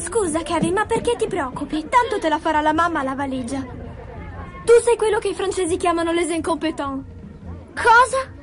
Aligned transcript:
Scusa, 0.00 0.42
Kevin, 0.42 0.72
ma 0.72 0.86
perché 0.86 1.14
ti 1.16 1.26
preoccupi? 1.26 1.86
Tanto 1.88 2.18
te 2.18 2.30
la 2.30 2.38
farà 2.38 2.62
la 2.62 2.72
mamma 2.72 3.02
la 3.02 3.14
valigia. 3.14 3.60
Tu 3.60 4.72
sei 4.82 4.96
quello 4.96 5.18
che 5.18 5.28
i 5.28 5.34
francesi 5.34 5.76
chiamano 5.76 6.10
les 6.10 6.30
incompetents. 6.30 7.04
Cosa? 7.74 8.38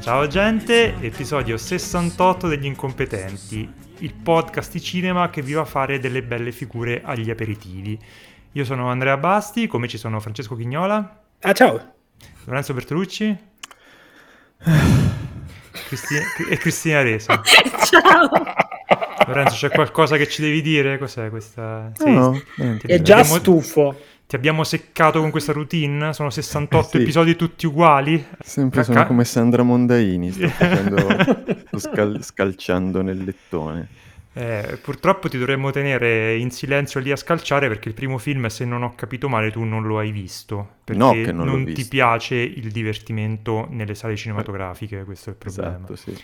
Ciao 0.00 0.26
gente, 0.26 0.94
episodio 1.00 1.56
68 1.56 2.46
degli 2.46 2.66
incompetenti, 2.66 3.70
il 3.98 4.14
podcast 4.14 4.72
di 4.72 4.80
cinema 4.80 5.28
che 5.30 5.42
vi 5.42 5.52
va 5.52 5.62
a 5.62 5.66
fare 5.66 5.98
delle 5.98 6.22
belle 6.22 6.52
figure 6.52 7.02
agli 7.02 7.30
aperitivi. 7.30 7.98
Io 8.52 8.64
sono 8.64 8.88
Andrea 8.88 9.16
Basti, 9.18 9.66
come 9.66 9.88
ci 9.88 9.98
sono 9.98 10.20
Francesco 10.20 10.56
Chignola. 10.56 11.20
Ah, 11.40 11.52
ciao. 11.52 11.94
Lorenzo 12.44 12.72
Bertolucci. 12.72 13.36
Cristi- 15.86 16.16
e 16.48 16.56
Cristina 16.56 17.02
Resa. 17.02 17.40
ciao. 17.44 18.30
Lorenzo, 19.26 19.54
c'è 19.54 19.70
qualcosa 19.70 20.16
che 20.16 20.26
ci 20.26 20.40
devi 20.40 20.62
dire? 20.62 20.96
Cos'è 20.96 21.28
questa? 21.28 21.90
Sei... 21.94 22.14
No, 22.14 22.40
niente. 22.56 22.86
È 22.86 23.02
già 23.02 23.18
abbiamo... 23.18 23.38
stufo. 23.38 24.00
Ti 24.26 24.36
abbiamo 24.36 24.64
seccato 24.64 25.20
con 25.20 25.30
questa 25.30 25.52
routine? 25.52 26.12
Sono 26.12 26.30
68 26.30 26.88
sì. 26.88 26.96
episodi 27.02 27.36
tutti 27.36 27.66
uguali? 27.66 28.26
Sempre 28.40 28.80
Cacca... 28.80 28.92
sono 28.92 29.06
come 29.06 29.24
Sandra 29.24 29.62
Mondaini, 29.62 30.32
sto, 30.32 30.48
facendo, 30.52 30.96
sto 31.66 31.78
scal- 31.78 32.22
scalciando 32.22 33.02
nel 33.02 33.22
lettone. 33.24 33.88
Eh, 34.38 34.78
purtroppo 34.80 35.28
ti 35.28 35.36
dovremmo 35.36 35.72
tenere 35.72 36.36
in 36.36 36.52
silenzio 36.52 37.00
lì 37.00 37.10
a 37.10 37.16
scalciare 37.16 37.66
perché 37.66 37.88
il 37.88 37.94
primo 37.94 38.18
film, 38.18 38.46
se 38.46 38.64
non 38.64 38.84
ho 38.84 38.94
capito 38.94 39.28
male, 39.28 39.50
tu 39.50 39.64
non 39.64 39.82
lo 39.82 39.98
hai 39.98 40.12
visto. 40.12 40.76
Perché 40.84 41.02
no, 41.02 41.10
che 41.10 41.32
non, 41.32 41.46
non 41.46 41.64
ti 41.64 41.72
visto. 41.72 41.88
piace 41.88 42.36
il 42.36 42.70
divertimento 42.70 43.66
nelle 43.68 43.96
sale 43.96 44.14
cinematografiche, 44.14 45.02
questo 45.02 45.30
è 45.30 45.32
il 45.32 45.38
problema. 45.38 45.76
Esatto, 45.76 45.96
sì. 45.96 46.16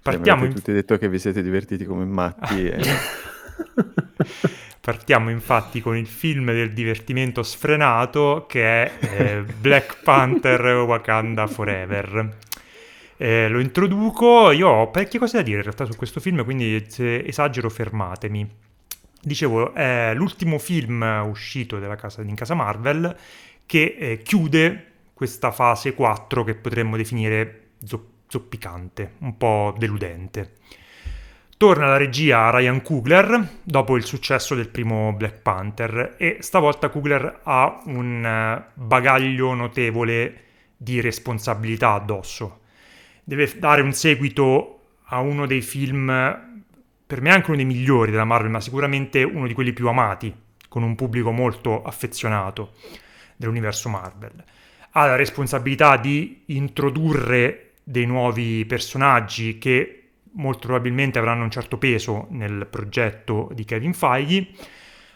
Partiamo... 0.00 0.44
In... 0.44 0.54
tutti 0.54 0.72
detto 0.72 0.96
che 0.98 1.08
vi 1.08 1.18
siete 1.18 1.42
divertiti 1.42 1.84
come 1.84 2.04
matti 2.04 2.68
e... 2.68 2.78
Partiamo 4.80 5.28
infatti 5.28 5.80
con 5.80 5.96
il 5.96 6.06
film 6.06 6.46
del 6.46 6.72
divertimento 6.72 7.42
sfrenato 7.42 8.46
che 8.48 8.84
è 8.84 8.92
eh, 9.00 9.42
Black 9.42 10.02
Panther 10.02 10.64
Wakanda 10.86 11.48
Forever. 11.48 12.36
Eh, 13.20 13.48
lo 13.48 13.58
introduco, 13.58 14.52
io 14.52 14.68
ho 14.68 14.90
parecchie 14.90 15.18
cose 15.18 15.38
da 15.38 15.42
dire 15.42 15.56
in 15.56 15.64
realtà 15.64 15.84
su 15.84 15.96
questo 15.96 16.20
film, 16.20 16.44
quindi 16.44 16.84
se 16.88 17.24
esagero 17.24 17.68
fermatemi. 17.68 18.48
Dicevo, 19.20 19.74
è 19.74 20.12
l'ultimo 20.14 20.58
film 20.60 21.02
uscito 21.28 21.80
casa, 21.96 22.22
in 22.22 22.36
casa 22.36 22.54
Marvel 22.54 23.16
che 23.66 23.96
eh, 23.98 24.22
chiude 24.22 24.92
questa 25.14 25.50
fase 25.50 25.94
4 25.94 26.44
che 26.44 26.54
potremmo 26.54 26.96
definire 26.96 27.70
zoppicante, 28.28 29.14
un 29.18 29.36
po' 29.36 29.74
deludente. 29.76 30.52
Torna 31.56 31.86
la 31.86 31.96
regia 31.96 32.50
Ryan 32.50 32.82
Coogler 32.82 33.56
dopo 33.64 33.96
il 33.96 34.04
successo 34.04 34.54
del 34.54 34.68
primo 34.68 35.12
Black 35.12 35.42
Panther 35.42 36.14
e 36.16 36.36
stavolta 36.38 36.88
Coogler 36.88 37.40
ha 37.42 37.82
un 37.86 38.24
eh, 38.24 38.64
bagaglio 38.74 39.54
notevole 39.54 40.42
di 40.76 41.00
responsabilità 41.00 41.94
addosso. 41.94 42.60
Deve 43.28 43.52
dare 43.58 43.82
un 43.82 43.92
seguito 43.92 44.94
a 45.08 45.20
uno 45.20 45.44
dei 45.46 45.60
film, 45.60 46.06
per 47.06 47.20
me 47.20 47.30
anche 47.30 47.48
uno 47.48 47.56
dei 47.56 47.66
migliori 47.66 48.10
della 48.10 48.24
Marvel, 48.24 48.50
ma 48.50 48.58
sicuramente 48.58 49.22
uno 49.22 49.46
di 49.46 49.52
quelli 49.52 49.74
più 49.74 49.86
amati, 49.86 50.34
con 50.66 50.82
un 50.82 50.94
pubblico 50.94 51.30
molto 51.30 51.82
affezionato 51.82 52.72
dell'universo 53.36 53.90
Marvel. 53.90 54.32
Ha 54.92 55.06
la 55.08 55.16
responsabilità 55.16 55.98
di 55.98 56.44
introdurre 56.46 57.72
dei 57.84 58.06
nuovi 58.06 58.64
personaggi 58.64 59.58
che 59.58 60.04
molto 60.32 60.66
probabilmente 60.66 61.18
avranno 61.18 61.42
un 61.44 61.50
certo 61.50 61.76
peso 61.76 62.28
nel 62.30 62.66
progetto 62.70 63.50
di 63.52 63.66
Kevin 63.66 63.92
Feige, 63.92 64.52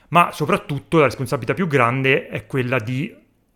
ma 0.09 0.33
soprattutto 0.33 0.99
la 0.99 1.07
responsabilità 1.07 1.55
più 1.55 1.67
grande 1.67 2.29
è 2.29 2.45
quella 2.45 2.79
di 2.79 3.11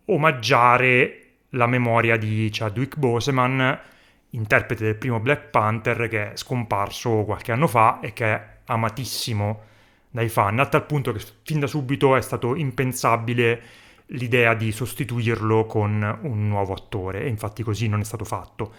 omaggiare 0.05 1.25
la 1.49 1.67
memoria 1.67 2.17
di 2.17 2.49
Chadwick 2.51 2.97
Boseman, 2.97 3.93
interprete 4.31 4.83
del 4.83 4.95
primo 4.95 5.19
Black 5.19 5.49
Panther 5.49 6.07
che 6.07 6.31
è 6.31 6.35
scomparso 6.35 7.23
qualche 7.23 7.51
anno 7.51 7.67
fa 7.67 7.99
e 8.01 8.13
che 8.13 8.25
è 8.25 8.47
amatissimo 8.65 9.63
dai 10.09 10.29
fan, 10.29 10.59
a 10.59 10.65
tal 10.65 10.85
punto 10.85 11.11
che 11.11 11.23
fin 11.43 11.59
da 11.59 11.67
subito 11.67 12.15
è 12.15 12.21
stato 12.21 12.55
impensabile 12.55 13.61
l'idea 14.07 14.53
di 14.53 14.71
sostituirlo 14.71 15.65
con 15.65 16.19
un 16.21 16.47
nuovo 16.47 16.73
attore 16.73 17.23
e 17.23 17.27
infatti 17.27 17.63
così 17.63 17.87
non 17.87 17.99
è 17.99 18.03
stato 18.03 18.25
fatto. 18.25 18.73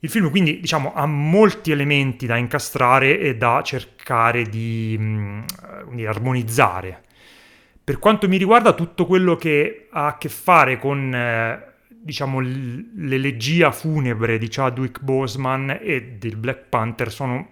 Il 0.00 0.10
film 0.10 0.30
quindi 0.30 0.60
diciamo, 0.60 0.92
ha 0.94 1.06
molti 1.06 1.70
elementi 1.70 2.26
da 2.26 2.36
incastrare 2.36 3.18
e 3.18 3.36
da 3.36 3.62
cercare 3.64 4.44
di, 4.44 4.96
mm, 4.98 5.42
di, 5.92 6.06
armonizzare. 6.06 7.02
Per 7.82 7.98
quanto 7.98 8.28
mi 8.28 8.36
riguarda 8.36 8.72
tutto 8.72 9.06
quello 9.06 9.36
che 9.36 9.88
ha 9.90 10.06
a 10.06 10.18
che 10.18 10.28
fare 10.28 10.78
con 10.78 11.14
eh, 11.14 11.74
diciamo, 12.06 12.38
l'elegia 12.38 13.72
funebre 13.72 14.38
di 14.38 14.46
Chadwick 14.48 15.00
Boseman 15.00 15.78
e 15.82 16.12
del 16.20 16.36
Black 16.36 16.68
Panther 16.68 17.10
sono 17.10 17.48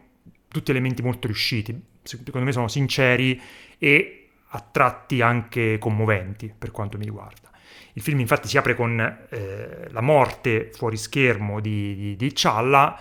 tutti 0.47 0.71
elementi 0.71 1.03
molto 1.03 1.27
riusciti, 1.27 1.77
secondo 2.05 2.47
me 2.47 2.53
sono 2.53 2.69
sinceri 2.69 3.41
e 3.77 4.29
a 4.47 4.61
tratti 4.61 5.21
anche 5.21 5.79
commoventi 5.79 6.55
per 6.57 6.71
quanto 6.71 6.99
mi 6.99 7.05
riguarda. 7.05 7.51
Il 7.95 8.03
film 8.03 8.21
infatti 8.21 8.47
si 8.47 8.57
apre 8.57 8.77
con 8.77 9.01
eh, 9.01 9.89
la 9.91 10.01
morte 10.01 10.71
fuori 10.73 10.97
schermo 10.97 11.59
di, 11.59 11.97
di, 11.97 12.17
di 12.17 12.31
Challa 12.33 12.97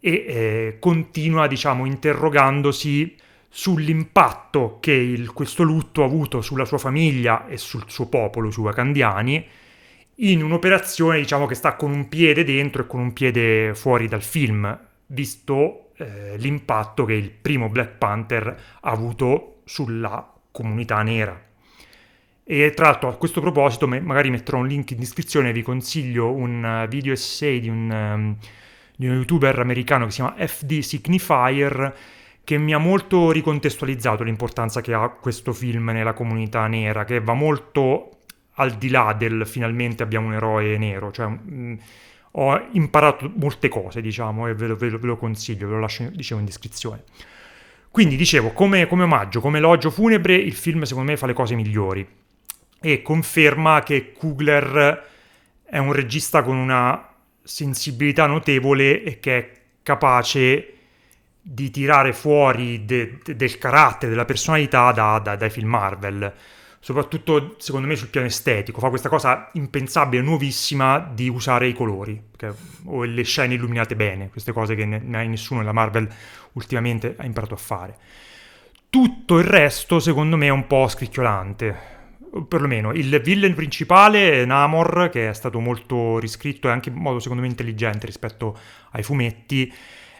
e 0.00 0.10
eh, 0.10 0.76
continua, 0.80 1.46
diciamo, 1.46 1.84
interrogandosi 1.84 3.16
sull'impatto 3.50 4.78
che 4.80 4.92
il, 4.92 5.30
questo 5.34 5.62
lutto 5.62 6.02
ha 6.02 6.06
avuto 6.06 6.40
sulla 6.40 6.64
sua 6.64 6.78
famiglia 6.78 7.46
e 7.48 7.58
sul 7.58 7.84
suo 7.88 8.06
popolo, 8.06 8.50
sui 8.50 8.62
wakandiani, 8.62 9.46
in 10.22 10.42
un'operazione, 10.42 11.18
diciamo, 11.18 11.46
che 11.46 11.54
sta 11.54 11.76
con 11.76 11.90
un 11.92 12.08
piede 12.08 12.44
dentro 12.44 12.82
e 12.82 12.86
con 12.86 13.00
un 13.00 13.12
piede 13.12 13.74
fuori 13.74 14.08
dal 14.08 14.22
film, 14.22 14.78
visto 15.06 15.92
eh, 15.96 16.36
l'impatto 16.36 17.04
che 17.04 17.14
il 17.14 17.30
primo 17.30 17.68
Black 17.68 17.96
Panther 17.96 18.46
ha 18.80 18.90
avuto 18.90 19.62
sulla 19.64 20.32
comunità 20.50 21.02
nera. 21.02 21.48
E 22.44 22.72
tra 22.74 22.86
l'altro 22.86 23.08
a 23.08 23.16
questo 23.16 23.40
proposito 23.40 23.86
magari 23.86 24.28
metterò 24.28 24.58
un 24.58 24.66
link 24.66 24.90
in 24.90 24.98
descrizione, 24.98 25.52
vi 25.52 25.62
consiglio 25.62 26.32
un 26.32 26.64
eh, 26.64 26.88
video 26.88 27.12
essay 27.12 27.60
di 27.60 27.68
un, 27.68 27.90
um, 27.90 28.36
di 28.96 29.06
un 29.06 29.14
youtuber 29.14 29.58
americano 29.60 30.06
che 30.06 30.10
si 30.10 30.16
chiama 30.20 30.34
FD 30.46 30.80
Signifier 30.80 31.94
che 32.42 32.58
mi 32.58 32.74
ha 32.74 32.78
molto 32.78 33.30
ricontestualizzato 33.30 34.24
l'importanza 34.24 34.80
che 34.80 34.92
ha 34.92 35.08
questo 35.10 35.52
film 35.52 35.90
nella 35.90 36.12
comunità 36.12 36.66
nera, 36.66 37.04
che 37.04 37.20
va 37.20 37.34
molto 37.34 38.19
al 38.60 38.72
di 38.72 38.90
là 38.90 39.14
del 39.16 39.46
finalmente 39.46 40.02
abbiamo 40.02 40.26
un 40.26 40.34
eroe 40.34 40.76
nero, 40.76 41.10
cioè 41.10 41.26
mh, 41.26 41.38
mm, 41.50 41.74
ho 42.32 42.66
imparato 42.72 43.30
molte 43.34 43.68
cose, 43.68 44.00
diciamo, 44.00 44.46
e 44.46 44.54
ve 44.54 44.68
lo, 44.68 44.76
ve 44.76 44.88
lo, 44.90 44.98
ve 44.98 45.06
lo 45.06 45.16
consiglio, 45.16 45.66
ve 45.66 45.74
lo 45.74 45.80
lascio 45.80 46.08
dicevo, 46.12 46.40
in 46.40 46.46
descrizione. 46.46 47.02
Quindi 47.90 48.16
dicevo, 48.16 48.52
come, 48.52 48.86
come 48.86 49.02
omaggio, 49.02 49.40
come 49.40 49.58
elogio 49.58 49.90
funebre, 49.90 50.36
il 50.36 50.54
film 50.54 50.82
secondo 50.82 51.10
me 51.10 51.16
fa 51.16 51.26
le 51.26 51.32
cose 51.32 51.54
migliori 51.56 52.06
e 52.80 53.02
conferma 53.02 53.82
che 53.82 54.12
Kugler 54.12 55.06
è 55.64 55.78
un 55.78 55.92
regista 55.92 56.42
con 56.42 56.56
una 56.56 57.08
sensibilità 57.42 58.26
notevole 58.26 59.02
e 59.02 59.18
che 59.18 59.38
è 59.38 59.50
capace 59.82 60.74
di 61.42 61.70
tirare 61.70 62.12
fuori 62.12 62.84
de- 62.84 63.18
de- 63.22 63.34
del 63.34 63.58
carattere, 63.58 64.10
della 64.10 64.24
personalità 64.24 64.92
da, 64.92 65.18
da, 65.18 65.36
dai 65.36 65.50
film 65.50 65.68
Marvel. 65.68 66.32
Soprattutto, 66.82 67.56
secondo 67.58 67.86
me, 67.86 67.94
sul 67.94 68.08
piano 68.08 68.26
estetico. 68.26 68.80
Fa 68.80 68.88
questa 68.88 69.10
cosa 69.10 69.50
impensabile, 69.52 70.22
nuovissima, 70.22 70.98
di 70.98 71.28
usare 71.28 71.68
i 71.68 71.74
colori. 71.74 72.20
Perché, 72.30 72.58
o 72.86 73.04
le 73.04 73.22
scene 73.22 73.54
illuminate 73.54 73.94
bene. 73.94 74.30
Queste 74.30 74.52
cose 74.52 74.74
che 74.74 74.86
ne- 74.86 74.98
nessuno 75.26 75.60
nella 75.60 75.72
Marvel 75.72 76.08
ultimamente 76.52 77.14
ha 77.18 77.26
imparato 77.26 77.54
a 77.54 77.58
fare. 77.58 77.96
Tutto 78.88 79.38
il 79.38 79.44
resto, 79.44 80.00
secondo 80.00 80.36
me, 80.36 80.46
è 80.46 80.50
un 80.50 80.66
po' 80.66 80.88
scricchiolante 80.88 81.98
perlomeno 82.46 82.92
il 82.92 83.20
villain 83.20 83.54
principale 83.54 84.44
Namor 84.44 85.08
che 85.10 85.30
è 85.30 85.32
stato 85.32 85.58
molto 85.58 86.18
riscritto 86.18 86.68
e 86.68 86.70
anche 86.70 86.88
in 86.88 86.94
modo 86.94 87.18
secondo 87.18 87.42
me 87.42 87.48
intelligente 87.48 88.06
rispetto 88.06 88.56
ai 88.92 89.02
fumetti 89.02 89.72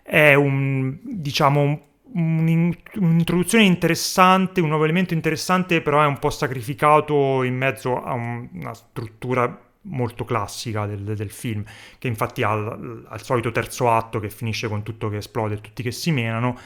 è 0.03 0.35
un 0.35 0.99
diciamo 1.03 1.61
un, 1.61 1.79
un'introduzione 2.13 3.65
interessante 3.65 4.61
un 4.61 4.69
nuovo 4.69 4.85
elemento 4.85 5.15
interessante 5.15 5.81
però 5.81 6.03
è 6.03 6.07
un 6.07 6.19
po' 6.19 6.31
sacrificato 6.31 7.43
in 7.43 7.57
mezzo 7.57 8.03
a 8.03 8.13
un, 8.13 8.49
una 8.53 8.75
struttura 8.75 9.69
molto 9.83 10.25
classica 10.25 10.87
del, 10.87 11.03
del 11.17 11.31
film 11.31 11.65
che 11.99 12.09
infatti 12.09 12.43
ha 12.43 12.53
il 12.53 13.23
solito 13.23 13.51
terzo 13.51 13.91
atto 13.91 14.21
che 14.21 14.29
finisce 14.29 14.69
con 14.69 14.83
tutto 14.83 15.09
che 15.09 15.19
esplode 15.19 15.55
e 15.55 15.61
tutti 15.61 15.83
che 15.83 15.93
si 15.93 16.11
menano 16.11 16.59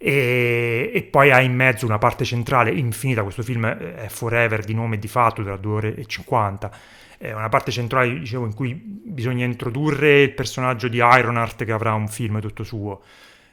E, 0.00 0.92
e, 0.94 1.02
poi 1.02 1.32
ha 1.32 1.40
in 1.40 1.54
mezzo 1.54 1.84
una 1.84 1.98
parte 1.98 2.24
centrale 2.24 2.70
infinita, 2.70 3.24
questo 3.24 3.42
film 3.42 3.66
è 3.66 4.06
Forever 4.08 4.64
di 4.64 4.72
nome 4.72 4.94
e 4.94 4.98
di 5.00 5.08
fatto, 5.08 5.42
dura 5.42 5.56
2 5.56 5.72
ore 5.72 5.94
e 5.96 6.06
50, 6.06 6.70
è 7.18 7.32
una 7.32 7.48
parte 7.48 7.72
centrale 7.72 8.16
dicevo, 8.16 8.44
in 8.46 8.54
cui 8.54 8.74
bisogna 8.74 9.44
introdurre 9.44 10.22
il 10.22 10.32
personaggio 10.32 10.86
di 10.86 10.98
Ironheart 10.98 11.64
che 11.64 11.72
avrà 11.72 11.94
un 11.94 12.06
film 12.06 12.40
tutto 12.40 12.62
suo, 12.62 13.02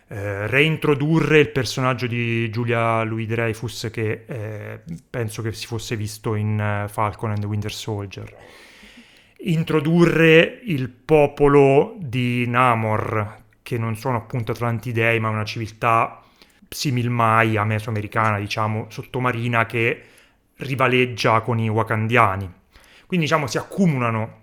eh, 0.08 0.46
reintrodurre 0.48 1.40
il 1.40 1.50
personaggio 1.50 2.06
di 2.06 2.50
Giulia 2.52 3.02
Louis 3.04 3.28
Dreyfus 3.28 3.90
che 3.92 4.26
eh, 4.28 4.82
penso 5.10 5.42
che 5.42 5.52
si 5.52 5.66
fosse 5.66 5.96
visto 5.96 6.36
in 6.36 6.84
uh, 6.86 6.88
Falcon 6.88 7.32
and 7.32 7.40
the 7.40 7.48
Winter 7.48 7.72
Soldier, 7.72 8.32
introdurre 9.38 10.62
il 10.64 10.90
popolo 10.90 11.96
di 12.00 12.46
Namor 12.48 13.44
che 13.64 13.80
non 13.80 13.98
sono 13.98 14.18
appunto 14.18 14.52
Atlanti 14.52 14.92
Dei 14.92 15.20
ma 15.20 15.30
una 15.30 15.44
civiltà 15.44 16.22
simil 16.70 17.10
mai 17.10 17.58
a 17.58 17.64
mesoamericana, 17.64 18.38
diciamo, 18.38 18.88
sottomarina 18.90 19.66
che 19.66 20.04
rivaleggia 20.58 21.42
con 21.42 21.60
i 21.60 21.68
wakandiani. 21.68 22.52
Quindi 23.08 23.26
diciamo 23.26 23.48
si 23.48 23.58
accumulano 23.58 24.42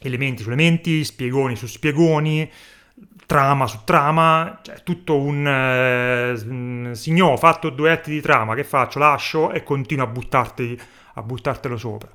elementi 0.00 0.42
su 0.42 0.48
elementi, 0.48 1.04
spiegoni 1.04 1.56
su 1.56 1.66
spiegoni, 1.66 2.50
trama 3.28 3.66
su 3.66 3.80
trama, 3.84 4.58
cioè 4.62 4.82
tutto 4.82 5.18
un 5.18 5.46
eh, 5.46 6.94
signor, 6.94 7.32
ho 7.32 7.36
fatto 7.36 7.68
due 7.68 7.92
atti 7.92 8.10
di 8.10 8.22
trama, 8.22 8.54
che 8.54 8.64
faccio? 8.64 8.98
Lascio 8.98 9.52
e 9.52 9.62
continuo 9.62 10.06
a, 10.06 10.08
buttarti, 10.08 10.80
a 11.12 11.22
buttartelo 11.22 11.76
sopra. 11.76 12.08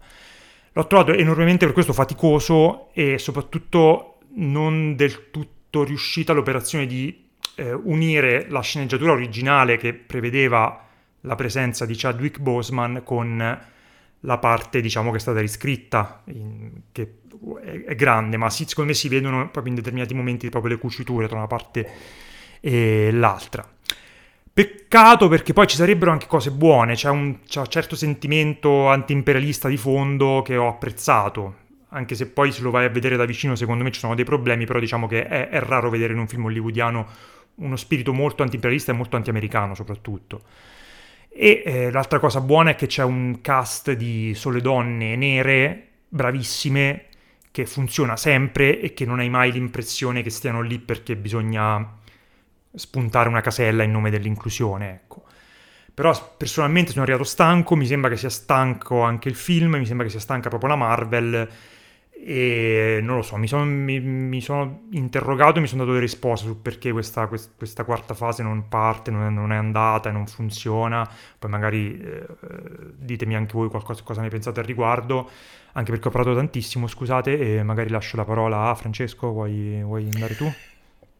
L'ho 0.71 0.87
trovato 0.87 1.13
enormemente 1.13 1.65
per 1.65 1.73
questo 1.75 1.93
faticoso 1.93 2.91
e 2.93 3.19
soprattutto 3.19 4.17
non 4.37 4.95
del 4.95 5.29
tutto 5.29 5.83
riuscita 5.83 6.33
l'operazione 6.33 6.87
di 6.87 7.29
eh, 7.57 7.71
unire 7.71 8.49
la 8.49 8.61
sceneggiatura 8.61 9.11
originale 9.11 9.77
che 9.77 9.93
prevedeva 9.93 10.83
la 11.21 11.35
presenza 11.35 11.85
di 11.85 11.93
Chadwick 11.95 12.39
Boseman 12.39 13.03
con 13.03 13.61
la 14.25 14.37
parte 14.39 14.81
diciamo 14.81 15.11
che 15.11 15.17
è 15.17 15.19
stata 15.19 15.41
riscritta 15.41 16.23
in, 16.25 16.71
che 16.91 17.19
è, 17.61 17.83
è, 17.83 17.95
grande 17.95 18.37
ma 18.37 18.49
si, 18.49 18.65
secondo 18.67 18.91
me 18.91 18.95
si 18.95 19.07
vedono 19.07 19.49
proprio 19.49 19.73
in 19.73 19.75
determinati 19.75 20.13
momenti 20.13 20.49
proprio 20.49 20.73
le 20.73 20.79
cuciture 20.79 21.27
tra 21.27 21.37
una 21.37 21.47
parte 21.47 21.89
e 22.59 23.11
l'altra 23.11 23.67
peccato 24.53 25.27
perché 25.27 25.53
poi 25.53 25.67
ci 25.67 25.75
sarebbero 25.75 26.11
anche 26.11 26.27
cose 26.27 26.51
buone 26.51 26.95
c'è 26.95 27.09
un, 27.09 27.39
c'è 27.45 27.59
un 27.59 27.67
certo 27.67 27.95
sentimento 27.95 28.87
anti-imperialista 28.87 29.67
di 29.67 29.77
fondo 29.77 30.41
che 30.43 30.57
ho 30.57 30.67
apprezzato 30.67 31.61
anche 31.89 32.15
se 32.15 32.27
poi 32.27 32.51
se 32.51 32.61
lo 32.61 32.71
vai 32.71 32.85
a 32.85 32.89
vedere 32.89 33.17
da 33.17 33.25
vicino 33.25 33.55
secondo 33.55 33.83
me 33.83 33.91
ci 33.91 33.99
sono 33.99 34.15
dei 34.15 34.25
problemi 34.25 34.65
però 34.65 34.79
diciamo 34.79 35.07
che 35.07 35.27
è, 35.27 35.49
è 35.49 35.59
raro 35.59 35.89
vedere 35.89 36.13
in 36.13 36.19
un 36.19 36.27
film 36.27 36.45
hollywoodiano 36.45 37.31
uno 37.55 37.75
spirito 37.75 38.13
molto 38.13 38.43
anti-imperialista 38.43 38.91
e 38.91 38.95
molto 38.95 39.15
anti-americano 39.15 39.75
soprattutto. 39.75 40.41
E 41.29 41.63
eh, 41.65 41.91
l'altra 41.91 42.19
cosa 42.19 42.41
buona 42.41 42.71
è 42.71 42.75
che 42.75 42.87
c'è 42.87 43.03
un 43.03 43.41
cast 43.41 43.91
di 43.91 44.33
sole 44.35 44.61
donne 44.61 45.15
nere, 45.15 45.87
bravissime, 46.07 47.05
che 47.53 47.67
funziona 47.67 48.17
sempre 48.17 48.81
e 48.81 48.95
che 48.95 49.05
non 49.05 49.19
hai 49.19 49.29
mai 49.29 49.51
l'impressione 49.51 50.23
che 50.23 50.31
stiano 50.31 50.61
lì 50.61 50.79
perché 50.79 51.15
bisogna 51.15 51.87
spuntare 52.73 53.29
una 53.29 53.41
casella 53.41 53.83
in 53.83 53.91
nome 53.91 54.09
dell'inclusione, 54.09 54.91
ecco. 54.91 55.25
Però 55.93 56.33
personalmente 56.35 56.89
sono 56.89 57.03
arrivato 57.03 57.23
stanco, 57.23 57.75
mi 57.75 57.85
sembra 57.85 58.09
che 58.09 58.17
sia 58.17 58.31
stanco 58.31 59.03
anche 59.03 59.29
il 59.29 59.35
film, 59.35 59.75
mi 59.75 59.85
sembra 59.85 60.03
che 60.03 60.11
sia 60.11 60.19
stanca 60.19 60.49
proprio 60.49 60.71
la 60.71 60.77
Marvel 60.77 61.47
e 62.25 62.99
non 63.01 63.17
lo 63.17 63.21
so, 63.21 63.35
mi 63.35 63.47
sono, 63.47 63.65
mi, 63.65 63.99
mi 63.99 64.39
sono 64.39 64.83
interrogato 64.91 65.57
e 65.57 65.61
mi 65.61 65.67
sono 65.67 65.81
dato 65.81 65.93
delle 65.93 66.05
risposte 66.05 66.47
su 66.47 66.61
perché 66.61 66.93
questa, 66.93 67.27
questa, 67.27 67.51
questa 67.53 67.83
quarta 67.83 68.13
fase 68.13 68.43
non 68.43 68.69
parte, 68.69 69.11
non 69.11 69.23
è, 69.25 69.29
non 69.29 69.51
è, 69.51 69.57
andata 69.57 70.07
e 70.07 70.13
non 70.13 70.25
funziona. 70.25 71.09
Poi 71.37 71.49
magari 71.49 71.99
eh, 71.99 72.25
ditemi 72.95 73.35
anche 73.35 73.51
voi 73.53 73.67
qualcosa, 73.67 74.03
cosa 74.03 74.21
ne 74.21 74.29
pensate 74.29 74.61
al 74.61 74.65
riguardo, 74.65 75.29
anche 75.73 75.91
perché 75.91 76.07
ho 76.07 76.11
parlato 76.11 76.33
tantissimo, 76.33 76.87
scusate, 76.87 77.57
e 77.57 77.63
magari 77.63 77.89
lascio 77.89 78.15
la 78.15 78.23
parola 78.23 78.69
a 78.69 78.75
Francesco, 78.75 79.29
vuoi, 79.29 79.81
vuoi 79.83 80.07
andare 80.13 80.35
tu? 80.35 80.49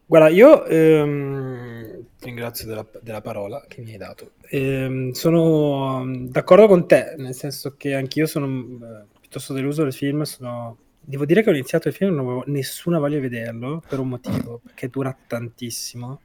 Guarda, 0.06 0.28
io 0.28 0.64
ehm, 0.64 2.04
ti 2.18 2.24
ringrazio 2.24 2.66
della, 2.66 2.86
della, 3.02 3.20
parola 3.20 3.62
che 3.68 3.82
mi 3.82 3.92
hai 3.92 3.98
dato. 3.98 4.32
Ehm, 4.48 5.10
sono 5.10 6.02
d'accordo 6.28 6.66
con 6.66 6.86
te, 6.86 7.14
nel 7.18 7.34
senso 7.34 7.74
che 7.76 7.94
anch'io 7.94 8.24
sono 8.24 8.46
eh, 8.46 9.04
piuttosto 9.20 9.52
deluso 9.52 9.82
del 9.82 9.92
film, 9.92 10.22
sono 10.22 10.78
Devo 11.06 11.26
dire 11.26 11.42
che 11.42 11.50
ho 11.50 11.52
iniziato 11.52 11.88
il 11.88 11.94
film 11.94 12.10
e 12.10 12.14
non 12.14 12.24
avevo 12.24 12.44
nessuna 12.46 12.98
voglia 12.98 13.16
di 13.16 13.28
vederlo 13.28 13.82
per 13.86 13.98
un 13.98 14.08
motivo, 14.08 14.60
perché 14.64 14.88
dura 14.88 15.16
tantissimo 15.26 16.20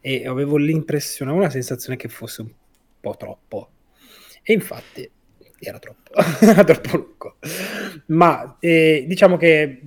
e 0.00 0.26
avevo 0.26 0.56
l'impressione, 0.56 1.32
una 1.32 1.50
sensazione 1.50 1.96
che 1.96 2.08
fosse 2.08 2.42
un 2.42 2.50
po' 3.00 3.16
troppo. 3.16 3.70
E 4.42 4.52
infatti 4.52 5.10
era 5.58 5.78
troppo, 5.78 6.12
era 6.40 6.64
troppo 6.64 6.96
lungo. 6.96 7.36
Ma 8.06 8.56
eh, 8.60 9.04
diciamo 9.06 9.36
che 9.36 9.80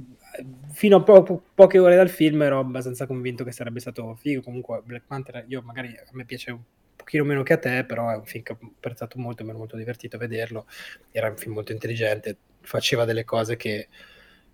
fino 0.72 0.98
a 0.98 1.04
po- 1.04 1.24
po- 1.24 1.44
poche 1.54 1.80
ore 1.80 1.96
dal 1.96 2.10
film 2.10 2.42
ero 2.42 2.60
abbastanza 2.60 3.06
convinto 3.06 3.44
che 3.44 3.52
sarebbe 3.52 3.80
stato 3.80 4.16
figo. 4.16 4.42
Comunque 4.42 4.82
Black 4.84 5.06
Panther, 5.08 5.46
io 5.48 5.62
magari 5.62 5.90
a 5.90 6.10
me 6.12 6.26
piace 6.26 6.52
un 6.52 6.62
pochino 6.96 7.24
meno 7.24 7.44
che 7.44 7.54
a 7.54 7.58
te, 7.58 7.84
però 7.86 8.10
è 8.10 8.16
un 8.16 8.26
film 8.26 8.44
che 8.44 8.54
ho 8.54 8.58
apprezzato 8.62 9.18
molto, 9.20 9.44
mi 9.44 9.50
ero 9.50 9.60
molto 9.60 9.78
divertito 9.78 10.16
a 10.16 10.20
vederlo. 10.20 10.66
Era 11.12 11.30
un 11.30 11.38
film 11.38 11.54
molto 11.54 11.72
intelligente, 11.72 12.38
faceva 12.62 13.06
delle 13.06 13.24
cose 13.24 13.58
che 13.58 13.88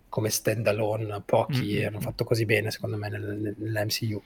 come 0.08 0.30
stand 0.30 0.66
alone 0.66 1.22
pochi 1.24 1.74
mm-hmm. 1.74 1.86
hanno 1.86 2.00
fatto 2.00 2.24
così 2.24 2.44
bene 2.44 2.70
secondo 2.70 2.96
me 2.96 3.08
nel, 3.08 3.54
nell'MCU 3.56 4.22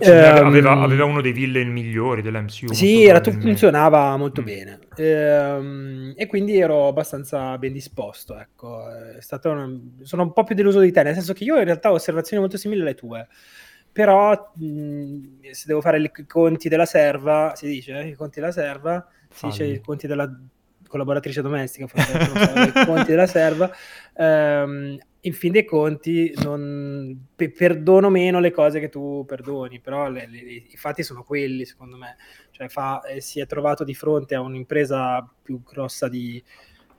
sì, 0.00 0.10
um, 0.10 0.16
aveva, 0.16 0.72
aveva, 0.72 1.04
uno 1.04 1.20
dei 1.20 1.32
villain 1.32 1.70
migliori 1.70 2.22
dell'MCU 2.22 2.72
sì 2.72 3.04
era, 3.04 3.22
funzionava 3.22 4.16
molto 4.16 4.42
mm. 4.42 4.44
bene 4.44 4.78
ehm, 4.96 6.12
e 6.16 6.26
quindi 6.26 6.58
ero 6.58 6.88
abbastanza 6.88 7.56
ben 7.58 7.72
disposto 7.72 8.38
ecco. 8.38 8.82
una, 9.44 9.80
sono 10.02 10.22
un 10.22 10.32
po' 10.32 10.44
più 10.44 10.54
deluso 10.54 10.80
di 10.80 10.92
te 10.92 11.02
nel 11.02 11.14
senso 11.14 11.32
che 11.32 11.44
io 11.44 11.56
in 11.56 11.64
realtà 11.64 11.90
ho 11.90 11.94
osservazioni 11.94 12.42
molto 12.42 12.58
simili 12.58 12.82
alle 12.82 12.94
tue 12.94 13.26
però 13.90 14.52
mh, 14.54 15.50
se 15.50 15.64
devo 15.66 15.80
fare 15.80 15.98
i 15.98 16.26
conti 16.26 16.68
della 16.68 16.86
serva 16.86 17.54
si 17.56 17.66
dice 17.66 17.98
i 18.04 18.14
conti 18.14 18.40
della 18.40 18.52
serva 18.52 19.06
si 19.30 19.46
dice 19.46 19.64
i 19.64 19.80
conti 19.80 20.06
della 20.06 20.30
collaboratrice 20.88 21.42
domestica, 21.42 21.86
forse, 21.86 22.12
so, 22.24 22.80
i 22.80 22.82
conti 22.84 23.10
della 23.10 23.26
serva, 23.26 23.70
ehm, 24.16 24.98
in 25.20 25.32
fin 25.32 25.52
dei 25.52 25.64
conti 25.64 26.32
non, 26.42 27.26
pe- 27.34 27.50
perdono 27.50 28.08
meno 28.08 28.40
le 28.40 28.50
cose 28.50 28.80
che 28.80 28.88
tu 28.88 29.24
perdoni, 29.26 29.80
però 29.80 30.08
le, 30.08 30.26
le, 30.28 30.38
i 30.38 30.76
fatti 30.76 31.02
sono 31.02 31.22
quelli 31.22 31.64
secondo 31.64 31.96
me, 31.96 32.16
cioè 32.50 32.68
fa, 32.68 33.02
eh, 33.02 33.20
si 33.20 33.40
è 33.40 33.46
trovato 33.46 33.84
di 33.84 33.94
fronte 33.94 34.34
a 34.34 34.40
un'impresa 34.40 35.28
più 35.42 35.62
grossa 35.62 36.08
di, 36.08 36.42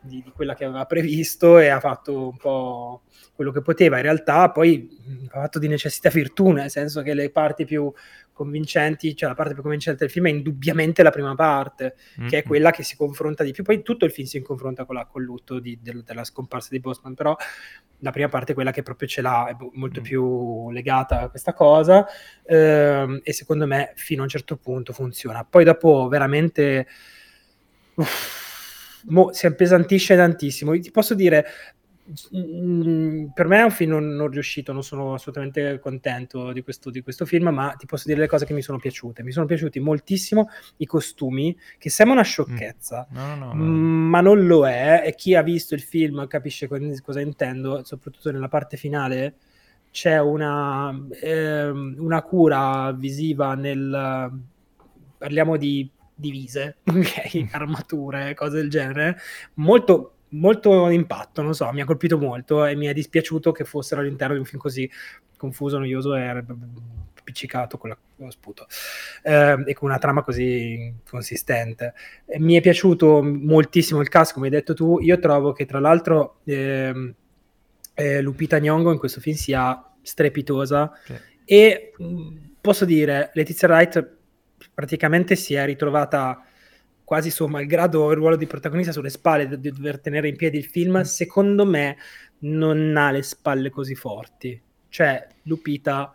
di, 0.01 0.21
di, 0.23 0.31
quella 0.31 0.53
che 0.53 0.65
aveva 0.65 0.85
previsto 0.85 1.59
e 1.59 1.67
ha 1.69 1.79
fatto 1.79 2.29
un 2.29 2.37
po' 2.37 3.03
quello 3.33 3.51
che 3.51 3.61
poteva. 3.61 3.97
In 3.97 4.03
realtà 4.03 4.51
poi 4.51 4.89
ha 5.29 5.41
fatto 5.41 5.59
di 5.59 5.67
necessità 5.67 6.09
virtù, 6.09 6.49
nel 6.49 6.69
senso 6.69 7.01
che 7.01 7.13
le 7.13 7.29
parti 7.29 7.65
più 7.65 7.91
convincenti, 8.39 9.13
cioè 9.17 9.27
la 9.27 9.35
parte 9.35 9.53
più 9.53 9.61
convincente 9.61 10.05
del 10.05 10.09
film 10.09 10.27
è 10.27 10.29
indubbiamente 10.29 11.03
la 11.03 11.09
prima 11.09 11.35
parte, 11.35 11.95
mm-hmm. 12.19 12.29
che 12.29 12.37
è 12.37 12.43
quella 12.43 12.71
che 12.71 12.83
si 12.83 12.95
confronta 12.95 13.43
di 13.43 13.51
più. 13.51 13.63
Poi 13.63 13.81
tutto 13.83 14.05
il 14.05 14.11
film 14.11 14.27
si 14.27 14.41
confronta 14.41 14.85
con, 14.85 14.95
la, 14.95 15.05
con 15.05 15.21
lutto 15.21 15.59
di, 15.59 15.77
del, 15.81 16.03
della 16.03 16.23
scomparsa 16.23 16.69
di 16.71 16.79
Bosman, 16.79 17.15
però 17.15 17.35
la 17.99 18.11
prima 18.11 18.29
parte 18.29 18.53
è 18.53 18.55
quella 18.55 18.71
che 18.71 18.81
proprio 18.81 19.09
ce 19.09 19.21
l'ha, 19.21 19.49
è 19.49 19.55
molto 19.73 19.99
mm. 19.99 20.03
più 20.03 20.71
legata 20.71 21.19
a 21.21 21.29
questa 21.29 21.53
cosa 21.53 22.07
ehm, 22.45 23.19
e 23.21 23.33
secondo 23.33 23.67
me 23.67 23.91
fino 23.95 24.21
a 24.21 24.23
un 24.23 24.29
certo 24.29 24.55
punto 24.55 24.93
funziona. 24.93 25.43
Poi 25.43 25.65
dopo 25.65 26.07
veramente... 26.07 26.87
Uff, 27.95 29.03
mo, 29.07 29.33
si 29.33 29.45
appesantisce 29.45 30.15
tantissimo. 30.15 30.77
Ti 30.79 30.91
posso 30.91 31.13
dire, 31.13 31.45
per 33.33 33.47
me 33.47 33.59
è 33.59 33.61
un 33.61 33.71
film 33.71 33.91
non, 33.91 34.15
non, 34.15 34.29
riuscito, 34.29 34.73
non 34.73 34.83
sono 34.83 35.13
assolutamente 35.13 35.79
contento 35.79 36.51
di 36.51 36.63
questo, 36.63 36.89
di 36.89 37.01
questo, 37.01 37.25
film, 37.25 37.49
ma 37.49 37.75
ti 37.77 37.85
posso 37.85 38.07
dire 38.07 38.19
le 38.19 38.27
cose 38.27 38.45
che 38.45 38.53
mi 38.53 38.61
sono 38.61 38.79
piaciute. 38.79 39.21
Mi 39.23 39.31
sono 39.31 39.45
piaciuti 39.45 39.79
moltissimo 39.79 40.49
i 40.77 40.85
costumi, 40.85 41.55
che 41.77 41.89
sembra 41.89 42.15
una 42.15 42.23
sciocchezza, 42.23 43.07
mm. 43.11 43.15
no, 43.15 43.35
no, 43.35 43.53
no, 43.53 43.63
ma 43.63 44.21
non 44.21 44.47
lo 44.47 44.67
è. 44.67 45.03
E 45.05 45.13
chi 45.15 45.35
ha 45.35 45.43
visto 45.43 45.75
il 45.75 45.81
film 45.81 46.25
capisce 46.27 46.67
cosa 46.67 47.21
intendo, 47.21 47.83
soprattutto 47.83 48.31
nella 48.31 48.47
parte 48.47 48.77
finale. 48.77 49.35
C'è 49.91 50.19
una, 50.19 50.95
eh, 51.21 51.69
una 51.69 52.21
cura 52.21 52.91
visiva 52.91 53.55
nel... 53.55 54.47
Parliamo 55.17 55.57
di 55.57 55.89
divise, 56.19 56.77
okay? 56.85 57.47
armature, 57.51 58.33
cose 58.35 58.57
del 58.57 58.69
genere, 58.69 59.17
molto, 59.55 60.18
molto 60.29 60.89
impatto, 60.89 61.41
non 61.41 61.53
so, 61.53 61.71
mi 61.71 61.81
ha 61.81 61.85
colpito 61.85 62.17
molto 62.17 62.65
e 62.65 62.75
mi 62.75 62.87
è 62.87 62.93
dispiaciuto 62.93 63.51
che 63.51 63.63
fossero 63.63 64.01
all'interno 64.01 64.33
di 64.33 64.39
un 64.39 64.45
film 64.45 64.61
così 64.61 64.89
confuso, 65.37 65.77
noioso 65.77 66.15
e 66.15 66.43
appiccicato 67.29 67.77
con, 67.77 67.95
lo 68.15 68.31
sputo 68.31 68.67
eh, 69.23 69.63
e 69.65 69.73
con 69.73 69.89
una 69.89 69.99
trama 69.99 70.21
così 70.21 70.93
consistente. 71.09 71.93
E 72.25 72.39
mi 72.39 72.55
è 72.55 72.61
piaciuto 72.61 73.23
moltissimo 73.23 74.01
il 74.01 74.09
cast, 74.09 74.33
come 74.33 74.47
hai 74.47 74.51
detto 74.51 74.73
tu, 74.73 74.99
io 74.99 75.19
trovo 75.19 75.53
che 75.53 75.65
tra 75.65 75.79
l'altro 75.79 76.39
eh, 76.43 77.13
eh, 77.93 78.21
Lupita 78.21 78.59
Nyong'o 78.59 78.91
in 78.91 78.97
questo 78.97 79.21
film 79.21 79.35
sia 79.35 79.83
strepitosa 80.01 80.91
sì. 81.05 81.13
e 81.45 81.93
posso 82.59 82.85
dire, 82.85 83.31
Letizia 83.33 83.67
Wright 83.67 84.17
praticamente 84.73 85.35
si 85.35 85.53
è 85.53 85.65
ritrovata 85.65 86.43
quasi 87.09 87.31
suo 87.31 87.47
malgrado 87.47 88.11
il 88.11 88.17
ruolo 88.17 88.35
di 88.35 88.45
protagonista 88.45 88.91
sulle 88.91 89.09
spalle 89.09 89.59
di 89.59 89.71
dover 89.71 89.99
tenere 89.99 90.27
in 90.27 90.35
piedi 90.35 90.59
il 90.59 90.65
film, 90.65 91.01
secondo 91.01 91.65
me 91.65 91.97
non 92.41 92.95
ha 92.95 93.09
le 93.09 93.23
spalle 93.23 93.71
così 93.71 93.95
forti. 93.95 94.61
Cioè, 94.89 95.27
Lupita 95.45 96.13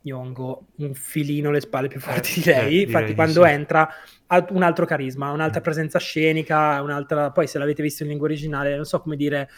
Nyong'o 0.00 0.66
un 0.78 0.94
filino 0.94 1.52
le 1.52 1.60
spalle 1.60 1.86
più 1.86 2.00
forti 2.00 2.40
di 2.40 2.46
lei, 2.46 2.78
eh, 2.78 2.82
infatti 2.86 3.14
quando 3.14 3.44
sì. 3.44 3.50
entra 3.50 3.88
ha 4.26 4.46
un 4.50 4.64
altro 4.64 4.84
carisma, 4.84 5.30
un'altra 5.30 5.60
Mm. 5.60 5.62
presenza 5.62 6.00
scenica, 6.00 6.82
un'altra... 6.82 7.30
poi 7.30 7.46
se 7.46 7.58
l'avete 7.58 7.80
visto 7.80 8.02
in 8.02 8.08
lingua 8.08 8.26
originale, 8.26 8.74
non 8.74 8.84
so 8.84 9.00
come 9.00 9.14
dire, 9.14 9.48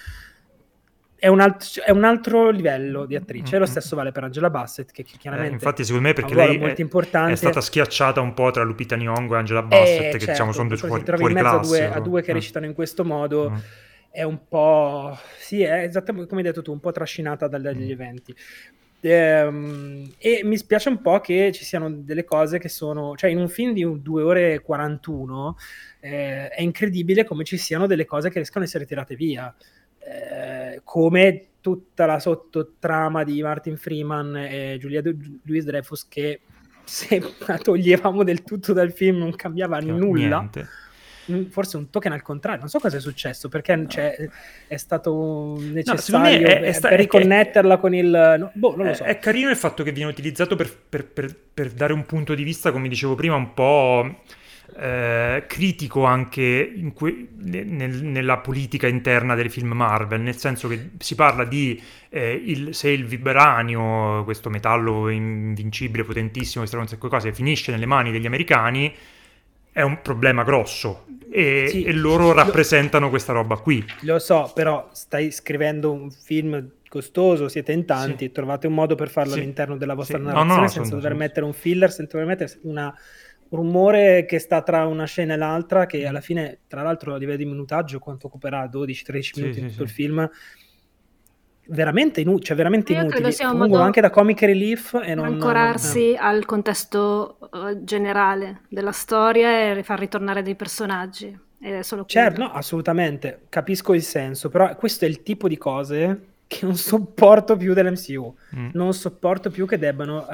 è 1.25 1.29
un, 1.29 1.41
alt- 1.41 1.81
è 1.81 1.91
un 1.91 2.05
altro 2.05 2.51
livello 2.51 3.07
di 3.07 3.17
attrice, 3.17 3.57
e 3.57 3.59
lo 3.59 3.65
Mm, 3.65 3.67
stesso 3.67 3.97
vale 3.97 4.13
per 4.13 4.25
Angela 4.25 4.51
Bassett, 4.51 4.91
che 4.91 5.05
che 5.05 5.17
Eh, 5.27 5.49
chiaramente 5.49 5.51
infatti, 5.51 5.85
secondo 5.85 6.09
me, 6.09 6.15
perché 6.15 6.35
un 6.35 6.41
lei 6.41 6.57
è, 6.59 6.85
è 7.25 7.35
stata 7.35 7.61
schiacciata 7.61 8.21
un 8.21 8.35
po' 8.35 8.51
tra 8.51 8.63
Lupita 8.63 8.97
Nyong'o 8.97 9.35
e 9.35 9.39
Angela 9.39 9.63
Bassett, 9.63 10.11
Eh, 10.11 10.17
che 10.17 10.19
certo, 10.19 10.29
diciamo 10.29 10.53
sono 10.53 10.69
due 10.69 10.77
fuori, 10.77 11.03
trovi 11.03 11.23
fuori 11.23 11.33
in 11.33 11.39
mezzo 11.39 11.55
a 11.57 11.59
classe. 11.59 11.61
due, 11.61 11.89
a 11.91 12.01
due 12.01 12.23
che 12.23 12.33
Eh. 12.33 12.35
recitano 12.35 12.67
in 12.67 12.75
questo 12.75 13.05
modo 13.05 13.51
Mm. 13.51 13.59
è 14.11 14.23
un 14.23 14.47
po' 14.47 15.17
sì, 15.39 15.63
è 15.63 15.83
esattamente 15.83 16.29
come 16.29 16.41
hai 16.43 16.47
detto 16.47 16.63
tu, 16.63 16.73
un 16.73 16.81
po' 16.81 16.93
trascinata 16.93 17.49
dagli 17.49 17.91
Mm. 17.91 17.91
eventi. 17.91 18.35
Ehm, 19.01 20.15
e 20.19 20.41
mi 20.45 20.57
spiace 20.57 20.89
un 20.89 21.01
po' 21.03 21.21
che 21.21 21.51
ci 21.53 21.65
siano 21.65 21.91
delle 21.91 22.25
cose 22.25 22.59
che 22.59 22.69
sono, 22.71 23.15
cioè 23.17 23.31
in 23.31 23.39
un 23.39 23.49
film 23.49 23.73
di 23.75 23.85
2 24.01 24.23
ore 24.23 24.55
e 24.55 24.61
41 24.61 25.57
eh, 26.01 26.49
è 26.49 26.63
incredibile 26.63 27.25
come 27.25 27.45
ci 27.45 27.57
siano 27.59 27.87
delle 27.87 28.05
cose 28.07 28.29
che 28.29 28.37
riescono 28.37 28.65
a 28.65 28.67
essere 28.67 28.87
tirate 28.87 29.15
via, 29.17 29.55
Eh, 30.07 30.81
come 30.85 31.47
tutta 31.61 32.05
la 32.05 32.19
sottotrama 32.19 33.25
di 33.25 33.41
Martin 33.43 33.77
Freeman 33.79 34.37
e 34.37 34.77
Julia 34.79 35.01
Louis 35.45 35.65
Dreyfus 35.65 36.07
che 36.09 36.41
se 36.85 37.23
la 37.47 37.57
toglievamo 37.57 38.23
del 38.23 38.43
tutto 38.43 38.75
dal 38.75 38.93
film 38.93 39.17
non 39.19 39.35
cambiava 39.35 39.79
nulla 39.81 40.39
Niente. 40.41 40.69
Mm, 41.33 41.45
forse 41.47 41.79
un 41.79 41.89
token 41.89 42.13
al 42.13 42.21
contrario, 42.21 42.61
non 42.61 42.69
so 42.69 42.79
cosa 42.79 42.99
è 42.99 43.01
successo 43.01 43.49
perché 43.49 43.83
cioè, 43.89 44.29
è 44.67 44.77
stato 44.77 45.57
necessario 45.59 46.47
è- 46.47 46.57
è 46.57 46.61
per- 46.61 46.75
sta- 46.75 46.89
per 46.91 47.01
è 47.01 47.07
che- 47.07 47.19
riconnetterla 47.19 47.79
con 47.79 47.95
il... 47.95 48.37
no, 48.39 48.51
boh, 48.53 48.77
non 48.77 48.85
lo 48.85 48.93
È- 48.93 48.95
so. 48.95 49.05
È 49.05 49.19
carino 49.19 49.49
il 49.49 49.57
fatto 49.57 49.83
che 49.83 49.93
viene 49.93 50.11
utilizzato 50.11 50.55
per, 50.55 50.71
per- 50.87 51.07
per- 51.07 51.35
per 51.55 51.71
dare 51.71 51.95
un 51.95 52.05
punto 52.05 52.35
di 52.35 52.43
vista, 52.43 52.71
come 52.73 52.89
dicevo 52.89 53.15
prima, 53.15 53.37
un 53.37 53.55
po' 53.55 54.21
eh, 54.77 55.45
critico 55.47 56.05
anche 56.05 56.91
que- 56.95 57.29
ne- 57.37 57.63
nel- 57.65 58.03
nella 58.05 58.39
politica 58.39 58.87
interna 58.89 59.35
dei 59.35 59.49
film 59.49 59.73
Marvel, 59.73 60.21
nel 60.21 60.37
senso 60.37 60.69
che 60.69 60.91
si 60.99 61.15
parla 61.15 61.45
di 61.45 61.81
eh, 62.11 62.33
il- 62.33 62.75
se 62.75 62.91
il 62.91 63.05
vibranio, 63.07 64.23
questo 64.25 64.49
metallo 64.51 65.09
invincibile, 65.09 66.05
potentissimo, 66.05 66.65
di 66.65 66.71
cose, 66.99 67.33
finisce 67.33 67.73
nelle 67.73 67.87
mani 67.87 68.13
degli 68.13 68.27
americani, 68.27 68.95
è 69.73 69.83
un 69.83 70.01
problema 70.01 70.45
grosso. 70.45 71.07
E, 71.31 71.67
Sì. 71.69 71.83
e 71.83 71.93
loro 71.93 72.27
Lo- 72.27 72.33
rappresentano 72.33 73.11
questa 73.11 73.33
roba 73.33 73.57
qui. 73.57 73.85
Lo 74.03 74.21
so, 74.21 74.53
però 74.55 74.89
stai 74.93 75.33
scrivendo 75.33 75.91
un 75.91 76.09
film 76.13 76.69
costoso, 76.89 77.49
siete 77.49 77.73
in 77.73 77.85
tanti, 77.85 78.27
Sì. 78.27 78.31
trovate 78.31 78.69
un 78.69 78.75
modo 78.75 78.95
per 78.95 79.09
farlo 79.09 79.33
Sì. 79.33 79.41
all'interno 79.41 79.77
della 79.77 79.95
vostra 79.95 80.19
narrazione 80.19 80.55
no, 80.55 80.61
no, 80.61 80.69
senza 80.69 80.95
dover 80.95 81.15
mettere 81.15 81.45
un 81.45 81.53
filler, 81.53 81.91
senza 81.91 82.13
dover 82.17 82.27
mettere 82.37 82.57
una- 82.63 82.85
un 82.87 82.95
rumore 83.55 84.25
che 84.27 84.39
sta 84.39 84.63
tra 84.63 84.87
una 84.87 85.05
scena 85.05 85.35
e 85.35 85.37
l'altra, 85.37 85.87
che 85.87 86.07
alla 86.07 86.21
fine, 86.21 86.61
tra 86.67 86.83
l'altro, 86.83 87.15
a 87.15 87.19
livello 87.19 87.39
di 87.39 87.45
minutaggio, 87.47 87.99
quanto 87.99 88.27
occuperà 88.27 88.69
12-13 88.69 89.35
Sì, 89.35 89.41
minuti 89.41 89.61
sì, 89.61 89.67
tutto 89.67 89.77
sì. 89.77 89.83
il 89.83 89.89
film, 89.89 90.31
veramente, 91.69 92.21
inu- 92.21 92.43
cioè 92.43 92.57
veramente 92.57 92.93
inutili. 92.93 93.25
un 93.25 93.33
Fungono 93.33 93.83
anche 93.83 94.01
da 94.01 94.11
comic 94.11 94.41
relief 94.43 95.01
e 95.03 95.15
non... 95.15 95.27
ancorarsi 95.27 96.17
al 96.19 96.45
contesto 96.45 97.39
eh, 97.53 97.83
generale 97.85 98.63
della 98.69 98.93
storia 98.93 99.73
e 99.73 99.83
far 99.83 99.99
ritornare 99.99 100.43
dei 100.43 100.55
personaggi. 100.55 101.39
Ed 101.59 101.73
è 101.73 101.83
solo 101.83 102.05
Certo, 102.05 102.43
no, 102.43 102.53
assolutamente, 102.53 103.47
capisco 103.49 103.95
il 103.95 104.03
senso, 104.03 104.51
però 104.51 104.75
questo 104.77 105.07
è 105.07 105.09
il 105.09 105.23
tipo 105.23 105.49
di 105.49 105.57
cose 105.57 106.33
che 106.47 106.67
non 106.67 106.77
sopporto 106.77 107.57
più 107.57 107.73
dell'MCU. 107.73 108.37
Mm. 108.57 108.69
Non 108.75 108.93
sopporto 108.93 109.51
più 109.51 109.67
che 109.67 109.79
debbano, 109.79 110.27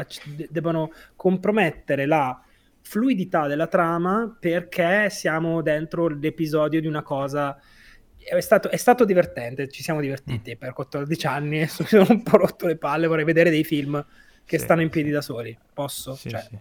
debbano 0.48 0.90
compromettere 1.14 2.06
la 2.06 2.42
fluidità 2.82 3.46
della 3.46 3.66
trama 3.66 4.36
perché 4.38 5.08
siamo 5.10 5.62
dentro 5.62 6.08
l'episodio 6.08 6.80
di 6.80 6.86
una 6.86 7.02
cosa. 7.02 7.58
È 8.16 8.38
stato, 8.40 8.68
è 8.68 8.76
stato 8.76 9.04
divertente, 9.04 9.68
ci 9.68 9.82
siamo 9.82 10.00
divertiti 10.00 10.56
per 10.56 10.72
14 10.72 11.26
anni, 11.26 11.66
sono 11.68 12.06
un 12.08 12.22
po' 12.22 12.36
rotto 12.36 12.66
le 12.66 12.76
palle, 12.76 13.06
vorrei 13.06 13.24
vedere 13.24 13.50
dei 13.50 13.64
film 13.64 14.04
che 14.44 14.58
Sì, 14.58 14.64
stanno 14.64 14.82
in 14.82 14.90
piedi 14.90 15.10
da 15.10 15.22
soli. 15.22 15.56
Posso? 15.72 16.14
Sì, 16.14 16.28
Cioè, 16.28 16.40
sì. 16.40 16.58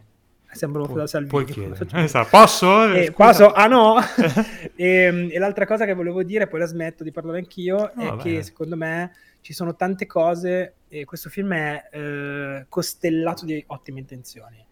sembro 0.52 0.84
Pu- 0.86 0.94
da 0.96 1.06
Salvini. 1.08 1.30
puoi 1.32 1.46
chiedere. 1.46 1.86
Esatto. 2.04 2.28
Posso? 2.30 2.94
Eh, 2.94 3.06
Scusa. 3.06 3.12
posso? 3.14 3.52
Ah 3.52 3.68
no! 3.68 3.96
e, 4.76 5.30
e 5.32 5.40
l'altra 5.40 5.66
cosa 5.66 5.86
che 5.86 5.94
volevo 5.94 6.24
dire, 6.24 6.48
poi 6.48 6.60
la 6.60 6.66
smetto 6.66 7.04
di 7.04 7.12
parlare 7.12 7.40
anch'io, 7.40 7.92
No, 7.96 8.02
è 8.04 8.06
vabbè. 8.08 8.22
che 8.22 8.44
secondo 8.44 8.76
me 8.78 9.12
ci 9.42 9.54
sono 9.54 9.76
tante 9.76 10.06
cose 10.06 10.76
e 10.88 11.04
questo 11.06 11.30
film 11.30 11.54
è 11.54 11.90
eh, 11.92 12.66
costellato 12.70 13.46
di 13.46 13.62
ottime 13.68 14.00
intenzioni. 14.00 14.66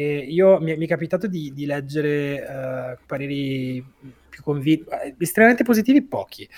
E 0.00 0.18
io 0.18 0.60
mi, 0.60 0.76
mi 0.76 0.84
è 0.84 0.88
capitato 0.88 1.26
di, 1.26 1.52
di 1.52 1.66
leggere 1.66 2.46
eh, 2.46 2.98
pareri 3.06 3.84
più 4.28 4.42
convinti, 4.42 4.84
estremamente 5.18 5.64
positivi, 5.64 6.02
pochi, 6.02 6.48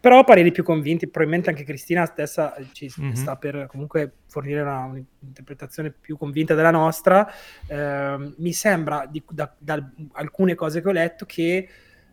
però 0.00 0.24
pareri 0.24 0.50
più 0.50 0.64
convinti. 0.64 1.06
Probabilmente 1.06 1.50
anche 1.50 1.62
Cristina 1.64 2.04
stessa 2.06 2.56
ci 2.72 2.92
Mhm. 2.96 3.12
sta 3.12 3.36
per 3.36 3.66
comunque 3.68 4.12
fornire 4.26 4.62
una, 4.62 4.84
un'interpretazione 4.84 5.92
più 5.92 6.16
convinta 6.16 6.54
della 6.54 6.72
nostra. 6.72 7.30
Ehm, 7.68 8.34
mi 8.38 8.52
sembra, 8.52 9.06
di- 9.08 9.22
da, 9.30 9.54
da 9.56 9.80
alcune 10.12 10.54
cose 10.56 10.80
che 10.82 10.88
ho 10.88 10.92
letto, 10.92 11.24
che 11.24 11.68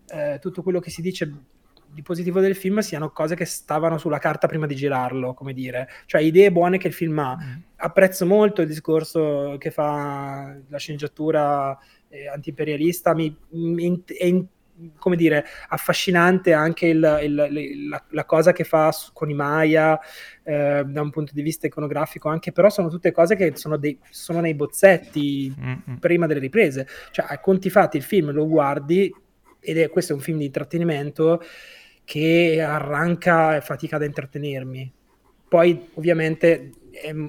eh, 0.08 0.38
tutto 0.40 0.62
quello 0.62 0.80
che 0.80 0.92
si 0.92 1.02
dice 1.02 1.32
di 1.96 2.02
positivo 2.02 2.42
del 2.42 2.56
film 2.56 2.80
siano 2.80 3.10
cose 3.10 3.36
che 3.36 3.46
stavano 3.46 3.98
sulla 3.98 4.20
carta 4.20 4.48
prima 4.48 4.68
di 4.68 4.76
girarlo, 4.76 5.34
come 5.34 5.54
dire, 5.54 5.88
cioè 6.06 6.22
idee 6.22 6.52
buone 6.52 6.78
che 6.78 6.88
il 6.90 6.94
film 6.94 7.18
ha 7.20 7.36
Mm. 7.42 7.60
apprezzo 7.78 8.26
molto 8.26 8.62
il 8.62 8.68
discorso 8.68 9.56
che 9.58 9.72
fa 9.72 10.56
la 10.68 10.78
sceneggiatura 10.78 11.78
eh, 12.10 12.28
antiimperialista, 12.28 13.14
mi, 13.16 13.36
mi- 13.52 14.04
è 14.06 14.26
in- 14.26 14.46
come 14.98 15.16
dire, 15.16 15.46
affascinante 15.70 16.52
anche 16.52 16.88
il- 16.88 17.20
il- 17.24 17.88
la, 17.90 18.04
la 18.10 18.26
cosa 18.26 18.52
che 18.52 18.66
fa 18.66 18.92
su- 18.92 19.12
con 19.14 19.30
i 19.30 19.34
Maya 19.34 19.98
eh, 20.44 20.84
da 20.86 21.02
un 21.02 21.10
punto 21.12 21.32
di 21.34 21.42
vista 21.42 21.66
iconografico, 21.68 22.28
anche 22.28 22.52
però 22.52 22.70
sono 22.70 22.90
tutte 22.90 23.12
cose 23.14 23.36
che 23.38 23.54
sono, 23.56 23.78
dei- 23.78 23.98
sono 24.10 24.42
nei 24.42 24.54
bozzetti 24.54 25.54
Mm, 25.58 25.72
mm. 25.92 25.96
prima 25.96 26.28
delle 26.28 26.42
riprese, 26.42 26.88
cioè 27.12 27.26
a 27.30 27.40
conti 27.40 27.70
fatti 27.70 27.96
il 27.98 28.04
film 28.04 28.32
lo 28.32 28.46
guardi 28.48 29.14
ed 29.62 29.78
è 29.80 29.90
questo 29.90 30.12
è 30.14 30.16
un 30.16 30.22
film 30.22 30.38
di 30.40 30.46
intrattenimento 30.46 31.42
che 32.06 32.62
arranca 32.62 33.58
e 33.58 33.62
fatica 33.62 33.98
ad 33.98 34.04
intrattenermi. 34.04 34.94
Poi 35.48 35.90
ovviamente 35.96 36.72
mm, 37.12 37.28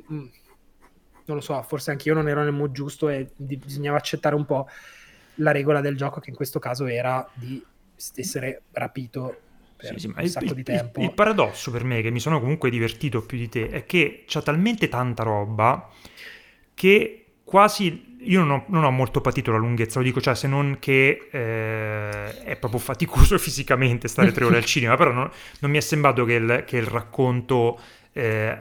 non 1.28 1.36
lo 1.36 1.40
so, 1.40 1.60
forse 1.62 1.90
anche 1.90 2.08
io 2.08 2.14
non 2.14 2.28
ero 2.28 2.42
nel 2.42 2.52
mood 2.52 2.72
giusto 2.72 3.08
e 3.08 3.32
di- 3.36 3.56
bisognava 3.56 3.96
accettare 3.96 4.34
un 4.36 4.44
po' 4.44 4.68
la 5.36 5.50
regola 5.50 5.80
del 5.80 5.96
gioco 5.96 6.20
che 6.20 6.30
in 6.30 6.36
questo 6.36 6.58
caso 6.58 6.86
era 6.86 7.28
di 7.34 7.66
essere 8.14 8.64
rapito 8.72 9.42
per 9.76 9.94
Sì, 9.94 9.98
sì, 9.98 10.06
il, 10.18 10.28
sacco 10.30 10.54
il- 10.54 10.54
di 10.54 10.62
tempo. 10.62 11.02
il 11.02 11.12
paradosso 11.12 11.70
per 11.70 11.84
me, 11.84 12.00
che 12.02 12.10
mi 12.10 12.20
sono 12.20 12.40
comunque 12.40 12.70
divertito 12.70 13.24
più 13.24 13.36
di 13.38 13.48
te, 13.48 13.68
è 13.68 13.84
che 13.86 14.24
c'ha 14.26 14.42
talmente 14.42 14.88
tanta 14.88 15.22
roba 15.22 15.88
che 16.74 17.36
quasi 17.44 18.15
io 18.26 18.44
non 18.44 18.50
ho, 18.50 18.64
non 18.68 18.84
ho 18.84 18.90
molto 18.90 19.20
patito 19.20 19.52
la 19.52 19.58
lunghezza, 19.58 19.98
lo 19.98 20.04
dico, 20.04 20.20
cioè 20.20 20.34
se 20.34 20.48
non 20.48 20.76
che 20.78 21.28
eh, 21.30 22.44
è 22.44 22.56
proprio 22.56 22.80
faticoso 22.80 23.36
fisicamente 23.38 24.08
stare 24.08 24.32
tre 24.32 24.44
ore 24.44 24.56
al 24.58 24.64
cinema, 24.66 24.96
però 24.96 25.12
non, 25.12 25.30
non 25.60 25.70
mi 25.70 25.78
è 25.78 25.80
sembrato 25.80 26.24
che 26.24 26.34
il, 26.34 26.64
che 26.66 26.76
il 26.76 26.86
racconto 26.86 27.78
eh, 28.12 28.56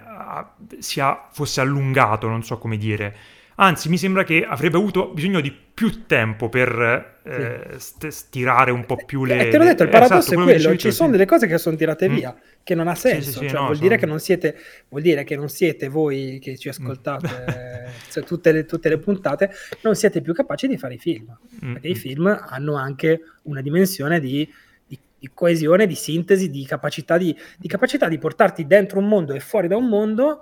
sia, 0.80 1.28
fosse 1.32 1.62
allungato, 1.62 2.28
non 2.28 2.44
so 2.44 2.58
come 2.58 2.78
dire. 2.78 3.16
Anzi, 3.58 3.88
mi 3.88 3.98
sembra 3.98 4.24
che 4.26 4.46
avrebbe 4.46 4.76
avuto 4.78 5.10
bisogno 5.14 5.40
di 5.40 5.50
più 5.76 6.06
tempo 6.06 6.50
per 6.50 7.20
eh, 7.24 7.76
st- 7.80 8.08
stirare 8.10 8.72
un 8.72 8.86
po' 8.86 8.98
più 8.98 9.24
le... 9.24 9.48
Eh, 9.48 9.50
te 9.50 9.58
l'ho 9.58 9.64
detto, 9.64 9.84
il 9.84 9.90
le- 9.90 9.94
paradosso 9.94 10.34
esatto, 10.34 10.42
è 10.42 10.44
quello, 10.44 10.76
ci 10.78 10.88
tu, 10.90 10.94
sono 10.94 11.08
sì. 11.10 11.12
delle 11.14 11.26
cose 11.26 11.48
che 11.48 11.58
sono 11.58 11.76
tirate 11.78 12.10
Mm. 12.10 12.14
via, 12.16 12.36
che 12.64 12.76
non 12.76 12.90
ha 12.90 12.96
senso, 12.96 13.32
sì, 13.32 13.38
sì, 13.40 13.48
cioè, 13.50 13.60
no, 13.60 13.66
vuol, 13.68 13.78
dire 13.78 13.86
sono- 13.88 14.00
che 14.00 14.06
non 14.08 14.20
siete, 14.20 14.56
vuol 14.90 15.02
dire 15.04 15.24
che 15.24 15.36
non 15.38 15.48
siete 15.48 15.88
voi 15.88 16.40
che 16.42 16.58
ci 16.58 16.68
ascoltate 16.68 17.86
cioè, 18.12 18.24
tutte, 18.26 18.52
le, 18.52 18.66
tutte 18.66 18.90
le 18.90 18.98
puntate, 18.98 19.52
non 19.84 19.96
siete 19.96 20.22
più 20.22 20.34
capaci 20.34 20.68
di 20.68 20.78
fare 20.78 20.96
i 20.96 21.00
film, 21.00 21.38
Mm, 21.66 21.72
perché 21.74 21.88
i 21.88 21.92
mm. 21.92 21.96
film 21.96 22.28
hanno 22.50 22.76
anche 22.76 23.22
una 23.44 23.62
dimensione 23.62 24.20
di, 24.20 24.48
di- 24.86 25.00
di 25.18 25.30
coesione, 25.34 25.88
di 25.88 25.96
sintesi, 25.96 26.50
di 26.50 26.66
capacità 26.66 27.18
di, 27.18 27.34
di 27.58 27.68
capacità 27.70 28.10
di 28.10 28.18
portarti 28.18 28.68
dentro 28.68 29.00
un 29.00 29.08
mondo 29.08 29.34
e 29.34 29.40
fuori 29.40 29.70
da 29.70 29.78
un 29.78 29.88
mondo 29.88 30.42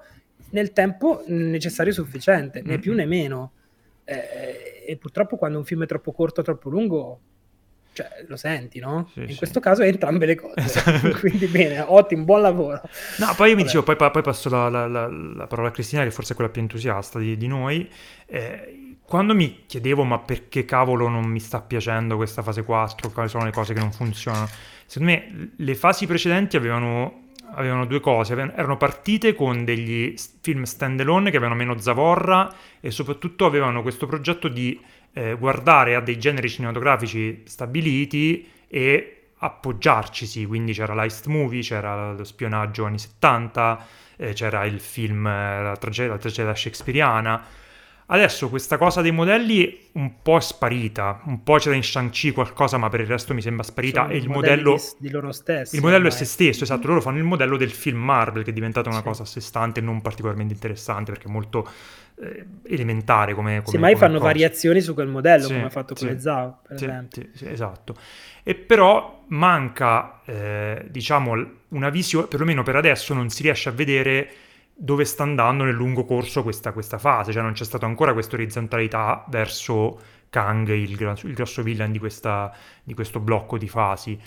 nel 0.54 0.72
tempo 0.74 1.24
necessario 1.28 1.92
e 1.92 1.96
sufficiente, 1.96 2.62
né 2.64 2.78
Mm, 2.78 2.82
più 2.82 2.94
né 2.94 3.06
meno. 3.06 3.52
Eh, 4.06 4.84
e 4.88 4.98
purtroppo 4.98 5.38
quando 5.38 5.58
un 5.60 5.66
film 5.66 5.84
è 5.84 5.86
troppo 5.86 6.12
corto 6.12 6.42
o 6.42 6.44
troppo 6.44 6.70
lungo, 6.70 7.20
cioè, 7.94 8.26
lo 8.28 8.36
senti, 8.38 8.80
no? 8.80 9.10
Sì, 9.14 9.22
In 9.22 9.30
sì. 9.30 9.36
questo 9.38 9.60
caso 9.60 9.82
è 9.84 9.88
entrambe 9.88 10.26
le 10.26 10.36
cose. 10.36 10.54
Esatto. 10.58 11.10
Quindi 11.20 11.46
bene, 11.48 11.80
ottimo, 11.80 12.24
buon 12.24 12.42
lavoro. 12.42 12.82
No, 13.20 13.34
poi 13.36 13.50
io 13.52 13.56
mi 13.56 13.64
Vabbè. 13.64 13.64
dicevo, 13.64 13.84
poi, 13.84 13.96
poi 14.12 14.22
passo 14.24 14.50
la, 14.50 14.70
la- 14.70 14.88
la- 14.88 15.08
la 15.08 15.48
parola 15.48 15.68
a 15.70 15.72
Cristina, 15.72 16.04
che 16.04 16.12
forse 16.12 16.34
è 16.34 16.36
quella 16.36 16.50
più 16.52 16.62
entusiasta 16.62 17.20
di, 17.20 17.38
di 17.38 17.48
noi. 17.48 17.88
Eh, 18.26 18.98
quando 19.06 19.36
mi 19.36 19.64
chiedevo 19.68 20.04
ma 20.04 20.20
perché 20.20 20.66
cavolo 20.66 21.08
non 21.08 21.26
mi 21.26 21.40
sta 21.40 21.62
piacendo 21.62 22.16
questa 22.16 22.42
fase 22.42 22.64
4, 22.64 23.10
quali 23.12 23.30
sono 23.30 23.46
le 23.46 23.52
cose 23.52 23.74
che 23.74 23.80
non 23.80 23.92
funzionano, 23.92 24.48
secondo 24.88 25.14
me 25.14 25.52
le 25.56 25.76
fasi 25.76 26.08
precedenti 26.08 26.56
avevano, 26.58 27.23
avevano 27.56 27.86
due 27.86 28.00
cose, 28.00 28.34
erano 28.34 28.78
partite 28.78 29.36
con 29.36 29.64
degli 29.64 30.14
film 30.42 30.64
standalone 30.64 31.32
che 31.32 31.38
avevano 31.38 31.58
meno 31.58 31.78
zavorra 31.78 32.54
e 32.80 32.92
soprattutto 32.92 33.46
avevano 33.46 33.82
questo 33.82 34.06
progetto 34.06 34.48
di 34.48 34.80
eh, 35.14 35.36
guardare 35.36 35.96
a 35.96 36.02
dei 36.02 36.18
generi 36.18 36.50
cinematografici 36.50 37.44
stabiliti 37.46 38.50
e 38.68 39.18
appoggiarcisi, 39.38 40.46
quindi 40.46 40.74
c'era 40.74 40.94
l'Heist 40.94 41.28
Movie, 41.28 41.62
c'era 41.62 42.14
lo 42.14 42.24
spionaggio 42.24 42.86
anni 42.86 42.98
70, 42.98 43.86
eh, 44.16 44.34
c'era 44.34 44.66
il 44.66 44.80
film 44.80 45.28
eh, 45.28 45.62
la 45.62 45.76
tragedia, 45.78 46.14
la 46.14 46.18
tragedia 46.18 46.56
shakespeariana, 46.56 47.44
Adesso 48.08 48.50
questa 48.50 48.78
cosa 48.78 49.02
dei 49.02 49.12
modelli 49.12 49.90
un 49.94 50.22
po' 50.22 50.38
è 50.38 50.42
sparita, 50.42 51.22
un 51.26 51.42
po' 51.42 51.58
c'era 51.58 51.76
in 51.76 51.84
Shang-Chi 51.84 52.32
qualcosa, 52.32 52.78
ma 52.78 52.90
per 52.90 53.00
il 53.00 53.08
resto 53.08 53.34
mi 53.34 53.42
sembra 53.42 53.64
sparita. 53.64 54.02
Sono 54.02 54.14
e 54.14 54.18
il 54.18 54.30
modello, 54.30 54.76
di, 54.76 55.08
di, 55.08 55.10
loro 55.10 55.32
stessi. 55.32 55.76
Il 55.76 55.82
modello 55.82 56.08
è 56.08 56.12
se 56.12 56.26
stesso, 56.26 56.64
esatto. 56.64 56.88
Loro 56.88 57.02
fanno 57.02 57.18
il 57.18 57.24
modello 57.24 57.56
del 57.56 57.72
film 57.72 58.00
Marvel, 58.00 58.44
che 58.44 58.50
è 58.50 58.54
diventata 58.54 58.90
una 58.90 59.00
sì. 59.00 59.04
cosa 59.04 59.24
a 59.24 59.26
sé 59.26 59.40
stante 59.40 59.80
e 59.80 59.84
non 59.84 60.02
particolarmente 60.02 60.54
interessante 60.54 61.12
perché 61.12 61.28
è 61.28 61.32
molto 61.32 61.68
eh, 62.20 62.46
elementare 62.64 63.34
come, 63.34 63.62
come 63.64 63.70
Sì, 63.70 63.78
mai 63.78 63.94
come 63.94 64.06
fanno 64.06 64.20
cosa. 64.20 64.32
variazioni 64.32 64.82
su 64.82 64.94
quel 64.94 65.08
modello, 65.08 65.46
sì, 65.46 65.54
come 65.54 65.66
ha 65.66 65.70
fatto 65.70 65.94
con 65.94 66.08
sì, 66.08 66.14
le 66.14 66.20
Zao, 66.20 66.60
per 66.68 66.78
sì, 66.78 66.84
esempio. 66.84 67.28
Sì, 67.34 67.48
esatto. 67.48 67.96
E 68.44 68.56
però 68.56 69.24
manca, 69.28 70.20
eh, 70.26 70.86
diciamo, 70.90 71.34
una 71.70 71.90
visione, 71.90 72.28
perlomeno 72.28 72.64
per 72.64 72.76
adesso 72.76 73.14
non 73.14 73.30
si 73.30 73.44
riesce 73.44 73.70
a 73.70 73.72
vedere 73.72 74.30
dove 74.76 75.06
sta 75.06 75.24
andando 75.24 75.64
nel 75.64 75.74
lungo 75.74 76.04
corso 76.04 76.44
questa, 76.44 76.72
questa 76.72 76.98
fase, 76.98 77.32
cioè 77.32 77.42
non 77.42 77.54
c'è 77.54 77.64
stata 77.64 77.86
ancora 77.86 78.14
questa 78.14 78.36
orizzontalità 78.36 79.24
verso 79.30 80.00
Kang, 80.30 80.68
il, 80.70 80.92
il 80.92 81.34
grosso 81.34 81.62
villain 81.62 81.92
di, 81.92 82.00
questa, 82.00 82.52
di 82.84 82.94
questo 82.94 83.20
blocco 83.20 83.58
di 83.58 83.68
fasi, 83.68 84.20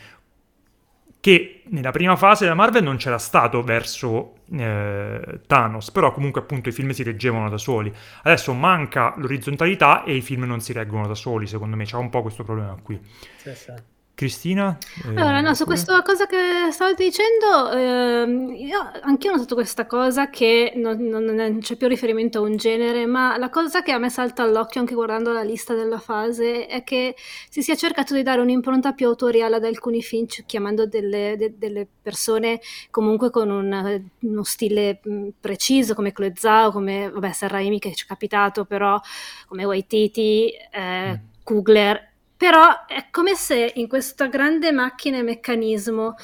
che 1.21 1.63
nella 1.71 1.91
prima 1.91 2.15
fase 2.15 2.45
della 2.45 2.55
Marvel 2.55 2.85
non 2.85 2.97
c'era 2.97 3.19
stato 3.19 3.63
verso 3.63 4.35
eh, 4.53 5.41
Thanos, 5.45 5.91
però 5.91 6.13
comunque 6.13 6.43
appunto 6.43 6.69
i 6.69 6.73
film 6.73 6.91
si 6.91 7.03
reggevano 7.03 7.49
da 7.49 7.59
soli. 7.59 7.93
Adesso 8.23 8.53
manca 8.53 9.15
l'orizzontalità 9.17 10.05
e 10.05 10.15
i 10.15 10.21
film 10.21 10.45
non 10.45 10.61
si 10.61 10.73
reggono 10.73 11.09
da 11.09 11.17
soli, 11.17 11.49
secondo 11.49 11.75
me 11.75 11.85
c'è 11.85 11.97
un 11.97 12.11
po' 12.11 12.23
questo 12.23 12.45
problema 12.45 12.77
qui. 12.81 13.01
Sì, 13.39 13.53
sì. 13.57 13.73
Cristina? 14.17 14.79
Eh, 15.05 15.09
allora, 15.11 15.43
no, 15.43 15.53
su 15.53 15.67
questa 15.67 16.01
cosa 16.01 16.25
che 16.25 16.71
stavate 16.71 17.05
dicendo, 17.05 17.71
ehm, 17.71 18.55
io 18.57 18.91
anch'io 19.03 19.33
ho 19.33 19.35
notato 19.35 19.55
questa 19.55 19.85
cosa 19.85 20.31
che 20.31 20.73
non, 20.75 20.97
non, 21.03 21.23
non, 21.25 21.59
c'è 21.61 21.77
più 21.77 21.87
riferimento 21.87 22.39
a 22.39 22.41
un 22.41 22.57
genere, 22.57 23.05
ma 23.05 23.37
la 23.37 23.51
cosa 23.51 23.83
che 23.83 23.93
a 23.93 23.99
me 23.99 24.09
salta 24.09 24.43
all'occhio 24.43 24.81
anche 24.81 24.95
guardando 24.95 25.33
la 25.33 25.43
lista 25.43 25.75
della 25.75 25.99
fase 25.99 26.65
è 26.65 26.83
che 26.83 27.15
si 27.51 27.61
sia 27.61 27.77
cercato 27.77 28.15
di 28.15 28.23
dare 28.23 28.41
un'impronta 28.41 28.93
più 28.93 29.07
autoriale 29.07 29.57
ad 29.57 29.65
alcuni 29.65 30.01
film, 30.01 30.25
chiamando 30.47 30.87
delle, 30.87 31.37
de, 31.37 31.59
delle 31.59 31.87
persone 32.01 32.61
comunque 32.91 33.29
con 33.29 33.51
un, 33.51 34.03
uno 34.21 34.45
stile 34.45 34.99
preciso, 35.39 35.95
come 35.95 36.13
Chloe 36.13 36.33
Zhao, 36.35 36.73
come, 36.73 37.11
vabbè, 37.11 37.33
Sarraimi 37.33 37.79
che 37.79 37.95
ci 37.95 38.05
è 38.05 38.09
capitato, 38.09 38.65
però 38.65 38.99
come 39.47 39.67
Waititi, 39.67 40.53
eh, 40.71 41.11
mm. 41.11 41.15
Kugler 41.43 42.15
però 42.37 42.85
è 42.87 43.07
come 43.11 43.35
se 43.35 43.73
in 43.77 43.89
questa 43.89 44.27
grande 44.27 44.73
macchina 44.73 45.19
e 45.19 45.23
meccanismo 45.23 46.17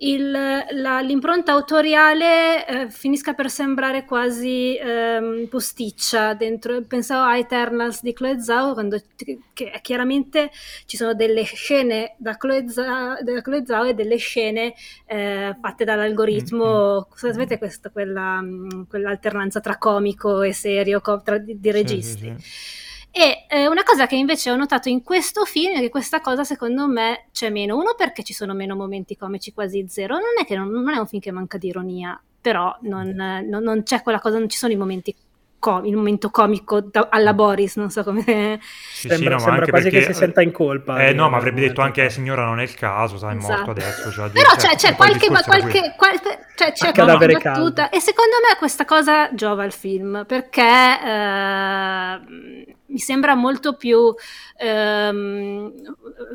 il, 0.00 0.30
la, 0.30 1.00
l'impronta 1.00 1.52
autoriale 1.52 2.66
eh, 2.66 2.90
finisca 2.90 3.34
per 3.34 3.50
sembrare 3.50 4.04
quasi 4.04 4.76
eh, 4.76 5.46
posticcia 5.50 6.34
dentro. 6.34 6.80
Pensavo 6.82 7.28
a 7.28 7.36
Eternals 7.36 8.02
di 8.02 8.12
Chloe 8.12 8.40
Zhao, 8.40 8.74
quando 8.74 9.00
che, 9.16 9.40
chiaramente 9.82 10.50
ci 10.86 10.96
sono 10.96 11.14
delle 11.14 11.42
scene 11.42 12.14
da 12.18 12.36
Chloe 12.36 12.68
Zhao, 12.68 13.16
da 13.22 13.40
Chloe 13.42 13.64
Zhao 13.66 13.84
e 13.84 13.94
delle 13.94 14.18
scene 14.18 14.74
eh, 15.06 15.56
fatte 15.60 15.84
dall'algoritmo. 15.84 16.94
Mm-hmm. 16.94 17.32
Sapete 17.32 17.58
questa, 17.58 17.90
quella, 17.90 18.40
quell'alternanza 18.88 19.58
tra 19.58 19.78
comico 19.78 20.42
e 20.42 20.52
serio 20.52 21.00
tra, 21.24 21.38
di, 21.38 21.58
di 21.58 21.70
registi. 21.72 22.32
Sì, 22.36 22.42
sì, 22.42 22.50
sì. 22.50 22.86
E 23.18 23.46
eh, 23.48 23.66
una 23.66 23.82
cosa 23.82 24.06
che 24.06 24.14
invece 24.14 24.48
ho 24.48 24.54
notato 24.54 24.88
in 24.88 25.02
questo 25.02 25.44
film 25.44 25.76
è 25.76 25.80
che 25.80 25.88
questa 25.88 26.20
cosa 26.20 26.44
secondo 26.44 26.86
me 26.86 27.26
c'è 27.32 27.50
meno. 27.50 27.74
Uno 27.74 27.94
perché 27.96 28.22
ci 28.22 28.32
sono 28.32 28.54
meno 28.54 28.76
momenti 28.76 29.16
comici, 29.16 29.52
quasi 29.52 29.84
zero. 29.88 30.14
Non 30.14 30.22
è 30.40 30.44
che 30.44 30.54
non, 30.54 30.68
non 30.68 30.94
è 30.94 30.98
un 30.98 31.06
film 31.08 31.20
che 31.20 31.32
manca 31.32 31.58
di 31.58 31.66
ironia, 31.66 32.22
però 32.40 32.78
non, 32.82 33.08
non, 33.08 33.64
non 33.64 33.82
c'è 33.82 34.02
quella 34.02 34.20
cosa, 34.20 34.38
non 34.38 34.48
ci 34.48 34.56
sono 34.56 34.72
i 34.72 34.76
momenti 34.76 35.12
com- 35.58 35.84
il 35.84 35.96
momento 35.96 36.30
comico 36.30 36.80
da- 36.80 37.08
alla 37.10 37.34
Boris, 37.34 37.74
non 37.74 37.90
so 37.90 38.04
come... 38.04 38.60
Sì, 38.62 39.08
sembra, 39.08 39.16
sì, 39.16 39.24
no, 39.24 39.38
sembra 39.40 39.66
quasi 39.66 39.90
perché... 39.90 40.06
che 40.06 40.12
si 40.12 40.18
senta 40.20 40.40
in 40.40 40.52
colpa. 40.52 41.04
Eh 41.04 41.12
no, 41.12 41.28
ma 41.28 41.38
avrebbe 41.38 41.60
detto 41.60 41.80
anche 41.80 42.04
eh, 42.04 42.10
signora 42.10 42.44
non 42.44 42.60
è 42.60 42.62
il 42.62 42.74
caso, 42.74 43.18
sai, 43.18 43.34
è 43.34 43.38
esatto. 43.38 43.52
morto 43.52 43.70
adesso. 43.72 44.12
Cioè, 44.12 44.30
Però 44.30 44.50
cioè, 44.50 44.76
c'è, 44.76 44.78
c'è 44.90 44.94
qualche, 44.94 45.26
qualche, 45.26 45.94
qualche, 45.96 46.38
cioè, 46.54 46.70
c'è 46.70 46.92
qualche 46.92 47.32
battuta 47.32 47.88
e 47.88 47.98
secondo 47.98 48.36
me 48.48 48.56
questa 48.58 48.84
cosa 48.84 49.34
giova 49.34 49.64
al 49.64 49.72
film 49.72 50.24
perché 50.24 50.62
eh, 50.62 52.76
mi 52.88 52.98
sembra 52.98 53.34
molto 53.34 53.76
più 53.76 54.14
ehm, 54.56 55.72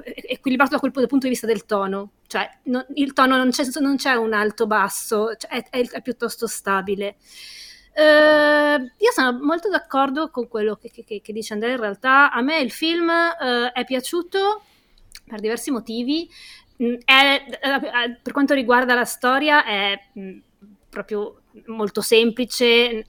equilibrato 0.04 0.72
da 0.72 0.80
quel 0.80 0.92
punto 0.92 1.20
di 1.20 1.30
vista 1.30 1.48
del 1.48 1.66
tono. 1.66 2.12
Cioè, 2.28 2.50
non, 2.64 2.86
il 2.96 3.14
tono 3.14 3.38
non 3.38 3.50
c'è, 3.50 3.64
non 3.80 3.96
c'è 3.96 4.14
un 4.14 4.34
alto-basso, 4.34 5.36
cioè, 5.36 5.50
è, 5.50 5.70
è, 5.70 5.90
è 5.90 6.02
piuttosto 6.02 6.48
stabile. 6.48 7.16
Uh, 7.96 8.82
io 8.98 9.12
sono 9.14 9.38
molto 9.40 9.70
d'accordo 9.70 10.32
con 10.32 10.48
quello 10.48 10.76
che, 10.76 10.90
che, 10.90 11.22
che, 11.22 11.34
dice 11.34 11.54
Andrea. 11.54 11.74
In 11.74 11.80
realtà, 11.80 12.32
a 12.32 12.42
me 12.42 12.60
il 12.60 12.72
film 12.72 13.08
uh, 13.08 13.72
è 13.72 13.84
piaciuto 13.86 14.64
per 15.26 15.40
diversi 15.40 15.70
motivi. 15.70 16.28
Mm, 16.82 16.96
è, 17.06 17.46
uh, 17.48 18.18
per 18.22 18.34
quanto 18.34 18.56
riguarda 18.56 18.96
la 18.96 19.06
storia, 19.06 19.64
è 19.64 20.00
mm, 20.18 20.40
proprio 20.90 21.43
molto 21.68 22.02
semplice, 22.02 23.04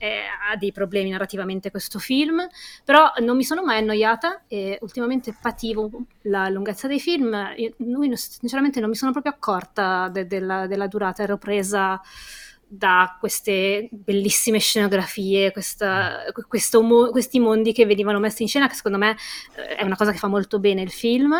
ha 0.49 0.55
dei 0.55 0.71
problemi 0.71 1.09
narrativamente 1.09 1.71
questo 1.71 1.99
film, 1.99 2.45
però 2.83 3.11
non 3.19 3.35
mi 3.35 3.43
sono 3.43 3.63
mai 3.63 3.79
annoiata 3.79 4.43
e 4.47 4.77
ultimamente 4.81 5.35
pativo 5.39 5.89
la 6.23 6.49
lunghezza 6.49 6.87
dei 6.87 6.99
film. 6.99 7.35
Io, 7.57 7.73
sinceramente 8.15 8.79
non 8.79 8.89
mi 8.89 8.95
sono 8.95 9.11
proprio 9.11 9.33
accorta 9.33 10.09
de, 10.09 10.27
de 10.27 10.39
la, 10.39 10.67
della 10.67 10.87
durata, 10.87 11.23
ero 11.23 11.37
presa 11.37 11.99
da 12.67 13.15
queste 13.19 13.87
bellissime 13.91 14.59
scenografie, 14.59 15.51
questa, 15.51 16.23
mo- 16.81 17.09
questi 17.09 17.39
mondi 17.39 17.73
che 17.73 17.85
venivano 17.85 18.19
messi 18.19 18.41
in 18.41 18.47
scena, 18.47 18.67
che 18.67 18.75
secondo 18.75 18.97
me 18.97 19.15
eh, 19.55 19.75
è 19.75 19.83
una 19.83 19.95
cosa 19.95 20.11
che 20.11 20.17
fa 20.17 20.27
molto 20.27 20.59
bene 20.59 20.81
il 20.81 20.91
film. 20.91 21.33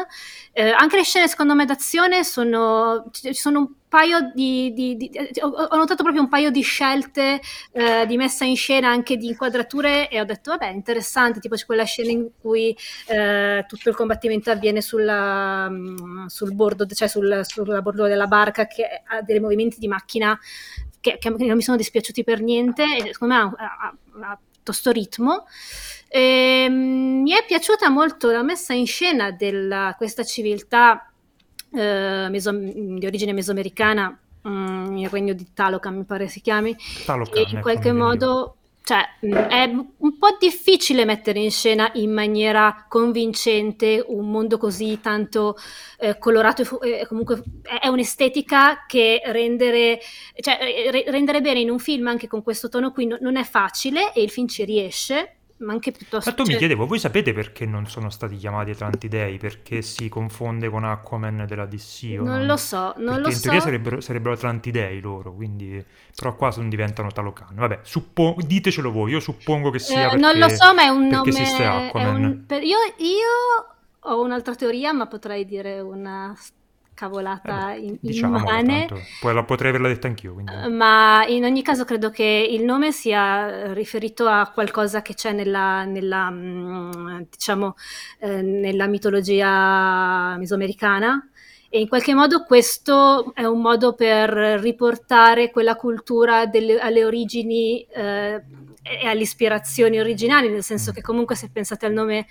Eh, 0.54 0.70
anche 0.70 0.98
le 0.98 1.04
scene, 1.04 1.28
secondo 1.28 1.56
me, 1.56 1.66
d'azione 1.66 2.24
sono, 2.24 3.10
ci 3.12 3.34
sono 3.34 3.60
un 3.60 3.68
paio 3.96 4.32
di, 4.34 4.74
di, 4.74 4.98
di, 4.98 5.10
ho 5.42 5.76
notato 5.78 6.04
proprio 6.04 6.22
un 6.22 6.28
paio 6.28 6.52
di 6.52 6.62
scelte 6.62 7.40
eh, 7.72 8.06
di 8.06 8.18
messa 8.18 8.44
in 8.44 8.58
scena 8.58 8.90
anche 8.90 9.16
di 9.16 9.28
inquadrature 9.28 10.10
e 10.10 10.20
ho 10.20 10.26
detto 10.26 10.52
vabbè 10.52 10.68
interessante 10.68 11.40
tipo 11.40 11.56
c'è 11.56 11.66
quella 11.66 11.86
scena 11.86 12.12
in 12.12 12.28
cui 12.42 12.76
eh, 13.08 13.64
tutto 13.66 13.88
il 13.88 13.96
combattimento 13.96 14.52
avviene 14.52 14.82
sulla, 14.82 15.70
mm, 15.70 16.26
sul 16.26 16.54
bordo 16.54 16.86
cioè 16.88 17.08
sul, 17.08 17.42
sulla 17.44 17.82
bordo 17.82 18.06
della 18.06 18.28
barca 18.28 18.68
che 18.68 18.84
ha 19.06 19.22
dei 19.22 19.40
movimenti 19.40 19.80
di 19.80 19.88
macchina 19.88 20.38
che, 21.06 21.18
che, 21.20 21.30
non 21.30 21.56
mi 21.56 21.62
sono 21.62 21.78
dispiaciuti 21.78 22.24
per 22.24 22.42
niente 22.42 22.84
e 22.84 23.14
secondo 23.14 23.36
me 23.36 23.40
ha, 23.42 23.52
ha, 23.58 24.30
ha 24.32 24.40
piuttosto 24.52 24.90
ritmo. 24.92 25.46
E, 26.08 26.66
ehm, 26.66 27.22
mi 27.22 27.32
è 27.32 27.46
piaciuta 27.46 27.90
molto 27.90 28.32
la 28.32 28.42
messa 28.42 28.74
in 28.74 28.88
scena 28.88 29.30
di 29.30 29.52
questa 29.98 30.24
civiltà 30.24 31.12
eh, 31.72 32.28
meso, 32.30 32.52
di 32.52 33.06
origine 33.06 33.34
mesoamericana, 33.34 34.18
mm, 34.48 34.98
il 34.98 35.10
regno 35.10 35.34
di 35.34 35.48
Talocan 35.54 35.96
mi 35.96 36.04
pare 36.06 36.28
si 36.28 36.42
chiami, 36.42 36.76
Talocan, 37.06 37.44
in 37.52 37.62
qualche 37.62 37.92
modo 37.92 38.58
cioè, 38.86 39.18
è 39.48 39.64
un 39.64 40.18
po' 40.20 40.38
difficile 40.40 41.06
mettere 41.06 41.40
in 41.40 41.50
scena 41.50 41.90
in 41.96 42.12
maniera 42.12 42.86
convincente 42.88 44.04
un 44.06 44.30
mondo 44.30 44.60
così 44.60 45.00
tanto 45.02 45.58
eh, 45.98 46.20
colorato 46.20 46.80
e 46.82 47.00
eh, 47.00 47.08
comunque 47.08 47.42
è 47.64 47.88
un'estetica 47.88 48.86
che 48.86 49.24
rendere, 49.26 50.00
cioè, 50.40 50.60
re- 50.92 51.06
rendere 51.08 51.42
bene 51.42 51.62
in 51.62 51.72
un 51.72 51.80
film 51.80 52.06
anche 52.06 52.28
con 52.28 52.44
questo 52.44 52.70
tono 52.70 52.92
qui 52.92 53.08
no- 53.08 53.18
non 53.22 53.38
è 53.38 53.44
facile 53.44 54.14
e 54.14 54.22
il 54.22 54.30
film 54.30 54.46
ci 54.46 54.64
riesce 54.64 55.38
ma 55.58 55.72
anche 55.72 55.92
piuttosto... 55.92 56.30
Ma 56.30 56.36
tu 56.36 56.44
mi 56.44 56.58
chiedevo, 56.58 56.86
voi 56.86 57.00
sapete 57.00 57.34
perché 57.34 57.66
non 57.66 57.88
sono 57.88 58.10
stati 58.10 58.36
chiamati 58.36 58.72
Atlanti 58.72 59.08
Dei? 59.08 59.38
Perché 59.38 59.82
si 59.82 60.10
confonde 60.10 60.70
con 60.70 60.84
Aquaman 60.84 61.46
della 61.48 61.66
DC? 61.66 62.04
Non, 62.18 62.26
non 62.26 62.46
lo 62.46 62.58
so, 62.58 62.94
non 62.98 63.06
perché 63.06 63.22
lo 63.22 63.28
in 63.28 63.36
so. 63.36 63.42
teoria 63.42 63.62
sarebbero, 63.62 64.02
sarebbero 64.02 64.34
Atlanti 64.34 64.72
Dei 64.72 65.00
loro, 65.00 65.34
quindi... 65.34 65.84
Però 66.16 66.36
qua 66.36 66.52
sono, 66.52 66.68
diventano 66.68 67.10
Talocan. 67.12 67.56
Vabbè, 67.56 67.80
suppo... 67.84 68.36
ditecelo 68.38 68.92
voi, 68.92 69.12
io 69.12 69.20
suppongo 69.20 69.70
che 69.70 69.80
sia 69.80 70.08
eh, 70.08 70.10
perché... 70.10 70.18
Non 70.18 70.38
lo 70.38 70.50
so, 70.50 70.74
ma 70.74 70.84
è 70.84 70.90
un 70.90 71.08
nome... 71.08 71.30
esiste 71.30 71.64
Aquaman. 71.64 72.24
Un... 72.24 72.46
Per... 72.46 72.62
Io, 72.62 72.78
io 72.98 73.76
ho 74.00 74.22
un'altra 74.22 74.56
teoria, 74.56 74.92
ma 74.94 75.08
potrei 75.08 75.46
dire 75.46 75.80
una 75.80 76.36
cavolata 76.96 77.74
eh 77.74 77.80
in, 77.82 77.98
diciamo, 78.00 78.40
immane. 78.40 78.88
Poi 79.20 79.34
la 79.34 79.44
potrei 79.44 79.70
averla 79.70 79.90
detta 79.90 80.08
anch'io. 80.08 80.34
Quindi. 80.34 80.52
Eh, 80.52 80.70
ma 80.70 81.24
in 81.28 81.44
ogni 81.44 81.62
caso 81.62 81.86
credo 81.86 82.10
che 82.10 82.48
il 82.50 82.64
nome 82.64 82.92
sia 82.92 83.72
riferito 83.74 84.26
a 84.28 84.50
qualcosa 84.52 85.04
che 85.04 85.14
c'è 85.14 85.32
nella, 85.34 85.84
nella, 85.84 86.32
mm, 86.32 87.22
diciamo, 87.30 87.76
eh, 88.20 88.42
nella 88.42 88.88
mitologia 88.88 90.36
mesoamericana. 90.38 91.30
E 91.70 91.80
in 91.82 91.88
qualche 91.90 92.14
modo 92.14 92.44
questo 92.44 93.34
è 93.36 93.44
un 93.44 93.60
modo 93.60 93.94
per 93.94 94.30
riportare 94.30 95.52
quella 95.52 95.76
cultura 95.76 96.46
delle, 96.46 96.80
alle 96.80 97.04
origini 97.04 97.86
eh, 97.94 98.42
e 98.88 99.08
alle 99.08 99.22
ispirazioni 99.22 100.00
originali, 100.00 100.48
nel 100.48 100.62
senso 100.62 100.92
che 100.92 101.02
comunque 101.02 101.36
se 101.36 101.50
pensate 101.52 101.88
al 101.88 101.94
nome 101.94 102.28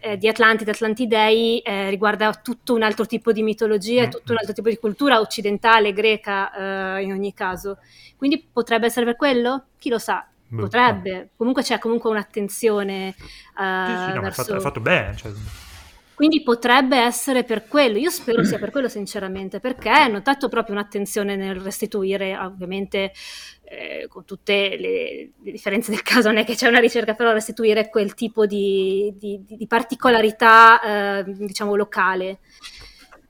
eh, 0.00 0.16
di 0.16 0.26
Atlantide, 0.26 0.72
Atlantidei, 0.72 1.60
eh, 1.60 1.90
riguarda 1.90 2.34
tutto 2.34 2.74
un 2.74 2.82
altro 2.82 3.06
tipo 3.06 3.30
di 3.30 3.44
mitologia, 3.44 4.06
mm. 4.06 4.10
tutto 4.10 4.32
un 4.32 4.38
altro 4.38 4.52
tipo 4.52 4.68
di 4.68 4.78
cultura 4.78 5.20
occidentale, 5.20 5.92
greca 5.92 6.96
eh, 6.96 7.02
in 7.04 7.12
ogni 7.12 7.32
caso. 7.32 7.78
Quindi 8.16 8.44
potrebbe 8.52 8.86
essere 8.86 9.04
per 9.06 9.14
quello? 9.14 9.66
Chi 9.78 9.90
lo 9.90 9.98
sa? 9.98 10.26
Boh, 10.48 10.62
potrebbe. 10.62 11.30
Comunque 11.36 11.62
c'è 11.62 11.78
comunque 11.78 12.10
un'attenzione. 12.10 13.14
Sì, 13.16 13.24
sì, 13.24 14.12
no, 14.12 14.20
verso... 14.22 14.40
è, 14.40 14.44
fatto, 14.44 14.56
è 14.56 14.60
fatto 14.60 14.80
bene. 14.80 15.16
Cioè... 15.16 15.30
Quindi 16.22 16.44
potrebbe 16.44 16.98
essere 16.98 17.42
per 17.42 17.66
quello, 17.66 17.98
io 17.98 18.08
spero 18.08 18.44
sia 18.44 18.56
per 18.56 18.70
quello 18.70 18.88
sinceramente, 18.88 19.58
perché 19.58 19.90
ho 19.90 20.06
notato 20.06 20.48
proprio 20.48 20.76
un'attenzione 20.76 21.34
nel 21.34 21.56
restituire, 21.56 22.38
ovviamente 22.38 23.10
eh, 23.64 24.06
con 24.06 24.24
tutte 24.24 24.76
le, 24.78 25.32
le, 25.42 25.50
differenze 25.50 25.90
del 25.90 26.02
caso, 26.02 26.28
non 26.28 26.36
è 26.36 26.44
che 26.44 26.54
c'è 26.54 26.68
una 26.68 26.78
ricerca, 26.78 27.14
però 27.14 27.32
restituire 27.32 27.88
quel 27.88 28.14
tipo 28.14 28.46
di, 28.46 29.12
di, 29.16 29.44
di 29.44 29.66
particolarità, 29.66 31.18
eh, 31.18 31.24
diciamo, 31.26 31.74
locale. 31.74 32.38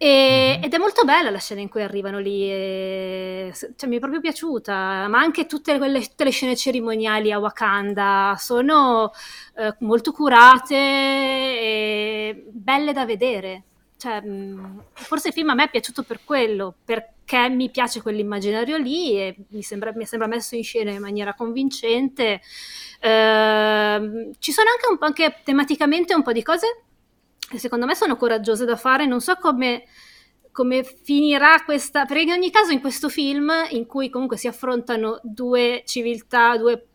E, 0.02 0.54
mm-hmm. 0.54 0.64
ed 0.64 0.74
è 0.74 0.78
molto 0.78 1.04
bella 1.04 1.30
la 1.30 1.38
scena 1.38 1.60
in 1.60 1.68
cui 1.68 1.80
arrivano 1.80 2.18
lì, 2.18 2.50
e, 2.50 3.52
cioè, 3.76 3.88
mi 3.88 3.96
è 3.96 4.00
proprio 4.00 4.20
piaciuta, 4.20 5.06
ma 5.06 5.20
anche 5.20 5.46
tutte, 5.46 5.78
quelle, 5.78 6.00
tutte 6.00 6.24
le 6.24 6.30
scene 6.30 6.56
cerimoniali 6.56 7.30
a 7.30 7.38
Wakanda 7.38 8.34
sono 8.36 9.12
eh, 9.54 9.76
molto 9.78 10.10
curate 10.10 10.74
e 10.74 12.44
belle 12.50 12.92
da 12.92 13.04
vedere. 13.06 13.62
Cioè, 13.96 14.20
mm, 14.26 14.78
forse 14.92 15.28
il 15.28 15.34
film 15.34 15.50
a 15.50 15.54
me 15.54 15.64
è 15.66 15.70
piaciuto 15.70 16.02
per 16.02 16.24
quello, 16.24 16.74
perché 16.84 17.48
mi 17.48 17.70
piace 17.70 18.02
quell'immaginario 18.02 18.78
lì 18.78 19.16
e 19.16 19.36
mi 19.50 19.62
sembra, 19.62 19.92
mi 19.94 20.04
sembra 20.04 20.26
messo 20.26 20.56
in 20.56 20.64
scena 20.64 20.90
in 20.90 21.00
maniera 21.00 21.34
convincente. 21.34 22.40
Eh, 22.98 24.30
ci 24.40 24.50
sono 24.50 24.68
anche, 24.68 24.88
un 24.90 24.98
po', 24.98 25.04
anche 25.04 25.42
tematicamente 25.44 26.12
un 26.12 26.22
po' 26.22 26.32
di 26.32 26.42
cose 26.42 26.86
secondo 27.58 27.86
me 27.86 27.94
sono 27.94 28.16
coraggiose 28.16 28.64
da 28.64 28.76
fare, 28.76 29.06
non 29.06 29.20
so 29.20 29.36
come, 29.36 29.84
come 30.50 30.84
finirà 30.84 31.62
questa, 31.64 32.04
perché 32.04 32.22
in 32.22 32.30
ogni 32.30 32.50
caso 32.50 32.72
in 32.72 32.80
questo 32.80 33.08
film 33.08 33.50
in 33.70 33.86
cui 33.86 34.10
comunque 34.10 34.36
si 34.36 34.46
affrontano 34.46 35.20
due 35.22 35.82
civiltà, 35.84 36.56
due 36.56 36.86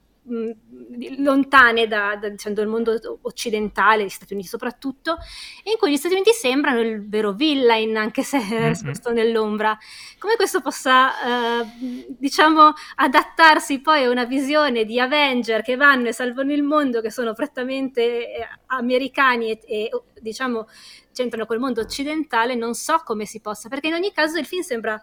lontane 1.18 1.88
da, 1.88 2.18
da 2.20 2.30
diciamo, 2.30 2.56
dal 2.56 2.68
mondo 2.68 3.20
occidentale, 3.22 4.04
gli 4.04 4.10
Stati 4.10 4.34
Uniti 4.34 4.48
soprattutto, 4.48 5.18
e 5.64 5.72
in 5.72 5.78
cui 5.78 5.92
gli 5.92 5.98
Stati 5.98 6.14
Uniti 6.16 6.32
sembrano 6.32 6.80
il 6.80 7.08
vero 7.08 7.32
villain, 7.32 7.96
anche 7.96 8.24
se 8.24 8.38
nascosto 8.38 9.10
mm-hmm. 9.10 9.18
nell'ombra. 9.18 9.78
Come 10.20 10.36
questo 10.36 10.62
possa, 10.62 11.62
eh, 11.62 11.66
diciamo, 12.08 12.74
adattarsi 12.96 13.80
poi 13.82 14.04
a 14.04 14.10
una 14.10 14.26
visione 14.26 14.86
di 14.86 15.00
Avenger 15.00 15.62
che 15.62 15.76
vanno 15.76 16.10
e 16.10 16.14
salvano 16.14 16.52
il 16.52 16.64
mondo, 16.64 17.02
che 17.02 17.12
sono 17.12 17.34
prettamente 17.34 18.02
eh, 18.02 18.48
americani 18.68 19.52
e, 19.52 19.60
e 19.66 19.90
diciamo, 20.20 20.68
c'entrano 21.14 21.46
col 21.46 21.60
mondo 21.60 21.82
occidentale, 21.82 22.54
non 22.56 22.74
so 22.74 23.02
come 23.04 23.26
si 23.26 23.40
possa, 23.40 23.70
perché 23.70 23.88
in 23.88 23.94
ogni 23.94 24.12
caso 24.12 24.38
il 24.38 24.46
film 24.46 24.62
sembra 24.62 25.02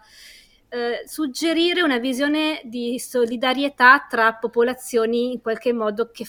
eh, 0.75 1.07
suggerire 1.07 1.81
una 1.81 1.99
visione 1.99 2.59
di 2.65 2.99
solidarietà 2.99 4.05
tra 4.09 4.33
popolazioni 4.33 5.31
in 5.31 5.41
qualche 5.41 5.71
modo 5.71 6.09
che 6.11 6.27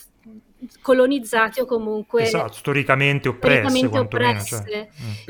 colonizzate 0.80 1.62
o 1.62 1.66
comunque 1.66 2.22
esatto, 2.22 2.52
storicamente 2.52 3.28
oppresse, 3.28 3.68
storicamente 3.68 3.98
oppresse. 3.98 4.64
Cioè. 4.64 4.88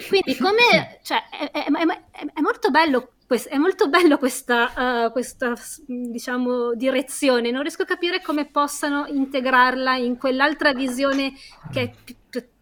Quindi 0.09 0.37
come 0.37 0.99
cioè, 1.03 1.23
è, 1.31 1.51
è, 1.51 1.65
è, 1.65 2.33
è, 2.35 2.41
molto 2.43 2.71
bello 2.71 3.13
è 3.49 3.57
molto 3.57 3.89
bello 3.89 4.19
questa, 4.19 5.07
uh, 5.07 5.13
questa 5.13 5.55
diciamo, 5.87 6.75
direzione 6.75 7.51
non 7.51 7.63
riesco 7.63 7.83
a 7.83 7.87
capire 7.87 8.21
come 8.21 8.47
possano 8.47 9.07
integrarla 9.07 9.97
in 9.97 10.19
quell'altra 10.19 10.75
visione 10.75 11.33
che 11.73 11.81
è 11.81 11.93
più 12.05 12.15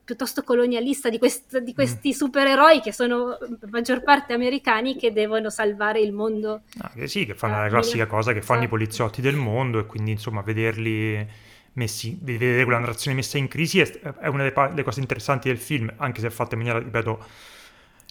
piuttosto 0.04 0.42
colonialista 0.42 1.08
di, 1.08 1.18
quest- 1.18 1.58
di 1.58 1.72
questi 1.72 2.10
mm. 2.10 2.12
supereroi 2.12 2.80
che 2.80 2.92
sono 2.92 3.38
per 3.58 3.70
maggior 3.70 4.02
parte 4.02 4.34
americani 4.34 4.96
che 4.96 5.12
devono 5.12 5.50
salvare 5.50 6.00
il 6.00 6.12
mondo. 6.12 6.62
Ah, 6.78 6.90
che 6.94 7.08
sì, 7.08 7.24
che 7.24 7.34
fanno 7.34 7.56
ah, 7.56 7.62
la 7.62 7.68
classica 7.68 8.06
cosa 8.06 8.32
che 8.32 8.42
fanno 8.42 8.60
i 8.60 8.64
esatto. 8.64 8.76
poliziotti 8.76 9.20
del 9.22 9.36
mondo 9.36 9.78
e 9.78 9.86
quindi 9.86 10.10
insomma 10.10 10.42
vederli 10.42 11.26
messi, 11.74 12.16
vedere 12.20 12.64
quella 12.64 12.78
narrazione 12.78 13.16
messa 13.16 13.38
in 13.38 13.48
crisi 13.48 13.80
è, 13.80 13.90
è 14.20 14.26
una 14.28 14.48
delle, 14.48 14.82
cose 14.82 15.00
interessanti 15.00 15.48
del 15.48 15.58
film, 15.58 15.92
anche 15.96 16.20
se 16.20 16.28
è 16.28 16.30
fatta 16.30 16.54
in 16.54 16.60
maniera, 16.60 16.78
ripeto, 16.78 17.24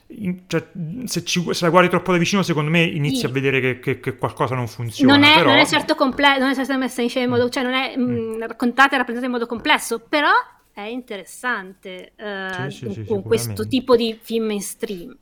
in, 0.08 0.42
cioè, 0.48 0.68
se, 1.06 1.24
ci, 1.24 1.44
se, 1.54 1.64
la 1.64 1.72
guardi 1.72 1.90
troppo 1.90 2.12
da 2.12 2.18
vicino, 2.18 2.44
secondo 2.44 2.70
me 2.70 2.84
inizi 2.84 3.20
sì. 3.20 3.26
a 3.26 3.30
vedere 3.30 3.60
che, 3.60 3.80
che, 3.80 4.00
che, 4.00 4.18
qualcosa 4.18 4.56
non 4.56 4.68
funziona. 4.68 5.14
Non 5.14 5.24
è, 5.24 5.36
però... 5.36 5.50
non 5.50 5.60
è 5.60 5.66
certo 5.66 5.96
complesso, 5.96 6.40
non 6.40 6.50
è 6.50 6.56
certo 6.56 6.78
messa 6.78 7.02
in 7.02 7.10
scena 7.10 7.26
in 7.26 7.32
modo, 7.32 7.50
cioè 7.50 7.64
non 7.64 7.74
è 7.74 7.96
mm. 7.98 8.36
mh, 8.36 8.48
raccontata 8.48 8.96
e 8.96 8.98
rappresentata 8.98 9.26
in 9.26 9.32
modo 9.32 9.46
complesso, 9.48 10.00
però 10.00 10.32
è 10.74 10.82
interessante 10.82 12.14
uh, 12.18 12.70
sì, 12.70 12.92
sì, 12.92 13.06
con 13.06 13.22
questo 13.22 13.68
tipo 13.68 13.96
di 13.96 14.18
film 14.20 14.46
mainstream. 14.46 15.16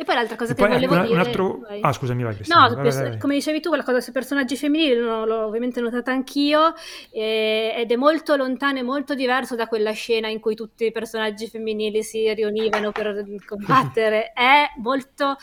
E 0.00 0.04
poi 0.04 0.14
l'altra 0.14 0.36
cosa 0.36 0.52
e 0.52 0.54
che 0.54 0.66
volevo 0.66 0.92
una, 0.92 1.02
dire... 1.02 1.12
Un 1.12 1.18
altro... 1.18 1.60
Ah, 1.80 1.92
scusami, 1.92 2.22
vai. 2.22 2.36
No, 2.46 2.72
vai, 2.72 2.88
vai, 2.88 3.08
vai. 3.08 3.18
come 3.18 3.34
dicevi 3.34 3.60
tu, 3.60 3.68
quella 3.68 3.82
cosa 3.82 4.00
sui 4.00 4.12
personaggi 4.12 4.56
femminili 4.56 4.94
l'ho, 4.94 5.24
l'ho 5.24 5.44
ovviamente 5.44 5.80
notata 5.80 6.12
anch'io 6.12 6.72
eh, 7.10 7.74
ed 7.76 7.90
è 7.90 7.96
molto 7.96 8.36
lontano 8.36 8.78
e 8.78 8.82
molto 8.82 9.16
diverso 9.16 9.56
da 9.56 9.66
quella 9.66 9.90
scena 9.90 10.28
in 10.28 10.38
cui 10.38 10.54
tutti 10.54 10.86
i 10.86 10.92
personaggi 10.92 11.48
femminili 11.48 12.04
si 12.04 12.32
riunivano 12.32 12.92
per 12.92 13.24
combattere. 13.44 14.30
è 14.38 14.70
molto 14.76 15.36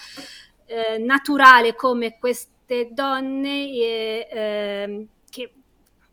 eh, 0.67 0.99
naturale 0.99 1.75
come 1.75 2.17
queste 2.17 2.87
donne 2.93 3.69
eh, 3.69 4.27
ehm, 4.31 5.07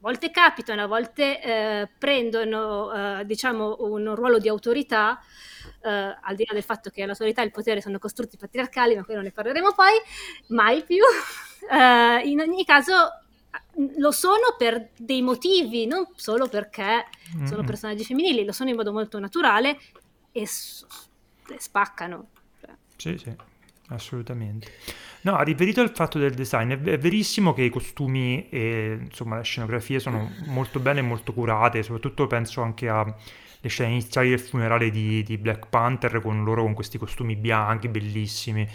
volte 0.03 0.33
capitano, 0.33 0.83
a 0.83 0.87
volte 0.87 1.41
eh, 1.41 1.89
prendono 1.97 2.93
eh, 3.21 3.25
diciamo 3.25 3.77
un 3.81 4.15
ruolo 4.17 4.39
di 4.39 4.49
autorità, 4.49 5.21
eh, 5.81 5.89
al 5.89 6.35
di 6.35 6.45
là 6.45 6.53
del 6.53 6.65
fatto 6.65 6.91
che 6.91 7.07
l'autorità 7.07 7.41
e 7.41 7.45
il 7.45 7.53
potere 7.53 7.81
sono 7.81 8.01
costrutti 8.01 8.37
patriarcali, 8.37 8.97
ma 8.97 9.05
quello 9.05 9.23
ne 9.23 9.31
parleremo 9.31 9.73
poi, 9.73 9.95
mai 10.49 10.83
più. 10.83 11.03
Eh, 11.63 12.29
in 12.29 12.41
ogni 12.41 12.65
caso 12.65 12.93
lo 13.99 14.11
sono 14.11 14.57
per 14.59 14.91
dei 14.97 15.23
motivi, 15.23 15.87
non 15.87 16.09
solo 16.17 16.49
perché 16.49 17.07
mm-hmm. 17.37 17.47
sono 17.47 17.63
personaggi 17.63 18.05
femminili, 18.05 18.45
lo 18.45 18.51
sono 18.51 18.71
in 18.71 18.75
modo 18.75 18.91
molto 18.91 19.21
naturale 19.21 19.79
e, 20.33 20.45
s- 20.45 20.85
e 21.49 21.61
spaccano. 21.61 22.31
Sì, 22.97 23.17
sì, 23.17 23.33
assolutamente. 23.89 24.73
No, 25.23 25.41
riferito 25.43 25.81
al 25.81 25.93
fatto 25.95 26.19
del 26.19 26.35
design, 26.35 26.73
è, 26.73 26.99
verissimo 26.99 27.53
che 27.53 27.63
i 27.63 27.71
costumi 27.71 28.49
e 28.49 28.99
insomma 29.03 29.37
le 29.37 29.45
scenografie 29.45 30.01
sono 30.01 30.33
molto 30.47 30.81
belle 30.81 31.01
e 31.01 31.03
molto 31.03 31.33
curate, 31.33 31.83
soprattutto 31.83 32.27
penso 32.27 32.63
anche 32.63 32.89
alle 32.89 33.15
scene 33.67 33.93
iniziali 33.93 34.31
del 34.31 34.41
funerale 34.41 34.91
di, 34.91 35.23
di, 35.23 35.39
Black 35.39 35.69
Panther 35.69 36.21
con 36.21 36.43
loro 36.43 36.63
con 36.63 36.75
questi 36.75 36.99
costumi 36.99 37.37
bianchi 37.37 37.89
bellissimi. 37.89 38.67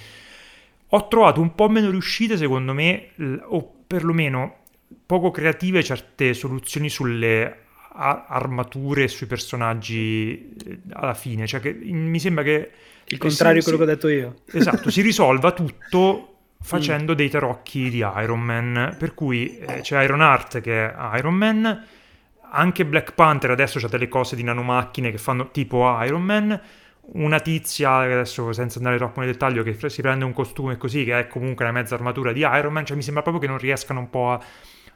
Ho 0.92 1.08
trovato 1.10 1.42
un 1.42 1.54
po' 1.54 1.68
meno 1.68 1.90
riuscite 1.90 2.38
secondo 2.38 2.74
me, 2.74 3.10
o 3.48 3.74
perlomeno 3.86 4.60
poco 5.06 5.32
creative 5.32 5.84
certe 5.84 6.34
soluzioni 6.34 6.90
sulle 6.90 7.67
armature 7.98 9.08
sui 9.08 9.26
personaggi 9.28 10.54
eh, 10.66 10.80
alla 10.92 11.14
fine, 11.14 11.48
cioè 11.48 11.60
che 11.60 11.74
mi 11.74 12.20
sembra 12.20 12.44
che 12.44 12.72
il 13.06 13.18
contrario 13.18 13.60
di 13.60 13.64
quello 13.64 13.78
che 13.78 13.84
ho 13.84 13.88
detto 13.88 14.08
io. 14.08 14.36
Esatto, 14.52 14.90
si 14.90 15.02
risolva 15.02 15.52
tutto 15.52 16.36
facendo 16.62 17.14
mm. 17.14 17.16
dei 17.16 17.30
tarocchi 17.30 17.90
di 17.90 17.98
Iron 17.98 18.42
Man, 18.42 18.96
per 18.98 19.14
cui 19.14 19.58
eh, 19.58 19.82
c'è 19.82 20.04
Iron 20.04 20.22
Heart 20.22 20.62
che 20.62 20.92
è 20.92 21.18
Iron 21.18 21.34
Man, 21.34 21.86
anche 22.50 22.86
Black 22.86 23.14
Panther 23.14 23.52
adesso 23.52 23.84
ha 23.84 23.90
delle 23.90 24.08
cose 24.08 24.36
di 24.36 24.44
nanomacchine 24.44 25.12
che 25.12 25.18
fanno 25.18 25.50
tipo 25.52 25.98
Iron 26.04 26.24
Man, 26.24 26.62
una 27.14 27.40
tizia, 27.40 27.96
adesso 27.96 28.52
senza 28.52 28.78
andare 28.80 28.98
troppo 28.98 29.22
nel 29.22 29.32
dettaglio, 29.32 29.64
che 29.64 29.78
si 29.90 30.02
prende 30.02 30.26
un 30.26 30.34
costume 30.34 30.78
così, 30.78 31.06
che 31.06 31.20
è 31.20 31.28
comunque 31.28 31.66
la 31.66 31.72
mezza 31.72 31.96
armatura 31.96 32.34
di 32.34 32.42
Iron 32.42 32.74
Man, 32.74 32.86
cioè 32.86 32.96
mi 32.96 33.04
sembra 33.04 33.22
proprio 33.22 33.42
che 33.42 33.50
non 33.50 33.58
riescano 33.58 34.00
un 34.00 34.10
po' 34.10 34.32
a 34.32 34.44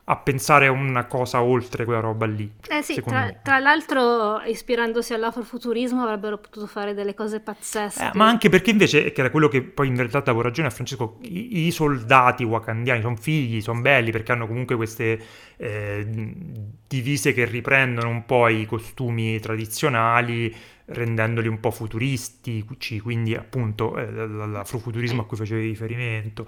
a 0.06 0.18
pensare 0.18 0.68
a 0.68 0.72
una 0.72 1.06
cosa 1.06 1.42
oltre 1.42 1.86
quella 1.86 2.00
roba 2.00 2.26
lì. 2.26 2.52
Eh 2.68 2.82
sì, 2.82 3.02
tra, 3.02 3.32
tra, 3.42 3.60
l'altro 3.60 4.42
ispirandosi 4.42 5.14
all'afrofuturismo 5.14 6.04
avrebbero 6.04 6.38
potuto 6.38 6.66
fare 6.66 6.94
delle 6.94 7.14
cose 7.14 7.40
pazzesche. 7.40 8.08
Eh, 8.08 8.12
ma 8.16 8.28
anche 8.28 8.50
perché 8.50 8.72
invece, 8.72 9.12
che 9.12 9.22
era 9.22 9.30
quello 9.30 9.48
che 9.48 9.62
poi 9.62 9.88
in 9.88 9.96
realtà 9.96 10.20
davo 10.22 10.42
ragione 10.42 10.68
a 10.68 10.72
Francesco, 10.72 11.18
i, 11.22 11.68
i 11.68 11.72
soldati 11.72 12.44
wakandiani 12.44 13.02
sono 13.02 13.16
figli, 13.16 13.62
sono 13.62 13.82
belli 13.82 14.12
perché 14.12 14.32
hanno 14.32 14.48
comunque 14.48 14.76
queste 14.76 15.20
eh, 15.58 16.36
divise 16.88 17.34
che 17.34 17.46
riprendono 17.46 18.10
un 18.10 18.26
po' 18.26 18.48
i 18.48 18.66
costumi 18.66 19.40
tradizionali, 19.40 20.54
rendendoli 20.86 21.48
un 21.48 21.60
po' 21.60 21.72
futuristici, 21.72 23.00
quindi 23.00 23.36
appunto 23.36 23.98
eh, 23.98 24.12
l'afrofuturismo 24.12 25.22
a 25.22 25.26
cui 25.26 25.38
facevi 25.38 25.68
riferimento. 25.68 26.48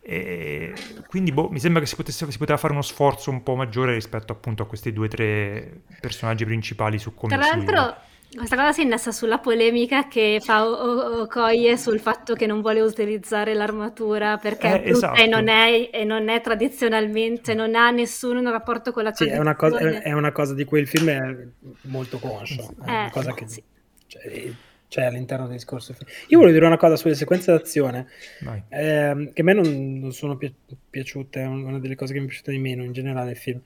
E 0.00 0.72
quindi 1.06 1.32
boh, 1.32 1.48
mi 1.50 1.60
sembra 1.60 1.80
che 1.80 1.86
si, 1.86 1.96
potesse, 1.96 2.30
si, 2.30 2.38
poteva 2.38 2.56
fare 2.56 2.72
uno 2.72 2.82
sforzo 2.82 3.30
un 3.30 3.42
po' 3.42 3.56
maggiore 3.56 3.92
rispetto 3.92 4.32
appunto 4.32 4.62
a 4.62 4.66
questi 4.66 4.92
due 4.92 5.06
o 5.06 5.08
tre 5.08 5.82
personaggi 6.00 6.44
principali 6.44 6.98
su 6.98 7.14
come 7.14 7.36
Tra 7.36 7.46
l'altro, 7.46 7.96
questa 8.34 8.56
cosa 8.56 8.72
si 8.72 8.82
innesta 8.82 9.10
sulla 9.10 9.38
polemica 9.38 10.06
che 10.06 10.40
fa 10.42 10.66
Okoye 10.66 11.76
sul 11.76 11.98
fatto 11.98 12.34
che 12.34 12.46
non 12.46 12.60
vuole 12.60 12.80
utilizzare 12.80 13.54
l'armatura 13.54 14.36
perché 14.36 14.82
eh, 14.82 14.90
esatto. 14.90 15.20
e, 15.20 15.26
non 15.26 15.48
è, 15.48 15.90
e 15.92 16.04
non 16.04 16.28
è 16.28 16.40
tradizionalmente, 16.40 17.54
non 17.54 17.74
ha 17.74 17.90
nessun 17.90 18.50
rapporto 18.50 18.92
con 18.92 19.02
la 19.02 19.14
sì, 19.14 19.24
tradizione. 19.24 19.36
È 19.36 19.40
una, 19.40 19.56
cosa, 19.56 20.02
è 20.02 20.12
una 20.12 20.32
cosa 20.32 20.54
di 20.54 20.64
cui 20.64 20.80
il 20.80 20.88
film 20.88 21.08
è 21.08 21.46
molto 21.82 22.18
conscio. 22.18 22.62
È 22.62 22.82
una 22.82 23.06
eh, 23.06 23.10
cosa 23.10 23.32
che 23.32 23.48
sì. 23.48 23.62
cioè, 24.06 24.52
c'è 24.88 25.04
all'interno 25.04 25.46
del 25.46 25.56
discorso. 25.56 25.94
Io 26.28 26.38
volevo 26.38 26.54
dire 26.54 26.66
una 26.66 26.76
cosa 26.76 26.96
sulle 26.96 27.14
sequenze 27.14 27.52
d'azione, 27.52 28.08
eh, 28.68 29.30
che 29.32 29.40
a 29.40 29.44
me 29.44 29.52
non, 29.52 29.98
non 29.98 30.12
sono 30.12 30.36
pi- 30.36 30.54
piaciute, 30.90 31.42
è 31.42 31.46
una 31.46 31.78
delle 31.78 31.94
cose 31.94 32.12
che 32.12 32.18
mi 32.18 32.24
è 32.24 32.28
piaciuta 32.28 32.50
di 32.50 32.58
meno 32.58 32.82
in 32.82 32.92
generale 32.92 33.32
il 33.32 33.36
film. 33.36 33.60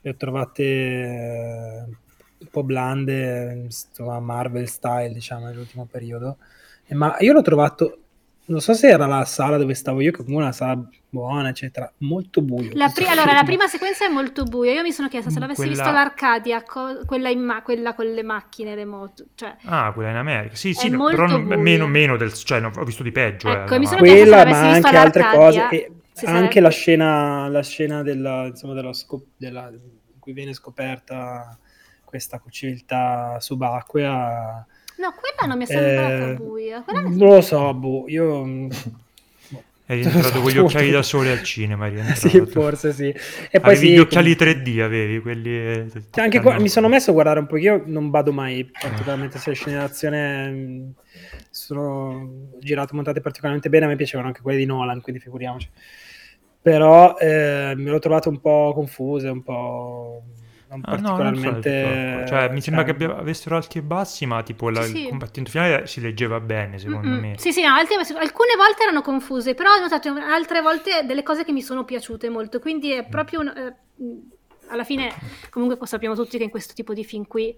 Le 0.00 0.10
ho 0.10 0.14
trovate 0.16 0.62
eh, 0.62 1.84
un 2.38 2.48
po' 2.50 2.62
blande, 2.62 3.68
Marvel 4.20 4.68
style, 4.68 5.12
diciamo, 5.12 5.46
nell'ultimo 5.46 5.86
periodo. 5.86 6.36
Ma 6.88 7.16
io 7.20 7.32
l'ho 7.32 7.42
trovato 7.42 7.98
non 8.48 8.60
so 8.60 8.72
se 8.72 8.88
era 8.88 9.06
la 9.06 9.24
sala 9.24 9.58
dove 9.58 9.74
stavo 9.74 10.00
io, 10.00 10.10
che 10.10 10.18
comunque 10.18 10.42
è 10.42 10.46
una 10.46 10.54
sala 10.54 10.82
buona, 11.10 11.50
eccetera, 11.50 11.90
molto 11.98 12.40
buio. 12.40 12.70
La 12.74 12.88
pri- 12.88 13.06
allora, 13.06 13.32
la 13.32 13.44
prima 13.44 13.66
sequenza 13.66 14.06
è 14.06 14.08
molto 14.08 14.44
buia. 14.44 14.72
Io 14.72 14.82
mi 14.82 14.92
sono 14.92 15.08
chiesta 15.08 15.30
se 15.30 15.38
l'avessi 15.38 15.60
quella... 15.60 15.74
visto 15.74 15.90
l'Arcadia, 15.90 16.62
co- 16.62 17.04
quella, 17.04 17.34
ma- 17.36 17.62
quella, 17.62 17.94
con 17.94 18.06
le 18.06 18.22
macchine, 18.22 18.74
le 18.74 18.84
moto. 18.86 19.26
Cioè... 19.34 19.56
Ah, 19.64 19.92
quella 19.92 20.10
in 20.10 20.16
America. 20.16 20.54
Sì, 20.54 20.72
sì, 20.72 20.88
no, 20.88 21.04
però 21.06 21.26
non, 21.26 21.42
meno, 21.42 21.86
meno, 21.86 22.16
del... 22.16 22.32
Cioè, 22.32 22.60
no, 22.60 22.72
ho 22.74 22.84
visto 22.84 23.02
di 23.02 23.12
peggio. 23.12 23.50
Ecco, 23.50 23.74
eh, 23.74 23.78
mi 23.78 23.86
sono 23.86 23.98
quella, 23.98 24.42
chiesta 24.42 24.54
se 24.54 24.66
ma 24.66 24.72
visto 24.72 24.86
anche 24.86 24.98
altre 24.98 25.22
cose. 25.30 25.68
E 25.68 25.92
anche 26.24 26.24
sarebbe... 26.24 26.60
la 26.60 26.70
scena, 26.70 27.48
la 27.48 27.62
scena 27.62 28.02
della, 28.02 28.46
insomma, 28.46 28.74
della 28.74 28.92
scop- 28.94 29.26
della, 29.36 29.68
in 29.70 30.18
cui 30.18 30.32
viene 30.32 30.54
scoperta 30.54 31.58
questa 32.02 32.42
civiltà 32.48 33.38
subacquea 33.38 34.66
No, 34.98 35.14
quella 35.14 35.46
non 35.46 35.58
mi 35.58 35.64
è 35.64 35.66
sembrata 35.66 36.30
eh, 36.30 36.34
buia. 36.34 36.82
Quella 36.82 37.00
non 37.02 37.16
lo 37.16 37.40
so, 37.40 37.74
boh, 37.74 38.04
io... 38.08 38.46
Mm, 39.88 39.94
è 39.94 39.94
rientrato 39.94 40.42
con 40.42 40.50
gli 40.50 40.58
occhiali 40.58 40.90
da 40.90 41.02
sole 41.02 41.30
al 41.30 41.42
cinema, 41.42 41.90
Sì, 42.14 42.44
forse 42.44 42.92
sì. 42.92 43.08
E 43.08 43.58
poi 43.58 43.72
avevi 43.72 43.86
sì, 43.86 43.92
gli 43.94 43.98
occhiali 43.98 44.32
3D, 44.32 44.80
avevi 44.80 45.20
quelli... 45.20 45.50
Eh, 45.50 45.86
anche 46.16 46.42
qua, 46.42 46.58
mi 46.58 46.68
sono 46.68 46.88
messo 46.88 47.08
a 47.08 47.14
guardare 47.14 47.40
un 47.40 47.46
po', 47.46 47.56
io 47.56 47.82
non 47.86 48.10
vado 48.10 48.30
mai 48.30 48.70
particolarmente 48.70 49.38
sulle 49.38 49.54
scene 49.54 49.78
d'azione, 49.78 50.50
mm, 50.50 50.88
sono 51.48 52.50
girato 52.60 52.94
montate 52.94 53.22
particolarmente 53.22 53.70
bene, 53.70 53.86
a 53.86 53.88
me 53.88 53.96
piacevano 53.96 54.28
anche 54.28 54.42
quelle 54.42 54.58
di 54.58 54.66
Nolan, 54.66 55.00
quindi 55.00 55.22
figuriamoci. 55.22 55.70
Però 56.60 57.16
eh, 57.16 57.72
me 57.74 57.90
l'ho 57.90 57.98
trovato 57.98 58.28
un 58.28 58.40
po' 58.40 58.72
confuse, 58.74 59.28
un 59.28 59.42
po' 59.42 60.22
non 60.68 60.80
ah, 60.82 60.90
particolarmente... 60.90 61.82
No, 61.82 62.16
non 62.16 62.26
so, 62.26 62.34
cioè, 62.34 62.48
mi 62.50 62.60
sembra 62.60 62.84
che 62.84 62.90
abbia, 62.90 63.16
avessero 63.16 63.56
alti 63.56 63.78
e 63.78 63.82
bassi, 63.82 64.26
ma 64.26 64.42
tipo 64.42 64.68
la, 64.68 64.82
sì. 64.82 65.02
il 65.02 65.08
combattimento 65.08 65.50
finale 65.50 65.86
si 65.86 66.00
leggeva 66.00 66.40
bene, 66.40 66.78
secondo 66.78 67.08
Mm-mm. 67.08 67.20
me. 67.20 67.34
Sì, 67.38 67.52
sì, 67.52 67.62
no, 67.62 67.72
altre, 67.72 67.96
alcune 67.96 68.54
volte 68.56 68.82
erano 68.82 69.00
confuse, 69.00 69.54
però 69.54 69.72
ho 69.74 69.80
notato 69.80 70.10
altre 70.10 70.60
volte 70.60 71.04
delle 71.06 71.22
cose 71.22 71.44
che 71.44 71.52
mi 71.52 71.62
sono 71.62 71.84
piaciute 71.84 72.28
molto, 72.28 72.58
quindi 72.58 72.92
è 72.92 73.06
proprio... 73.06 73.40
Un, 73.40 73.48
eh, 73.48 73.76
alla 74.70 74.84
fine, 74.84 75.14
comunque 75.48 75.86
sappiamo 75.86 76.14
tutti 76.14 76.36
che 76.36 76.44
in 76.44 76.50
questo 76.50 76.74
tipo 76.74 76.92
di 76.92 77.02
film 77.02 77.26
qui 77.26 77.56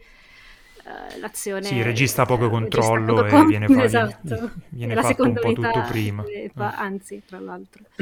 uh, 0.84 1.18
l'azione... 1.18 1.64
Sì, 1.64 1.74
il 1.74 1.84
regista 1.84 2.22
ha 2.22 2.26
poco 2.26 2.48
controllo 2.48 3.14
poco 3.14 3.26
e 3.26 3.30
con... 3.30 3.46
viene, 3.46 3.66
fa, 3.66 3.82
esatto. 3.82 4.50
viene 4.68 4.94
fatto 4.94 5.24
un 5.24 5.32
po' 5.32 5.52
tutto 5.52 5.84
prima. 5.88 6.24
Fa, 6.54 6.76
anzi, 6.76 7.22
tra 7.26 7.40
l'altro. 7.40 7.82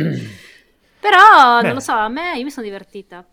Però, 1.01 1.61
Beh. 1.61 1.67
non 1.67 1.75
lo 1.75 1.81
so, 1.81 1.93
a 1.93 2.09
me 2.09 2.37
io 2.37 2.45
mi 2.45 2.51
sono 2.51 2.67
divertita. 2.67 3.25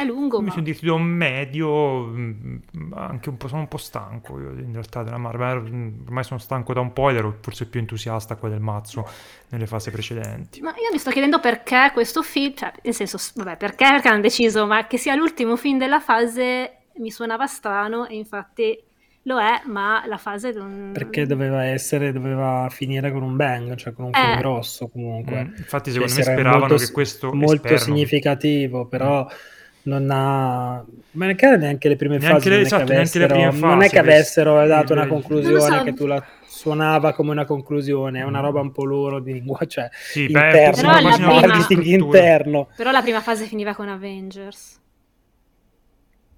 È 0.00 0.04
lungo, 0.04 0.38
mi 0.38 0.46
ma... 0.46 0.52
sono 0.52 0.64
divertito 0.64 0.94
un 0.94 1.02
medio, 1.02 2.04
mm, 2.06 2.56
anche 2.94 3.28
un 3.28 3.36
po', 3.36 3.48
sono 3.48 3.60
un 3.60 3.68
po' 3.68 3.76
stanco 3.76 4.40
io 4.40 4.50
in 4.52 4.72
realtà 4.72 5.02
della 5.02 5.18
Marvel, 5.18 5.60
mm, 5.60 6.06
ormai 6.06 6.24
sono 6.24 6.40
stanco 6.40 6.72
da 6.72 6.80
un 6.80 6.94
po' 6.94 7.10
ed 7.10 7.16
ero 7.16 7.36
forse 7.42 7.66
più 7.66 7.80
entusiasta 7.80 8.36
qua 8.36 8.48
del 8.48 8.60
mazzo 8.60 9.06
nelle 9.50 9.66
fasi 9.66 9.90
precedenti. 9.90 10.62
Ma 10.62 10.70
io 10.70 10.88
mi 10.90 10.98
sto 10.98 11.10
chiedendo 11.10 11.38
perché 11.38 11.90
questo 11.92 12.22
film, 12.22 12.54
cioè 12.54 12.72
nel 12.82 12.94
senso, 12.94 13.18
vabbè, 13.34 13.58
perché, 13.58 13.84
perché 13.90 14.08
hanno 14.08 14.22
deciso, 14.22 14.66
ma 14.66 14.86
che 14.86 14.96
sia 14.96 15.14
l'ultimo 15.14 15.56
film 15.56 15.76
della 15.76 16.00
fase 16.00 16.76
mi 16.94 17.10
suonava 17.10 17.46
strano 17.46 18.06
e 18.06 18.16
infatti 18.16 18.82
lo 19.24 19.38
è, 19.38 19.60
ma 19.66 20.02
la 20.06 20.16
fase 20.16 20.52
non... 20.52 20.92
Perché 20.94 21.26
doveva 21.26 21.64
essere, 21.64 22.10
doveva 22.10 22.68
finire 22.70 23.12
con 23.12 23.20
un 23.22 23.36
bang, 23.36 23.74
cioè 23.74 23.92
con 23.92 24.06
un 24.06 24.12
film 24.12 24.30
eh. 24.30 24.36
grosso 24.38 24.88
comunque. 24.88 25.44
Mm, 25.44 25.54
infatti 25.58 25.90
secondo 25.90 26.14
me 26.14 26.22
speravano 26.22 26.66
molto, 26.68 26.76
che 26.76 26.90
questo... 26.90 27.34
Molto 27.34 27.52
esperno... 27.68 27.78
significativo, 27.78 28.86
però... 28.86 29.24
Mm 29.24 29.58
non 29.82 30.08
ha 30.10 30.84
ma 31.12 31.26
neanche 31.26 31.88
le 31.88 31.96
prime 31.96 32.18
neanche 32.18 32.34
fasi 32.34 32.48
le, 32.48 32.56
non, 32.56 32.64
esatto, 32.66 32.82
è 32.82 32.86
che 32.86 32.94
avessero, 32.94 33.34
fasi, 33.34 33.60
non 33.60 33.82
è 33.82 33.88
che 33.88 33.98
avessero 33.98 34.66
dato 34.66 34.92
una 34.92 35.02
so. 35.04 35.08
conclusione 35.08 35.84
che 35.84 35.94
tu 35.94 36.06
la 36.06 36.24
suonava 36.46 37.14
come 37.14 37.30
una 37.30 37.46
conclusione 37.46 38.20
è 38.20 38.24
una 38.24 38.40
roba 38.40 38.60
un 38.60 38.72
po' 38.72 38.84
loro 38.84 39.20
di 39.20 39.32
lingua 39.32 39.64
cioè 39.66 39.88
sì, 39.92 40.24
interno, 40.24 40.92
però, 40.92 41.40
la 41.40 41.64
prima, 41.66 41.82
interno 41.82 42.68
però 42.76 42.90
la 42.90 43.02
prima 43.02 43.20
fase 43.20 43.46
finiva 43.46 43.74
con 43.74 43.88
Avengers 43.88 44.78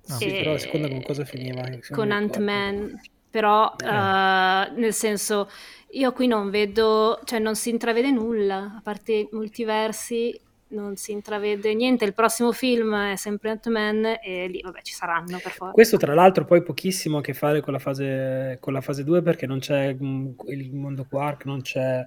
no. 0.07 0.14
sì, 0.14 0.31
però 0.31 0.52
la 0.52 0.59
seconda 0.59 0.88
con 0.88 1.02
cosa 1.02 1.24
finiva? 1.24 1.62
con 1.90 2.12
Ant-Man 2.12 3.00
però 3.28 3.74
eh. 3.76 3.87
uh, 3.87 4.78
nel 4.78 4.92
senso 4.92 5.50
io 5.92 6.12
qui 6.12 6.26
non 6.26 6.50
vedo 6.50 7.20
cioè 7.24 7.38
non 7.38 7.57
si 7.57 7.70
intravede 7.70 8.11
nulla 8.11 8.74
a 8.76 8.81
parte 8.83 9.12
i 9.12 9.28
multiversi 9.33 10.38
non 10.72 10.96
si 10.96 11.12
intravede 11.12 11.74
niente. 11.74 12.04
Il 12.04 12.14
prossimo 12.14 12.52
film 12.52 12.94
è 12.94 13.16
sempre 13.16 13.50
Ant-Man 13.50 14.18
e 14.22 14.48
lì, 14.48 14.61
vabbè, 14.62 14.82
ci 14.82 14.94
saranno 14.94 15.38
per 15.42 15.52
forza. 15.52 15.72
Questo, 15.72 15.96
tra 15.96 16.14
l'altro, 16.14 16.44
poi 16.44 16.62
pochissimo 16.62 17.18
a 17.18 17.20
che 17.20 17.35
fare 17.35 17.61
con 17.61 17.72
la 17.72 17.78
fase, 17.78 18.58
con 18.61 18.72
la 18.72 18.80
fase 18.80 19.04
2 19.04 19.22
perché 19.22 19.46
non 19.46 19.58
c'è 19.58 19.94
mm, 19.94 20.30
il 20.48 20.74
mondo 20.74 21.06
Quark, 21.08 21.44
non 21.44 21.62
c'è 21.62 22.06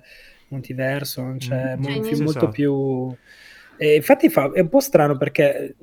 multiverso, 0.49 1.21
non 1.21 1.37
c'è, 1.37 1.77
mm, 1.77 1.83
c'è 1.83 1.99
molto, 1.99 2.23
molto 2.23 2.49
più... 2.49 3.15
E 3.77 3.95
infatti 3.95 4.29
fa, 4.29 4.51
è 4.51 4.61
un 4.61 4.69
po' 4.69 4.79
strano 4.79 5.17
perché 5.17 5.75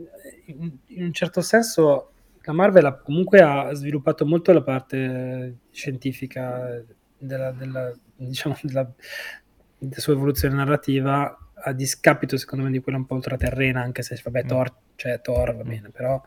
in 0.47 1.03
un 1.05 1.13
certo 1.13 1.43
senso 1.43 2.13
la 2.41 2.53
Marvel 2.53 2.87
ha, 2.87 2.95
comunque 2.95 3.41
ha 3.41 3.73
sviluppato 3.75 4.25
molto 4.25 4.53
la 4.53 4.63
parte 4.63 5.59
scientifica 5.71 6.83
della, 7.19 7.53
della, 7.53 7.93
diciamo, 8.17 8.57
della, 8.63 8.91
della 9.79 10.01
sua 10.01 10.15
evoluzione 10.15 10.55
narrativa 10.55 11.37
a 11.63 11.73
discapito 11.73 12.37
secondo 12.37 12.65
me 12.65 12.71
di 12.71 12.81
quella 12.81 12.99
un 12.99 13.07
po' 13.07 13.15
ultraterrena, 13.15 13.81
anche 13.81 14.03
se 14.03 14.21
vabbè 14.23 14.45
mm. 14.45 14.47
Thor, 14.47 14.75
cioè 14.97 15.21
Thor 15.21 15.57
va 15.57 15.63
bene, 15.63 15.91
però 15.91 16.21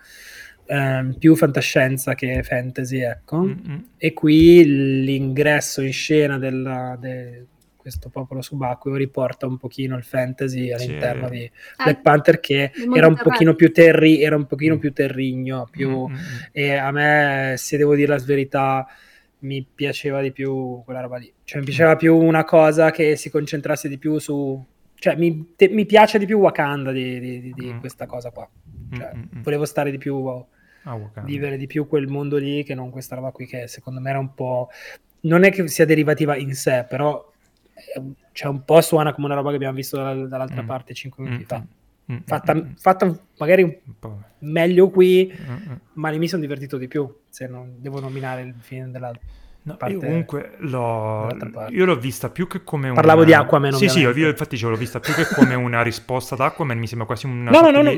ehm, 0.68 1.18
più 1.18 1.36
fantascienza 1.36 2.16
che 2.16 2.44
fantasy, 2.44 3.00
ecco. 3.00 3.44
Mm-hmm. 3.44 3.78
E 3.98 4.14
qui 4.14 5.04
l'ingresso 5.04 5.82
in 5.82 5.94
scena 5.94 6.38
della, 6.38 6.98
de, 7.00 7.46
questo 7.86 8.10
popolo 8.10 8.42
subacqueo 8.42 8.96
riporta 8.96 9.46
un 9.46 9.58
pochino 9.58 9.96
il 9.96 10.04
fantasy 10.04 10.72
all'interno 10.72 11.28
sì. 11.28 11.34
di 11.34 11.52
Black 11.78 11.98
ah, 11.98 12.02
Panther 12.02 12.40
che 12.40 12.72
era 12.96 13.06
un 13.06 13.16
pochino 13.16 13.54
più 13.54 13.72
terri, 13.72 14.24
era 14.24 14.36
un 14.36 14.48
pochino 14.48 14.76
mm. 14.76 14.80
più 14.80 14.92
terrigno, 14.92 15.68
più, 15.70 16.08
mm-hmm. 16.08 16.20
e 16.52 16.76
a 16.76 16.92
me, 16.92 17.54
se 17.58 17.78
devo 17.78 17.94
dire 17.94 18.18
la 18.18 18.24
verità, 18.26 18.88
mi 19.40 19.64
piaceva 19.64 20.22
di 20.22 20.32
più 20.32 20.82
quella 20.84 21.02
roba 21.02 21.18
lì. 21.18 21.32
Cioè 21.44 21.60
mi 21.60 21.66
piaceva 21.66 21.96
più 21.96 22.16
una 22.16 22.44
cosa 22.44 22.90
che 22.90 23.16
si 23.16 23.30
concentrasse 23.30 23.88
di 23.88 24.00
più 24.00 24.18
su 24.18 24.66
cioè, 25.06 25.16
mi, 25.18 25.54
te, 25.56 25.70
mi, 25.70 25.86
piace 25.86 26.18
di 26.18 26.26
più 26.26 26.40
Wakanda 26.40 26.92
di, 26.92 27.20
di, 27.20 27.54
di 27.54 27.74
mm. 27.74 27.78
questa 27.78 28.08
cosa 28.08 28.32
qua. 28.32 28.50
Cioè, 28.92 29.12
mm, 29.14 29.20
mm, 29.20 29.38
mm. 29.38 29.42
volevo 29.44 29.66
stare 29.66 29.92
di 29.92 30.00
più, 30.00 30.16
ah, 30.16 31.00
vivere 31.24 31.58
di 31.58 31.68
più 31.68 31.88
quel 31.88 32.08
mondo 32.08 32.38
lì 32.38 32.64
che 32.64 32.74
non 32.74 32.90
questa 32.90 33.14
roba 33.14 33.30
qui 33.30 33.46
che 33.46 33.68
secondo 33.68 34.00
me 34.00 34.10
era 34.10 34.18
un 34.18 34.34
po'... 34.34 34.70
Non 35.22 35.44
è 35.44 35.52
che 35.52 35.68
sia 35.68 35.86
derivativa 35.86 36.36
in 36.36 36.56
sé, 36.56 36.88
però 36.90 37.32
cioè, 38.32 38.50
un 38.50 38.66
po' 38.66 38.82
suona 38.82 39.14
come 39.14 39.28
una 39.28 39.36
roba 39.36 39.50
che 39.50 39.58
abbiamo 39.58 39.76
visto 39.76 39.98
dalla, 39.98 40.26
dall'altra 40.26 40.64
mm. 40.64 40.66
parte 40.66 40.96
5 40.96 41.24
minuti 41.24 41.44
fa. 41.44 41.64
Mm, 42.12 42.18
fatta, 42.26 42.68
fatta, 42.76 43.20
magari 43.38 43.62
un 43.62 44.00
po' 44.00 44.22
meglio 44.40 44.90
qui, 44.90 45.32
ma 45.94 46.10
mi 46.10 46.28
sono 46.28 46.42
divertito 46.42 46.78
di 46.78 46.88
più 46.88 47.16
se 47.30 47.46
non 47.46 47.76
devo 47.78 48.00
nominare 48.00 48.42
il 48.42 48.56
film 48.58 48.90
dell'altro. 48.90 49.22
No, 49.66 49.78
io 49.88 50.00
comunque 50.00 50.54
l'ho, 50.60 51.28
io 51.70 51.86
l'ho 51.86 51.98
vista 51.98 52.30
più 52.30 52.46
che 52.46 52.64
come 52.64 52.86
una... 52.86 52.94
Parlavo 52.94 53.24
di 53.24 53.34
Aquaman, 53.34 53.74
Sì, 53.74 53.90
sì, 53.90 54.02
io 54.02 54.28
infatti 54.28 54.58
ce 54.58 54.68
l'ho 54.68 54.76
vista 54.76 55.00
più 55.00 55.12
che 55.16 55.26
come 55.26 55.56
una 55.56 55.82
risposta 55.82 56.36
ad 56.36 56.42
Aquaman, 56.42 56.78
mi 56.78 56.86
sembra 56.86 57.08
quasi 57.08 57.26
una... 57.26 57.50
No, 57.50 57.62
no, 57.62 57.72
no, 57.72 57.82
no. 57.82 57.92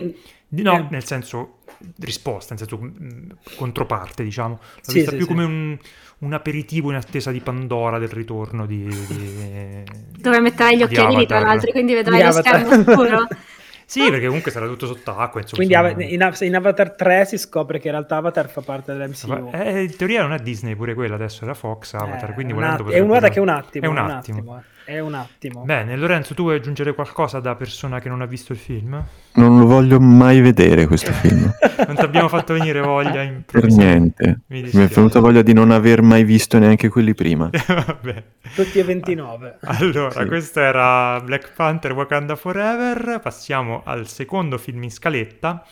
Di, 0.48 0.62
no 0.62 0.78
eh. 0.78 0.86
nel 0.90 1.04
senso 1.04 1.58
risposta, 2.00 2.56
nel 2.56 2.66
senso 2.66 2.82
mh, 2.82 3.56
controparte, 3.58 4.24
diciamo. 4.24 4.60
L'ho 4.62 4.82
sì, 4.82 4.94
vista 4.94 5.12
sì, 5.12 5.18
più 5.18 5.26
sì. 5.26 5.32
come 5.34 5.44
un, 5.44 5.78
un, 6.20 6.34
aperitivo 6.34 6.90
in 6.90 6.96
attesa 6.96 7.32
di 7.32 7.42
Pandora 7.42 8.00
del 8.00 8.10
ritorno 8.10 8.66
di... 8.66 8.86
di 8.86 9.84
Dove 10.18 10.40
metterai 10.40 10.78
gli 10.78 10.84
occhiali 10.84 11.26
tra 11.26 11.42
l'altro, 11.42 11.72
quindi 11.72 11.94
vedrai 11.94 12.24
lo 12.24 12.32
schermo 12.32 12.84
scuro. 12.84 13.28
Sì, 13.90 14.10
perché 14.10 14.26
comunque 14.26 14.52
sarà 14.52 14.68
tutto 14.68 14.86
sott'acqua. 14.86 15.40
Insomma, 15.40 15.66
Quindi 15.66 16.14
in, 16.14 16.34
in, 16.42 16.56
Avatar 16.56 16.92
3 16.92 17.24
si 17.24 17.38
scopre 17.38 17.80
che 17.80 17.88
in 17.88 17.94
realtà 17.94 18.18
Avatar 18.18 18.50
fa 18.50 18.60
parte 18.60 18.94
dell'MCU. 18.94 19.52
Eh, 19.54 19.84
in 19.84 19.96
teoria 19.96 20.24
non 20.24 20.34
è 20.34 20.40
Disney 20.40 20.76
pure 20.76 20.94
quella, 20.94 21.16
adesso 21.16 21.46
era 21.46 21.54
Fox 21.54 21.94
Avatar. 21.94 22.32
Eh, 22.32 22.34
quindi 22.34 22.52
un 22.52 22.64
att- 22.64 22.90
è 22.90 23.00
un, 23.00 23.08
guarda 23.08 23.30
che 23.30 23.38
è 23.38 23.42
un 23.42 23.48
attimo. 23.48 23.86
È 23.86 23.88
un, 23.88 23.98
un 23.98 24.10
attimo. 24.10 24.64
È 24.88 25.00
un 25.00 25.16
attimo. 25.16 25.64
Bene, 25.64 25.98
Lorenzo, 25.98 26.34
tu 26.34 26.44
vuoi 26.44 26.56
aggiungere 26.56 26.94
qualcosa 26.94 27.42
da 27.42 27.56
persona 27.56 28.00
che 28.00 28.08
non 28.08 28.22
ha 28.22 28.26
visto 28.26 28.54
il 28.54 28.58
film? 28.58 29.04
Non 29.34 29.60
lo 29.60 29.66
voglio 29.66 30.00
mai 30.00 30.40
vedere 30.40 30.88
questo 30.88 31.12
film. 31.24 31.54
non 31.86 31.96
ti 31.98 32.06
abbiamo 32.06 32.30
fatto 32.30 32.54
venire 32.54 32.80
voglia 32.80 33.22
in 33.22 33.44
Per 33.46 33.66
niente. 33.66 34.44
Mi, 34.48 34.62
Mi, 34.62 34.84
è 34.86 34.88
venuta 34.88 35.20
voglia 35.20 35.42
di 35.42 35.52
non 35.52 35.72
aver 35.72 36.02
mai 36.02 36.24
visto 36.24 36.58
neanche 36.58 36.88
quelli 36.88 37.14
prima. 37.14 37.50
Vabbè. 37.68 38.24
Tutti 38.56 38.80
e 38.80 38.84
29. 38.86 39.58
Allora, 39.68 40.22
sì. 40.22 40.26
questo 40.26 40.62
era 40.62 41.20
Black 41.20 41.52
Panther 41.54 41.92
Wakanda 41.92 42.38
Forever. 42.38 43.20
Passiamo 43.22 43.82
al 43.84 44.08
secondo 44.08 44.58
film 44.58 44.84
in 44.84 44.92
scaletta, 44.92 45.66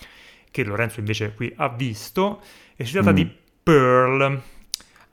che 0.52 0.66
Lorenzo 0.66 1.00
invece 1.00 1.34
qui 1.34 1.54
ha 1.56 1.70
visto. 1.70 2.42
E 2.76 2.84
si 2.84 2.92
tratta 2.92 3.12
mm. 3.12 3.16
di 3.16 3.34
Pearl 3.64 4.42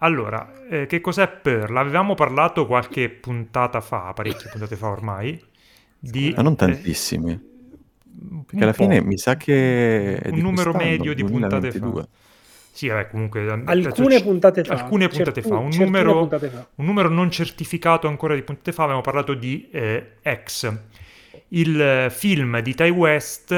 allora, 0.02 0.52
eh, 0.68 0.86
che 0.86 1.00
cos'è 1.00 1.28
Pearl? 1.28 1.76
Avevamo 1.76 2.14
parlato 2.14 2.66
qualche 2.66 3.08
puntata 3.08 3.80
fa, 3.80 4.12
parecchie 4.12 4.50
puntate 4.50 4.74
fa 4.74 4.88
ormai. 4.88 5.40
Di, 5.96 6.32
Ma 6.36 6.42
non 6.42 6.56
tantissimi. 6.56 7.30
Eh, 7.30 8.44
perché 8.44 8.64
alla 8.64 8.72
fine 8.72 9.00
mi 9.00 9.16
sa 9.16 9.36
che 9.36 10.16
è 10.16 10.28
un 10.30 10.38
numero 10.40 10.72
medio 10.72 11.14
di 11.14 11.22
puntate 11.22 11.70
fa. 11.70 12.08
Sì, 12.72 12.88
vabbè, 12.88 13.10
comunque 13.10 13.48
alcune 13.64 14.18
c- 14.18 14.22
puntate 14.24 14.64
fa. 14.64 14.74
Alcune 14.74 15.06
puntate 15.06 15.40
fa. 15.40 15.56
Un 15.58 15.70
numero, 15.76 16.26
fa. 16.26 16.68
un 16.74 16.84
numero, 16.84 17.08
non 17.08 17.30
certificato 17.30 18.08
ancora 18.08 18.34
di 18.34 18.42
puntate 18.42 18.72
fa. 18.72 18.82
Abbiamo 18.82 19.02
parlato 19.02 19.34
di 19.34 19.68
eh, 19.70 20.14
X, 20.44 20.74
il 21.48 22.08
film 22.10 22.58
di 22.60 22.74
Ty 22.74 22.88
West 22.88 23.48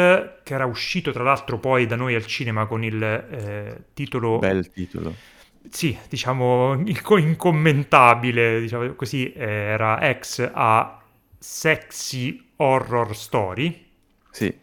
che 0.43 0.53
era 0.53 0.67
uscito 0.67 1.11
tra 1.11 1.23
l'altro 1.23 1.59
poi 1.59 1.87
da 1.87 1.97
noi 1.97 2.15
al 2.15 2.27
cinema 2.27 2.67
con 2.67 2.85
il 2.85 3.03
eh, 3.03 3.85
titolo. 3.95 4.41
Bel 4.41 4.71
titolo 4.71 5.33
sì, 5.71 5.97
diciamo 6.09 6.75
incommentabile, 6.75 8.61
diciamo 8.61 8.95
così, 8.95 9.33
era 9.35 10.01
ex 10.01 10.51
a 10.53 11.01
Sexy 11.39 12.53
Horror 12.57 13.15
Story. 13.17 13.87
Sì. 14.31 14.63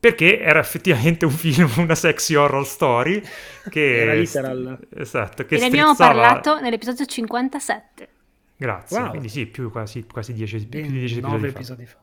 Perché 0.00 0.38
era 0.38 0.60
effettivamente 0.60 1.24
un 1.24 1.30
film, 1.30 1.70
una 1.78 1.94
sexy 1.94 2.34
horror 2.34 2.66
story 2.66 3.22
che... 3.70 4.00
Era 4.02 4.12
literal. 4.12 4.78
Esatto, 4.94 5.46
che 5.46 5.54
e 5.54 5.58
ne 5.60 5.64
abbiamo 5.64 5.96
parlato 5.96 6.60
nell'episodio 6.60 7.06
57. 7.06 8.08
Grazie, 8.56 8.98
wow. 8.98 9.08
quindi 9.08 9.30
sì, 9.30 9.46
più 9.46 9.70
quasi, 9.70 10.04
quasi 10.04 10.34
10, 10.34 10.66
più 10.66 10.82
di 10.82 10.90
10 10.90 11.18
episodi, 11.18 11.46
episodi 11.46 11.86
fa. 11.86 11.96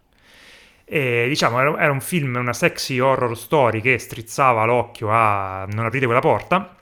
E, 0.84 1.26
diciamo, 1.28 1.60
era, 1.60 1.80
era 1.80 1.92
un 1.92 2.02
film, 2.02 2.36
una 2.36 2.54
sexy 2.54 2.98
horror 2.98 3.38
story 3.38 3.82
che 3.82 4.00
strizzava 4.00 4.66
l'occhio 4.66 5.10
a 5.12 5.68
non 5.72 5.86
aprite 5.86 6.06
quella 6.06 6.22
porta 6.22 6.81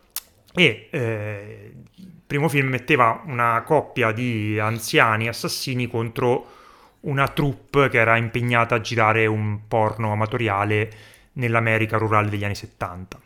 e 0.54 0.88
eh, 0.92 1.72
il 1.96 2.12
primo 2.26 2.50
film 2.50 2.70
metteva 2.70 3.22
una 3.26 3.62
coppia 3.66 4.12
di 4.12 4.58
anziani 4.60 5.28
assassini 5.28 5.88
contro 5.88 6.58
una 7.02 7.28
troupe 7.28 7.90
che 7.90 7.98
era 7.98 8.18
impegnata 8.18 8.76
a 8.76 8.82
girare 8.82 9.26
un 9.26 9.68
porno 9.68 10.12
amatoriale 10.12 10.92
nell'America 11.34 11.98
rurale 11.98 12.30
degli 12.30 12.44
anni 12.44 12.56
70. 12.56 13.20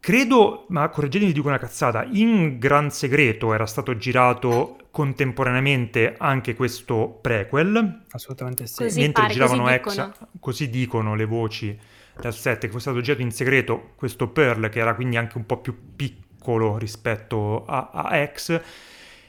Credo, 0.00 0.66
ma 0.68 0.86
correggetemi 0.90 1.32
dico 1.32 1.48
una 1.48 1.58
cazzata, 1.58 2.04
in 2.10 2.58
gran 2.58 2.90
segreto 2.90 3.54
era 3.54 3.64
stato 3.64 3.96
girato 3.96 4.76
contemporaneamente 4.90 6.14
anche 6.18 6.54
questo 6.54 7.18
prequel. 7.22 8.02
Assolutamente 8.10 8.66
sì. 8.66 8.82
Così 8.82 9.00
mentre 9.00 9.22
pare, 9.22 9.32
giravano 9.32 9.62
così 9.62 9.74
ex, 9.74 9.90
dicono. 9.90 10.12
così 10.40 10.68
dicono 10.70 11.14
le 11.14 11.24
voci 11.24 11.78
dal 12.20 12.34
set 12.34 12.60
che 12.60 12.68
fosse 12.68 12.90
stato 12.90 13.00
girato 13.00 13.22
in 13.22 13.32
segreto 13.32 13.92
questo 13.96 14.28
Pearl 14.28 14.68
che 14.68 14.78
era 14.78 14.94
quindi 14.94 15.16
anche 15.16 15.36
un 15.36 15.46
po' 15.46 15.58
più 15.58 15.76
piccolo 15.96 16.78
rispetto 16.78 17.64
a, 17.64 17.90
a 17.92 18.26
X 18.32 18.60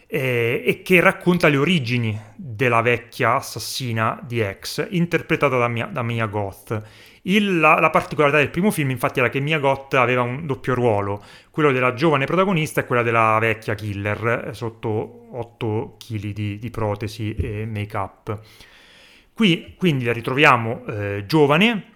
eh, 0.08 0.64
e 0.66 0.82
che 0.82 1.00
racconta 1.00 1.48
le 1.48 1.58
origini 1.58 2.20
della 2.36 2.82
vecchia 2.82 3.36
assassina 3.36 4.20
di 4.26 4.44
X 4.44 4.88
interpretata 4.92 5.58
da 5.58 5.68
Mia, 5.68 5.88
da 5.88 6.04
Mia 6.04 6.28
Goth. 6.28 6.82
Il, 7.24 7.60
la, 7.60 7.80
la, 7.80 7.90
particolarità 7.90 8.38
del 8.38 8.52
primo 8.52 8.70
film 8.70 8.92
infatti 8.92 9.18
era 9.20 9.30
che 9.30 9.40
Mia 9.40 9.58
Goth 9.58 9.96
aveva 9.96 10.22
un 10.22 10.46
doppio 10.46 10.76
ruolo, 10.76 11.24
quello 11.50 11.72
della 11.72 11.96
giovane 11.96 12.26
protagonista 12.26 12.82
e 12.82 12.86
quella 12.86 13.02
della 13.02 13.38
vecchia 13.40 13.74
killer, 13.74 14.50
eh, 14.50 14.54
sotto 14.54 15.28
8 15.32 15.98
kg 15.98 16.34
di, 16.34 16.60
di 16.60 16.70
protesi 16.70 17.34
e 17.34 17.66
make-up. 17.66 18.40
Qui 19.34 19.74
quindi 19.76 20.06
la 20.06 20.14
ritroviamo 20.14 20.86
eh, 20.86 21.24
giovane, 21.26 21.95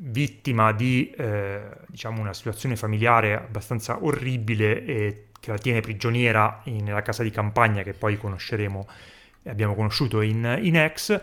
vittima 0.00 0.72
di 0.72 1.10
eh, 1.16 1.60
diciamo 1.86 2.20
una 2.20 2.34
situazione 2.34 2.76
familiare 2.76 3.34
abbastanza 3.34 4.02
orribile 4.02 4.84
e 4.84 5.24
che 5.40 5.50
la 5.50 5.58
tiene 5.58 5.80
prigioniera 5.80 6.60
in, 6.64 6.84
nella 6.84 7.02
casa 7.02 7.22
di 7.22 7.30
campagna 7.30 7.82
che 7.82 7.94
poi 7.94 8.16
conosceremo 8.16 8.86
abbiamo 9.44 9.74
conosciuto 9.74 10.20
in, 10.20 10.58
in 10.62 10.76
Ex 10.76 11.20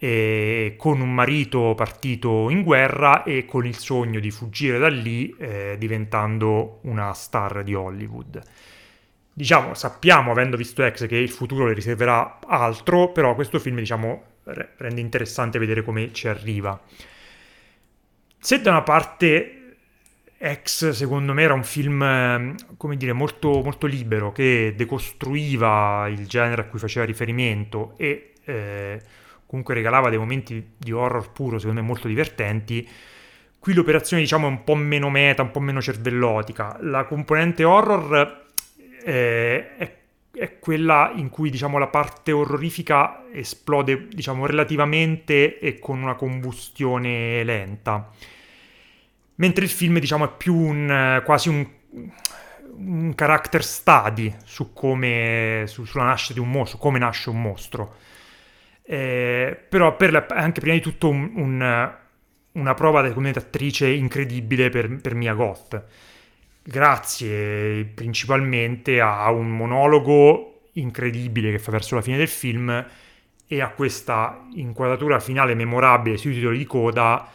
e 0.00 0.74
con 0.78 1.00
un 1.00 1.12
marito 1.12 1.74
partito 1.74 2.50
in 2.50 2.62
guerra 2.62 3.24
e 3.24 3.44
con 3.44 3.66
il 3.66 3.76
sogno 3.76 4.20
di 4.20 4.30
fuggire 4.30 4.78
da 4.78 4.88
lì 4.88 5.34
eh, 5.38 5.76
diventando 5.78 6.78
una 6.82 7.12
star 7.14 7.64
di 7.64 7.74
Hollywood. 7.74 8.40
Diciamo, 9.32 9.74
sappiamo, 9.74 10.30
avendo 10.30 10.56
visto 10.56 10.84
Ex, 10.84 11.06
che 11.06 11.16
il 11.16 11.30
futuro 11.30 11.66
le 11.66 11.72
riserverà 11.72 12.38
altro, 12.46 13.10
però 13.10 13.34
questo 13.34 13.58
film, 13.58 13.76
diciamo, 13.76 14.22
rende 14.76 15.00
interessante 15.00 15.58
vedere 15.58 15.82
come 15.82 16.12
ci 16.12 16.26
arriva. 16.26 16.80
Se 18.40 18.60
da 18.60 18.70
una 18.70 18.82
parte 18.82 19.76
X, 20.40 20.90
secondo 20.90 21.32
me, 21.34 21.42
era 21.42 21.54
un 21.54 21.64
film, 21.64 22.00
ehm, 22.00 22.54
come 22.76 22.96
dire, 22.96 23.12
molto, 23.12 23.60
molto 23.62 23.86
libero, 23.86 24.30
che 24.30 24.74
decostruiva 24.76 26.06
il 26.08 26.26
genere 26.26 26.62
a 26.62 26.64
cui 26.66 26.78
faceva 26.78 27.04
riferimento 27.04 27.94
e 27.96 28.34
eh, 28.44 29.02
comunque 29.46 29.74
regalava 29.74 30.08
dei 30.08 30.18
momenti 30.18 30.74
di 30.76 30.92
horror 30.92 31.32
puro, 31.32 31.58
secondo 31.58 31.80
me, 31.80 31.86
molto 31.86 32.06
divertenti. 32.06 32.88
Qui 33.58 33.74
l'operazione, 33.74 34.22
diciamo, 34.22 34.46
è 34.46 34.50
un 34.50 34.62
po' 34.62 34.76
meno 34.76 35.10
meta, 35.10 35.42
un 35.42 35.50
po' 35.50 35.60
meno 35.60 35.80
cervellotica. 35.80 36.78
La 36.82 37.04
componente 37.04 37.64
horror 37.64 38.46
eh, 39.04 39.76
è, 39.76 39.97
è, 40.38 40.58
quella 40.58 41.12
in 41.14 41.28
cui, 41.28 41.50
diciamo, 41.50 41.78
la 41.78 41.88
parte 41.88 42.32
orrorifica 42.32 43.24
esplode, 43.32 44.08
diciamo, 44.08 44.46
relativamente 44.46 45.58
e 45.58 45.78
con 45.78 46.00
una 46.00 46.14
combustione 46.14 47.42
lenta 47.44 48.10
mentre 49.38 49.64
il 49.64 49.70
film 49.70 49.98
diciamo 49.98 50.24
è 50.24 50.36
più 50.36 50.54
un, 50.54 51.22
quasi 51.24 51.48
un, 51.48 51.66
un 52.76 53.12
character 53.14 53.64
study 53.64 54.34
su 54.44 54.72
come 54.72 55.64
su, 55.66 55.84
sulla 55.84 56.04
nascita 56.04 56.34
di 56.34 56.40
un 56.40 56.50
mostro, 56.50 56.78
come 56.78 56.98
nasce 56.98 57.30
un 57.30 57.40
mostro. 57.40 57.96
Eh, 58.82 59.58
però 59.68 59.96
per 59.96 60.12
la, 60.12 60.26
anche 60.30 60.60
prima 60.60 60.74
di 60.74 60.80
tutto 60.80 61.08
un, 61.08 61.30
un, 61.34 61.94
una 62.52 62.74
prova 62.74 63.02
di 63.02 63.12
commentatrice 63.12 63.88
incredibile 63.88 64.70
per, 64.70 65.00
per 65.00 65.14
Mia 65.14 65.34
Goth. 65.34 65.84
Grazie 66.68 67.86
principalmente 67.86 69.00
a 69.00 69.30
un 69.30 69.48
monologo 69.48 70.64
incredibile 70.72 71.50
che 71.50 71.58
fa 71.58 71.70
verso 71.70 71.94
la 71.94 72.02
fine 72.02 72.18
del 72.18 72.28
film 72.28 72.86
e 73.46 73.60
a 73.62 73.70
questa 73.70 74.46
inquadratura 74.52 75.18
finale 75.18 75.54
memorabile 75.54 76.18
sui 76.18 76.34
titoli 76.34 76.58
di 76.58 76.66
coda 76.66 77.26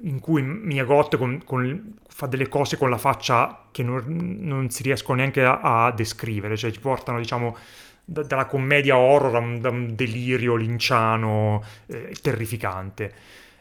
in 0.00 0.18
cui 0.18 0.42
Miyagot 0.42 1.16
con, 1.16 1.44
con, 1.44 1.94
fa 2.08 2.26
delle 2.26 2.48
cose 2.48 2.76
con 2.76 2.90
la 2.90 2.98
faccia 2.98 3.68
che 3.70 3.84
non, 3.84 4.02
non 4.40 4.68
si 4.68 4.82
riescono 4.82 5.18
neanche 5.18 5.44
a, 5.44 5.84
a, 5.84 5.92
descrivere, 5.92 6.56
cioè 6.56 6.72
ci 6.72 6.80
portano, 6.80 7.18
diciamo, 7.18 7.56
da, 8.04 8.24
dalla 8.24 8.46
commedia 8.46 8.98
horror 8.98 9.36
a 9.36 9.38
un, 9.38 9.60
da 9.60 9.70
un 9.70 9.94
delirio 9.94 10.56
linciano 10.56 11.62
eh, 11.86 12.12
terrificante. 12.20 13.14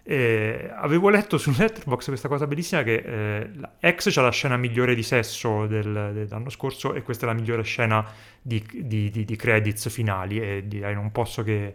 Eh, 0.05 0.69
avevo 0.75 1.09
letto 1.09 1.37
su 1.37 1.53
Letterboxd 1.57 2.07
questa 2.07 2.27
cosa 2.27 2.45
bellissima 2.45 2.83
che 2.83 3.49
eh, 3.79 3.95
X 3.95 4.13
c'ha 4.13 4.21
la 4.21 4.31
scena 4.31 4.57
migliore 4.57 4.95
di 4.95 5.03
sesso 5.03 5.65
del, 5.65 6.11
dell'anno 6.13 6.49
scorso 6.49 6.93
e 6.93 7.01
questa 7.03 7.25
è 7.25 7.29
la 7.29 7.35
migliore 7.35 7.63
scena 7.63 8.05
di, 8.41 8.61
di, 8.73 9.09
di, 9.09 9.23
di 9.23 9.35
credits 9.37 9.89
finali 9.89 10.41
e 10.41 10.63
direi 10.67 10.93
non 10.93 11.11
posso 11.11 11.41
che 11.43 11.73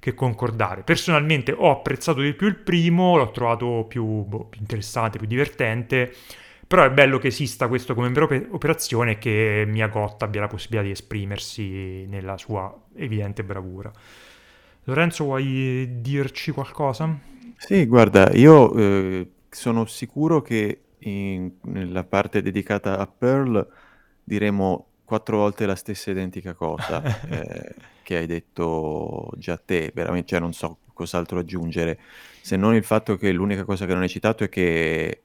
che 0.00 0.14
concordare. 0.14 0.82
Personalmente 0.82 1.52
ho 1.52 1.70
apprezzato 1.70 2.20
di 2.20 2.32
più 2.34 2.46
il 2.46 2.56
primo, 2.56 3.16
l'ho 3.16 3.30
trovato 3.30 3.84
più, 3.88 4.04
boh, 4.04 4.44
più 4.44 4.60
interessante, 4.60 5.18
più 5.18 5.26
divertente, 5.26 6.12
però 6.66 6.84
è 6.84 6.90
bello 6.90 7.18
che 7.18 7.28
esista 7.28 7.66
questo 7.66 7.94
come 7.94 8.08
vera 8.10 8.26
operazione 8.50 9.12
e 9.12 9.18
che 9.18 9.64
Miyagot 9.66 10.22
abbia 10.22 10.42
la 10.42 10.46
possibilità 10.46 10.84
di 10.84 10.92
esprimersi 10.92 12.06
nella 12.06 12.36
sua 12.38 12.72
evidente 12.96 13.42
bravura. 13.42 13.90
Lorenzo, 14.84 15.24
vuoi 15.24 16.00
dirci 16.00 16.50
qualcosa? 16.52 17.36
Sì, 17.60 17.86
guarda, 17.86 18.30
io 18.34 18.72
eh, 18.76 19.30
sono 19.50 19.84
sicuro 19.86 20.42
che 20.42 20.82
in, 21.00 21.50
nella 21.62 22.04
parte 22.04 22.40
dedicata 22.40 22.98
a 22.98 23.06
Pearl 23.06 23.66
diremo 24.22 24.86
quattro 25.04 25.38
volte 25.38 25.66
la 25.66 25.74
stessa 25.74 26.10
identica 26.10 26.54
cosa. 26.54 27.02
eh, 27.28 27.74
che 28.02 28.16
hai 28.16 28.26
detto 28.26 29.30
già 29.36 29.58
te, 29.58 29.90
veramente, 29.94 30.28
cioè 30.28 30.40
non 30.40 30.54
so 30.54 30.78
cos'altro 30.94 31.40
aggiungere, 31.40 31.98
se 32.40 32.56
non 32.56 32.74
il 32.74 32.82
fatto 32.84 33.16
che 33.16 33.30
l'unica 33.32 33.64
cosa 33.64 33.84
che 33.84 33.92
non 33.92 34.00
hai 34.02 34.08
citato 34.08 34.44
è 34.44 34.48
che 34.48 35.22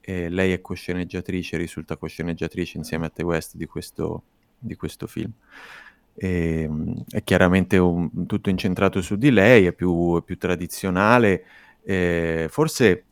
eh, 0.00 0.28
lei 0.28 0.52
è 0.52 0.60
cosceneggiatrice, 0.60 1.56
risulta 1.56 1.96
cosceneggiatrice 1.96 2.78
insieme 2.78 3.06
a 3.06 3.10
Te 3.10 3.22
West 3.22 3.54
di 3.56 3.66
questo, 3.66 4.22
di 4.58 4.74
questo 4.74 5.06
film. 5.06 5.30
E, 6.14 6.62
ehm, 6.62 7.04
è 7.10 7.22
chiaramente 7.22 7.76
un, 7.78 8.26
tutto 8.26 8.50
incentrato 8.50 9.00
su 9.02 9.16
di 9.16 9.30
lei, 9.30 9.66
è 9.66 9.72
più, 9.72 10.18
è 10.18 10.22
più 10.22 10.38
tradizionale, 10.38 11.44
eh, 11.88 12.48
forse 12.50 13.04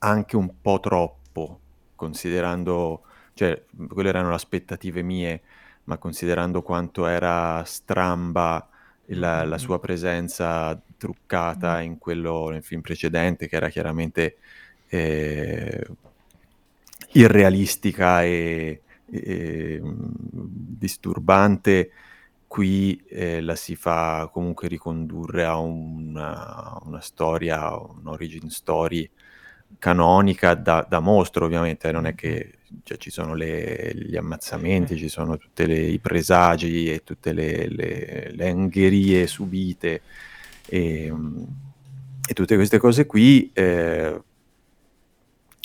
anche 0.00 0.36
un 0.36 0.60
po' 0.60 0.80
troppo, 0.80 1.60
considerando, 1.96 3.04
cioè, 3.32 3.64
quelle 3.88 4.10
erano 4.10 4.28
le 4.28 4.34
aspettative 4.34 5.02
mie, 5.02 5.40
ma 5.84 5.96
considerando 5.96 6.60
quanto 6.60 7.06
era 7.06 7.64
stramba 7.64 8.68
la, 9.06 9.44
la 9.44 9.58
sua 9.58 9.80
presenza 9.80 10.78
truccata 10.98 11.80
in 11.80 11.96
quello, 11.96 12.50
nel 12.50 12.62
film 12.62 12.82
precedente, 12.82 13.48
che 13.48 13.56
era 13.56 13.70
chiaramente 13.70 14.36
eh, 14.88 15.86
irrealistica 17.12 18.22
e, 18.22 18.82
e, 19.10 19.80
disturbante, 19.82 21.90
qui 22.50 23.00
eh, 23.06 23.40
la 23.40 23.54
si 23.54 23.76
fa 23.76 24.28
comunque 24.32 24.66
ricondurre 24.66 25.44
a 25.44 25.58
una, 25.58 26.76
una 26.82 27.00
storia, 27.00 27.76
un'origin 27.76 28.50
story 28.50 29.08
canonica 29.78 30.54
da, 30.54 30.84
da, 30.86 30.98
mostro 30.98 31.44
ovviamente, 31.44 31.92
non 31.92 32.06
è 32.06 32.16
che 32.16 32.54
cioè, 32.82 32.98
ci 32.98 33.10
sono 33.10 33.34
le, 33.34 33.92
gli 33.94 34.16
ammazzamenti, 34.16 34.96
ci 34.96 35.08
sono 35.08 35.36
tutti 35.36 35.62
i 35.62 36.00
presagi 36.00 36.90
e 36.90 37.04
tutte 37.04 37.32
le, 37.32 37.68
le, 37.68 38.32
le 38.32 38.48
angherie 38.48 39.28
subite 39.28 40.02
e, 40.66 41.14
e, 42.28 42.34
tutte 42.34 42.56
queste 42.56 42.78
cose 42.78 43.06
qui, 43.06 43.48
eh, 43.52 44.20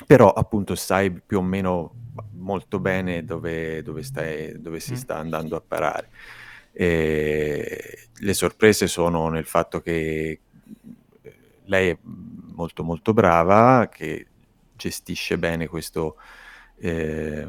però 0.05 0.31
appunto 0.31 0.75
sai 0.75 1.09
più 1.09 1.39
o 1.39 1.41
meno 1.41 1.93
molto 2.33 2.77
bene 2.77 3.25
dove, 3.25 3.81
dove, 3.81 4.03
stai, 4.03 4.61
dove 4.61 4.79
si 4.79 4.91
mm. 4.91 4.97
sta 4.97 5.17
andando 5.17 5.55
a 5.55 5.63
parare. 5.67 6.09
E 6.77 8.09
le 8.13 8.33
sorprese 8.33 8.87
sono 8.87 9.29
nel 9.29 9.45
fatto 9.45 9.79
che 9.79 10.39
lei 11.65 11.89
è 11.89 11.97
molto 12.03 12.83
molto 12.83 13.13
brava, 13.13 13.89
che 13.89 14.27
gestisce 14.75 15.37
bene 15.37 15.67
questo, 15.67 16.17
eh, 16.77 17.47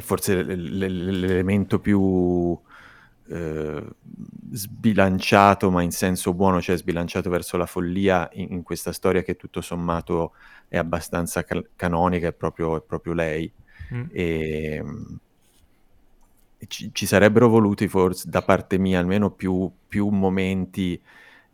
forse 0.00 0.42
l'elemento 0.42 1.78
più 1.78 2.58
eh, 3.28 3.84
sbilanciato, 4.52 5.70
ma 5.70 5.82
in 5.82 5.92
senso 5.92 6.34
buono, 6.34 6.60
cioè 6.60 6.76
sbilanciato 6.76 7.30
verso 7.30 7.56
la 7.56 7.66
follia 7.66 8.28
in, 8.32 8.52
in 8.52 8.62
questa 8.62 8.92
storia 8.92 9.22
che 9.22 9.36
tutto 9.36 9.60
sommato 9.60 10.32
è 10.68 10.76
abbastanza 10.76 11.44
cal- 11.44 11.70
canonica, 11.76 12.28
è 12.28 12.32
proprio, 12.32 12.76
è 12.76 12.82
proprio 12.82 13.12
lei. 13.12 13.50
Mm. 13.92 14.04
E, 14.12 14.84
ci, 16.66 16.90
ci, 16.92 17.06
sarebbero 17.06 17.48
voluti 17.48 17.88
forse 17.88 18.28
da 18.28 18.42
parte 18.42 18.78
mia 18.78 18.98
almeno 18.98 19.30
più, 19.30 19.70
più 19.88 20.08
momenti 20.08 21.00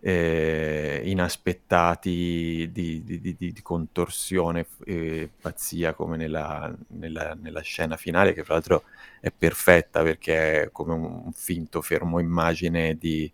eh, 0.03 1.03
inaspettati 1.05 2.71
di, 2.73 3.03
di, 3.05 3.21
di, 3.21 3.37
di 3.37 3.63
contorsione 3.63 4.67
e 4.85 5.29
pazzia 5.41 5.93
come 5.95 6.17
nella, 6.17 6.75
nella, 6.89 7.37
nella, 7.39 7.61
scena 7.61 7.97
finale 7.97 8.33
che 8.33 8.43
fra 8.43 8.55
l'altro 8.55 8.85
è 9.21 9.31
perfetta 9.31 10.03
perché 10.03 10.63
è 10.63 10.71
come 10.73 10.95
un, 10.95 11.05
un 11.27 11.33
finto 11.33 11.83
fermo 11.83 12.19
immagine 12.19 12.97
di, 12.97 13.31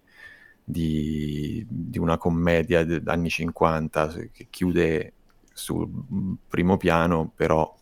una 1.98 2.18
commedia 2.18 2.84
degli 2.84 3.08
anni 3.08 3.30
50 3.30 4.14
che 4.32 4.46
chiude 4.50 5.12
sul 5.52 5.88
primo 6.48 6.76
piano 6.76 7.30
però 7.34 7.74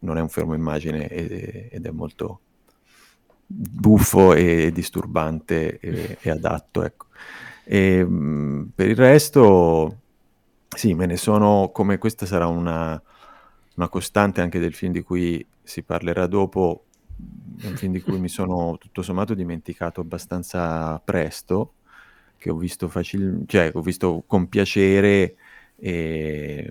non 0.00 0.16
è 0.16 0.20
un 0.20 0.28
fermo 0.28 0.54
immagine 0.54 1.08
ed 1.08 1.84
è 1.84 1.90
molto 1.90 2.40
buffo 3.50 4.34
e 4.34 4.70
disturbante 4.72 5.78
e, 5.80 6.18
e 6.20 6.30
adatto 6.30 6.84
ecco. 6.84 7.06
E, 7.64 7.98
ehm, 7.98 8.70
per 8.74 8.88
il 8.88 8.96
resto, 8.96 10.00
sì, 10.68 10.94
me 10.94 11.06
ne 11.06 11.16
sono, 11.16 11.70
come 11.72 11.98
questa 11.98 12.26
sarà 12.26 12.46
una, 12.46 13.00
una 13.76 13.88
costante 13.88 14.42
anche 14.42 14.58
del 14.58 14.74
film 14.74 14.92
di 14.92 15.02
cui 15.02 15.44
si 15.62 15.82
parlerà 15.82 16.26
dopo, 16.26 16.84
un 17.62 17.76
film 17.76 17.92
di 17.92 18.00
cui 18.00 18.18
mi 18.18 18.28
sono 18.28 18.76
tutto 18.78 19.02
sommato 19.02 19.34
dimenticato 19.34 20.00
abbastanza 20.02 20.98
presto, 21.00 21.74
che 22.36 22.50
ho 22.50 22.56
visto, 22.56 22.88
facil- 22.88 23.44
cioè, 23.46 23.70
ho 23.72 23.80
visto 23.80 24.22
con 24.26 24.48
piacere 24.48 25.36
e 25.76 26.70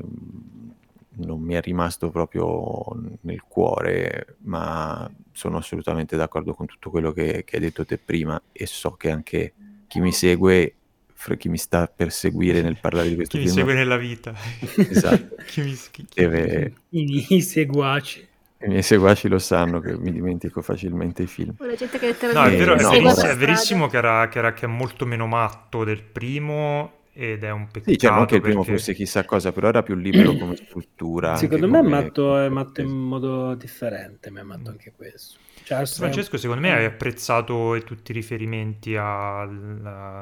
non 1.18 1.42
mi 1.42 1.54
è 1.54 1.62
rimasto 1.62 2.10
proprio 2.10 2.86
nel 3.22 3.42
cuore, 3.42 4.38
ma 4.44 5.10
sono 5.32 5.58
assolutamente 5.58 6.16
d'accordo 6.16 6.54
con 6.54 6.66
tutto 6.66 6.90
quello 6.90 7.12
che, 7.12 7.44
che 7.46 7.56
hai 7.56 7.62
detto 7.62 7.86
te 7.86 7.98
prima 7.98 8.42
e 8.52 8.66
so 8.66 8.92
che 8.92 9.12
anche 9.12 9.54
chi 9.88 10.00
mi 10.00 10.12
segue 10.12 10.74
fra 11.14 11.36
chi 11.36 11.50
mi 11.50 11.58
sta 11.58 11.88
per 11.88 12.12
seguire 12.12 12.62
nel 12.62 12.78
parlare 12.80 13.10
di 13.10 13.16
questo 13.16 13.38
chi 13.38 13.46
film. 13.46 13.56
Chi 13.56 13.62
mi 13.62 13.68
segue 13.68 13.84
nella 13.84 13.98
vita. 13.98 14.36
Esatto. 14.76 15.36
chi 15.48 15.62
mi, 15.62 15.78
chi, 15.92 16.06
deve... 16.14 16.74
I 16.90 17.26
miei 17.28 17.42
seguaci. 17.42 18.28
I 18.60 18.68
miei 18.68 18.84
seguaci 18.84 19.28
lo 19.28 19.40
sanno 19.40 19.80
che 19.80 19.98
mi 19.98 20.12
dimentico 20.12 20.62
facilmente 20.62 21.24
i 21.24 21.28
film. 21.28 21.56
no, 21.58 21.66
è, 21.68 22.56
vero, 22.56 22.74
è, 22.74 22.78
verissimo, 22.78 23.16
è 23.16 23.36
verissimo 23.36 23.88
che, 23.88 23.98
era, 23.98 24.28
che, 24.30 24.38
era, 24.38 24.54
che 24.54 24.66
è 24.66 24.70
molto 24.70 25.06
meno 25.06 25.26
matto 25.26 25.84
del 25.84 26.04
primo 26.04 26.98
ed 27.20 27.44
è 27.44 27.50
un 27.50 27.66
peccato. 27.66 27.90
Sì, 27.90 27.98
cioè 27.98 28.12
non 28.12 28.26
che 28.28 28.36
il 28.36 28.42
primo 28.42 28.62
fosse 28.62 28.94
chissà 28.94 29.26
cosa, 29.26 29.52
però 29.52 29.70
era 29.70 29.82
più 29.82 29.96
libero 29.96 30.36
come 30.36 30.56
struttura. 30.64 31.36
Secondo 31.36 31.68
me 31.68 31.80
come... 31.82 31.88
è 31.88 32.02
matto, 32.04 32.38
è 32.38 32.48
matto 32.48 32.82
in 32.82 32.90
modo 32.90 33.56
differente, 33.56 34.30
ma 34.30 34.42
è 34.42 34.44
matto 34.44 34.70
anche 34.70 34.94
questo. 34.96 35.40
Cioè, 35.64 35.84
Francesco, 35.88 36.38
secondo 36.38 36.62
me 36.62 36.74
hai 36.74 36.86
apprezzato 36.86 37.82
tutti 37.84 38.12
i 38.12 38.14
riferimenti 38.14 38.96
al 38.96 39.50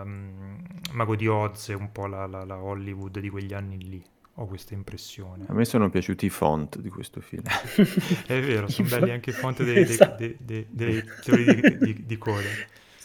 um, 0.07 0.57
Mago 0.93 1.15
di 1.17 1.27
Oz 1.27 1.69
e 1.69 1.73
un 1.73 1.91
po' 1.91 2.07
la, 2.07 2.25
la, 2.27 2.45
la, 2.45 2.57
Hollywood 2.57 3.19
di 3.19 3.29
quegli 3.29 3.53
anni 3.53 3.77
lì. 3.77 4.03
Ho 4.35 4.47
questa 4.47 4.73
impressione. 4.73 5.45
A 5.47 5.53
me 5.53 5.65
sono 5.65 5.89
piaciuti 5.89 6.27
i 6.27 6.29
font 6.29 6.79
di 6.79 6.89
questo 6.89 7.19
film. 7.19 7.43
È 8.25 8.39
vero, 8.39 8.69
sono 8.69 8.87
belli 8.87 9.11
anche 9.11 9.31
i 9.31 9.33
font 9.33 9.61
dei, 9.63 9.83
esatto. 9.83 10.15
dei, 10.15 10.37
dei, 10.39 10.65
dei, 10.69 11.03
dei 11.25 11.77
di, 11.77 12.05
di, 12.05 12.17
coda. 12.17 12.47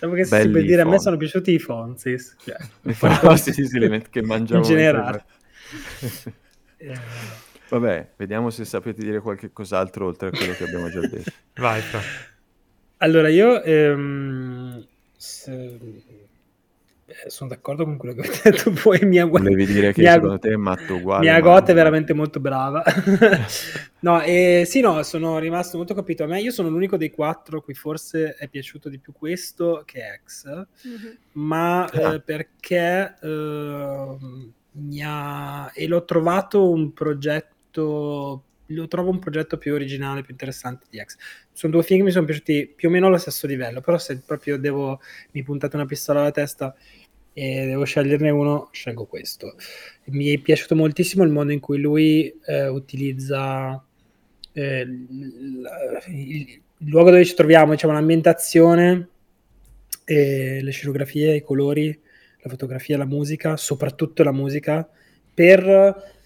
Stavo 0.01 0.15
che 0.15 0.25
si 0.25 0.31
per 0.31 0.65
dire, 0.65 0.81
a 0.81 0.87
me 0.87 0.99
sono 0.99 1.19
piaciuti 1.19 1.53
i 1.53 1.59
fonts. 1.59 2.37
Cioè, 2.43 2.57
I 2.85 2.95
font, 2.95 3.35
sì, 3.35 3.53
sì, 3.53 3.67
sì, 3.67 4.03
che 4.09 4.23
mangiamo. 4.23 4.63
In 4.63 4.67
generale. 4.67 5.25
Vabbè, 7.69 8.13
vediamo 8.17 8.49
se 8.49 8.65
sapete 8.65 9.03
dire 9.03 9.21
qualche 9.21 9.53
cos'altro 9.53 10.07
oltre 10.07 10.29
a 10.29 10.31
quello 10.31 10.55
che 10.55 10.65
abbiamo 10.65 10.89
già 10.89 11.01
detto. 11.01 11.31
Vai, 11.57 11.83
Fra. 11.83 12.01
Allora, 12.97 13.29
io 13.29 13.63
ehm, 13.63 14.87
se... 15.19 15.79
sono 17.27 17.51
d'accordo 17.51 17.85
con 17.85 17.97
quello 17.97 18.15
che 18.15 18.29
hai 18.29 18.41
detto. 18.43 18.71
Poi 18.83 19.01
mia 19.05 19.27
Volevi 19.27 19.67
dire 19.67 19.93
che 19.93 20.05
secondo 20.05 20.39
te 20.39 20.53
è 20.53 20.57
matto 20.57 20.97
uguale. 20.97 21.25
Mia 21.25 21.41
Gote 21.41 21.73
è 21.73 21.75
veramente 21.75 22.13
molto 22.13 22.41
brava. 22.41 22.83
no, 24.01 24.23
e, 24.23 24.65
sì, 24.67 24.81
no, 24.81 25.03
sono 25.03 25.39
rimasto 25.39 25.77
molto 25.77 25.95
capito. 25.95 26.25
A 26.25 26.27
me, 26.27 26.41
io 26.41 26.51
sono 26.51 26.69
l'unico 26.69 26.97
dei 26.97 27.11
quattro 27.11 27.59
a 27.59 27.63
cui 27.63 27.75
forse 27.75 28.35
è 28.35 28.49
piaciuto 28.49 28.89
di 28.89 28.99
più 28.99 29.13
questo 29.13 29.83
che 29.85 30.21
X, 30.25 30.47
mm-hmm. 30.87 31.13
ma 31.33 31.85
ah. 31.85 32.15
eh, 32.15 32.21
perché 32.21 33.17
eh, 33.21 34.17
mi 34.73 35.03
ha... 35.05 35.71
e 35.75 35.87
l'ho 35.87 36.05
trovato 36.05 36.71
un 36.71 36.93
progetto 36.93 38.45
lo 38.75 38.89
trovo 38.89 39.11
un 39.11 39.19
progetto 39.19 39.59
più 39.59 39.75
originale, 39.75 40.23
più 40.23 40.33
interessante 40.33 40.87
di 40.91 41.03
X. 41.05 41.17
Sono 41.53 41.73
due 41.73 41.83
film 41.83 42.01
che 42.01 42.05
mi 42.07 42.11
sono 42.11 42.25
piaciuti 42.25 42.73
più 42.75 42.89
o 42.89 42.91
meno 42.91 43.07
allo 43.07 43.19
stesso 43.19 43.47
livello, 43.47 43.81
però 43.81 43.99
se 43.99 44.21
proprio 44.21 44.59
devo, 44.59 45.01
mi 45.33 45.43
puntate 45.43 45.77
una 45.77 45.87
pistola 45.87 46.21
alla 46.21 46.31
testa 46.31 46.75
e 47.33 47.67
devo 47.67 47.85
sceglierne 47.85 48.31
uno, 48.31 48.69
scelgo 48.73 49.07
questo. 49.07 49.55
Mi 50.07 50.29
è 50.29 50.39
piaciuto 50.39 50.75
moltissimo 50.75 51.25
il 51.25 51.31
modo 51.31 51.53
in 51.53 51.61
cui 51.61 51.79
lui 51.79 52.33
eh, 52.47 52.69
utilizza 52.69 53.83
eh, 54.53 54.81
il, 54.81 55.69
il, 56.09 56.63
luogo 56.89 57.11
dove 57.11 57.25
ci 57.25 57.35
troviamo, 57.35 57.73
diciamo 57.73 57.93
l'ambientazione, 57.93 59.09
eh, 60.05 60.61
le 60.63 60.71
scenografie, 60.71 61.37
i 61.37 61.43
colori, 61.43 61.99
la 62.43 62.51
fotografia, 62.51 62.97
la 62.97 63.05
musica, 63.05 63.57
soprattutto 63.57 64.23
la 64.23 64.33
musica, 64.33 64.89
per 65.33 66.19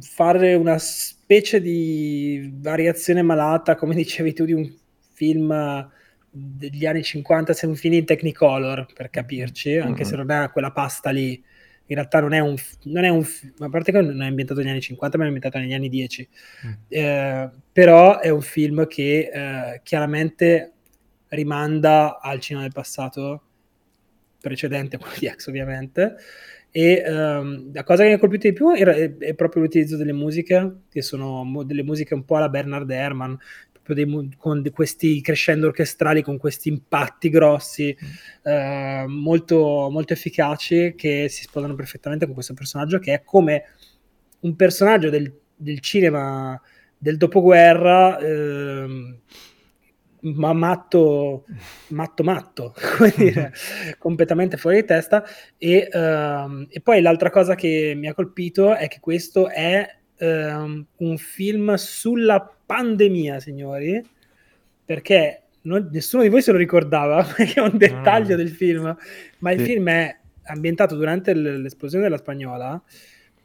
fare 0.00 0.54
una 0.54 0.76
specie 0.78 1.60
di 1.60 2.50
variazione 2.54 3.22
malata, 3.22 3.76
come 3.76 3.94
dicevi 3.96 4.32
tu, 4.32 4.44
di 4.44 4.52
un 4.52 4.70
film 5.12 5.90
degli 6.34 6.86
anni 6.86 7.02
50, 7.02 7.52
se 7.52 7.66
un 7.66 7.74
film 7.76 7.94
in 7.94 8.06
Technicolor, 8.06 8.86
per 8.94 9.10
capirci, 9.10 9.76
anche 9.76 10.02
mm-hmm. 10.02 10.10
se 10.10 10.16
non 10.16 10.30
è 10.30 10.50
quella 10.50 10.72
pasta 10.72 11.10
lì. 11.10 11.42
In 11.86 11.96
realtà 11.96 12.20
non 12.20 12.32
è 12.32 12.38
un, 12.38 12.54
non 12.84 13.04
è 13.04 13.08
un 13.10 13.22
a 13.58 13.68
parte 13.68 13.92
che 13.92 14.00
non 14.00 14.22
è 14.22 14.26
ambientato 14.26 14.60
negli 14.60 14.70
anni 14.70 14.80
50, 14.80 15.18
ma 15.18 15.24
è 15.24 15.26
ambientato 15.26 15.58
negli 15.58 15.74
anni 15.74 15.90
10. 15.90 16.28
Mm. 16.66 16.72
Eh, 16.88 17.50
però 17.70 18.18
è 18.18 18.30
un 18.30 18.40
film 18.40 18.86
che 18.86 19.30
eh, 19.32 19.80
chiaramente 19.82 20.72
rimanda 21.28 22.18
al 22.20 22.40
cinema 22.40 22.64
del 22.64 22.72
passato 22.72 23.42
precedente 24.40 24.96
quello 24.98 25.14
di 25.18 25.28
X 25.28 25.48
ovviamente, 25.48 26.16
e 26.74 27.02
um, 27.06 27.70
la 27.74 27.84
cosa 27.84 28.02
che 28.02 28.08
mi 28.08 28.14
ha 28.14 28.18
colpito 28.18 28.48
di 28.48 28.54
più 28.54 28.70
era, 28.70 28.92
è, 28.92 29.14
è, 29.18 29.34
proprio 29.34 29.62
l'utilizzo 29.62 29.98
delle 29.98 30.14
musiche, 30.14 30.76
che 30.88 31.02
sono 31.02 31.44
mo- 31.44 31.64
delle 31.64 31.82
musiche 31.82 32.14
un 32.14 32.24
po' 32.24 32.36
alla 32.36 32.48
Bernard 32.48 32.90
Herrmann, 32.90 33.34
con 34.36 34.70
questi 34.72 35.20
crescendo 35.20 35.66
orchestrali, 35.66 36.22
con 36.22 36.38
questi 36.38 36.68
impatti 36.68 37.28
grossi, 37.28 37.96
mm. 37.96 38.52
uh, 38.52 39.08
molto, 39.08 39.88
molto 39.90 40.12
efficaci, 40.12 40.94
che 40.96 41.28
si 41.28 41.42
sposano 41.42 41.74
perfettamente 41.74 42.24
con 42.24 42.34
questo 42.34 42.54
personaggio, 42.54 42.98
che 42.98 43.14
è 43.14 43.22
come 43.24 43.64
un 44.40 44.56
personaggio 44.56 45.10
del, 45.10 45.32
del 45.54 45.80
cinema 45.80 46.60
del 46.96 47.16
dopoguerra. 47.16 48.18
Uh, 48.18 49.18
ma 50.22 50.52
matto, 50.52 51.46
matto, 51.88 52.22
matto, 52.22 52.74
come 52.96 53.12
dire, 53.16 53.52
completamente 53.98 54.56
fuori 54.56 54.80
di 54.80 54.86
testa. 54.86 55.24
E, 55.58 55.88
uh, 55.92 56.66
e, 56.68 56.80
poi 56.80 57.00
l'altra 57.00 57.30
cosa 57.30 57.54
che 57.54 57.94
mi 57.96 58.08
ha 58.08 58.14
colpito 58.14 58.74
è 58.74 58.88
che 58.88 59.00
questo 59.00 59.48
è 59.48 59.84
uh, 60.18 60.24
un 60.96 61.16
film 61.18 61.74
sulla 61.74 62.56
pandemia, 62.72 63.38
signori, 63.38 64.02
perché 64.82 65.42
non, 65.62 65.90
nessuno 65.92 66.22
di 66.22 66.30
voi 66.30 66.40
se 66.40 66.52
lo 66.52 66.58
ricordava, 66.58 67.22
perché 67.36 67.60
è 67.60 67.60
un 67.60 67.76
dettaglio 67.76 68.34
mm. 68.34 68.38
del 68.38 68.48
film, 68.48 68.96
ma 69.40 69.52
il 69.52 69.58
sì. 69.58 69.64
film 69.66 69.88
è 69.90 70.16
ambientato 70.44 70.96
durante 70.96 71.34
l'esplosione 71.34 72.04
della 72.04 72.16
spagnola, 72.16 72.82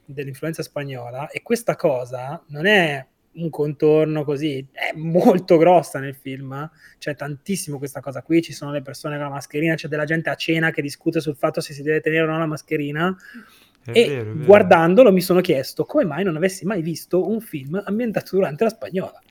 dell'influenza 0.06 0.64
spagnola, 0.64 1.28
e 1.28 1.42
questa 1.42 1.76
cosa 1.76 2.42
non 2.48 2.66
è 2.66 3.06
un 3.34 3.50
contorno 3.50 4.24
così, 4.24 4.66
è 4.72 4.96
molto 4.96 5.58
grossa 5.58 6.00
nel 6.00 6.16
film, 6.16 6.70
c'è 6.98 7.14
tantissimo 7.14 7.78
questa 7.78 8.00
cosa 8.00 8.24
qui, 8.24 8.42
ci 8.42 8.54
sono 8.54 8.72
le 8.72 8.82
persone 8.82 9.16
con 9.16 9.26
la 9.26 9.32
mascherina, 9.32 9.76
c'è 9.76 9.90
della 9.90 10.06
gente 10.06 10.30
a 10.30 10.36
cena 10.36 10.72
che 10.72 10.82
discute 10.82 11.20
sul 11.20 11.36
fatto 11.36 11.60
se 11.60 11.74
si 11.74 11.84
deve 11.84 12.00
tenere 12.00 12.24
o 12.24 12.28
no 12.28 12.40
la 12.40 12.46
mascherina. 12.46 13.16
È 13.92 13.98
e 13.98 14.08
vero, 14.08 14.34
vero. 14.34 14.46
guardandolo 14.46 15.14
mi 15.14 15.22
sono 15.22 15.40
chiesto 15.40 15.86
come 15.86 16.04
mai 16.04 16.24
non 16.26 16.36
avessi 16.36 16.66
mai 16.66 16.82
visto 16.82 17.26
un 17.28 17.40
film 17.40 17.82
ambientato 17.86 18.36
durante 18.36 18.66
la 18.66 18.70
spagnola. 18.70 19.22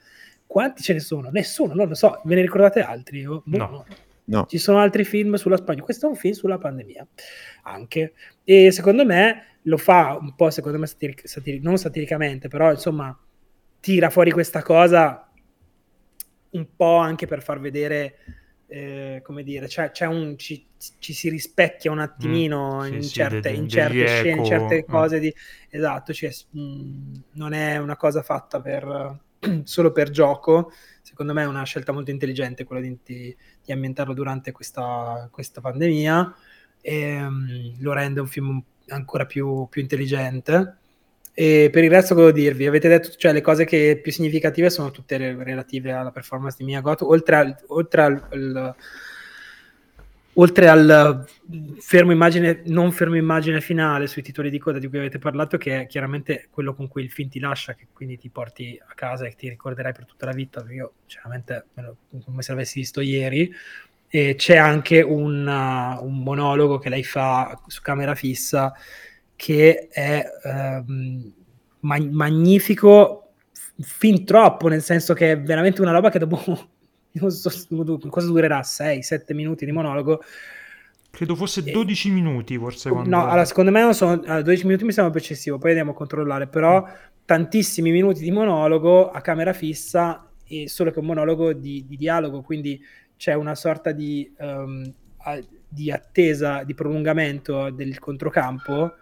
Quanti 0.47 0.83
ce 0.83 0.95
ne 0.95 1.01
sono? 1.01 1.29
Nessuno, 1.31 1.75
non 1.75 1.89
lo 1.89 1.95
so. 1.95 2.21
Ve 2.25 2.37
ne 2.37 2.41
ricordate 2.41 2.81
altri? 2.81 3.25
Boh, 3.25 3.43
no. 3.45 3.85
no. 4.25 4.47
Ci 4.47 4.59
sono 4.59 4.79
altri 4.79 5.05
film 5.05 5.35
sulla 5.35 5.57
spagnola. 5.57 5.85
Questo 5.85 6.07
è 6.07 6.09
un 6.09 6.17
film 6.17 6.33
sulla 6.33 6.57
pandemia, 6.57 7.07
anche. 7.65 8.15
E 8.45 8.71
secondo 8.71 9.05
me 9.05 9.59
lo 9.63 9.77
fa 9.77 10.17
un 10.19 10.35
po', 10.35 10.51
secondo 10.51 10.79
me, 10.79 10.87
satiric- 10.87 11.27
satiric- 11.27 11.63
non 11.63 11.77
satiricamente, 11.77 12.49
però 12.49 12.71
insomma 12.71 13.19
tira 13.81 14.09
fuori 14.09 14.31
questa 14.31 14.63
cosa 14.63 15.31
un 16.51 16.67
po' 16.75 16.97
anche 16.97 17.27
per 17.27 17.43
far 17.43 17.61
vedere 17.61 18.15
eh, 18.69 19.21
come 19.23 19.43
dire, 19.43 19.67
c'è, 19.67 19.91
c'è 19.91 20.07
un, 20.07 20.37
ci, 20.37 20.67
ci, 20.99 21.12
si 21.12 21.29
rispecchia 21.29 21.91
un 21.91 22.01
attimino 22.01 22.83
mm, 22.83 22.93
in, 22.95 23.03
sì, 23.03 23.11
certe, 23.11 23.51
sì, 23.51 23.57
in 23.57 23.69
certe 23.69 24.07
scene, 24.07 24.31
in 24.31 24.45
certe 24.45 24.85
mm. 24.87 24.91
cose 24.91 25.19
di... 25.19 25.35
Esatto, 25.69 26.12
cioè, 26.12 26.31
mh, 26.51 26.61
mm, 26.61 27.14
non 27.33 27.53
è 27.53 27.79
una 27.79 27.97
cosa 27.97 28.23
fatta 28.23 28.61
per, 28.61 29.19
solo 29.64 29.93
per 29.93 30.11
gioco, 30.11 30.73
secondo 31.03 31.33
me 31.33 31.43
è 31.43 31.47
una 31.47 31.64
scelta 31.64 31.93
molto 31.93 32.11
intelligente 32.11 32.64
quella 32.64 32.83
di, 32.83 32.99
di, 33.05 33.37
di 33.64 33.73
ambientarlo 33.73 34.14
durante 34.14 34.53
questa, 34.53 35.29
questa 35.31 35.61
pandemia. 35.61 36.35
E 36.81 37.23
um, 37.23 37.75
lo 37.81 37.93
rende 37.93 38.21
un 38.21 38.27
film 38.29 38.62
ancora 38.89 39.27
più, 39.27 39.67
più 39.69 39.81
intelligente 39.81 40.79
e 41.39 41.68
per 41.70 41.84
il 41.84 41.91
resto 41.91 42.14
cosa 42.14 42.30
dirvi? 42.30 42.66
Avete 42.66 42.89
detto, 42.89 43.11
cioè 43.11 43.34
le 43.34 43.43
cose 43.43 43.66
che 43.66 44.01
più 44.03 44.11
significative 44.11 44.70
sono 44.70 44.91
tutte 44.91 45.18
relative 45.18 45.93
alla 45.93 46.11
performance 46.11 46.57
di 46.59 46.64
Miyagoto, 46.64 47.07
oltre 47.07 47.37
al, 47.37 47.57
oltre 47.66 48.01
al, 48.01 48.26
al 48.30 48.74
oltre 50.39 50.68
al 50.68 51.26
fermo 51.78 52.12
immagine, 52.12 52.62
non 52.68 52.91
fermo 52.91 53.16
immagine 53.16 53.61
finale 53.61 54.07
sui 54.07 54.22
titoli 54.22 54.49
di 54.49 54.59
coda 54.59 54.78
di 54.78 54.89
cui 54.89 54.97
avete 54.97 55.18
parlato, 55.18 55.59
che 55.59 55.82
è 55.82 55.87
chiaramente 55.87 56.49
quello 56.51 56.74
con 56.74 56.89
cui 56.89 57.03
il 57.03 57.11
film 57.11 57.28
ti 57.28 57.39
lascia, 57.39 57.74
che 57.74 57.89
quindi 57.93 58.16
ti 58.16 58.30
porti 58.30 58.80
a 58.82 58.95
casa 58.95 59.26
e 59.26 59.34
ti 59.37 59.51
ricorderai 59.51 59.93
per 59.93 60.07
tutta 60.07 60.24
la 60.24 60.32
vita. 60.32 60.64
Io, 60.70 60.95
sinceramente, 61.05 61.66
come 62.24 62.41
se 62.41 62.53
l'avessi 62.53 62.78
visto 62.78 63.03
ieri. 63.03 63.53
E 64.09 64.37
c'è 64.37 64.57
anche 64.57 65.03
un, 65.03 65.47
uh, 65.47 66.03
un 66.03 66.22
monologo 66.22 66.78
che 66.78 66.89
lei 66.89 67.05
fa 67.05 67.61
su 67.66 67.82
camera 67.82 68.14
fissa 68.14 68.72
che 69.37 69.89
è 69.89 70.24
ehm, 70.43 71.32
ma- 71.80 72.09
magnifico 72.11 73.32
fin 73.78 74.24
troppo, 74.24 74.68
nel 74.68 74.82
senso 74.82 75.14
che 75.14 75.32
è 75.32 75.41
veramente 75.41 75.82
una 75.82 75.93
roba 75.93 76.11
che 76.11 76.18
dopo 76.18 76.43
non 77.12 77.30
so 77.30 77.51
cosa 78.09 78.26
durerà 78.26 78.61
6-7 78.61 79.34
minuti 79.34 79.64
di 79.64 79.72
monologo. 79.72 80.22
Credo 81.11 81.34
fosse 81.34 81.62
12 81.62 82.09
e... 82.09 82.11
minuti, 82.11 82.59
forse. 82.59 82.91
Quando... 82.91 83.09
No, 83.09 83.24
allora, 83.24 83.45
secondo 83.45 83.70
me 83.70 83.80
non 83.80 83.95
sono, 83.95 84.12
allora, 84.12 84.43
12 84.43 84.66
minuti 84.66 84.84
mi 84.84 84.93
sembra 84.93 85.18
eccessivo, 85.18 85.59
poi 85.59 85.70
andiamo 85.70 85.93
a 85.93 85.95
controllare, 85.95 86.47
però 86.47 86.82
mm. 86.82 86.91
tantissimi 87.24 87.91
minuti 87.91 88.22
di 88.22 88.30
monologo 88.30 89.11
a 89.11 89.20
camera 89.20 89.53
fissa 89.53 90.28
e 90.47 90.68
solo 90.68 90.91
che 90.91 90.99
un 90.99 91.07
monologo 91.07 91.53
di, 91.53 91.84
di 91.87 91.97
dialogo, 91.97 92.43
quindi 92.43 92.80
c'è 93.16 93.34
una 93.34 93.55
sorta 93.55 93.93
di, 93.93 94.30
um, 94.39 94.93
a, 95.18 95.39
di 95.66 95.91
attesa, 95.91 96.62
di 96.64 96.74
prolungamento 96.74 97.70
del 97.70 97.99
controcampo 97.99 98.93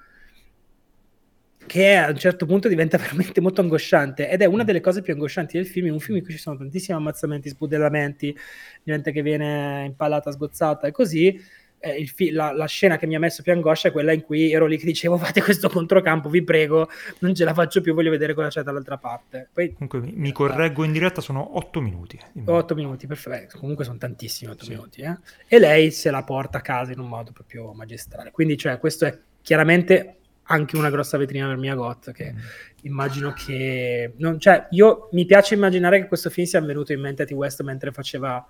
che 1.66 1.94
a 1.94 2.08
un 2.08 2.16
certo 2.16 2.46
punto 2.46 2.68
diventa 2.68 2.96
veramente 2.98 3.40
molto 3.40 3.60
angosciante 3.60 4.28
ed 4.28 4.42
è 4.42 4.46
una 4.46 4.64
delle 4.64 4.80
cose 4.80 5.02
più 5.02 5.12
angoscianti 5.12 5.56
del 5.56 5.66
film, 5.66 5.92
un 5.92 6.00
film 6.00 6.18
in 6.18 6.24
cui 6.24 6.32
ci 6.32 6.38
sono 6.38 6.56
tantissimi 6.56 6.96
ammazzamenti, 6.96 7.48
spudellamenti, 7.48 8.36
gente 8.82 9.12
che 9.12 9.22
viene 9.22 9.84
impallata, 9.86 10.30
sgozzata 10.30 10.86
e 10.86 10.92
così. 10.92 11.62
Eh, 11.78 12.06
fi- 12.06 12.30
la, 12.30 12.50
la, 12.52 12.64
scena 12.64 12.96
che 12.96 13.06
mi 13.06 13.14
ha 13.14 13.18
messo 13.18 13.42
più 13.42 13.52
angoscia 13.52 13.88
è 13.88 13.92
quella 13.92 14.12
in 14.12 14.22
cui 14.22 14.50
ero 14.50 14.64
lì 14.64 14.78
che 14.78 14.86
dicevo 14.86 15.18
fate 15.18 15.42
questo 15.42 15.68
controcampo, 15.68 16.30
vi 16.30 16.42
prego, 16.42 16.88
non 17.18 17.34
ce 17.34 17.44
la 17.44 17.52
faccio 17.52 17.82
più, 17.82 17.92
voglio 17.92 18.08
vedere 18.08 18.32
cosa 18.32 18.48
c'è 18.48 18.62
dall'altra 18.62 18.96
parte. 18.96 19.50
Poi, 19.52 19.74
comunque 19.74 20.00
mi, 20.00 20.12
mi 20.16 20.32
correggo 20.32 20.82
in 20.82 20.92
diretta, 20.92 21.20
sono 21.20 21.58
8 21.58 21.80
minuti. 21.82 22.18
8 22.42 22.74
minuti, 22.74 23.06
perfetto, 23.06 23.58
comunque 23.58 23.84
sono 23.84 23.98
tantissimi 23.98 24.50
8 24.50 24.64
sì. 24.64 24.70
minuti. 24.70 25.02
Eh? 25.02 25.18
E 25.46 25.58
lei 25.58 25.90
se 25.90 26.10
la 26.10 26.22
porta 26.22 26.58
a 26.58 26.62
casa 26.62 26.92
in 26.92 27.00
un 27.00 27.08
modo 27.08 27.32
proprio 27.32 27.74
magistrale. 27.74 28.30
Quindi 28.30 28.56
cioè, 28.56 28.78
questo 28.78 29.04
è 29.04 29.18
chiaramente 29.42 30.20
anche 30.44 30.76
una 30.76 30.90
grossa 30.90 31.16
vetrina 31.16 31.46
per 31.46 31.56
Miyagot 31.56 32.12
che 32.12 32.32
mm. 32.32 32.38
immagino 32.82 33.32
che 33.32 34.12
non, 34.18 34.38
cioè 34.38 34.66
io 34.70 35.08
mi 35.12 35.24
piace 35.24 35.54
immaginare 35.54 36.00
che 36.00 36.08
questo 36.08 36.30
film 36.30 36.46
sia 36.46 36.60
venuto 36.60 36.92
in 36.92 37.00
mente 37.00 37.22
a 37.22 37.26
T 37.26 37.32
West 37.32 37.62
mentre 37.62 37.92
faceva 37.92 38.46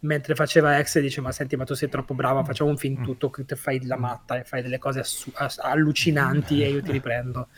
mentre 0.00 0.34
faceva 0.34 0.78
ex 0.78 0.96
e 0.96 1.00
dice 1.00 1.20
ma 1.20 1.32
senti 1.32 1.56
ma 1.56 1.64
tu 1.64 1.74
sei 1.74 1.88
troppo 1.88 2.14
brava 2.14 2.44
facciamo 2.44 2.70
un 2.70 2.76
film 2.76 3.00
mm. 3.00 3.02
tutto 3.02 3.30
che 3.30 3.44
fai 3.56 3.84
la 3.84 3.96
matta 3.96 4.38
e 4.38 4.44
fai 4.44 4.62
delle 4.62 4.78
cose 4.78 5.00
assu- 5.00 5.32
ass- 5.34 5.58
allucinanti 5.58 6.62
e 6.62 6.70
io 6.70 6.82
ti 6.82 6.92
riprendo. 6.92 7.48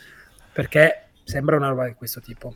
Perché 0.53 1.09
sembra 1.23 1.55
una 1.55 1.69
roba 1.69 1.87
di 1.87 1.93
questo 1.93 2.19
tipo. 2.19 2.55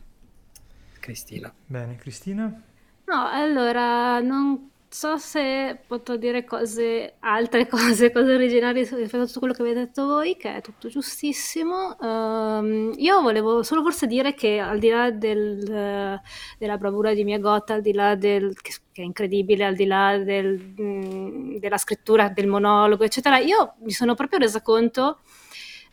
Cristina. 1.00 1.52
Bene 1.64 1.96
Cristina? 1.96 2.44
No 2.44 3.28
allora 3.30 4.18
non 4.20 4.70
so 4.88 5.16
se 5.16 5.78
potrò 5.86 6.16
dire 6.16 6.44
cose, 6.44 7.16
altre 7.20 7.66
cose, 7.68 8.12
cose 8.12 8.34
originali 8.34 8.80
rispetto 8.80 9.20
a 9.20 9.26
tutto 9.26 9.38
quello 9.38 9.54
che 9.54 9.62
avete 9.62 9.80
detto 9.80 10.06
voi, 10.06 10.36
che 10.36 10.56
è 10.56 10.60
tutto 10.60 10.88
giustissimo. 10.88 11.96
Um, 12.00 12.92
io 12.96 13.20
volevo 13.20 13.62
solo 13.62 13.82
forse 13.82 14.06
dire 14.06 14.34
che 14.34 14.58
al 14.58 14.78
di 14.78 14.88
là 14.88 15.10
del, 15.10 16.20
della 16.58 16.76
bravura 16.78 17.14
di 17.14 17.24
Mia 17.24 17.38
Gotta, 17.38 17.74
al 17.74 17.82
di 17.82 17.92
là 17.92 18.14
del 18.14 18.54
che, 18.60 18.74
è 18.92 19.00
incredibile, 19.02 19.64
al 19.64 19.74
di 19.74 19.86
là 19.86 20.16
del, 20.18 20.74
mm, 20.80 21.56
della 21.56 21.78
scrittura 21.78 22.28
del 22.28 22.46
monologo, 22.46 23.04
eccetera, 23.04 23.38
io 23.38 23.74
mi 23.80 23.90
sono 23.92 24.14
proprio 24.14 24.38
resa 24.38 24.62
conto 24.62 25.20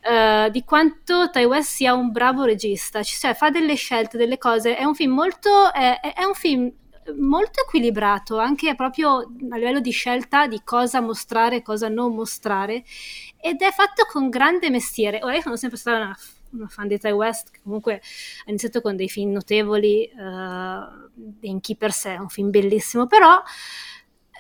Uh, 0.06 0.50
di 0.50 0.66
quanto 0.66 1.30
Tai 1.30 1.46
West 1.46 1.76
sia 1.76 1.94
un 1.94 2.12
bravo 2.12 2.44
regista, 2.44 3.02
cioè 3.04 3.34
fa 3.34 3.50
delle 3.50 3.76
scelte, 3.76 4.18
delle 4.18 4.38
cose, 4.38 4.76
è 4.76 4.84
un 4.84 4.94
film 4.96 5.14
molto, 5.14 5.72
è, 5.72 5.98
è 6.02 6.26
un 6.26 6.34
film 6.34 6.70
molto 7.18 7.62
equilibrato 7.62 8.38
anche 8.38 8.76
proprio 8.76 9.18
a 9.18 9.58
livello 9.58 9.80
di 9.80 9.92
scelta 9.92 10.48
di 10.48 10.62
cosa 10.64 11.02
mostrare 11.02 11.58
e 11.58 11.62
cosa 11.62 11.90
non 11.90 12.16
mostrare 12.16 12.84
ed 13.40 13.62
è 13.62 13.72
fatto 13.72 14.06
con 14.12 14.30
grande 14.30 14.70
mestiere. 14.70 15.20
Ora 15.24 15.36
io 15.36 15.42
sono 15.42 15.56
sempre 15.56 15.78
stata 15.78 15.98
una, 15.98 16.18
una 16.52 16.68
fan 16.68 16.88
di 16.88 16.98
Ty 16.98 17.12
West 17.12 17.52
che 17.52 17.60
comunque 17.64 17.96
ha 17.96 18.50
iniziato 18.50 18.82
con 18.82 18.96
dei 18.96 19.10
film 19.10 19.32
notevoli, 19.32 20.10
uh, 20.16 21.42
in 21.42 21.60
chi 21.60 21.76
per 21.76 21.92
sé 21.92 22.16
è 22.16 22.20
un 22.20 22.30
film 22.30 22.50
bellissimo, 22.50 23.08
però 23.08 23.42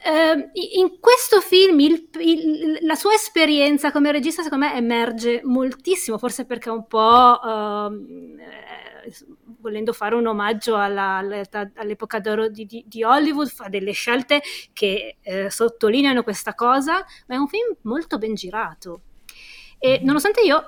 Uh, 0.06 0.50
in 0.52 1.00
questo 1.00 1.40
film 1.40 1.80
il, 1.80 2.10
il, 2.20 2.80
la 2.82 2.96
sua 2.96 3.14
esperienza 3.14 3.90
come 3.90 4.12
regista 4.12 4.44
secondo 4.44 4.66
me 4.66 4.76
emerge 4.76 5.40
moltissimo, 5.46 6.18
forse 6.18 6.44
perché 6.44 6.68
è 6.68 6.74
un 6.74 6.86
po' 6.88 7.40
uh, 7.42 7.90
volendo 9.64 9.94
fare 9.94 10.16
un 10.16 10.28
omaggio 10.28 10.76
alla, 10.76 11.24
all'epoca 11.76 12.20
d'oro 12.20 12.50
di, 12.50 12.66
di, 12.66 12.84
di, 12.86 13.04
Hollywood, 13.04 13.48
fa 13.48 13.70
delle 13.70 13.94
scelte 13.94 14.42
che 14.74 15.16
eh, 15.22 15.50
sottolineano 15.50 16.22
questa 16.22 16.54
cosa, 16.54 17.04
ma 17.28 17.36
è 17.36 17.38
un 17.38 17.48
film 17.48 17.74
molto 17.84 18.18
ben 18.18 18.36
girato. 18.36 19.02
E 19.80 19.94
mm-hmm. 19.94 20.06
nonostante 20.06 20.42
io 20.42 20.68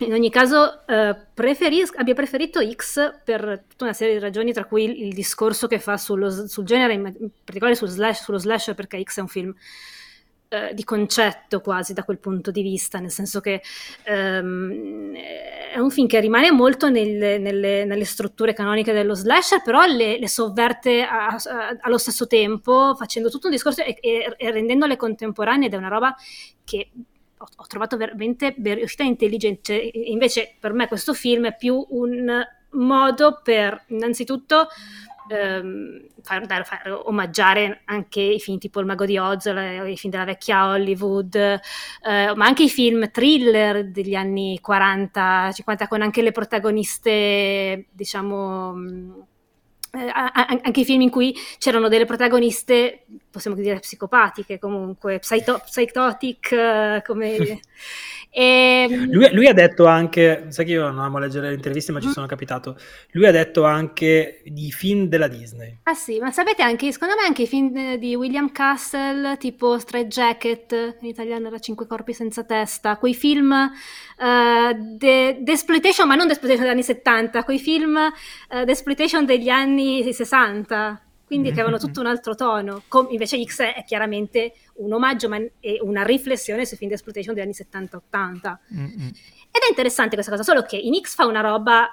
in 0.00 0.12
ogni 0.12 0.28
caso, 0.28 0.86
eh, 0.86 1.16
preferis- 1.32 1.94
abbia 1.96 2.12
preferito 2.12 2.60
X 2.60 3.22
per 3.24 3.64
tutta 3.66 3.84
una 3.84 3.94
serie 3.94 4.14
di 4.14 4.20
ragioni, 4.20 4.52
tra 4.52 4.66
cui 4.66 4.84
il, 4.84 5.06
il 5.06 5.14
discorso 5.14 5.66
che 5.68 5.78
fa 5.78 5.96
sullo, 5.96 6.28
sul 6.46 6.64
genere, 6.64 6.92
in, 6.92 7.14
in 7.18 7.30
particolare 7.42 7.74
sul 7.74 7.88
slash, 7.88 8.22
sullo 8.24 8.36
slash, 8.36 8.74
perché 8.74 9.02
X 9.02 9.18
è 9.18 9.20
un 9.22 9.28
film 9.28 9.54
eh, 10.48 10.74
di 10.74 10.84
concetto 10.84 11.60
quasi 11.60 11.92
da 11.92 12.04
quel 12.04 12.18
punto 12.18 12.50
di 12.50 12.62
vista, 12.62 12.98
nel 12.98 13.10
senso 13.10 13.40
che 13.40 13.62
ehm, 14.04 15.12
è 15.74 15.78
un 15.78 15.90
film 15.90 16.06
che 16.06 16.20
rimane 16.20 16.52
molto 16.52 16.88
nel, 16.88 17.40
nelle, 17.40 17.84
nelle, 17.84 18.04
strutture 18.04 18.52
canoniche 18.52 18.92
dello 18.92 19.14
slasher, 19.14 19.62
però 19.62 19.84
le, 19.86 20.18
le 20.18 20.28
sovverte 20.28 21.02
a, 21.02 21.26
a, 21.26 21.76
allo 21.80 21.98
stesso 21.98 22.26
tempo, 22.26 22.94
facendo 22.96 23.28
tutto 23.28 23.46
un 23.46 23.52
discorso 23.52 23.82
e, 23.82 23.98
e, 24.00 24.34
e 24.36 24.50
rendendole 24.50 24.96
contemporanee 24.96 25.66
ed 25.66 25.74
è 25.74 25.76
una 25.76 25.88
roba 25.88 26.14
che 26.64 26.90
ho, 27.38 27.46
ho 27.56 27.66
trovato 27.66 27.96
veramente 27.96 28.54
riuscita 28.56 29.02
intelligente. 29.02 29.74
Invece 29.74 30.54
per 30.58 30.72
me 30.72 30.86
questo 30.86 31.12
film 31.12 31.46
è 31.46 31.56
più 31.56 31.84
un 31.90 32.44
modo 32.70 33.40
per 33.42 33.84
innanzitutto 33.88 34.68
ehm, 35.28 36.06
far, 36.22 36.46
dare, 36.46 36.64
far, 36.64 37.02
omaggiare 37.04 37.82
anche 37.84 38.20
i 38.20 38.40
film 38.40 38.58
tipo 38.58 38.80
Il 38.80 38.86
Mago 38.86 39.04
di 39.04 39.18
Oz, 39.18 39.46
i 39.46 39.96
film 39.96 40.12
della 40.12 40.24
vecchia 40.24 40.68
Hollywood, 40.68 41.34
eh, 41.34 41.60
ma 42.34 42.46
anche 42.46 42.64
i 42.64 42.70
film 42.70 43.10
thriller 43.10 43.90
degli 43.90 44.14
anni 44.14 44.60
40-50 44.66 45.88
con 45.88 46.02
anche 46.02 46.22
le 46.22 46.32
protagoniste, 46.32 47.86
diciamo 47.90 49.26
eh, 49.96 50.10
anche 50.12 50.80
i 50.80 50.84
film 50.84 51.00
in 51.02 51.10
cui 51.10 51.34
c'erano 51.58 51.88
delle 51.88 52.04
protagoniste, 52.04 53.06
possiamo 53.36 53.56
dire 53.56 53.78
psicopatiche 53.78 54.58
comunque, 54.58 55.18
psycho- 55.18 55.60
psychotic, 55.64 56.50
uh, 56.52 57.02
come... 57.02 57.36
E... 57.36 57.60
Ehm, 58.38 59.10
lui, 59.10 59.32
lui, 59.32 59.46
ha 59.46 59.54
detto 59.54 59.86
anche, 59.86 60.44
sai 60.48 60.66
che 60.66 60.72
io 60.72 60.82
non 60.82 60.98
amo 60.98 61.18
leggere 61.18 61.48
le 61.48 61.54
interviste 61.54 61.90
ma 61.90 62.00
ci 62.00 62.08
mm. 62.08 62.10
sono 62.10 62.26
capitato, 62.26 62.76
lui 63.12 63.24
ha 63.24 63.30
detto 63.30 63.64
anche 63.64 64.42
di 64.44 64.70
film 64.70 65.06
della 65.06 65.26
Disney. 65.26 65.78
Ah 65.84 65.94
sì, 65.94 66.18
ma 66.18 66.30
sapete 66.30 66.62
anche, 66.62 66.92
secondo 66.92 67.14
me 67.14 67.22
anche 67.22 67.42
i 67.42 67.46
film 67.46 67.96
di 67.96 68.14
William 68.14 68.52
Castle, 68.52 69.38
tipo 69.38 69.78
Straight 69.78 70.08
Jacket, 70.08 70.98
in 71.00 71.08
italiano 71.08 71.46
era 71.46 71.58
Cinque 71.58 71.86
corpi 71.86 72.12
senza 72.12 72.44
testa, 72.44 72.98
quei 72.98 73.14
film 73.14 73.52
uh, 73.52 74.96
d'exploitation, 74.98 76.06
ma 76.06 76.14
non 76.14 76.26
d'exploitation 76.26 76.66
degli 76.66 76.74
anni 76.74 76.84
70, 76.84 77.42
quei 77.42 77.58
film 77.58 77.96
uh, 77.96 78.64
d'exploitation 78.64 79.24
degli 79.24 79.48
anni 79.48 80.12
60 80.12 81.05
quindi 81.26 81.48
che 81.48 81.60
avevano 81.60 81.78
tutto 81.78 82.00
un 82.00 82.06
altro 82.06 82.34
tono. 82.34 82.82
Com- 82.88 83.08
invece 83.10 83.42
X 83.44 83.60
è 83.60 83.84
chiaramente 83.84 84.54
un 84.76 84.92
omaggio 84.92 85.28
ma 85.28 85.36
è 85.36 85.78
una 85.80 86.04
riflessione 86.04 86.64
sui 86.64 86.76
film 86.76 86.88
di 86.88 86.94
exploitation 86.94 87.34
degli 87.34 87.44
anni 87.44 87.54
70-80. 87.54 88.56
Mm-hmm. 88.74 89.08
Ed 89.56 89.62
è 89.62 89.68
interessante 89.68 90.14
questa 90.14 90.30
cosa, 90.30 90.44
solo 90.44 90.62
che 90.62 90.76
in 90.76 90.94
X 91.00 91.14
fa 91.14 91.26
una 91.26 91.40
roba 91.40 91.88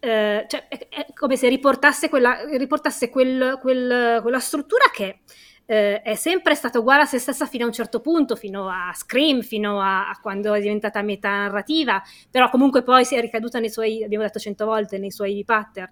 eh, 0.00 0.44
cioè, 0.48 0.68
è, 0.68 0.88
è, 0.88 1.06
come 1.14 1.36
se 1.36 1.48
riportasse, 1.48 2.08
quella, 2.08 2.44
riportasse 2.56 3.08
quel, 3.08 3.58
quel, 3.60 4.20
quella 4.20 4.40
struttura 4.40 4.84
che 4.92 5.20
eh, 5.66 6.00
è 6.02 6.14
sempre 6.14 6.54
stata 6.54 6.78
uguale 6.78 7.02
a 7.02 7.06
se 7.06 7.18
stessa 7.18 7.46
fino 7.46 7.64
a 7.64 7.66
un 7.66 7.72
certo 7.72 8.00
punto, 8.00 8.36
fino 8.36 8.68
a 8.68 8.92
Scream, 8.94 9.42
fino 9.42 9.80
a, 9.80 10.08
a 10.08 10.18
quando 10.20 10.54
è 10.54 10.60
diventata 10.60 11.02
metanarrativa, 11.02 12.02
però 12.30 12.48
comunque 12.50 12.82
poi 12.82 13.04
si 13.04 13.16
è 13.16 13.20
ricaduta 13.20 13.58
nei 13.58 13.70
suoi, 13.70 14.04
abbiamo 14.04 14.24
detto 14.24 14.38
cento 14.38 14.64
volte, 14.64 14.98
nei 14.98 15.10
suoi 15.10 15.42
pattern 15.44 15.90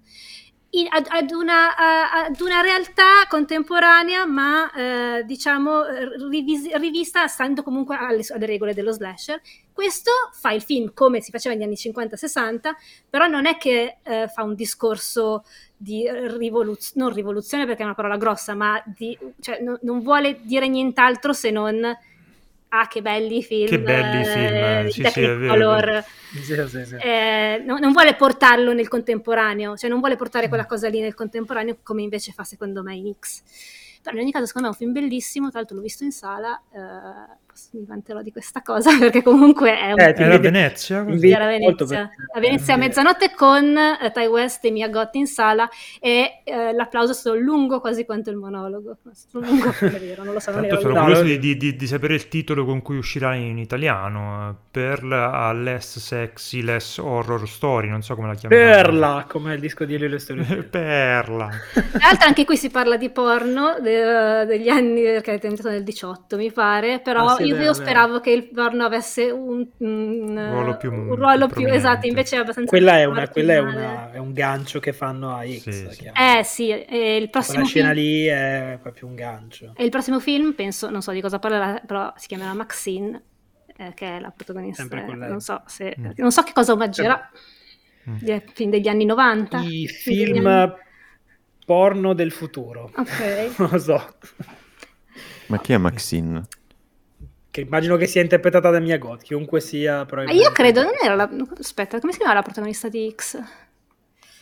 in, 0.74 0.86
ad, 0.88 1.06
ad, 1.08 1.30
una, 1.30 1.76
ad, 1.76 2.40
una, 2.40 2.60
realtà 2.60 3.26
contemporanea, 3.28 4.26
ma 4.26 4.72
eh, 4.72 5.24
diciamo 5.24 5.82
rivis- 6.28 6.72
rivista 6.74 7.26
stando 7.26 7.62
comunque 7.62 7.96
alle, 7.96 8.24
alle, 8.28 8.46
regole 8.46 8.74
dello 8.74 8.92
slasher. 8.92 9.40
Questo 9.72 10.10
fa 10.32 10.52
il 10.52 10.62
film 10.62 10.92
come 10.92 11.20
si 11.20 11.30
faceva 11.30 11.54
negli 11.54 11.64
anni 11.64 11.74
50-60, 11.74 12.74
però 13.08 13.26
non 13.26 13.46
è 13.46 13.56
che 13.56 13.98
eh, 14.02 14.28
fa 14.28 14.42
un 14.42 14.54
discorso 14.54 15.44
di 15.76 16.08
rivoluzione, 16.10 17.04
non 17.04 17.14
rivoluzione 17.14 17.66
perché 17.66 17.82
è 17.82 17.84
una 17.86 17.94
parola 17.94 18.16
grossa, 18.16 18.54
ma 18.54 18.82
di, 18.86 19.16
cioè, 19.40 19.60
no, 19.60 19.78
non 19.82 20.00
vuole 20.00 20.40
dire 20.42 20.66
nient'altro 20.68 21.32
se 21.32 21.50
non 21.50 21.96
ah 22.80 22.88
che 22.88 23.02
belli 23.02 23.42
film, 23.42 23.68
che 23.68 23.80
belli 23.80 24.24
film, 24.24 24.54
eh, 24.54 24.86
sì, 24.90 25.04
sì, 25.04 25.20
è 25.22 25.36
vero, 25.36 26.02
sì, 26.32 26.42
sì, 26.42 26.84
sì. 26.84 26.96
Eh, 26.96 27.62
no, 27.64 27.78
non 27.78 27.92
vuole 27.92 28.14
portarlo 28.16 28.72
nel 28.72 28.88
contemporaneo, 28.88 29.76
cioè 29.76 29.88
non 29.88 30.00
vuole 30.00 30.16
portare 30.16 30.48
quella 30.48 30.64
mm. 30.64 30.68
cosa 30.68 30.88
lì 30.88 31.00
nel 31.00 31.14
contemporaneo 31.14 31.78
come 31.82 32.02
invece 32.02 32.32
fa 32.32 32.42
secondo 32.42 32.82
me 32.82 32.94
in 32.96 33.12
X. 33.18 33.42
Però 34.02 34.16
in 34.16 34.22
ogni 34.22 34.32
caso 34.32 34.46
secondo 34.46 34.68
me 34.68 34.74
è 34.74 34.76
un 34.78 34.84
film 34.84 34.92
bellissimo, 34.92 35.48
tra 35.50 35.60
l'altro 35.60 35.76
l'ho 35.76 35.82
visto 35.82 36.04
in 36.04 36.12
sala, 36.12 36.60
eh, 36.72 37.36
mi 37.72 37.84
vanterò 37.86 38.22
di 38.22 38.32
questa 38.32 38.62
cosa 38.62 38.96
perché 38.98 39.22
comunque 39.22 39.78
è 39.78 39.92
un... 39.92 40.00
Eh, 40.00 40.14
era 40.16 40.34
a 40.34 40.38
Venezia? 40.38 41.06
Era 41.06 41.44
a 41.44 41.48
Venezia. 41.48 42.10
A 42.34 42.40
Venezia 42.40 42.74
a 42.74 42.76
mezzanotte 42.76 43.34
con 43.34 43.76
eh, 43.76 44.10
Ty 44.12 44.26
West 44.26 44.64
e 44.64 44.70
Mia 44.70 44.88
Gotti 44.88 45.18
in 45.18 45.26
sala 45.26 45.68
e 46.00 46.40
eh, 46.44 46.72
l'applauso 46.72 47.12
è 47.12 47.14
stato 47.14 47.36
lungo 47.36 47.80
quasi 47.80 48.04
quanto 48.04 48.30
il 48.30 48.36
monologo. 48.36 48.96
lungo 49.32 49.70
è 49.80 49.98
vero, 49.98 50.24
non 50.24 50.34
lo 50.34 50.40
so. 50.40 50.50
Non 50.50 50.66
Tanto 50.66 50.80
sono 50.80 51.00
curioso 51.00 51.22
di, 51.22 51.56
di, 51.56 51.76
di, 51.76 51.86
sapere 51.86 52.14
il 52.14 52.28
titolo 52.28 52.64
con 52.64 52.82
cui 52.82 52.96
uscirà 52.96 53.34
in 53.34 53.58
italiano. 53.58 54.56
Pearl 54.70 55.12
a 55.12 55.52
less 55.52 55.98
sexy, 55.98 56.62
less 56.62 56.98
horror 56.98 57.48
story, 57.48 57.88
non 57.88 58.02
so 58.02 58.14
come 58.14 58.28
la 58.28 58.34
chiamano. 58.34 58.60
Perla, 58.60 59.26
come 59.28 59.54
il 59.54 59.60
disco 59.60 59.84
di 59.84 59.98
Lilo 59.98 60.18
Story. 60.18 60.42
Perla. 60.68 61.48
Tra 61.72 61.82
l'altro 61.98 62.26
anche 62.26 62.44
qui 62.44 62.56
si 62.56 62.70
parla 62.70 62.96
di 62.96 63.10
porno 63.10 63.78
de, 63.80 64.44
degli 64.46 64.68
anni, 64.68 65.02
perché 65.02 65.34
è 65.34 65.38
diventato 65.38 65.70
nel 65.70 65.82
18 65.82 66.36
mi 66.36 66.50
pare, 66.52 67.00
però... 67.00 67.26
Ah, 67.26 67.34
sì, 67.36 67.43
io, 67.44 67.60
io 67.60 67.72
speravo 67.72 68.20
che 68.20 68.30
il 68.30 68.48
porno 68.48 68.84
avesse 68.84 69.30
un, 69.30 69.66
un 69.78 70.48
ruolo 70.50 70.76
più, 70.76 70.92
un 70.92 71.14
ruolo 71.14 71.48
più 71.48 71.66
esatto, 71.66 72.06
invece 72.06 72.36
è 72.36 72.38
abbastanza. 72.40 72.68
Quella 72.70 72.98
è, 72.98 73.04
una, 73.04 73.28
quella 73.28 73.52
è, 73.54 73.58
una, 73.58 74.12
è 74.12 74.18
un 74.18 74.32
gancio 74.32 74.80
che 74.80 74.92
fanno 74.92 75.34
a 75.34 75.44
X. 75.46 75.68
Sì, 75.68 75.88
sì. 75.90 76.10
Eh 76.12 76.42
sì, 76.44 76.70
e 76.70 77.16
il 77.16 77.30
prossimo. 77.30 77.60
La 77.60 77.64
scena 77.64 77.92
film... 77.92 78.00
lì 78.00 78.24
è 78.26 78.78
proprio 78.80 79.08
un 79.08 79.14
gancio. 79.14 79.72
E 79.76 79.84
il 79.84 79.90
prossimo 79.90 80.20
film, 80.20 80.52
penso, 80.52 80.90
non 80.90 81.02
so 81.02 81.12
di 81.12 81.20
cosa 81.20 81.38
parlerà, 81.38 81.80
però 81.86 82.12
si 82.16 82.26
chiamerà 82.26 82.54
Maxine, 82.54 83.22
eh, 83.76 83.92
che 83.94 84.16
è 84.16 84.20
la 84.20 84.30
protagonista. 84.30 84.84
Non 85.14 85.40
so, 85.40 85.62
se, 85.66 85.94
mm. 85.98 86.10
non 86.16 86.32
so 86.32 86.42
che 86.42 86.52
cosa 86.52 86.72
omaggerà. 86.72 87.30
Mm. 88.08 88.36
Film 88.52 88.70
degli 88.70 88.88
anni 88.88 89.04
90. 89.04 89.60
I 89.60 89.86
film 89.86 90.46
anni... 90.46 90.72
porno 91.64 92.12
del 92.12 92.32
futuro. 92.32 92.90
Ok. 92.94 93.54
non 93.58 93.68
lo 93.70 93.78
so. 93.78 94.14
Ma 95.46 95.60
chi 95.60 95.72
è 95.72 95.78
Maxine? 95.78 96.42
Che 97.54 97.60
immagino 97.60 97.96
che 97.96 98.08
sia 98.08 98.20
interpretata 98.20 98.68
da 98.68 98.80
Mia 98.80 98.98
God, 98.98 99.22
chiunque 99.22 99.60
sia. 99.60 100.04
Ma 100.10 100.32
io 100.32 100.50
credo, 100.50 100.82
non 100.82 100.94
era 101.00 101.14
la... 101.14 101.30
Aspetta, 101.56 102.00
come 102.00 102.10
si 102.10 102.18
chiama 102.18 102.34
la 102.34 102.42
protagonista 102.42 102.88
di 102.88 103.14
X? 103.14 103.40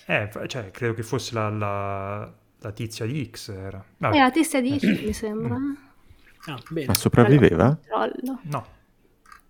Eh, 0.07 0.31
cioè, 0.47 0.71
credo 0.71 0.95
che 0.95 1.03
fosse 1.03 1.35
la, 1.35 1.51
la, 1.51 2.33
la 2.59 2.73
tizia 2.73 3.05
di 3.05 3.29
X. 3.31 3.51
Era. 3.51 3.85
Vabbè. 3.99 4.17
Eh, 4.17 4.19
la 4.19 4.31
tizia 4.31 4.63
di 4.63 4.79
X, 4.79 5.03
mi 5.05 5.13
sembra. 5.13 5.59
Mm. 5.59 5.75
Ah, 6.47 6.59
Ma 6.87 6.95
sopravviveva? 6.95 7.79
No. 8.45 8.67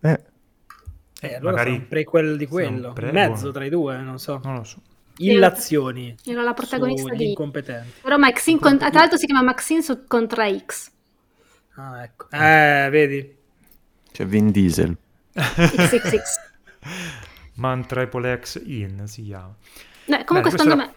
Eh. 0.00 0.24
Eh, 1.20 1.34
allora 1.36 1.52
magari 1.52 1.70
un 1.70 1.86
prequel 1.86 2.36
di 2.36 2.46
quello, 2.46 2.92
pre- 2.92 3.12
mezzo 3.12 3.52
tra 3.52 3.64
i 3.64 3.68
due, 3.68 3.96
non 3.98 4.18
so. 4.18 4.40
Non 4.42 4.56
lo 4.56 4.64
so. 4.64 4.82
Illazioni. 5.18 6.16
Era 6.24 6.42
la 6.42 6.52
protagonista 6.52 7.14
di 7.14 7.28
incompetenti. 7.28 8.00
Però 8.02 8.18
Maxine, 8.18 8.58
con... 8.58 8.76
tra 8.76 8.90
l'altro 8.90 9.18
si 9.18 9.26
chiama 9.26 9.42
Maxine 9.42 9.82
su... 9.82 10.04
contra 10.08 10.52
X. 10.52 10.90
Ah, 11.76 12.02
ecco. 12.02 12.26
Eh, 12.28 12.88
vedi. 12.90 13.40
C'è 14.12 14.26
Vin 14.26 14.50
Diesel. 14.50 14.96
XXX. 15.32 16.22
Man 17.56 17.86
Triple 17.86 18.38
X 18.40 18.62
In 18.64 19.06
si 19.06 19.22
chiama. 19.24 19.54
No, 20.04 20.24
comunque 20.24 20.50
Beh, 20.50 20.58
secondo 20.58 20.76
me 20.76 20.92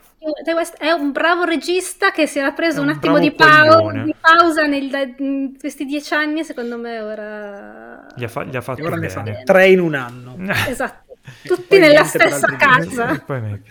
è 0.79 0.91
un 0.91 1.11
bravo 1.11 1.43
regista 1.43 2.11
che 2.11 2.25
si 2.25 2.39
era 2.39 2.51
preso 2.51 2.81
un, 2.81 2.87
un, 2.87 2.95
attimo 2.95 3.19
di, 3.19 3.31
pau- 3.31 3.91
di, 4.03 4.15
pausa 4.19 4.63
in 4.63 5.55
questi 5.59 5.85
dieci 5.85 6.15
anni 6.15 6.43
secondo 6.43 6.79
me 6.79 6.99
ora 6.99 8.07
gli 8.15 8.23
ha, 8.23 8.27
fa- 8.27 8.43
gli 8.43 8.55
ha 8.55 8.61
fatto 8.61 8.83
ora 8.83 8.95
bene. 8.95 9.43
tre 9.43 9.67
in 9.67 9.79
un 9.79 9.93
anno 9.93 10.35
esatto 10.67 11.17
tutti 11.45 11.77
nella 11.77 12.03
stessa 12.03 12.55
casa 12.55 13.23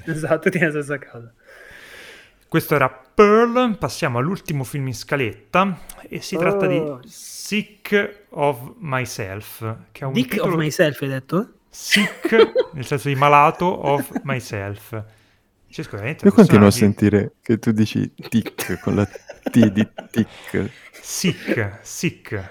esatto 0.06 0.38
tutti 0.38 0.58
nella 0.60 0.70
stessa 0.70 0.98
casa 0.98 1.32
questo 2.54 2.76
era 2.76 2.88
Pearl 2.88 3.76
passiamo 3.78 4.18
all'ultimo 4.18 4.62
film 4.62 4.86
in 4.86 4.94
scaletta 4.94 5.76
e 6.08 6.20
si 6.20 6.36
oh. 6.36 6.38
tratta 6.38 6.68
di 6.68 6.76
oh. 6.76 7.00
Sick 7.04 8.26
of 8.28 8.74
Myself. 8.78 9.76
Che 9.90 10.02
è 10.02 10.04
un 10.04 10.12
Dick 10.12 10.34
titolo... 10.34 10.52
of 10.52 10.58
Myself 10.60 11.02
hai 11.02 11.08
detto? 11.08 11.48
Sick, 11.68 12.52
nel 12.74 12.86
senso 12.86 13.08
di 13.08 13.16
malato 13.16 13.64
of 13.64 14.08
myself. 14.22 15.02
Cioè, 15.68 16.16
Io 16.22 16.30
continuo 16.30 16.68
a 16.68 16.70
sentire 16.70 17.32
che 17.42 17.58
tu 17.58 17.72
dici 17.72 18.14
tic 18.14 18.78
con 18.78 18.94
la 18.94 19.04
T 19.04 19.70
di 19.72 19.88
tic. 20.12 20.70
Sick, 20.92 21.78
sick. 21.82 22.50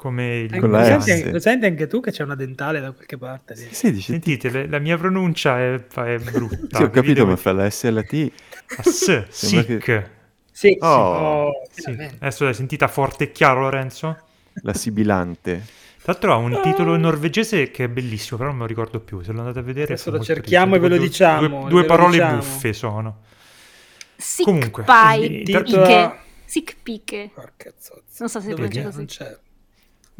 Come 0.00 0.38
il 0.38 0.58
con 0.58 0.70
la 0.70 0.98
senti, 0.98 1.30
lo 1.30 1.38
senti 1.38 1.66
anche 1.66 1.86
tu 1.86 2.00
che 2.00 2.10
c'è 2.10 2.22
una 2.22 2.34
dentale 2.34 2.80
da 2.80 2.90
qualche 2.92 3.18
parte? 3.18 3.54
Sì, 3.54 3.68
sì 3.70 3.92
dici 3.92 4.12
Sentite, 4.12 4.48
le, 4.48 4.66
la 4.66 4.78
mia 4.78 4.96
pronuncia 4.96 5.58
è, 5.58 5.74
è 5.74 6.18
brutta. 6.18 6.78
sì, 6.78 6.82
ho 6.84 6.88
capito, 6.88 7.26
ma 7.26 7.36
fra 7.36 7.52
la 7.52 7.68
S 7.68 7.84
e 7.84 7.90
la 7.90 8.02
T... 8.02 8.32
A 8.78 8.82
S, 8.82 9.28
sick. 9.28 9.76
Che... 9.76 10.06
Sì, 10.50 10.74
oh, 10.80 10.88
oh, 10.88 11.50
sì. 11.70 11.90
Adesso 11.90 12.44
l'hai 12.44 12.54
sentita 12.54 12.88
forte 12.88 13.24
e 13.24 13.32
chiaro, 13.32 13.60
Lorenzo? 13.60 14.16
La 14.62 14.72
sibilante. 14.72 15.66
Tra 16.00 16.12
l'altro 16.12 16.32
ha 16.32 16.36
un 16.36 16.60
titolo 16.62 16.96
norvegese 16.96 17.70
che 17.70 17.84
è 17.84 17.88
bellissimo, 17.88 18.38
però 18.38 18.48
non 18.48 18.56
me 18.56 18.64
lo 18.64 18.68
ricordo 18.68 19.00
più. 19.00 19.20
Se 19.20 19.32
lo 19.32 19.40
andate 19.40 19.58
a 19.58 19.62
vedere. 19.62 19.92
Adesso 19.92 20.10
lo 20.10 20.20
cerchiamo 20.20 20.76
e 20.76 20.78
ve 20.78 20.88
lo 20.88 20.96
diciamo. 20.96 21.60
Due, 21.60 21.68
due 21.68 21.84
parole 21.84 22.12
diciamo. 22.12 22.36
buffe 22.36 22.72
sono. 22.72 23.20
Sick 24.16 24.48
Comunque, 24.48 24.82
pie. 24.82 25.42
Titolo... 25.42 26.16
Sick 26.46 26.76
piche. 26.82 27.32
Non 28.16 28.28
so 28.30 28.40
se 28.40 28.54
pronuncia 28.54 28.82
così. 28.84 29.06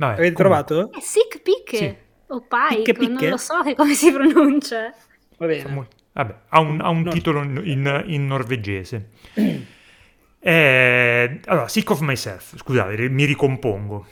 Vabbè, 0.01 0.15
Avete 0.15 0.35
trovato? 0.35 0.91
È 0.93 1.01
Sick 1.01 1.43
Picche 1.43 1.77
sì. 1.77 1.95
o 2.29 2.47
Pike, 2.49 2.95
picche, 2.95 3.07
non 3.07 3.29
lo 3.29 3.37
so 3.37 3.61
che 3.63 3.75
come 3.75 3.93
si 3.93 4.11
pronuncia. 4.11 4.95
Va 5.37 5.47
bene. 5.47 5.89
Vabbè, 6.13 6.37
ha 6.49 6.61
un, 6.61 6.81
ha 6.81 6.89
un 6.89 7.03
no. 7.03 7.11
titolo 7.11 7.43
in, 7.43 8.05
in 8.07 8.27
norvegese. 8.27 9.11
eh, 10.41 11.41
allora, 11.45 11.69
Sick 11.69 11.91
of 11.91 12.01
Myself, 12.01 12.57
scusate, 12.57 13.11
mi 13.11 13.27
ricompongo. 13.27 14.07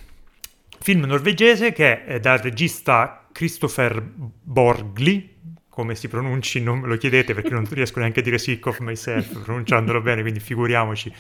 Film 0.78 1.04
norvegese 1.04 1.72
che 1.72 2.04
è 2.04 2.20
dal 2.20 2.38
regista 2.38 3.26
Christopher 3.32 4.02
Borgli, 4.02 5.37
come 5.78 5.94
si 5.94 6.08
pronunci 6.08 6.60
non 6.60 6.80
me 6.80 6.88
lo 6.88 6.96
chiedete 6.96 7.34
perché 7.34 7.50
non 7.50 7.64
riesco 7.70 8.00
neanche 8.00 8.18
a 8.18 8.22
dire 8.24 8.36
Sick 8.36 8.66
of 8.66 8.80
Myself 8.80 9.44
pronunciandolo 9.44 10.00
bene, 10.00 10.22
quindi 10.22 10.40
figuriamoci 10.40 11.12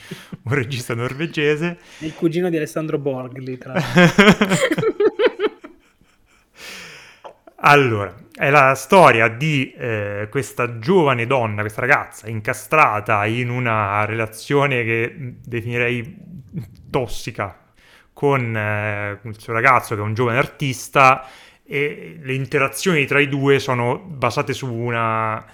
un 0.42 0.52
regista 0.52 0.96
norvegese. 0.96 1.78
Il 1.98 2.12
cugino 2.12 2.50
di 2.50 2.56
Alessandro 2.56 2.98
Borgli, 2.98 3.56
tra 3.56 3.74
l'altro. 3.74 4.96
Allora, 7.60 8.14
è 8.34 8.50
la 8.50 8.74
storia 8.74 9.28
di 9.28 9.72
eh, 9.72 10.28
questa 10.30 10.78
giovane 10.78 11.26
donna, 11.26 11.60
questa 11.60 11.80
ragazza 11.80 12.28
incastrata 12.28 13.26
in 13.26 13.50
una 13.50 14.04
relazione 14.04 14.84
che 14.84 15.34
definirei 15.44 16.16
tossica 16.88 17.56
con 18.12 18.56
eh, 18.56 19.18
il 19.22 19.38
suo 19.40 19.52
ragazzo 19.52 19.94
che 19.94 20.00
è 20.00 20.04
un 20.04 20.14
giovane 20.14 20.38
artista 20.38 21.26
e 21.70 22.18
le 22.22 22.32
interazioni 22.32 23.04
tra 23.04 23.20
i 23.20 23.28
due 23.28 23.58
sono 23.58 23.98
basate 23.98 24.54
su 24.54 24.72
una 24.72 25.44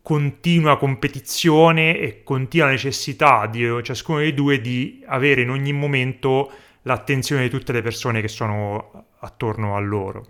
continua 0.00 0.78
competizione 0.78 1.98
e 1.98 2.22
continua 2.22 2.68
necessità 2.68 3.46
di 3.46 3.68
ciascuno 3.82 4.20
dei 4.20 4.32
due 4.32 4.60
di 4.60 5.02
avere 5.06 5.42
in 5.42 5.50
ogni 5.50 5.72
momento 5.72 6.52
l'attenzione 6.82 7.42
di 7.42 7.50
tutte 7.50 7.72
le 7.72 7.82
persone 7.82 8.20
che 8.20 8.28
sono 8.28 9.06
attorno 9.18 9.74
a 9.74 9.80
loro. 9.80 10.28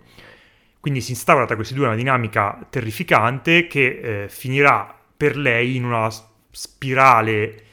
Quindi 0.79 1.01
si 1.01 1.11
instaura 1.11 1.45
tra 1.45 1.55
questi 1.55 1.75
due 1.75 1.85
una 1.85 1.95
dinamica 1.95 2.65
terrificante 2.69 3.67
che 3.67 4.23
eh, 4.23 4.29
finirà 4.29 4.99
per 5.15 5.37
lei 5.37 5.75
in 5.75 5.85
una 5.85 6.09
spirale 6.49 7.65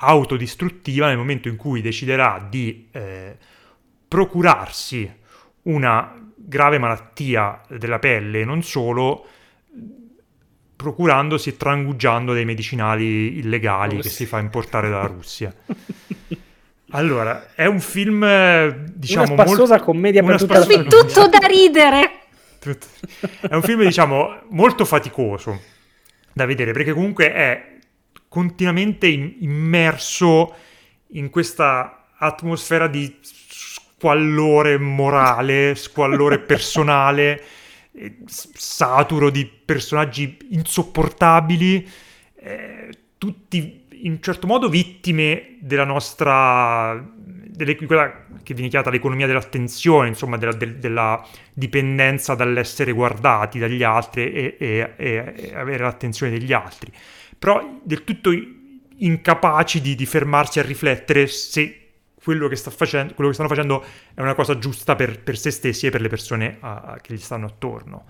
autodistruttiva 0.00 1.06
nel 1.06 1.16
momento 1.16 1.46
in 1.46 1.54
cui 1.54 1.80
deciderà 1.80 2.44
di 2.48 2.88
eh, 2.90 3.36
procurarsi 4.08 5.10
una 5.62 6.17
grave 6.48 6.78
malattia 6.78 7.60
della 7.68 7.98
pelle 7.98 8.40
e 8.40 8.44
non 8.44 8.62
solo, 8.62 9.26
procurandosi 10.74 11.50
e 11.50 11.56
trangugiando 11.56 12.32
dei 12.32 12.46
medicinali 12.46 13.38
illegali 13.38 13.96
Russia. 13.96 14.08
che 14.08 14.16
si 14.16 14.26
fa 14.26 14.38
importare 14.38 14.88
dalla 14.88 15.06
Russia. 15.06 15.54
Allora, 16.92 17.48
è 17.54 17.66
un 17.66 17.80
film, 17.80 18.26
diciamo, 18.94 19.34
una 19.34 19.42
spassosa 19.42 19.74
molto... 19.74 19.84
commedia 19.84 20.22
per 20.22 20.38
tutta 20.38 20.58
la 20.58 20.64
tutto 20.64 21.28
da 21.28 21.46
ridere. 21.46 22.20
È 23.40 23.54
un 23.54 23.60
film, 23.60 23.82
diciamo, 23.84 24.40
molto 24.48 24.86
faticoso 24.86 25.60
da 26.32 26.46
vedere 26.46 26.72
perché 26.72 26.94
comunque 26.94 27.30
è 27.30 27.76
continuamente 28.26 29.06
immerso 29.06 30.54
in 31.08 31.28
questa 31.28 32.06
atmosfera 32.16 32.86
di 32.86 33.18
squallore 33.98 34.78
morale, 34.78 35.74
squallore 35.74 36.38
personale, 36.46 37.42
saturo 38.24 39.28
di 39.28 39.44
personaggi 39.44 40.38
insopportabili, 40.50 41.88
eh, 42.36 42.90
tutti 43.18 43.86
in 44.02 44.22
certo 44.22 44.46
modo 44.46 44.68
vittime 44.68 45.56
della 45.58 45.84
nostra 45.84 47.04
delle, 47.16 47.74
quella 47.74 48.26
che 48.44 48.54
viene 48.54 48.70
chiamata 48.70 48.90
l'economia 48.90 49.26
dell'attenzione, 49.26 50.06
insomma, 50.06 50.36
della, 50.36 50.52
de, 50.52 50.78
della 50.78 51.26
dipendenza 51.52 52.36
dall'essere 52.36 52.92
guardati 52.92 53.58
dagli 53.58 53.82
altri 53.82 54.32
e, 54.32 54.56
e, 54.60 54.92
e, 54.96 55.52
avere 55.56 55.82
l'attenzione 55.82 56.30
degli 56.30 56.52
altri. 56.52 56.92
Però 57.36 57.80
del 57.82 58.04
tutto 58.04 58.30
incapaci 58.98 59.80
di, 59.80 59.96
di 59.96 60.06
fermarsi 60.06 60.60
a 60.60 60.62
riflettere 60.62 61.26
se 61.26 61.87
quello 62.22 62.48
che, 62.48 62.56
facendo, 62.56 63.14
quello 63.14 63.30
che, 63.30 63.34
stanno 63.34 63.48
facendo 63.48 63.84
è 64.14 64.20
una 64.20 64.34
cosa 64.34 64.58
giusta 64.58 64.96
per, 64.96 65.20
per 65.20 65.38
se 65.38 65.50
stessi 65.50 65.86
e 65.86 65.90
per 65.90 66.00
le 66.00 66.08
persone 66.08 66.56
a, 66.60 66.80
a, 66.80 66.96
che 67.00 67.14
gli 67.14 67.18
stanno 67.18 67.46
attorno. 67.46 68.06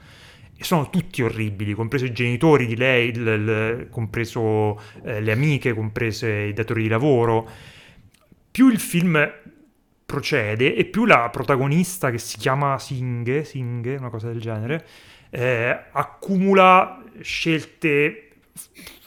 E 0.57 0.65
sono 0.65 0.91
tutti 0.91 1.23
orribili, 1.23 1.73
compreso 1.73 2.05
i 2.05 2.13
genitori 2.13 2.67
di 2.67 2.77
lei, 2.77 3.11
il, 3.11 3.27
il, 3.27 3.89
compreso 3.91 4.81
eh, 5.05 5.21
le 5.21 5.33
amiche, 5.33 5.73
comprese 5.73 6.31
i 6.31 6.53
datori 6.53 6.83
di 6.83 6.89
lavoro 6.89 7.49
più 8.59 8.71
il 8.71 8.81
film 8.81 9.33
procede 10.05 10.75
e 10.75 10.85
più 10.87 11.05
la 11.05 11.29
protagonista 11.31 12.11
che 12.11 12.19
si 12.19 12.39
chiama 12.39 12.77
Singhe, 12.81 13.45
Singhe 13.45 13.95
una 13.95 14.09
cosa 14.09 14.27
del 14.27 14.41
genere, 14.41 14.85
eh, 15.31 15.85
accumula 15.93 17.05
scelte 17.21 18.31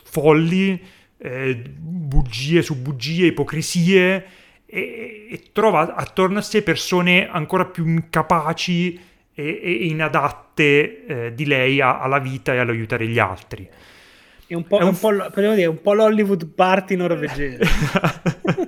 folli, 0.04 0.82
eh, 1.18 1.56
bugie 1.56 2.62
su 2.62 2.82
bugie, 2.82 3.26
ipocrisie 3.26 4.26
e, 4.72 5.28
e, 5.30 5.42
trova 5.52 5.96
attorno 5.96 6.40
a 6.40 6.42
sé 6.42 6.64
persone 6.64 7.30
ancora 7.30 7.66
più 7.66 7.86
incapaci 7.86 9.00
e, 9.34 9.60
e 9.62 9.72
inadatte 9.86 11.06
eh, 11.06 11.34
di 11.36 11.46
lei 11.46 11.82
a, 11.82 12.00
alla 12.00 12.20
vita 12.20 12.54
e 12.54 12.60
all'aiutare 12.60 13.06
gli 13.08 13.20
altri. 13.20 13.70
È 14.48 14.54
un 14.54 14.66
po', 14.66 14.80
è 14.80 14.84
un, 14.84 14.90
un 14.90 15.00
po', 15.00 15.12
dire, 15.12 15.66
un 15.66 15.82
po' 15.82 15.94
l'Hollywood 15.94 16.48
party 16.48 16.96
norvegese. 16.96 17.60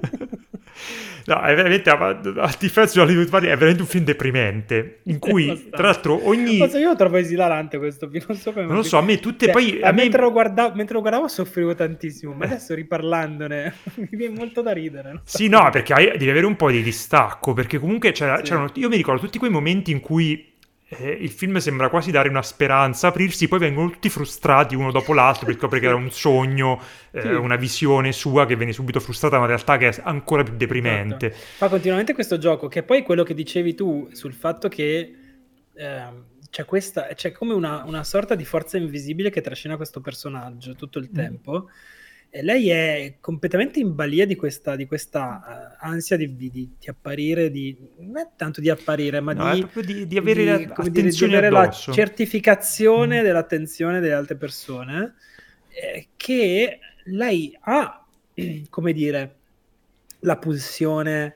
No, 1.25 1.41
è 1.41 1.55
veramente, 1.55 1.89
a, 1.89 2.07
a 2.07 2.55
differenza 2.59 2.93
di 2.93 2.99
Hollywood 2.99 3.29
Party, 3.29 3.47
è 3.47 3.55
veramente 3.55 3.81
un 3.81 3.87
film 3.87 4.03
deprimente, 4.03 4.99
in 5.03 5.19
cui, 5.19 5.69
tra 5.69 5.83
l'altro, 5.83 6.27
ogni... 6.27 6.57
Cosa 6.57 6.79
io 6.79 6.89
lo 6.89 6.95
trovo 6.95 7.17
esilarante 7.17 7.77
questo 7.77 8.09
film, 8.09 8.23
non 8.27 8.37
so 8.37 8.51
come... 8.51 8.65
Non 8.65 8.75
lo 8.75 8.83
so, 8.83 8.97
a 8.97 9.01
me 9.01 9.19
tutte 9.19 9.45
cioè, 9.45 9.53
poi... 9.53 9.81
A 9.81 9.91
mentre, 9.91 10.19
me... 10.19 10.25
Lo 10.25 10.31
guardavo, 10.31 10.75
mentre 10.75 10.95
lo 10.95 11.01
guardavo 11.01 11.27
soffrivo 11.27 11.73
tantissimo, 11.75 12.33
ma 12.33 12.45
adesso 12.45 12.73
riparlandone 12.73 13.73
mi 13.95 14.07
viene 14.11 14.35
molto 14.37 14.61
da 14.61 14.71
ridere. 14.71 15.21
So 15.23 15.37
sì, 15.37 15.47
no, 15.47 15.69
perché 15.71 15.93
hai, 15.93 16.11
devi 16.11 16.29
avere 16.29 16.45
un 16.45 16.55
po' 16.55 16.69
di 16.71 16.81
distacco, 16.81 17.53
perché 17.53 17.79
comunque 17.79 18.11
c'era, 18.11 18.37
sì. 18.37 18.43
c'erano... 18.43 18.69
Io 18.75 18.89
mi 18.89 18.97
ricordo 18.97 19.21
tutti 19.21 19.37
quei 19.37 19.51
momenti 19.51 19.91
in 19.91 19.99
cui 19.99 20.51
eh, 20.97 21.09
il 21.09 21.29
film 21.29 21.57
sembra 21.57 21.89
quasi 21.89 22.11
dare 22.11 22.29
una 22.29 22.41
speranza, 22.41 23.07
aprirsi, 23.07 23.47
poi 23.47 23.59
vengono 23.59 23.89
tutti 23.89 24.09
frustrati 24.09 24.75
uno 24.75 24.91
dopo 24.91 25.13
l'altro 25.13 25.45
perché 25.45 25.59
scopre 25.59 25.79
che 25.79 25.87
era 25.87 25.95
un 25.95 26.11
sogno, 26.11 26.79
eh, 27.11 27.21
sì. 27.21 27.27
una 27.27 27.55
visione 27.55 28.11
sua 28.11 28.45
che 28.45 28.55
viene 28.55 28.73
subito 28.73 28.99
frustrata, 28.99 29.37
ma 29.37 29.43
in 29.43 29.49
realtà 29.49 29.77
che 29.77 29.89
è 29.89 30.01
ancora 30.03 30.43
più 30.43 30.55
deprimente. 30.55 31.27
Esatto. 31.27 31.45
Fa 31.57 31.69
continuamente 31.69 32.13
questo 32.13 32.37
gioco, 32.37 32.67
che 32.67 32.83
poi 32.83 33.03
quello 33.03 33.23
che 33.23 33.33
dicevi 33.33 33.73
tu 33.73 34.09
sul 34.11 34.33
fatto 34.33 34.67
che 34.67 35.15
eh, 35.73 36.07
c'è, 36.49 36.65
questa, 36.65 37.07
c'è 37.13 37.31
come 37.31 37.53
una, 37.53 37.83
una, 37.85 38.03
sorta 38.03 38.35
di 38.35 38.45
forza 38.45 38.77
invisibile 38.77 39.29
che 39.29 39.41
trascina 39.41 39.75
questo 39.75 40.01
personaggio 40.01 40.75
tutto 40.75 40.99
il 40.99 41.09
mm. 41.11 41.15
tempo. 41.15 41.69
Lei 42.41 42.69
è 42.69 43.17
completamente 43.19 43.79
in 43.79 43.93
balia 43.93 44.25
di 44.25 44.35
questa, 44.35 44.75
di 44.75 44.87
questa 44.87 45.75
uh, 45.79 45.85
ansia 45.85 46.17
di, 46.17 46.35
di, 46.35 46.49
di, 46.49 46.71
apparire, 46.87 47.51
di, 47.51 47.77
non 47.99 48.17
è 48.17 48.29
tanto 48.35 48.59
di 48.59 48.71
apparire, 48.71 49.19
ma 49.19 49.33
no, 49.33 49.53
di, 49.53 50.07
di, 50.07 50.17
avere, 50.17 50.43
la, 50.45 50.57
dire, 50.57 51.09
di 51.09 51.23
avere 51.25 51.49
la 51.51 51.69
certificazione 51.69 53.21
mm. 53.21 53.23
dell'attenzione 53.23 53.99
delle 53.99 54.15
altre 54.15 54.35
persone, 54.35 55.13
eh, 55.69 56.07
che 56.15 56.79
lei 57.05 57.55
ha, 57.61 58.03
come 58.69 58.93
dire, 58.93 59.35
la 60.21 60.37
pulsione 60.37 61.35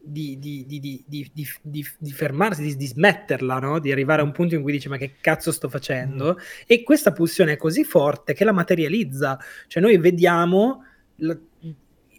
di, 0.00 0.38
di, 0.38 0.64
di, 0.66 1.04
di 1.04 2.12
fermarsi, 2.12 2.76
di, 2.76 2.86
smetterla, 2.86 3.58
no? 3.58 3.78
di 3.78 3.92
arrivare 3.92 4.22
a 4.22 4.24
un 4.24 4.32
punto 4.32 4.54
in 4.54 4.62
cui 4.62 4.72
dice 4.72 4.88
ma 4.88 4.96
che 4.96 5.16
cazzo 5.20 5.52
sto 5.52 5.68
facendo? 5.68 6.34
Mm. 6.34 6.42
E 6.66 6.82
questa 6.82 7.12
pulsione 7.12 7.52
è 7.52 7.56
così 7.56 7.84
forte 7.84 8.32
che 8.32 8.44
la 8.44 8.52
materializza, 8.52 9.38
cioè 9.66 9.82
noi 9.82 9.98
vediamo 9.98 10.84
la, 11.16 11.36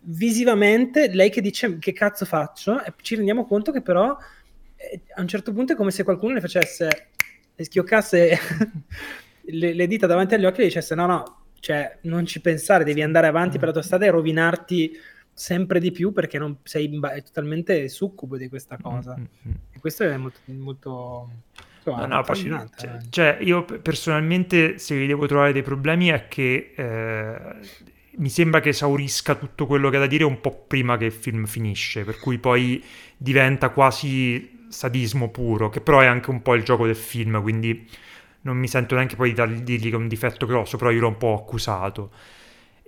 visivamente 0.03 1.09
lei 1.13 1.29
che 1.29 1.41
dice 1.41 1.77
che 1.79 1.93
cazzo 1.93 2.25
faccio 2.25 2.83
e 2.83 2.93
ci 3.01 3.15
rendiamo 3.15 3.45
conto 3.45 3.71
che 3.71 3.81
però 3.81 4.15
eh, 4.75 5.01
a 5.15 5.21
un 5.21 5.27
certo 5.27 5.51
punto 5.51 5.73
è 5.73 5.75
come 5.75 5.91
se 5.91 6.03
qualcuno 6.03 6.33
le 6.33 6.41
facesse, 6.41 7.09
le 7.55 7.63
schioccasse 7.63 8.37
le, 9.41 9.73
le, 9.73 9.87
dita 9.87 10.07
davanti 10.07 10.35
agli 10.35 10.45
occhi 10.45 10.57
e 10.57 10.61
le 10.61 10.67
dicesse 10.67 10.95
no 10.95 11.05
no, 11.05 11.45
cioè 11.59 11.97
non 12.01 12.25
ci 12.25 12.39
pensare, 12.41 12.83
devi 12.83 13.01
andare 13.01 13.27
avanti 13.27 13.57
mm. 13.57 13.59
per 13.59 13.67
la 13.67 13.73
tua 13.73 13.83
strada 13.83 14.05
e 14.05 14.11
rovinarti 14.11 14.97
sempre 15.39 15.79
di 15.79 15.91
più 15.91 16.11
perché 16.11 16.37
non 16.37 16.57
sei 16.63 16.89
ba- 16.89 17.17
totalmente 17.21 17.87
succubo 17.87 18.35
di 18.35 18.49
questa 18.49 18.77
cosa. 18.77 19.15
Mm-hmm. 19.17 19.55
E 19.71 19.79
questo 19.79 20.03
è 20.03 20.17
molto, 20.17 20.39
molto 20.47 21.29
insomma, 21.77 22.01
no, 22.01 22.07
no, 22.07 22.19
affascinante. 22.19 22.87
Poi, 22.87 23.09
cioè, 23.09 23.37
cioè, 23.37 23.37
io 23.41 23.63
personalmente, 23.63 24.77
se 24.77 24.97
vi 24.97 25.07
devo 25.07 25.27
trovare 25.27 25.53
dei 25.53 25.61
problemi, 25.61 26.09
è 26.09 26.27
che 26.27 26.73
eh, 26.75 27.55
mi 28.17 28.29
sembra 28.29 28.59
che 28.59 28.69
esaurisca 28.69 29.35
tutto 29.35 29.65
quello 29.65 29.89
che 29.89 29.95
ha 29.95 29.99
da 29.99 30.07
dire 30.07 30.25
un 30.25 30.41
po' 30.41 30.65
prima 30.67 30.97
che 30.97 31.05
il 31.05 31.13
film 31.13 31.45
finisce, 31.45 32.03
per 32.03 32.19
cui 32.19 32.37
poi 32.37 32.83
diventa 33.15 33.69
quasi 33.69 34.67
sadismo 34.67 35.29
puro, 35.29 35.69
che 35.69 35.79
però 35.79 36.01
è 36.01 36.05
anche 36.05 36.29
un 36.31 36.41
po' 36.41 36.53
il 36.53 36.63
gioco 36.63 36.85
del 36.85 36.97
film, 36.97 37.41
quindi 37.41 37.87
non 38.41 38.57
mi 38.57 38.67
sento 38.67 38.95
neanche 38.95 39.15
poi 39.15 39.33
di 39.33 39.63
dirgli 39.63 39.89
che 39.89 39.95
è 39.95 39.97
un 39.97 40.09
difetto 40.09 40.45
grosso, 40.45 40.75
però 40.75 40.91
io 40.91 40.99
l'ho 40.99 41.07
un 41.07 41.17
po' 41.17 41.33
accusato. 41.33 42.11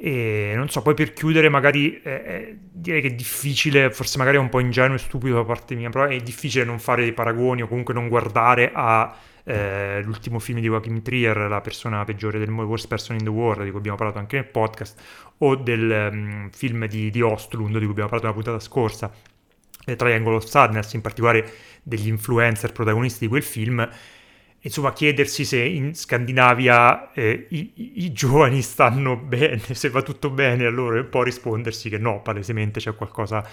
E 0.03 0.53
non 0.55 0.67
so, 0.67 0.81
poi 0.81 0.95
per 0.95 1.13
chiudere 1.13 1.47
magari 1.47 2.01
eh, 2.01 2.57
direi 2.71 3.01
che 3.01 3.09
è 3.09 3.13
difficile, 3.13 3.91
forse 3.91 4.17
magari 4.17 4.37
è 4.37 4.39
un 4.39 4.49
po' 4.49 4.59
ingenuo 4.59 4.95
e 4.95 4.97
stupido 4.97 5.35
da 5.35 5.43
parte 5.43 5.75
mia, 5.75 5.91
però 5.91 6.05
è 6.05 6.17
difficile 6.17 6.65
non 6.65 6.79
fare 6.79 7.03
dei 7.03 7.13
paragoni 7.13 7.61
o 7.61 7.67
comunque 7.67 7.93
non 7.93 8.07
guardare 8.07 8.71
a 8.73 9.15
eh, 9.43 10.01
l'ultimo 10.03 10.39
film 10.39 10.59
di 10.59 10.65
Joachim 10.65 11.03
Trier, 11.03 11.37
La 11.37 11.61
persona 11.61 12.03
peggiore 12.03 12.39
del 12.39 12.49
mondo, 12.49 12.67
Worst 12.67 12.87
Person 12.87 13.17
in 13.17 13.23
the 13.25 13.29
World, 13.29 13.63
di 13.63 13.69
cui 13.69 13.77
abbiamo 13.77 13.97
parlato 13.97 14.17
anche 14.17 14.37
nel 14.37 14.47
podcast, 14.47 14.99
o 15.37 15.55
del 15.55 16.09
um, 16.11 16.49
film 16.49 16.87
di, 16.87 17.11
di 17.11 17.21
Ostlund, 17.21 17.73
di 17.73 17.83
cui 17.83 17.91
abbiamo 17.91 18.09
parlato 18.09 18.25
nella 18.25 18.33
puntata 18.33 18.59
scorsa, 18.59 19.13
eh, 19.85 19.95
Triangle 19.95 20.33
of 20.33 20.45
Sadness, 20.45 20.93
in 20.93 21.01
particolare 21.01 21.47
degli 21.83 22.07
influencer 22.07 22.71
protagonisti 22.71 23.25
di 23.25 23.27
quel 23.27 23.43
film, 23.43 23.87
insomma, 24.62 24.93
chiedersi 24.93 25.45
se 25.45 25.62
in 25.64 25.95
Scandinavia 25.95 27.12
eh, 27.14 27.47
i, 27.49 27.72
i, 27.76 28.12
giovani 28.12 28.62
stanno 28.62 29.16
bene, 29.18 29.59
se 29.74 29.89
va 29.89 30.01
tutto 30.01 30.30
bene 30.30 30.66
a 30.66 30.70
loro, 30.70 30.99
e 30.99 31.03
poi 31.03 31.26
rispondersi 31.26 31.89
che 31.89 31.97
no, 31.97 32.22
palesemente 32.22 32.80
c'è 32.80 32.95
qualcosa 32.95 33.45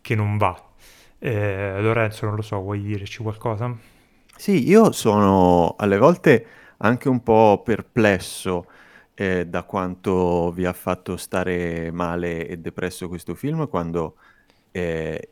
che 0.00 0.14
non 0.14 0.36
va. 0.36 0.70
Eh, 1.18 1.80
Lorenzo, 1.80 2.26
non 2.26 2.34
lo 2.36 2.42
so, 2.42 2.60
vuoi 2.60 2.82
dirci 2.82 3.22
qualcosa? 3.22 3.74
Sì, 4.36 4.68
io 4.68 4.92
sono 4.92 5.76
alle 5.78 5.98
volte 5.98 6.46
anche 6.78 7.08
un 7.08 7.22
po' 7.22 7.62
perplesso 7.64 8.66
eh, 9.14 9.46
da 9.46 9.62
quanto 9.62 10.50
vi 10.52 10.64
ha 10.64 10.72
fatto 10.72 11.16
stare 11.16 11.90
male 11.92 12.48
e 12.48 12.56
depresso 12.56 13.08
questo 13.08 13.34
film 13.34 13.68
quando 13.68 14.16
eh, 14.72 15.28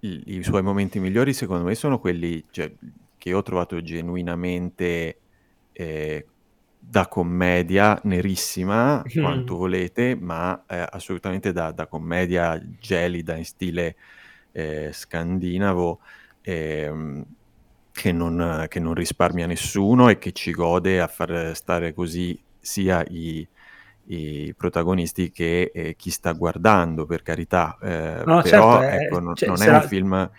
i, 0.00 0.22
i, 0.26 0.42
suoi 0.42 0.62
momenti 0.62 0.98
migliori 0.98 1.32
secondo 1.32 1.64
me 1.64 1.74
sono 1.74 2.00
quelli 2.00 2.44
cioè, 2.50 2.72
che 3.24 3.32
ho 3.32 3.40
trovato 3.40 3.80
genuinamente 3.80 5.18
eh, 5.72 6.26
da 6.78 7.08
commedia 7.08 7.98
nerissima 8.02 8.98
mm. 8.98 9.22
quanto 9.22 9.56
volete, 9.56 10.14
ma 10.14 10.64
eh, 10.68 10.86
assolutamente 10.90 11.50
da, 11.50 11.70
da, 11.70 11.86
commedia 11.86 12.62
gelida 12.78 13.34
in 13.34 13.46
stile 13.46 13.96
eh, 14.52 14.90
scandinavo. 14.92 16.00
Ehm, 16.42 17.24
che 17.92 18.12
non, 18.12 18.66
che 18.68 18.80
non, 18.80 18.92
risparmia 18.92 19.46
nessuno 19.46 20.08
e 20.08 20.18
che 20.18 20.32
ci 20.32 20.50
gode 20.50 21.00
a 21.00 21.06
far 21.06 21.52
stare 21.54 21.94
così 21.94 22.38
sia 22.58 23.04
i, 23.08 23.46
i 24.06 24.52
protagonisti 24.54 25.30
che 25.30 25.70
eh, 25.72 25.94
chi 25.96 26.10
sta 26.10 26.32
guardando, 26.32 27.06
per 27.06 27.22
carità. 27.22 27.78
Eh, 27.80 28.22
no, 28.26 28.42
però 28.42 28.80
certo, 28.80 28.82
ecco, 28.82 29.18
non, 29.20 29.34
cioè, 29.34 29.48
non 29.48 29.62
è 29.62 29.68
un 29.68 29.82
film 29.82 30.30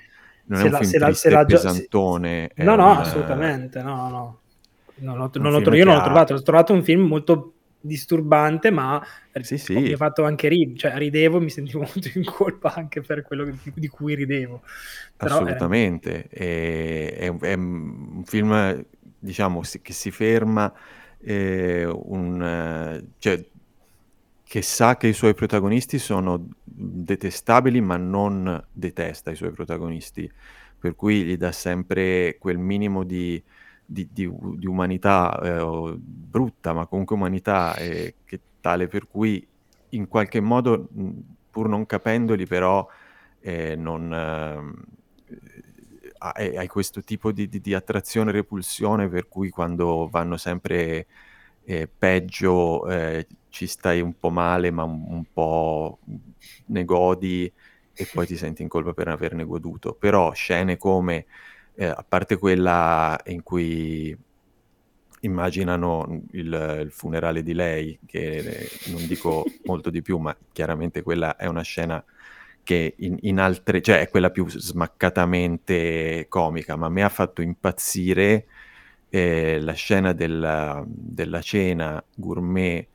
non 0.47 0.59
è 0.59 0.63
un 0.63 0.71
la, 0.71 0.77
film 0.79 0.99
la, 0.99 1.05
triste 1.05 1.29
la, 1.29 1.45
pesantone. 1.45 2.51
Se, 2.55 2.63
no, 2.63 2.75
no, 2.75 2.91
un, 2.91 2.97
assolutamente, 2.97 3.81
no, 3.81 4.09
no. 4.09 4.39
Non 4.97 5.19
ho, 5.19 5.29
non 5.33 5.53
ho, 5.53 5.75
io 5.75 5.83
non 5.85 5.95
l'ho 5.95 6.03
trovato, 6.03 6.33
ho 6.35 6.41
trovato 6.41 6.71
un 6.71 6.81
film 6.81 7.01
molto 7.01 7.55
disturbante, 7.85 8.71
ma 8.71 9.05
sì, 9.41 9.57
sì. 9.57 9.73
mi 9.73 9.91
ha 9.91 9.97
fatto 9.97 10.23
anche 10.23 10.47
ridere, 10.47 10.77
cioè 10.77 10.97
ridevo 10.97 11.37
e 11.37 11.41
mi 11.41 11.49
sentivo 11.49 11.79
molto 11.93 12.09
in 12.13 12.23
colpa 12.23 12.73
anche 12.73 13.01
per 13.01 13.23
quello 13.23 13.47
di, 13.73 13.87
cui 13.87 14.15
ridevo. 14.15 14.61
Però, 15.15 15.35
Assolutamente, 15.35 16.27
eh... 16.29 17.13
è, 17.13 17.31
è, 17.31 17.37
è, 17.37 17.53
un 17.53 18.23
film, 18.25 18.85
diciamo, 19.19 19.61
che 19.81 19.93
si 19.93 20.11
ferma, 20.11 20.71
eh, 21.19 21.85
un, 21.85 23.03
cioè, 23.19 23.45
che 24.47 24.61
sa 24.61 24.95
che 24.95 25.07
i 25.07 25.13
suoi 25.13 25.33
protagonisti 25.33 25.97
sono 25.97 26.49
detestabili, 26.63 27.81
ma 27.81 27.97
non 27.97 28.63
detesta 28.71 29.31
i 29.31 29.35
suoi 29.35 29.51
protagonisti, 29.51 30.31
per 30.77 30.95
cui 30.95 31.23
gli 31.23 31.35
dà 31.35 31.51
sempre 31.51 32.37
quel 32.37 32.59
minimo 32.59 33.03
di, 33.03 33.41
di, 33.83 34.07
di, 34.11 34.31
di 34.55 34.67
umanità 34.67 35.39
eh, 35.41 35.95
brutta, 35.97 36.73
ma 36.73 36.85
comunque 36.85 37.15
umanità 37.15 37.75
eh, 37.75 38.15
che 38.23 38.39
tale 38.61 38.87
per 38.87 39.07
cui 39.07 39.45
in 39.89 40.07
qualche 40.07 40.41
modo, 40.41 40.89
pur 41.49 41.67
non 41.67 41.87
capendoli, 41.87 42.45
però 42.45 42.87
eh, 43.39 43.75
non, 43.75 44.13
eh, 44.13 46.57
hai 46.57 46.67
questo 46.67 47.01
tipo 47.01 47.31
di, 47.31 47.49
di, 47.49 47.61
di 47.61 47.73
attrazione 47.73 48.29
e 48.29 48.33
repulsione 48.33 49.09
per 49.09 49.27
cui 49.27 49.49
quando 49.49 50.07
vanno 50.07 50.37
sempre 50.37 51.07
eh, 51.65 51.87
peggio 51.87 52.87
eh, 52.87 53.27
ci 53.49 53.67
stai 53.67 54.01
un 54.01 54.17
po' 54.17 54.29
male, 54.29 54.71
ma 54.71 54.83
un, 54.83 55.03
un, 55.07 55.23
po' 55.31 55.99
ne 56.67 56.85
godi 56.85 57.51
e 57.93 58.09
poi 58.11 58.25
ti 58.25 58.37
senti 58.37 58.61
in 58.61 58.67
colpa 58.67 58.93
per 58.93 59.07
averne 59.07 59.45
goduto. 59.45 59.93
Però 59.93 60.31
scene 60.33 60.77
come, 60.77 61.25
eh, 61.75 61.85
a 61.85 62.05
parte 62.07 62.37
quella 62.37 63.19
in 63.25 63.43
cui 63.43 64.15
immaginano 65.21 66.21
il, 66.31 66.79
il, 66.83 66.91
funerale 66.91 67.43
di 67.43 67.53
lei, 67.53 67.97
che 68.05 68.37
eh, 68.37 68.69
non 68.87 69.05
dico 69.07 69.43
molto 69.65 69.89
di 69.89 70.01
più, 70.01 70.17
ma 70.17 70.35
chiaramente 70.51 71.01
quella 71.01 71.35
è 71.35 71.47
una 71.47 71.63
scena 71.63 72.03
che 72.63 72.95
in, 72.97 73.17
in, 73.21 73.39
altre, 73.39 73.81
cioè 73.81 73.99
è 73.99 74.09
quella 74.09 74.31
più 74.31 74.47
smaccatamente 74.49 76.25
comica, 76.29 76.75
ma 76.75 76.89
mi 76.89 77.03
ha 77.03 77.09
fatto 77.09 77.41
impazzire 77.41 78.47
eh, 79.15 79.59
la 79.61 79.71
scena 79.71 80.11
della, 80.11 80.83
della 80.85 81.41
cena 81.41 82.03
gourmet 82.13 82.85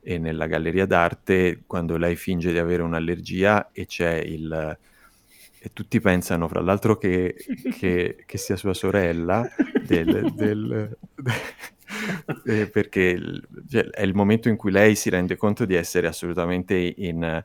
e 0.00 0.18
nella 0.18 0.46
galleria 0.46 0.86
d'arte 0.86 1.62
quando 1.66 1.96
lei 1.96 2.16
finge 2.16 2.50
di 2.50 2.58
avere 2.58 2.82
un'allergia 2.82 3.70
e 3.72 3.86
c'è 3.86 4.14
il... 4.14 4.78
E 5.60 5.70
tutti 5.72 6.00
pensano, 6.00 6.46
fra 6.46 6.60
l'altro, 6.60 6.96
che, 6.96 7.34
che, 7.78 8.22
che 8.24 8.38
sia 8.38 8.54
sua 8.54 8.74
sorella, 8.74 9.44
del, 9.84 10.32
del, 10.32 10.96
eh, 12.46 12.68
perché 12.68 13.20
cioè, 13.68 13.84
è 13.84 14.02
il 14.02 14.14
momento 14.14 14.48
in 14.48 14.56
cui 14.56 14.70
lei 14.70 14.94
si 14.94 15.10
rende 15.10 15.36
conto 15.36 15.64
di 15.64 15.74
essere 15.74 16.06
assolutamente 16.06 16.74
in, 16.74 17.44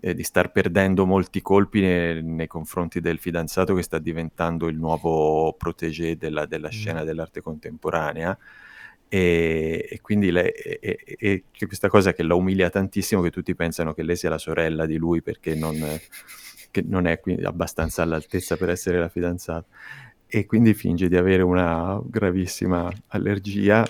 eh, 0.00 0.14
di 0.14 0.22
star 0.22 0.50
perdendo 0.52 1.06
molti 1.06 1.42
colpi 1.42 1.80
ne, 1.80 2.20
nei 2.22 2.46
confronti 2.46 3.00
del 3.00 3.18
fidanzato 3.18 3.74
che 3.74 3.82
sta 3.82 3.98
diventando 3.98 4.68
il 4.68 4.76
nuovo 4.76 5.52
protégé 5.54 6.16
della, 6.16 6.46
della 6.46 6.68
mm. 6.68 6.70
scena 6.70 7.04
dell'arte 7.04 7.40
contemporanea 7.40 8.36
e, 9.08 9.86
e 9.90 10.00
quindi 10.00 10.30
lei, 10.30 10.48
e, 10.48 10.98
e, 11.04 11.44
questa 11.66 11.88
cosa 11.88 12.14
che 12.14 12.22
la 12.22 12.34
umilia 12.34 12.70
tantissimo 12.70 13.20
che 13.20 13.30
tutti 13.30 13.54
pensano 13.54 13.92
che 13.92 14.02
lei 14.02 14.16
sia 14.16 14.30
la 14.30 14.38
sorella 14.38 14.86
di 14.86 14.96
lui 14.96 15.20
perché 15.20 15.54
non, 15.54 15.76
non 16.86 17.06
è 17.06 17.20
abbastanza 17.42 18.02
all'altezza 18.02 18.56
per 18.56 18.70
essere 18.70 18.98
la 18.98 19.10
fidanzata 19.10 19.66
e 20.34 20.46
quindi 20.46 20.72
finge 20.72 21.08
di 21.08 21.16
avere 21.18 21.42
una 21.42 22.00
gravissima 22.02 22.90
allergia 23.08 23.86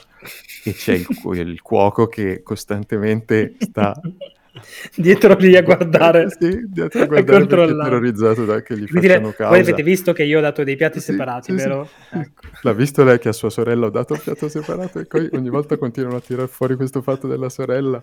e 0.64 0.72
c'è 0.72 0.94
il, 0.94 1.06
il 1.46 1.62
cuoco 1.62 2.08
che 2.08 2.42
costantemente 2.42 3.54
sta 3.60 3.94
dietro 4.96 5.36
lì 5.36 5.56
a 5.56 5.62
guardare, 5.62 6.26
sì, 6.36 6.64
dietro 6.66 7.02
a 7.02 7.06
guardare 7.06 7.46
terrorizzato 7.46 8.44
da 8.44 8.60
che 8.60 8.76
gli 8.76 8.88
Quindi 8.88 9.06
facciano 9.06 9.28
le, 9.28 9.34
causa. 9.34 9.52
Voi 9.52 9.60
avete 9.60 9.82
visto 9.84 10.12
che 10.12 10.24
io 10.24 10.38
ho 10.38 10.40
dato 10.40 10.64
dei 10.64 10.74
piatti 10.74 10.98
sì, 10.98 11.12
separati, 11.12 11.52
sì, 11.52 11.56
vero? 11.56 11.88
Sì. 12.10 12.18
Ecco. 12.18 12.40
L'ha 12.62 12.72
visto 12.72 13.04
lei 13.04 13.20
che 13.20 13.28
a 13.28 13.32
sua 13.32 13.50
sorella 13.50 13.86
ho 13.86 13.90
dato 13.90 14.14
un 14.14 14.20
piatto 14.20 14.48
separato 14.48 14.98
e 14.98 15.04
poi 15.04 15.28
ogni 15.34 15.48
volta 15.48 15.76
continuano 15.76 16.16
a 16.16 16.20
tirare 16.20 16.48
fuori 16.48 16.74
questo 16.74 17.02
fatto 17.02 17.28
della 17.28 17.50
sorella. 17.50 18.02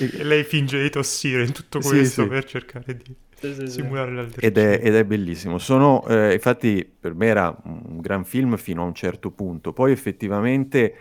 E, 0.00 0.10
e 0.18 0.22
lei 0.22 0.44
finge 0.44 0.82
di 0.82 0.90
tossire 0.90 1.44
in 1.44 1.52
tutto 1.52 1.80
questo 1.80 2.28
per 2.28 2.44
cercare 2.44 2.94
di 2.94 3.16
simulare 3.36 4.12
l'allergia. 4.12 4.40
Ed 4.40 4.58
è, 4.58 4.80
ed 4.82 4.94
è 4.94 5.04
bellissimo. 5.04 5.58
Sono, 5.58 6.06
eh, 6.06 6.32
infatti 6.34 6.84
per 6.98 7.14
me 7.14 7.26
era 7.26 7.56
un 7.64 8.00
gran 8.00 8.24
film 8.24 8.56
fino 8.56 8.82
a 8.82 8.86
un 8.86 8.94
certo 8.94 9.30
punto, 9.30 9.72
poi 9.72 9.92
effettivamente... 9.92 10.94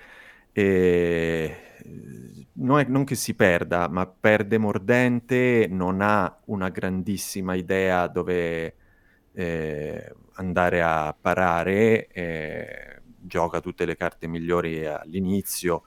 Eh, 0.51 1.57
non, 2.53 2.79
è, 2.79 2.86
non 2.88 3.03
che 3.03 3.15
si 3.15 3.34
perda, 3.34 3.88
ma 3.88 4.05
perde 4.05 4.57
mordente, 4.57 5.67
non 5.69 6.01
ha 6.01 6.39
una 6.45 6.69
grandissima 6.69 7.55
idea 7.55 8.07
dove 8.07 8.75
eh, 9.34 10.15
andare 10.34 10.81
a 10.81 11.15
parare, 11.19 12.07
eh, 12.07 13.01
gioca 13.19 13.59
tutte 13.59 13.86
le 13.86 13.95
carte 13.95 14.27
migliori 14.27 14.86
all'inizio 14.86 15.84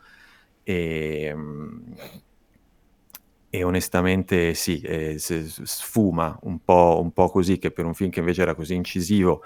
e, 0.63 1.35
e 3.57 3.65
onestamente 3.65 4.53
sì, 4.53 4.81
eh, 4.83 5.17
sfuma 5.19 6.39
un 6.43 6.63
po', 6.63 7.01
un 7.03 7.11
po', 7.13 7.31
così, 7.31 7.59
che 7.59 7.71
per 7.71 7.87
un 7.87 7.95
film 7.95 8.11
che 8.11 8.21
invece 8.21 8.43
era 8.43 8.55
così 8.55 8.75
incisivo 8.75 9.43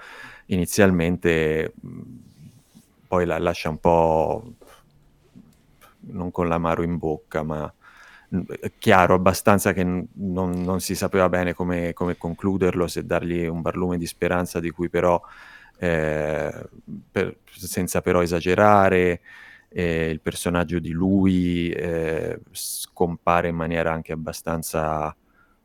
inizialmente, 0.47 1.73
poi 3.07 3.25
la 3.25 3.39
lascia 3.39 3.69
un 3.69 3.79
po' 3.79 4.53
non 6.11 6.29
con 6.31 6.49
l'amaro 6.49 6.83
in 6.83 6.97
bocca, 6.97 7.41
ma 7.43 7.73
chiaro 8.77 9.13
abbastanza 9.13 9.71
che 9.71 9.83
non, 9.83 10.09
non 10.11 10.81
si 10.81 10.93
sapeva 10.93 11.29
bene 11.29 11.53
come, 11.53 11.93
come, 11.93 12.17
concluderlo, 12.17 12.87
se 12.87 13.05
dargli 13.05 13.45
un 13.45 13.61
barlume 13.61 13.97
di 13.97 14.05
speranza 14.05 14.59
di 14.59 14.71
cui 14.71 14.89
però, 14.89 15.21
eh, 15.77 16.69
per, 17.11 17.37
senza 17.49 18.01
però 18.01 18.21
esagerare, 18.21 19.21
eh, 19.73 20.09
il 20.09 20.19
personaggio 20.19 20.79
di 20.79 20.91
lui 20.91 21.69
eh, 21.69 22.39
scompare 22.51 23.47
in 23.47 23.55
maniera 23.55 23.91
anche 23.91 24.11
abbastanza 24.11 25.15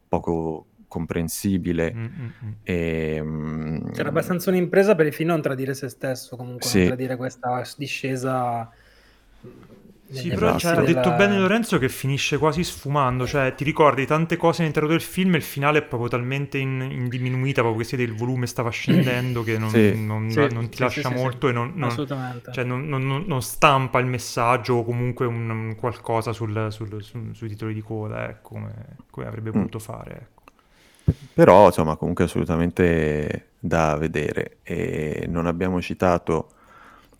poco 0.08 0.66
comprensibile. 0.86 1.92
Mm-hmm. 1.92 2.52
E, 2.62 3.20
um, 3.20 3.90
C'era 3.92 4.08
abbastanza 4.08 4.50
un'impresa 4.50 4.94
per 4.94 5.06
il 5.06 5.12
film 5.12 5.30
non 5.30 5.42
tradire 5.42 5.74
se 5.74 5.88
stesso, 5.88 6.36
comunque 6.36 6.68
sì. 6.68 6.78
non 6.78 6.86
tradire 6.88 7.16
questa 7.16 7.62
discesa 7.76 8.70
Sì, 10.08 10.28
però 10.28 10.54
ha 10.54 10.80
detto 10.82 11.10
bene 11.12 11.36
Lorenzo 11.36 11.78
che 11.78 11.88
finisce 11.88 12.38
quasi 12.38 12.62
sfumando, 12.62 13.26
cioè 13.26 13.54
ti 13.56 13.64
ricordi 13.64 14.06
tante 14.06 14.36
cose 14.36 14.62
all'interno 14.62 14.88
del 14.88 15.00
film 15.00 15.34
e 15.34 15.38
il 15.38 15.42
finale 15.42 15.78
è 15.78 15.82
proprio 15.82 16.08
talmente 16.08 16.58
in, 16.58 16.80
in 16.80 17.08
diminuita, 17.08 17.62
proprio 17.62 17.84
che 17.84 17.96
il 17.96 18.14
volume 18.14 18.46
stava 18.46 18.70
scendendo 18.70 19.42
che 19.42 19.58
non, 19.58 19.68
sì. 19.70 20.04
non, 20.04 20.30
sì, 20.30 20.46
non 20.52 20.68
ti 20.68 20.76
sì, 20.76 20.82
lascia 20.82 21.10
molto 21.10 21.48
e 21.48 21.52
non, 21.52 21.74
cioè, 22.52 22.64
non, 22.64 23.42
stampa 23.42 23.98
il 23.98 24.06
messaggio 24.06 24.74
o 24.74 24.84
comunque 24.84 25.26
un, 25.26 25.74
qualcosa 25.76 26.32
sul, 26.32 26.68
sul, 26.70 27.02
sul, 27.02 27.30
sui 27.34 27.48
titoli 27.48 27.74
di 27.74 27.82
coda, 27.82 28.28
ecco, 28.28 28.50
come, 28.50 28.74
come 29.10 29.26
avrebbe 29.26 29.50
mm. 29.50 29.52
voluto 29.52 29.78
fare. 29.80 30.12
Ecco. 30.12 30.36
Però 31.34 31.66
insomma 31.66 31.96
comunque 31.96 32.24
assolutamente 32.24 33.48
da 33.58 33.96
vedere 33.96 34.58
e 34.62 35.26
non 35.28 35.46
abbiamo 35.46 35.80
citato 35.80 36.50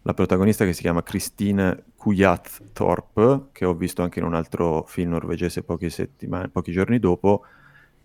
la 0.03 0.15
protagonista 0.15 0.65
che 0.65 0.73
si 0.73 0.83
chiama 0.83 1.03
Christine 1.03 1.83
Kuyat 2.07 2.71
Thorpe, 2.73 3.49
che 3.51 3.65
ho 3.65 3.75
visto 3.75 4.01
anche 4.01 4.21
in 4.21 4.25
un 4.27 4.37
altro 4.37 4.85
film 4.87 5.11
norvegese 5.11 5.65
pochi, 5.65 5.89
pochi 6.53 6.71
giorni 6.71 7.01
dopo, 7.01 7.43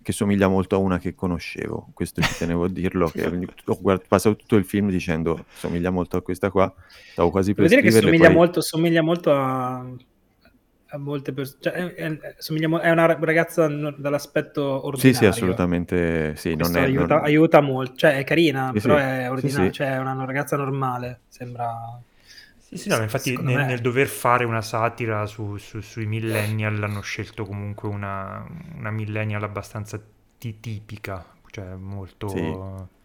che 0.02 0.12
somiglia 0.12 0.47
molto 0.47 0.74
a 0.74 0.80
una 0.80 0.97
che 0.97 1.14
conoscevo. 1.14 1.89
Questo 1.93 2.20
ci 2.24 2.34
tenevo 2.39 2.64
a 2.64 2.70
dirlo, 2.70 3.10
che 3.10 3.24
ho 3.64 3.78
guard- 3.80 4.08
passato 4.08 4.36
tutto 4.38 4.56
il 4.56 4.66
film 4.66 4.89
dicendo 4.89 5.45
somiglia 5.54 5.91
molto 5.91 6.18
a 6.18 6.24
questa 6.24 6.49
qua, 6.49 6.74
stavo 7.12 7.30
quasi 7.30 7.54
per 7.54 7.68
Devo 7.68 7.80
dire 7.80 7.93
che 7.93 8.02
somiglia, 8.02 8.26
poi... 8.26 8.36
molto, 8.36 8.62
somiglia 8.62 9.04
molto 9.04 9.32
a, 9.32 9.86
a 10.88 10.97
molte 10.97 11.32
persone, 11.32 11.60
cioè, 11.62 11.74
è, 11.74 11.93
è, 11.93 12.18
è, 12.18 12.89
una 12.89 13.06
ragazza 13.06 13.68
dall'aspetto 13.68 14.64
ordinario. 14.64 14.97
Sì, 14.97 15.14
sì, 15.14 15.26
assolutamente 15.28 16.36
sì. 16.38 16.56
Non 16.56 16.76
è, 16.76 16.82
aiuta, 16.82 17.18
non... 17.18 17.24
aiuta, 17.24 17.62
molto, 17.62 17.97
cioè 17.97 18.18
è 18.18 18.24
carina, 18.24 18.72
sì, 18.74 18.82
però 18.82 18.97
sì. 18.97 19.04
è 19.04 19.30
ordinaria, 19.30 19.66
sì, 19.68 19.72
cioè 19.72 19.91
è 19.93 19.99
una, 19.99 20.14
una 20.14 20.26
ragazza 20.26 20.58
normale, 20.58 21.20
sembra... 21.28 22.02
Sì, 22.72 22.78
sì, 22.78 22.90
no, 22.90 23.02
infatti 23.02 23.36
nel, 23.36 23.66
nel, 23.66 23.82
dover 23.82 24.08
fare 24.08 24.46
una 24.46 24.62
satira 24.62 25.26
su, 25.26 25.58
su, 25.58 25.82
sui 25.82 26.06
millennial 26.06 26.82
hanno 26.82 27.02
scelto 27.02 27.46
comunque 27.46 27.90
una, 27.90 28.48
una 28.78 28.92
millennial 28.92 29.44
abbastanza 29.44 30.00
t- 30.38 30.60
tipica, 30.60 31.26
cioè 31.50 31.76
molto... 31.76 32.30
Sì. 32.30 33.00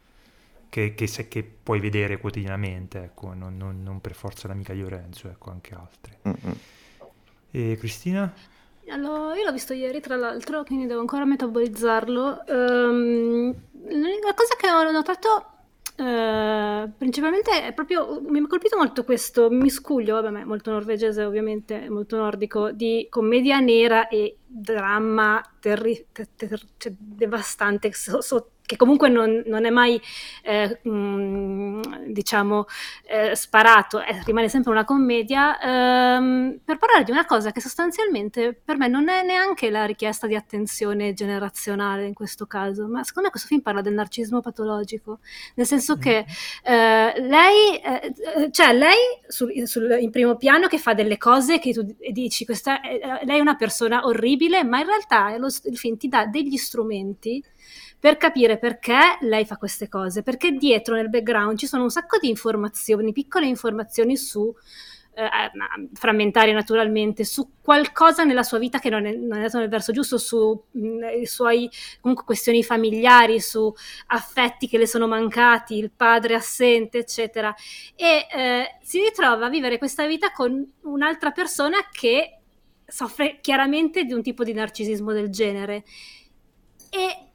Che, 0.68 0.94
che, 0.94 1.06
se, 1.06 1.26
che, 1.28 1.42
puoi 1.42 1.80
vedere 1.80 2.18
quotidianamente, 2.18 3.02
ecco, 3.04 3.32
non, 3.32 3.56
non, 3.56 3.82
non, 3.82 4.00
per 4.00 4.14
forza 4.14 4.46
l'amica 4.46 4.74
di 4.74 4.82
Lorenzo, 4.82 5.28
ecco, 5.28 5.50
anche 5.50 5.74
altre. 5.74 6.18
Mm-hmm. 6.28 6.56
E 7.50 7.76
Cristina? 7.78 8.30
Allora, 8.88 9.34
io 9.36 9.44
l'ho 9.44 9.52
visto 9.52 9.72
ieri, 9.72 10.00
tra 10.00 10.16
l'altro, 10.16 10.64
quindi 10.64 10.86
devo 10.86 11.00
ancora 11.00 11.24
metabolizzarlo. 11.24 12.44
Um, 12.48 13.54
l'unica 13.88 14.34
cosa 14.34 14.54
che 14.56 14.68
ho 14.68 14.90
notato 14.90 15.55
Uh, 15.98 16.92
principalmente 16.98 17.62
è 17.68 17.72
proprio 17.72 18.20
mi 18.20 18.38
ha 18.40 18.46
colpito 18.46 18.76
molto 18.76 19.02
questo 19.02 19.48
miscuglio, 19.48 20.20
vabbè, 20.20 20.44
molto 20.44 20.70
norvegese 20.70 21.24
ovviamente, 21.24 21.88
molto 21.88 22.16
nordico, 22.18 22.70
di 22.70 23.06
commedia 23.08 23.60
nera 23.60 24.06
e 24.08 24.36
dramma 24.46 25.40
terri- 25.58 26.06
ter- 26.12 26.28
ter- 26.36 26.66
cioè, 26.76 26.92
devastante 26.98 27.90
so- 27.94 28.20
so- 28.20 28.50
che 28.66 28.76
comunque 28.76 29.08
non, 29.08 29.42
non 29.46 29.64
è 29.64 29.70
mai, 29.70 30.00
eh, 30.42 30.80
mh, 30.82 32.10
diciamo, 32.12 32.66
eh, 33.06 33.34
sparato, 33.36 34.02
eh, 34.02 34.22
rimane 34.24 34.48
sempre 34.48 34.72
una 34.72 34.84
commedia, 34.84 35.58
ehm, 35.60 36.60
per 36.64 36.76
parlare 36.76 37.04
di 37.04 37.12
una 37.12 37.24
cosa 37.24 37.52
che 37.52 37.60
sostanzialmente 37.60 38.58
per 38.62 38.76
me 38.76 38.88
non 38.88 39.08
è 39.08 39.22
neanche 39.22 39.70
la 39.70 39.84
richiesta 39.84 40.26
di 40.26 40.34
attenzione 40.34 41.14
generazionale 41.14 42.06
in 42.06 42.14
questo 42.14 42.46
caso, 42.46 42.88
ma 42.88 43.04
secondo 43.04 43.28
me 43.28 43.30
questo 43.30 43.48
film 43.48 43.60
parla 43.60 43.80
del 43.80 43.94
narcisismo 43.94 44.40
patologico, 44.40 45.20
nel 45.54 45.66
senso 45.66 45.96
che 45.96 46.26
eh, 46.64 47.20
lei, 47.20 47.76
eh, 47.78 48.12
eh, 48.36 48.50
cioè 48.50 48.72
lei 48.72 48.98
sul, 49.28 49.66
sul, 49.66 49.96
in 50.00 50.10
primo 50.10 50.36
piano 50.36 50.66
che 50.66 50.78
fa 50.78 50.92
delle 50.92 51.18
cose 51.18 51.58
che 51.60 51.72
tu 51.72 51.86
dici, 52.10 52.44
questa, 52.44 52.80
lei 52.82 53.38
è 53.38 53.40
una 53.40 53.56
persona 53.56 54.04
orribile, 54.06 54.64
ma 54.64 54.80
in 54.80 54.86
realtà 54.86 55.36
lo, 55.36 55.46
il 55.46 55.78
film 55.78 55.96
ti 55.96 56.08
dà 56.08 56.26
degli 56.26 56.56
strumenti 56.56 57.42
per 58.06 58.18
capire 58.18 58.56
perché 58.56 59.18
lei 59.22 59.44
fa 59.44 59.56
queste 59.56 59.88
cose, 59.88 60.22
perché 60.22 60.52
dietro 60.52 60.94
nel 60.94 61.10
background 61.10 61.58
ci 61.58 61.66
sono 61.66 61.82
un 61.82 61.90
sacco 61.90 62.18
di 62.20 62.28
informazioni, 62.28 63.10
piccole 63.10 63.46
informazioni 63.46 64.16
su 64.16 64.54
eh, 65.12 65.24
eh 65.24 65.88
frammentarie 65.92 66.52
naturalmente, 66.52 67.24
su 67.24 67.54
qualcosa 67.60 68.22
nella 68.22 68.44
sua 68.44 68.58
vita 68.58 68.78
che 68.78 68.90
non 68.90 69.06
è, 69.06 69.12
non 69.12 69.32
è 69.32 69.36
andato 69.38 69.58
nel 69.58 69.68
verso 69.68 69.90
giusto, 69.90 70.18
su 70.18 70.66
mm, 70.78 71.22
suoi 71.24 71.68
comunque 72.00 72.24
questioni 72.24 72.62
familiari, 72.62 73.40
su 73.40 73.74
affetti 74.06 74.68
che 74.68 74.78
le 74.78 74.86
sono 74.86 75.08
mancati, 75.08 75.76
il 75.76 75.90
padre 75.90 76.36
assente, 76.36 76.98
eccetera. 76.98 77.52
E 77.96 78.28
eh, 78.32 78.78
si 78.82 79.00
ritrova 79.00 79.46
a 79.46 79.50
vivere 79.50 79.78
questa 79.78 80.06
vita 80.06 80.30
con 80.30 80.64
un'altra 80.82 81.32
persona 81.32 81.78
che 81.90 82.38
soffre 82.86 83.40
chiaramente 83.40 84.04
di 84.04 84.12
un 84.12 84.22
tipo 84.22 84.44
di 84.44 84.52
narcisismo 84.52 85.10
del 85.10 85.28
genere. 85.28 85.82
E 86.88 87.25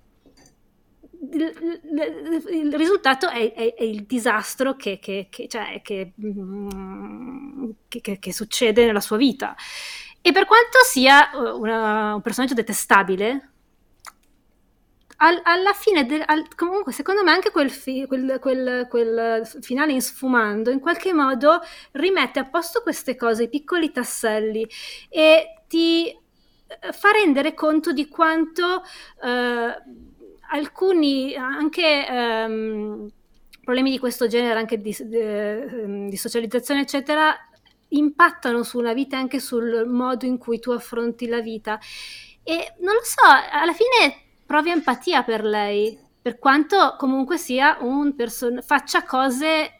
il, 1.33 2.43
il 2.49 2.73
risultato 2.73 3.29
è, 3.29 3.53
è, 3.53 3.73
è, 3.73 3.83
il 3.83 4.03
disastro 4.03 4.75
che, 4.75 4.99
che, 4.99 5.27
che, 5.29 5.47
cioè, 5.47 5.81
mm, 6.25 7.69
che, 7.87 8.33
succede 8.33 8.85
nella 8.85 8.99
sua 8.99 9.17
vita. 9.17 9.55
E 10.21 10.31
per 10.31 10.45
quanto 10.45 10.79
sia 10.83 11.31
uh, 11.33 11.59
una, 11.59 12.15
un 12.15 12.21
personaggio 12.21 12.53
detestabile, 12.53 13.49
al, 15.17 15.39
alla 15.43 15.73
fine, 15.73 16.05
del, 16.05 16.23
al, 16.25 16.47
comunque, 16.55 16.91
secondo 16.91 17.23
me, 17.23 17.31
anche 17.31 17.51
quel, 17.51 17.69
fi, 17.69 18.05
quel, 18.07 18.39
quel, 18.39 18.87
quel, 18.89 19.47
finale 19.61 19.93
in 19.93 20.01
sfumando 20.01 20.71
in 20.71 20.79
qualche 20.79 21.13
modo 21.13 21.59
rimette 21.91 22.39
a 22.39 22.45
posto 22.45 22.81
queste 22.81 23.15
cose, 23.15 23.43
i 23.43 23.49
piccoli 23.49 23.91
tasselli 23.91 24.67
e 25.09 25.63
ti 25.67 26.07
eh, 26.07 26.91
fa 26.91 27.11
rendere 27.11 27.53
conto 27.53 27.91
di 27.93 28.07
quanto. 28.07 28.83
Uh, 29.21 30.09
alcuni 30.51 31.35
anche 31.35 32.05
um, 32.09 33.09
problemi 33.63 33.91
di 33.91 33.99
questo 33.99 34.27
genere, 34.27 34.59
anche 34.59 34.77
di, 34.77 34.95
di, 34.99 35.17
ehm, 35.17 36.09
di 36.09 36.17
socializzazione, 36.17 36.81
eccetera, 36.81 37.35
impattano 37.89 38.63
sulla 38.63 38.93
vita 38.93 39.17
e 39.17 39.19
anche 39.19 39.39
sul 39.39 39.85
modo 39.87 40.25
in 40.25 40.37
cui 40.37 40.59
tu 40.59 40.71
affronti 40.71 41.27
la 41.27 41.41
vita. 41.41 41.79
E 42.43 42.73
non 42.79 42.93
lo 42.95 43.03
so, 43.03 43.21
alla 43.51 43.73
fine 43.73 44.15
provi 44.45 44.71
empatia 44.71 45.23
per 45.23 45.43
lei, 45.43 45.97
per 46.21 46.37
quanto 46.37 46.95
comunque 46.97 47.37
sia 47.37 47.77
un 47.81 48.15
person- 48.15 48.61
faccia 48.61 49.03
cose 49.03 49.79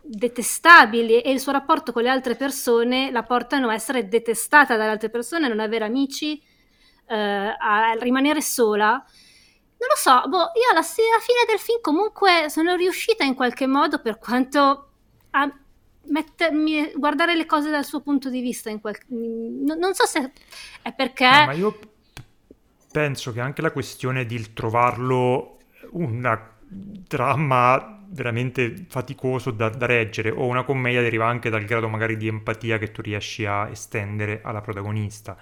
detestabili 0.00 1.22
e 1.22 1.30
il 1.30 1.40
suo 1.40 1.52
rapporto 1.52 1.92
con 1.92 2.02
le 2.02 2.10
altre 2.10 2.34
persone 2.36 3.10
la 3.10 3.22
portano 3.22 3.68
a 3.68 3.74
essere 3.74 4.06
detestata 4.06 4.76
dalle 4.76 4.90
altre 4.90 5.08
persone, 5.10 5.46
a 5.46 5.48
non 5.48 5.60
avere 5.60 5.84
amici, 5.84 6.40
eh, 7.06 7.16
a 7.16 7.96
rimanere 7.98 8.42
sola 8.42 9.02
non 9.84 9.88
lo 9.88 9.96
so, 9.96 10.28
boh, 10.28 10.50
io 10.54 10.70
alla, 10.70 10.80
alla 10.80 11.20
fine 11.20 11.44
del 11.46 11.58
film 11.58 11.80
comunque 11.80 12.48
sono 12.48 12.74
riuscita 12.74 13.24
in 13.24 13.34
qualche 13.34 13.66
modo 13.66 14.00
per 14.00 14.18
quanto 14.18 14.88
a 15.30 15.52
mettermi, 16.06 16.92
guardare 16.96 17.36
le 17.36 17.46
cose 17.46 17.70
dal 17.70 17.84
suo 17.84 18.00
punto 18.00 18.30
di 18.30 18.40
vista. 18.40 18.76
Quel, 18.78 18.96
non, 19.08 19.78
non 19.78 19.94
so 19.94 20.06
se 20.06 20.32
è 20.82 20.92
perché... 20.92 21.28
No, 21.28 21.46
ma 21.46 21.52
io 21.52 21.78
penso 22.90 23.32
che 23.32 23.40
anche 23.40 23.62
la 23.62 23.72
questione 23.72 24.24
di 24.24 24.52
trovarlo 24.52 25.58
un 25.90 26.40
dramma 26.68 28.02
veramente 28.08 28.86
faticoso 28.88 29.50
da, 29.50 29.68
da, 29.68 29.86
reggere 29.86 30.30
o 30.30 30.46
una 30.46 30.64
commedia 30.64 31.02
deriva 31.02 31.26
anche 31.26 31.50
dal 31.50 31.64
grado 31.64 31.88
magari 31.88 32.16
di 32.16 32.28
empatia 32.28 32.78
che 32.78 32.90
tu 32.92 33.02
riesci 33.02 33.44
a 33.44 33.68
estendere 33.68 34.40
alla 34.42 34.60
protagonista. 34.60 35.36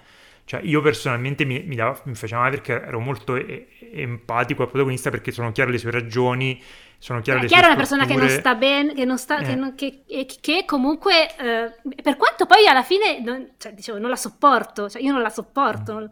Cioè, 0.45 0.59
io 0.63 0.81
personalmente 0.81 1.45
mi, 1.45 1.63
mi, 1.63 1.75
dava, 1.75 1.99
mi 2.03 2.15
faceva 2.15 2.41
male 2.41 2.57
perché 2.57 2.73
ero 2.73 2.99
molto 2.99 3.35
e- 3.35 3.67
empatico 3.93 4.63
al 4.63 4.69
protagonista 4.69 5.09
perché 5.09 5.31
sono 5.31 5.51
chiare 5.53 5.71
le 5.71 5.77
sue 5.77 5.91
ragioni, 5.91 6.61
sono 6.97 7.21
chiare 7.21 7.39
è 7.39 7.41
le 7.43 7.47
sue 7.47 7.57
una 7.57 7.75
persona 7.75 8.05
che 8.05 8.15
non 8.15 8.27
sta 8.27 8.55
bene, 8.55 8.93
che, 8.93 9.05
non 9.05 9.17
sta, 9.17 9.39
eh. 9.39 9.45
che, 9.45 9.55
non, 9.55 9.75
che, 9.75 10.03
che, 10.41 10.65
comunque, 10.65 11.35
eh, 11.37 11.71
per 12.01 12.17
quanto 12.17 12.45
poi 12.45 12.67
alla 12.67 12.83
fine, 12.83 13.21
non, 13.21 13.51
cioè, 13.57 13.73
dicevo, 13.73 13.99
non 13.99 14.09
la 14.09 14.17
sopporto, 14.17 14.89
cioè 14.89 15.01
io 15.01 15.13
non 15.13 15.21
la 15.21 15.29
sopporto, 15.29 15.95
mm. 15.95 16.05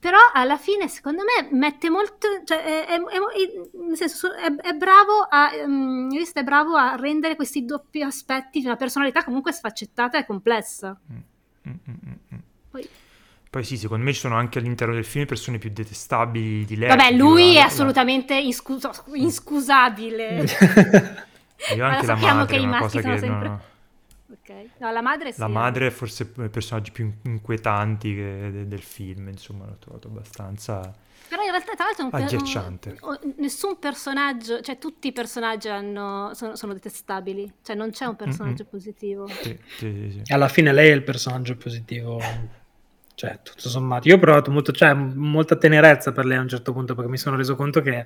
però 0.00 0.18
alla 0.34 0.58
fine 0.58 0.86
secondo 0.88 1.22
me 1.22 1.48
mette 1.50 1.88
molto, 1.88 2.28
cioè, 2.44 2.62
è, 2.62 2.86
è, 2.86 2.98
nel 2.98 3.96
senso, 3.96 4.34
è, 4.34 4.72
bravo 4.74 5.26
a, 5.30 5.50
um, 5.64 6.14
è 6.14 6.42
bravo 6.42 6.76
a 6.76 6.94
rendere 6.96 7.36
questi 7.36 7.64
doppi 7.64 8.02
aspetti 8.02 8.60
di 8.60 8.66
una 8.66 8.76
personalità 8.76 9.24
comunque 9.24 9.52
sfaccettata 9.52 10.18
e 10.18 10.26
complessa. 10.26 10.98
Mm, 11.10 11.70
mm, 11.70 11.72
mm, 11.88 12.12
mm. 12.34 12.38
poi... 12.70 12.88
Poi 13.56 13.64
sì, 13.64 13.78
secondo 13.78 14.04
me 14.04 14.12
ci 14.12 14.20
sono 14.20 14.36
anche 14.36 14.58
all'interno 14.58 14.92
del 14.92 15.06
film 15.06 15.24
persone 15.24 15.56
più 15.56 15.70
detestabili 15.70 16.66
di 16.66 16.76
lei. 16.76 16.90
Vabbè, 16.90 17.12
lui 17.12 17.54
è 17.54 17.60
assolutamente 17.60 18.34
inscusabile. 18.34 20.44
Io 21.74 21.82
anche 21.82 22.04
la 22.04 22.16
madre, 22.16 22.54
che 22.54 22.62
i 22.62 22.66
maschi 22.66 23.00
sono 23.00 23.16
sempre... 23.16 23.48
No... 23.48 23.60
Okay. 24.42 24.68
No, 24.76 24.92
la 24.92 25.00
madre 25.00 25.32
sì. 25.32 25.40
La 25.40 25.48
madre 25.48 25.86
è 25.86 25.90
forse 25.90 26.24
uno 26.24 26.42
dei 26.42 26.50
personaggi 26.50 26.90
più 26.90 27.10
inquietanti 27.22 28.14
de- 28.14 28.68
del 28.68 28.82
film, 28.82 29.28
insomma, 29.28 29.64
l'ho 29.64 29.78
trovato 29.78 30.08
abbastanza 30.08 30.92
però 31.28 31.42
in 31.42 31.50
realtà, 31.50 31.74
tra 31.74 31.86
l'altro, 31.86 32.08
agghiacciante. 32.10 32.98
Un, 33.00 33.18
un, 33.20 33.34
nessun 33.38 33.80
personaggio, 33.80 34.60
cioè 34.60 34.78
tutti 34.78 35.08
i 35.08 35.12
personaggi 35.12 35.68
hanno, 35.68 36.30
sono, 36.34 36.54
sono, 36.54 36.72
detestabili, 36.72 37.52
cioè 37.64 37.74
non 37.74 37.90
c'è 37.90 38.04
un 38.04 38.14
personaggio 38.14 38.62
mm-hmm. 38.62 38.70
positivo. 38.70 39.26
Sì, 39.26 39.58
sì, 39.76 40.22
sì. 40.22 40.32
Alla 40.32 40.46
fine 40.46 40.72
lei 40.72 40.90
è 40.90 40.94
il 40.94 41.02
personaggio 41.02 41.56
positivo. 41.56 42.20
Cioè, 43.16 43.40
tutto 43.42 43.68
sommato, 43.70 44.06
io 44.08 44.16
ho 44.16 44.18
provato 44.18 44.50
molto, 44.50 44.72
cioè, 44.72 44.92
molta 44.92 45.56
tenerezza 45.56 46.12
per 46.12 46.26
lei 46.26 46.36
a 46.36 46.42
un 46.42 46.48
certo 46.48 46.72
punto 46.72 46.94
perché 46.94 47.10
mi 47.10 47.16
sono 47.16 47.36
reso 47.36 47.56
conto 47.56 47.80
che 47.80 48.04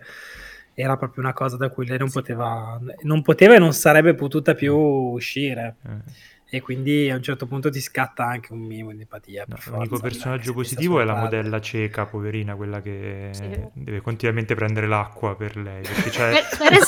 era 0.72 0.96
proprio 0.96 1.24
una 1.24 1.32
cosa 1.32 1.56
da 1.56 1.68
cui 1.68 1.84
lei 1.84 1.98
non 1.98 2.10
poteva, 2.10 2.78
non 3.02 3.20
poteva 3.20 3.54
e 3.54 3.58
non 3.58 3.72
sarebbe 3.72 4.14
potuta 4.14 4.54
più 4.54 4.74
uscire. 4.76 5.76
Eh 5.84 6.28
e 6.52 6.60
quindi 6.60 7.08
a 7.08 7.14
un 7.14 7.22
certo 7.22 7.46
punto 7.46 7.70
ti 7.70 7.80
scatta 7.80 8.24
anche 8.24 8.52
un 8.52 8.58
minimo 8.58 8.90
di 8.92 9.02
empatia. 9.02 9.44
No, 9.46 9.56
l'unico 9.66 10.00
personaggio 10.00 10.52
positivo 10.52 11.00
è 11.00 11.04
la 11.04 11.14
modella 11.14 11.60
cieca, 11.60 12.06
poverina, 12.06 12.56
quella 12.56 12.82
che 12.82 13.28
sì. 13.30 13.48
deve 13.72 14.00
continuamente 14.00 14.56
prendere 14.56 14.88
l'acqua 14.88 15.36
per 15.36 15.56
lei. 15.56 15.82
Perché 15.82 16.10
cioè, 16.10 16.30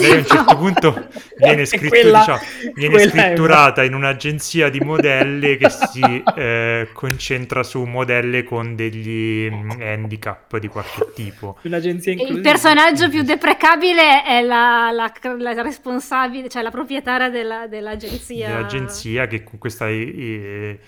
lei 0.01 0.11
a 0.11 0.17
un 0.17 0.25
certo 0.27 0.57
punto 0.57 1.09
viene, 1.39 1.65
scritto, 1.67 1.89
quella, 1.89 2.19
diciamo, 2.19 2.39
viene 2.75 2.99
scritturata 3.09 3.85
in 3.85 3.95
un'agenzia 3.95 4.69
di 4.69 4.81
modelle 4.81 5.57
che 5.57 5.71
si 5.71 6.23
eh, 6.35 6.89
concentra 6.93 7.63
su 7.63 7.85
modelle 7.85 8.43
con 8.43 8.75
degli 8.75 9.49
mm, 9.49 9.71
handicap 9.81 10.59
di 10.59 10.67
qualche 10.67 11.13
tipo. 11.15 11.59
Il 11.63 12.41
personaggio 12.43 13.09
più 13.09 13.23
deprecabile 13.23 14.25
è 14.25 14.43
la, 14.43 14.91
la, 14.91 15.13
la 15.39 15.63
responsabile, 15.63 16.49
cioè 16.49 16.63
la 16.63 16.71
proprietaria 16.71 17.31
della, 17.31 17.69
dell'agenzia. 17.69 18.49
Dell'agenzia 18.49 19.29
che 19.29 19.45
con 19.53 19.59
questo 19.59 19.85
eh, 19.85 20.79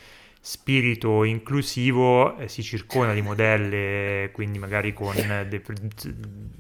spirito 0.40 1.24
inclusivo 1.24 2.38
eh, 2.38 2.48
si 2.48 2.62
circonda 2.62 3.12
di 3.12 3.20
modelle, 3.20 4.30
quindi 4.32 4.58
magari 4.58 4.94
con 4.94 5.14
de- 5.14 5.62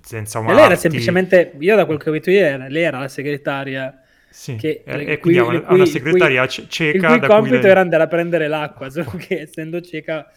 senza 0.02 0.38
umani. 0.38 0.56
Lei 0.56 0.64
era 0.66 0.76
semplicemente, 0.76 1.54
io 1.58 1.76
da 1.76 1.86
quel 1.86 1.98
che 1.98 2.10
ho 2.10 2.12
visto 2.12 2.30
ieri, 2.30 2.70
lei 2.70 2.82
era 2.82 2.98
la 2.98 3.08
segretaria. 3.08 4.02
Sì, 4.28 4.56
che, 4.56 4.82
e, 4.84 5.18
quindi 5.18 5.38
ha 5.38 5.72
una 5.72 5.86
segretaria 5.86 6.46
cui, 6.46 6.68
cieca. 6.68 7.14
Il 7.14 7.20
cui 7.20 7.28
compito 7.28 7.56
lei... 7.56 7.70
era 7.70 7.80
andare 7.80 8.02
a 8.02 8.06
prendere 8.06 8.48
l'acqua, 8.48 8.90
solo 8.90 9.12
che 9.16 9.40
essendo 9.42 9.80
cieca 9.80 10.30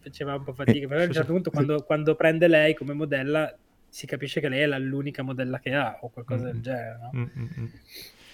faceva 0.00 0.34
un 0.34 0.44
po' 0.44 0.52
fatica. 0.52 0.86
Però 0.86 1.00
a 1.00 1.04
un 1.04 1.12
certo 1.12 1.32
punto, 1.32 1.50
quando, 1.50 1.82
quando 1.82 2.14
prende 2.14 2.46
lei 2.46 2.74
come 2.74 2.92
modella, 2.92 3.56
si 3.88 4.06
capisce 4.06 4.40
che 4.40 4.48
lei 4.48 4.60
è 4.60 4.78
l'unica 4.78 5.22
modella 5.22 5.60
che 5.60 5.72
ha, 5.72 5.98
o 6.02 6.10
qualcosa 6.10 6.44
mm-hmm. 6.44 6.52
del 6.52 6.62
genere. 6.62 6.98
No? 7.00 7.10
Mm-hmm. 7.14 7.66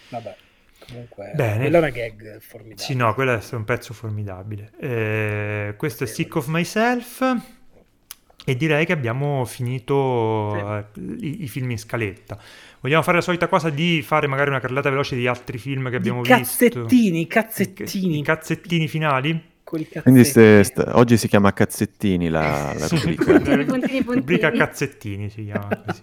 Vabbè. 0.09 0.36
Comunque, 0.91 1.32
Bene. 1.34 1.59
quella 1.59 1.76
è 1.76 1.80
una 1.80 1.91
gag 1.91 2.41
formidabile. 2.41 2.84
Sì, 2.84 2.95
no, 2.95 3.14
quello 3.14 3.32
è 3.32 3.55
un 3.55 3.64
pezzo 3.64 3.95
formidabile. 3.95 4.72
Eh, 4.80 5.74
questo 5.76 6.05
è 6.05 6.07
Sick 6.07 6.34
of 6.36 6.47
Myself. 6.49 7.59
E 8.45 8.57
direi 8.57 8.86
che 8.86 8.93
abbiamo 8.93 9.45
finito 9.45 10.88
sì. 10.95 11.01
i, 11.01 11.43
i, 11.45 11.49
film 11.49 11.70
in 11.70 11.78
scaletta. 11.78 12.38
Vogliamo 12.80 13.03
fare 13.03 13.18
la 13.18 13.22
solita 13.22 13.49
cosa 13.49 13.68
di 13.68 14.03
fare 14.03 14.26
magari 14.26 14.49
una 14.49 14.61
carrellata 14.61 14.88
veloce 14.88 15.14
di 15.14 15.26
altri 15.26 15.59
film 15.59 15.91
che 15.91 15.97
abbiamo 15.97 16.22
cazzettini, 16.22 17.18
visto? 17.18 17.34
Cazzettini, 17.34 18.18
I 18.18 18.22
cazzettini 18.22 18.88
finali? 18.88 19.49
Quindi 19.62 20.24
ste, 20.24 20.64
sta, 20.64 20.97
oggi 20.99 21.16
si 21.16 21.28
chiama 21.28 21.53
Cazzettini 21.53 22.28
la, 22.28 22.74
la 22.76 22.88
rubrica. 22.91 23.24
puntini, 23.24 23.64
puntini, 23.64 24.03
rubrica 24.03 24.51
Cazzettini 24.51 25.30
si 25.30 25.45
chiama 25.45 25.68
così. 25.86 26.03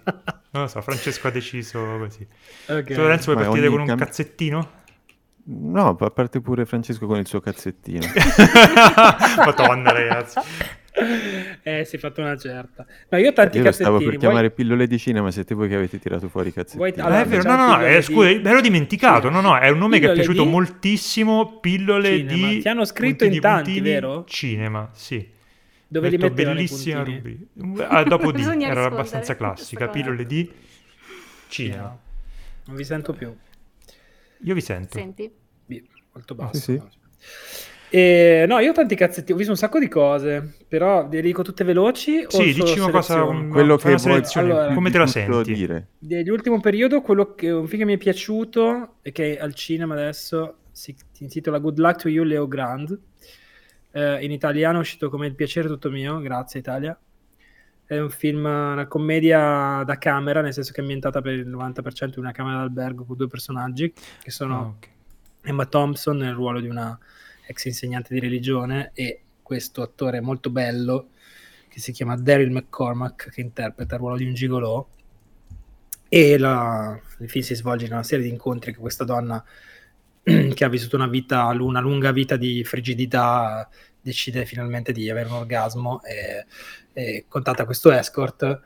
Non 0.50 0.62
lo 0.62 0.68
so, 0.68 0.80
Francesco 0.80 1.28
ha 1.28 1.30
deciso 1.30 1.78
così. 1.98 2.26
Okay. 2.64 2.84
Tu 2.84 2.94
Lorenzo 2.94 3.32
vuoi 3.32 3.44
partire 3.44 3.68
con 3.68 3.80
un 3.80 3.86
cam... 3.86 3.98
cazzettino? 3.98 4.70
No, 5.50 5.96
a 5.98 6.10
parte 6.10 6.40
pure 6.40 6.66
Francesco 6.66 7.06
con 7.06 7.18
il 7.18 7.26
suo 7.26 7.40
cazzettino. 7.40 8.04
Madonna 9.44 9.92
ragazzi. 9.92 10.38
Eh, 11.62 11.84
si 11.86 11.96
è 11.96 11.98
fatto 11.98 12.20
una 12.20 12.36
certa. 12.36 12.84
No, 13.08 13.18
io 13.18 13.30
ho 13.30 13.32
tanti 13.32 13.56
io 13.56 13.62
cazzettini. 13.62 13.72
stavo 13.72 13.96
per 13.98 14.06
vuoi... 14.06 14.18
chiamare 14.18 14.50
pillole 14.50 14.86
di 14.86 14.98
cinema, 14.98 15.30
siete 15.30 15.54
voi 15.54 15.68
che 15.68 15.76
avete 15.76 15.98
tirato 15.98 16.28
fuori 16.28 16.48
i 16.48 16.52
cazzettini. 16.52 16.90
Vuoi... 16.90 17.00
Allora, 17.00 17.20
ah, 17.20 17.24
è 17.24 17.26
vero, 17.26 17.42
no, 17.48 17.56
no, 17.56 17.76
no, 17.76 17.86
eh, 17.86 18.02
scusa, 18.02 18.28
me 18.28 18.52
l'ho 18.52 18.60
dimenticato. 18.60 19.28
Sì. 19.28 19.32
No, 19.32 19.40
no, 19.40 19.56
è 19.56 19.70
un 19.70 19.78
nome 19.78 19.98
pillole 19.98 20.14
che 20.14 20.20
è 20.20 20.24
piaciuto 20.24 20.44
di... 20.44 20.50
moltissimo. 20.50 21.58
Pillole 21.60 22.16
cinema. 22.18 22.48
di... 22.48 22.60
Ti 22.60 22.68
hanno 22.68 22.84
scritto 22.84 23.24
in 23.24 23.40
tanti, 23.40 23.72
puntini, 23.72 23.88
vero? 23.88 24.24
Cinema, 24.26 24.90
sì. 24.92 25.26
Dove 25.86 26.10
li 26.10 26.18
mettevano 26.18 26.56
bellissima 26.56 27.04
rubrica. 27.04 27.88
Ah, 27.88 28.02
dopo 28.02 28.32
di, 28.32 28.42
era 28.42 28.84
abbastanza 28.84 29.34
classica. 29.34 29.88
Pillole 29.88 30.26
di 30.26 30.50
cinema. 31.48 31.96
Non 32.66 32.76
vi 32.76 32.84
sento 32.84 33.14
più. 33.14 33.34
Io 34.42 34.54
vi 34.54 34.60
sento. 34.60 34.98
Senti? 34.98 35.32
molto 36.12 36.34
basso. 36.34 36.58
Sì, 36.58 36.80
sì. 36.80 37.66
E, 37.90 38.44
no, 38.46 38.58
io 38.58 38.70
ho 38.70 38.74
tanti 38.74 38.94
cazzetti, 38.94 39.32
ho 39.32 39.36
visto 39.36 39.52
un 39.52 39.56
sacco 39.56 39.78
di 39.78 39.88
cose, 39.88 40.56
però 40.68 41.08
le 41.10 41.22
dico 41.22 41.42
tutte 41.42 41.64
veloci. 41.64 42.26
Sì, 42.28 42.52
dici 42.52 42.78
una 42.78 42.90
cosa, 42.90 43.24
un, 43.24 43.48
quello 43.48 43.76
che 43.76 43.94
vuoi, 43.94 44.22
allora, 44.34 44.74
come 44.74 44.90
te 44.90 44.98
la 44.98 45.06
senti? 45.06 45.54
Dire. 45.54 45.88
Dell'ultimo 45.98 46.60
periodo, 46.60 47.00
quello 47.00 47.34
che, 47.34 47.50
un 47.50 47.66
film 47.66 47.80
che 47.80 47.86
mi 47.86 47.94
è 47.94 47.98
piaciuto 47.98 48.96
e 49.00 49.10
che 49.10 49.36
è 49.36 49.40
al 49.40 49.54
cinema 49.54 49.94
adesso 49.94 50.56
si 50.70 50.94
intitola 51.18 51.58
Good 51.58 51.78
Luck 51.78 52.02
to 52.02 52.08
You, 52.08 52.24
Leo 52.24 52.46
Grand. 52.46 52.98
Eh, 53.90 54.22
in 54.22 54.32
italiano 54.32 54.78
è 54.78 54.80
uscito 54.80 55.08
come 55.08 55.26
Il 55.26 55.34
piacere 55.34 55.66
tutto 55.66 55.88
mio, 55.90 56.20
grazie 56.20 56.60
Italia. 56.60 56.98
È 57.88 57.98
un 57.98 58.10
film, 58.10 58.44
una 58.44 58.86
commedia 58.86 59.82
da 59.82 59.96
camera, 59.96 60.42
nel 60.42 60.52
senso 60.52 60.72
che 60.72 60.80
è 60.80 60.82
ambientata 60.82 61.22
per 61.22 61.32
il 61.32 61.48
90% 61.48 62.04
in 62.04 62.18
una 62.18 62.32
camera 62.32 62.58
d'albergo 62.58 63.06
con 63.06 63.16
due 63.16 63.28
personaggi 63.28 63.90
che 64.20 64.30
sono 64.30 64.58
oh, 64.58 64.74
okay. 64.76 64.90
Emma 65.40 65.64
Thompson 65.64 66.18
nel 66.18 66.34
ruolo 66.34 66.60
di 66.60 66.68
una 66.68 66.98
ex 67.46 67.64
insegnante 67.64 68.12
di 68.12 68.20
religione 68.20 68.90
e 68.92 69.22
questo 69.42 69.80
attore 69.80 70.20
molto 70.20 70.50
bello 70.50 71.12
che 71.68 71.80
si 71.80 71.92
chiama 71.92 72.14
Daryl 72.14 72.50
McCormack 72.50 73.30
che 73.30 73.40
interpreta 73.40 73.94
il 73.94 74.00
ruolo 74.02 74.16
di 74.18 74.26
un 74.26 74.34
gigolò 74.34 74.86
e 76.10 76.36
la, 76.36 77.00
il 77.20 77.30
film 77.30 77.42
si 77.42 77.54
svolge 77.54 77.86
in 77.86 77.92
una 77.92 78.02
serie 78.02 78.26
di 78.26 78.30
incontri 78.30 78.74
che 78.74 78.78
questa 78.80 79.04
donna 79.04 79.42
che 80.54 80.64
ha 80.64 80.68
vissuto 80.68 80.96
una 80.96 81.08
vita, 81.08 81.46
una 81.46 81.80
lunga 81.80 82.12
vita 82.12 82.36
di 82.36 82.62
frigidità 82.64 83.66
decide 84.00 84.44
finalmente 84.44 84.92
di 84.92 85.10
avere 85.10 85.28
un 85.28 85.36
orgasmo 85.36 86.02
e, 86.02 86.46
e 86.92 87.24
contatta 87.28 87.64
questo 87.64 87.90
escort 87.90 88.60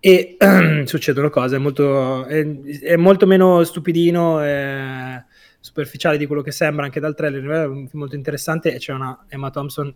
e 0.00 0.36
succedono 0.84 1.30
cose 1.30 1.58
molto, 1.58 2.26
è, 2.26 2.44
è 2.80 2.96
molto 2.96 3.26
meno 3.26 3.64
stupidino 3.64 4.44
e, 4.44 5.24
superficiale 5.64 6.18
di 6.18 6.26
quello 6.26 6.42
che 6.42 6.52
sembra 6.52 6.84
anche 6.84 7.00
dal 7.00 7.14
trailer, 7.14 7.70
è 7.70 7.88
molto 7.92 8.14
interessante 8.14 8.74
e 8.74 8.78
c'è 8.78 8.92
una 8.92 9.24
Emma 9.28 9.50
Thompson 9.50 9.94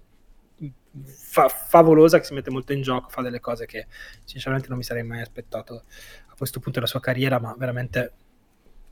fa- 1.05 1.49
favolosa 1.49 2.19
che 2.19 2.25
si 2.25 2.33
mette 2.33 2.51
molto 2.51 2.73
in 2.73 2.81
gioco, 2.81 3.11
fa 3.11 3.21
delle 3.21 3.39
cose 3.39 3.67
che 3.67 3.87
sinceramente 4.25 4.69
non 4.69 4.79
mi 4.79 4.85
sarei 4.85 5.03
mai 5.03 5.21
aspettato 5.21 5.83
a 6.29 6.35
questo 6.37 6.59
punto 6.59 6.79
della 6.79 6.91
sua 6.91 7.01
carriera, 7.01 7.39
ma 7.39 7.55
veramente 7.59 8.13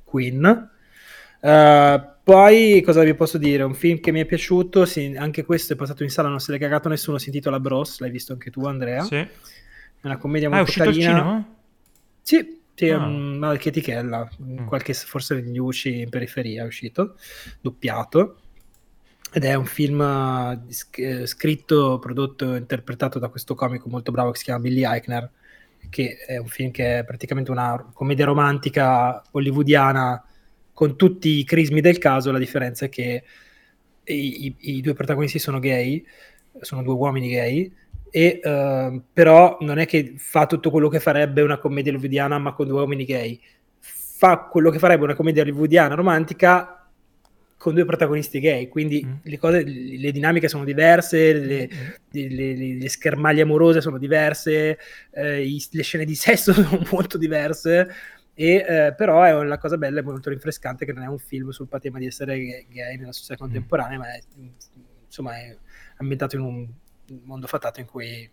Queen. 0.04 0.70
Uh, 1.46 2.14
poi 2.24 2.82
cosa 2.84 3.04
vi 3.04 3.14
posso 3.14 3.38
dire? 3.38 3.62
Un 3.62 3.74
film 3.74 4.00
che 4.00 4.10
mi 4.10 4.20
è 4.20 4.24
piaciuto, 4.24 4.84
sì, 4.84 5.14
anche 5.16 5.44
questo 5.44 5.74
è 5.74 5.76
passato 5.76 6.02
in 6.02 6.10
sala, 6.10 6.28
non 6.28 6.40
se 6.40 6.50
l'è 6.50 6.58
cagato 6.58 6.88
nessuno, 6.88 7.18
si 7.18 7.28
intitola 7.28 7.60
Bros, 7.60 8.00
l'hai 8.00 8.10
visto 8.10 8.32
anche 8.32 8.50
tu 8.50 8.66
Andrea? 8.66 9.04
Sì. 9.04 9.14
È 9.14 9.28
una 10.02 10.16
commedia 10.16 10.50
molto 10.50 10.72
carina. 10.72 10.82
Ah, 10.82 10.86
è 10.86 10.90
uscito 10.90 11.14
carina. 11.14 11.18
al 11.20 11.22
cinema? 11.22 11.56
Sì, 12.20 12.60
sì, 12.74 12.90
ah. 12.90 13.06
um, 13.06 13.56
chetichella, 13.58 14.28
mm. 14.42 14.66
qualche, 14.66 14.92
forse 14.92 15.36
negli 15.36 15.56
UCI 15.56 16.00
in 16.00 16.08
periferia 16.08 16.64
è 16.64 16.66
uscito, 16.66 17.14
doppiato. 17.60 18.40
Ed 19.32 19.44
è 19.44 19.54
un 19.54 19.66
film 19.66 20.00
uh, 20.00 21.26
scritto, 21.26 22.00
prodotto 22.00 22.54
e 22.54 22.58
interpretato 22.58 23.20
da 23.20 23.28
questo 23.28 23.54
comico 23.54 23.88
molto 23.88 24.10
bravo 24.10 24.32
che 24.32 24.38
si 24.38 24.44
chiama 24.44 24.62
Billy 24.62 24.84
Eichner, 24.84 25.30
che 25.90 26.16
è 26.26 26.38
un 26.38 26.48
film 26.48 26.72
che 26.72 26.98
è 26.98 27.04
praticamente 27.04 27.52
una 27.52 27.88
commedia 27.92 28.24
romantica 28.24 29.22
hollywoodiana 29.30 30.24
con 30.76 30.94
tutti 30.94 31.38
i 31.38 31.44
crismi 31.44 31.80
del 31.80 31.96
caso, 31.96 32.30
la 32.30 32.38
differenza 32.38 32.84
è 32.84 32.90
che 32.90 33.22
i, 34.04 34.46
i, 34.46 34.56
i 34.76 34.80
due 34.82 34.92
protagonisti 34.92 35.38
sono 35.38 35.58
gay, 35.58 36.04
sono 36.60 36.82
due 36.82 36.92
uomini 36.92 37.30
gay, 37.30 37.72
e 38.10 38.40
uh, 38.42 39.02
però 39.10 39.56
non 39.62 39.78
è 39.78 39.86
che 39.86 40.12
fa 40.18 40.44
tutto 40.44 40.70
quello 40.70 40.90
che 40.90 41.00
farebbe 41.00 41.40
una 41.40 41.56
commedia 41.56 41.92
hollywoodiana 41.92 42.38
ma 42.38 42.52
con 42.52 42.66
due 42.66 42.80
uomini 42.80 43.06
gay 43.06 43.40
fa 43.80 44.48
quello 44.50 44.70
che 44.70 44.78
farebbe 44.78 45.04
una 45.04 45.14
commedia 45.14 45.42
hollywoodiana 45.42 45.94
romantica 45.94 46.88
con 47.56 47.74
due 47.74 47.84
protagonisti 47.84 48.38
gay 48.38 48.68
quindi 48.68 49.04
mm. 49.04 49.12
le, 49.22 49.38
cose, 49.38 49.64
le 49.64 50.12
dinamiche 50.12 50.46
sono 50.46 50.64
diverse 50.64 51.32
le, 51.32 51.68
le, 52.10 52.28
le, 52.28 52.78
le 52.78 52.88
schermaglie 52.88 53.42
amorose 53.42 53.80
sono 53.80 53.98
diverse 53.98 54.78
eh, 55.10 55.42
i, 55.42 55.62
le 55.72 55.82
scene 55.82 56.04
di 56.04 56.14
sesso 56.14 56.52
sono 56.54 56.86
molto 56.90 57.18
diverse 57.18 57.88
e, 58.38 58.64
eh, 58.68 58.94
però 58.94 59.22
è 59.22 59.34
una 59.34 59.56
cosa 59.56 59.78
bella 59.78 60.00
e 60.00 60.02
molto 60.02 60.28
rinfrescante 60.28 60.84
che 60.84 60.92
non 60.92 61.02
è 61.02 61.06
un 61.06 61.18
film 61.18 61.48
sul 61.50 61.68
tema 61.80 61.98
di 61.98 62.04
essere 62.04 62.66
gay 62.68 62.98
nella 62.98 63.12
società 63.12 63.34
mm. 63.34 63.46
contemporanea 63.46 63.98
ma 63.98 64.12
è, 64.12 64.20
insomma 65.06 65.36
è 65.36 65.56
ambientato 65.96 66.36
in 66.36 66.42
un 66.42 66.68
mondo 67.24 67.46
fatato 67.46 67.80
in 67.80 67.86
cui 67.86 68.30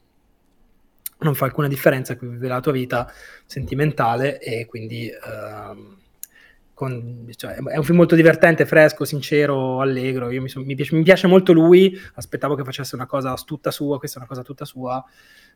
non 1.19 1.35
fa 1.35 1.45
alcuna 1.45 1.69
differenza, 1.69 2.17
qui 2.17 2.27
vive 2.27 2.49
la 2.49 2.59
tua 2.59 2.73
vita 2.73 3.09
sentimentale 3.45 4.39
e 4.39 4.65
quindi 4.65 5.09
uh, 5.09 5.97
con, 6.73 7.27
cioè, 7.35 7.53
è 7.53 7.77
un 7.77 7.83
film 7.83 7.97
molto 7.97 8.15
divertente, 8.15 8.65
fresco, 8.65 9.05
sincero, 9.05 9.79
allegro. 9.79 10.27
Mi, 10.27 10.49
son, 10.49 10.63
mi, 10.63 10.75
piace, 10.75 10.95
mi, 10.95 11.03
piace, 11.03 11.27
molto 11.27 11.53
lui. 11.53 11.95
Aspettavo 12.15 12.55
che 12.55 12.63
facesse 12.63 12.95
una 12.95 13.05
cosa 13.05 13.33
tutta 13.35 13.71
sua, 13.71 13.99
questa 13.99 14.17
è 14.17 14.19
una 14.19 14.29
cosa 14.29 14.41
tutta 14.41 14.65
sua. 14.65 15.03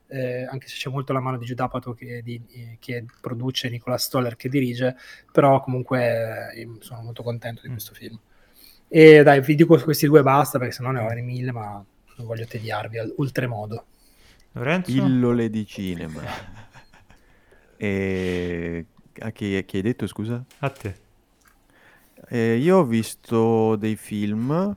Eh, 0.10 0.46
anche 0.46 0.68
se 0.68 0.76
c'è 0.78 0.90
molto 0.90 1.12
la 1.14 1.20
mano 1.20 1.38
di 1.38 1.46
Giudapato 1.46 1.94
che, 1.94 2.22
di, 2.24 2.42
che 2.80 3.06
produce, 3.20 3.70
Nicola 3.70 3.98
Stoller 3.98 4.36
che 4.36 4.48
dirige, 4.48 4.96
però 5.32 5.60
comunque 5.60 6.54
eh, 6.54 6.70
sono 6.80 7.02
molto 7.02 7.24
contento 7.24 7.62
di 7.62 7.70
mm. 7.70 7.72
questo 7.72 7.94
film. 7.94 8.20
E 8.88 9.24
dai, 9.24 9.42
vi 9.42 9.56
dico 9.56 9.78
questi 9.80 10.06
due 10.06 10.22
basta 10.22 10.60
perché 10.60 10.74
sennò 10.74 10.92
ne 10.92 11.00
ho 11.00 11.24
mille, 11.24 11.52
ma 11.52 11.84
non 12.18 12.28
voglio 12.28 12.46
tediarvi 12.46 13.14
oltremodo. 13.18 13.86
Lorenzo? 14.54 14.92
Pillole 14.92 15.50
di 15.50 15.66
cinema. 15.66 16.22
e... 17.76 18.86
A 19.20 19.32
chi, 19.32 19.66
chi 19.66 19.78
hai 19.78 19.82
detto, 19.82 20.06
scusa? 20.06 20.46
A 20.60 20.70
te. 20.70 21.06
Eh, 22.30 22.58
io 22.58 22.80
ho 22.80 22.84
visto 22.84 23.76
dei 23.78 23.96
film. 23.96 24.76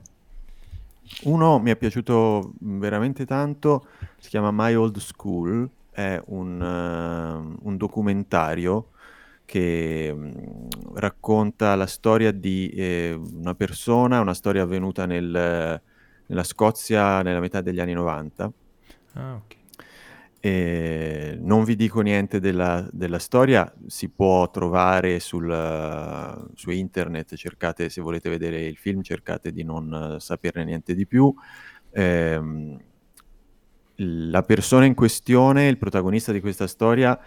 Uno 1.23 1.59
mi 1.59 1.71
è 1.71 1.75
piaciuto 1.75 2.53
veramente 2.59 3.25
tanto, 3.25 3.85
si 4.17 4.29
chiama 4.29 4.51
My 4.51 4.73
Old 4.73 4.97
School, 4.97 5.69
è 5.91 6.21
un, 6.27 6.61
uh, 6.61 7.67
un 7.67 7.75
documentario 7.75 8.91
che 9.43 10.09
um, 10.13 10.67
racconta 10.93 11.75
la 11.75 11.85
storia 11.85 12.31
di 12.31 12.69
eh, 12.69 13.19
una 13.33 13.53
persona, 13.53 14.21
una 14.21 14.33
storia 14.33 14.63
avvenuta 14.63 15.05
nel, 15.05 15.81
nella 16.27 16.43
Scozia 16.43 17.21
nella 17.21 17.41
metà 17.41 17.59
degli 17.59 17.81
anni 17.81 17.91
90. 17.91 18.51
Ah, 19.15 19.33
ok. 19.35 19.55
E 20.39 21.10
non 21.39 21.63
vi 21.63 21.75
dico 21.75 22.01
niente 22.01 22.39
della, 22.39 22.87
della 22.91 23.19
storia, 23.19 23.71
si 23.87 24.09
può 24.09 24.49
trovare 24.49 25.19
sul, 25.19 26.49
su 26.55 26.69
internet, 26.71 27.35
cercate 27.35 27.89
se 27.89 28.01
volete 28.01 28.29
vedere 28.29 28.65
il 28.65 28.77
film, 28.77 29.01
cercate 29.01 29.51
di 29.51 29.63
non 29.63 30.17
saperne 30.19 30.65
niente 30.65 30.93
di 30.95 31.05
più. 31.05 31.33
Eh, 31.91 32.77
la 33.95 34.43
persona 34.43 34.85
in 34.85 34.95
questione, 34.95 35.67
il 35.67 35.77
protagonista 35.77 36.31
di 36.31 36.39
questa 36.39 36.67
storia, 36.67 37.19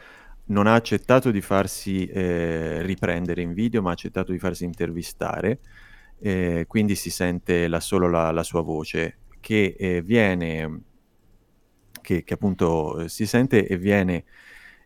non 0.47 0.67
ha 0.67 0.75
accettato 0.75 1.31
di 1.31 1.41
farsi 1.41 2.07
eh, 2.07 2.83
riprendere 2.83 3.43
in 3.43 3.53
video, 3.53 3.81
ma 3.81 3.91
ha 3.91 3.93
accettato 3.93 4.33
di 4.33 4.39
farsi 4.39 4.65
intervistare, 4.65 5.61
eh, 6.21 6.65
quindi 6.67 6.95
si 6.95 7.11
sente 7.11 7.69
la, 7.69 7.81
solo 7.81 8.09
la, 8.09 8.31
la, 8.31 8.43
sua 8.43 8.61
voce, 8.61 9.19
che 9.41 9.75
eh, 9.79 10.03
viene 10.03 10.83
che, 12.05 12.23
che 12.23 12.35
appunto 12.35 13.01
eh, 13.01 13.09
si 13.09 13.27
sente 13.27 13.67
e 13.67 13.79
viene, 13.79 14.25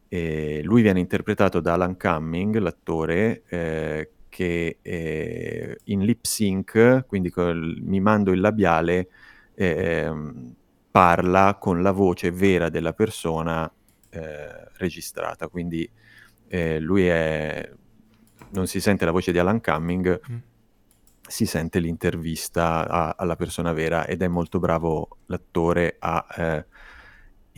eh, 0.09 0.61
lui 0.63 0.83
viene 0.83 1.01
interpretato 1.01 1.61
da 1.61 1.75
Alan 1.75 1.99
Cumming, 1.99 2.57
l'attore, 2.59 3.43
eh, 3.49 4.11
che 4.29 4.79
eh, 4.81 5.79
in 5.85 6.05
lip 6.05 6.25
sync, 6.25 7.05
quindi 7.07 7.31
col, 7.31 7.79
mimando 7.83 8.31
il 8.31 8.41
labiale, 8.41 9.09
ehm, 9.55 10.55
parla 10.91 11.57
con 11.61 11.83
la 11.83 11.91
voce 11.91 12.31
vera 12.31 12.69
della 12.69 12.93
persona 12.93 13.71
eh, 14.11 14.71
registrata. 14.77 15.49
Quindi 15.49 15.91
eh, 16.47 16.79
lui 16.79 17.07
è, 17.07 17.69
non 18.51 18.67
si 18.69 18.81
sente 18.81 19.05
la 19.05 19.11
voce 19.11 19.33
di 19.33 19.39
Alan 19.39 19.61
Cumming, 19.61 20.21
mm 20.31 20.37
si 21.29 21.45
sente 21.47 21.79
l'intervista 21.79 22.89
a, 22.89 23.15
alla 23.17 23.37
persona 23.37 23.73
vera 23.73 24.07
ed 24.07 24.23
è 24.23 24.29
molto 24.29 24.59
bravo 24.59 25.19
l'attore 25.27 25.97
a 25.99 26.27
eh, 26.37 26.67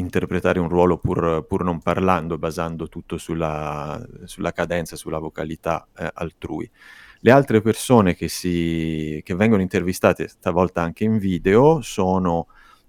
interpretare 0.00 0.58
un 0.58 0.68
ruolo 0.68 0.98
pur, 0.98 1.44
pur 1.46 1.62
non 1.62 1.80
parlando, 1.80 2.38
basando 2.38 2.88
tutto 2.88 3.18
sulla, 3.18 4.04
sulla 4.24 4.52
cadenza, 4.52 4.96
sulla 4.96 5.18
vocalità 5.18 5.86
eh, 5.96 6.10
altrui. 6.12 6.68
Le 7.20 7.30
altre 7.30 7.60
persone 7.60 8.14
che, 8.14 8.28
si, 8.28 9.20
che, 9.22 9.34
vengono 9.34 9.62
intervistate, 9.62 10.26
stavolta 10.26 10.82
anche 10.82 11.04
in 11.04 11.18
video, 11.18 11.80
sono 11.82 12.46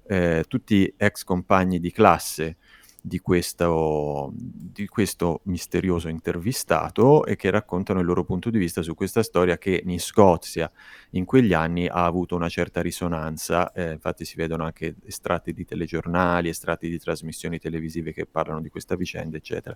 eh, 0.07 0.45
tutti 0.47 0.91
ex 0.97 1.23
compagni 1.23 1.79
di 1.79 1.91
classe 1.91 2.57
di 3.03 3.19
questo, 3.19 4.31
di 4.35 4.85
questo 4.85 5.41
misterioso 5.45 6.07
intervistato 6.07 7.25
e 7.25 7.35
che 7.35 7.49
raccontano 7.49 7.99
il 7.99 8.05
loro 8.05 8.23
punto 8.23 8.51
di 8.51 8.59
vista 8.59 8.83
su 8.83 8.93
questa 8.93 9.23
storia 9.23 9.57
che 9.57 9.81
in 9.83 9.99
Scozia 9.99 10.71
in 11.11 11.25
quegli 11.25 11.53
anni 11.53 11.87
ha 11.87 12.05
avuto 12.05 12.35
una 12.35 12.47
certa 12.47 12.79
risonanza, 12.81 13.71
eh, 13.71 13.93
infatti 13.93 14.23
si 14.23 14.35
vedono 14.35 14.65
anche 14.65 14.95
estratti 15.05 15.51
di 15.51 15.65
telegiornali, 15.65 16.49
estratti 16.49 16.89
di 16.89 16.99
trasmissioni 16.99 17.57
televisive 17.57 18.13
che 18.13 18.27
parlano 18.27 18.61
di 18.61 18.69
questa 18.69 18.95
vicenda, 18.95 19.35
eccetera. 19.35 19.75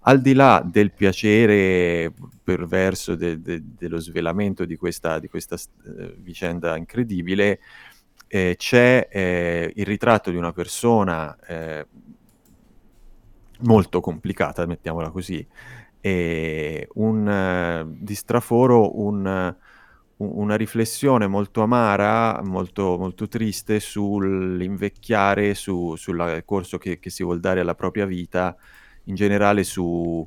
Al 0.00 0.20
di 0.20 0.34
là 0.34 0.62
del 0.64 0.92
piacere 0.92 2.12
perverso 2.42 3.14
de, 3.14 3.40
de, 3.40 3.62
dello 3.76 3.98
svelamento 3.98 4.64
di 4.64 4.76
questa, 4.76 5.18
di 5.18 5.28
questa 5.28 5.54
uh, 5.56 6.14
vicenda 6.18 6.76
incredibile, 6.76 7.60
eh, 8.28 8.54
c'è 8.56 9.08
eh, 9.10 9.72
il 9.74 9.86
ritratto 9.86 10.30
di 10.30 10.36
una 10.36 10.52
persona 10.52 11.36
eh, 11.46 11.86
molto 13.60 14.00
complicata, 14.00 14.66
mettiamola 14.66 15.10
così, 15.10 15.46
e 16.00 16.88
un, 16.94 17.26
uh, 17.26 17.96
di 17.98 18.14
straforo 18.14 19.00
un, 19.00 19.56
uh, 20.18 20.24
una 20.38 20.56
riflessione 20.56 21.26
molto 21.26 21.62
amara, 21.62 22.40
molto, 22.42 22.96
molto 22.98 23.28
triste 23.28 23.80
sull'invecchiare, 23.80 25.54
su, 25.54 25.94
sul 25.96 26.42
corso 26.44 26.78
che, 26.78 26.98
che, 26.98 27.10
si 27.10 27.22
vuol 27.22 27.40
dare 27.40 27.60
alla 27.60 27.74
propria 27.74 28.06
vita, 28.06 28.56
in 29.04 29.14
generale 29.14 29.62
su, 29.64 30.26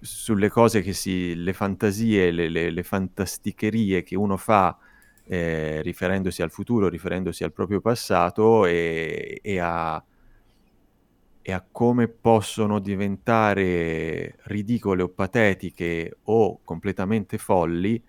sulle 0.00 0.48
cose 0.48 0.82
che 0.82 0.92
si, 0.92 1.34
le 1.36 1.52
fantasie, 1.52 2.30
le, 2.30 2.48
le, 2.48 2.70
le 2.70 2.82
fantasticherie 2.82 4.02
che 4.02 4.16
uno 4.16 4.36
fa 4.36 4.76
eh, 5.26 5.80
riferendosi 5.82 6.42
al 6.42 6.50
futuro, 6.50 6.88
riferendosi 6.88 7.44
al 7.44 7.52
proprio 7.52 7.80
passato 7.80 8.66
e, 8.66 9.38
e 9.42 9.58
a 9.58 10.02
e 11.46 11.52
a 11.52 11.62
come 11.70 12.08
possono 12.08 12.78
diventare 12.78 14.36
ridicole 14.44 15.02
o 15.02 15.10
patetiche 15.10 16.16
o 16.22 16.60
completamente 16.64 17.36
folli 17.36 18.02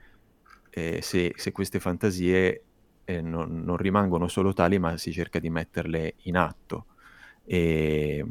eh, 0.69 1.01
se, 1.01 1.33
se, 1.35 1.51
queste 1.51 1.81
fantasie 1.81 2.63
eh, 3.03 3.21
non, 3.21 3.61
non, 3.61 3.75
rimangono 3.75 4.29
solo 4.29 4.53
tali 4.53 4.79
ma 4.79 4.95
si 4.95 5.11
cerca 5.11 5.39
di 5.39 5.49
metterle 5.49 6.13
in 6.23 6.37
atto. 6.37 6.85
E, 7.43 8.25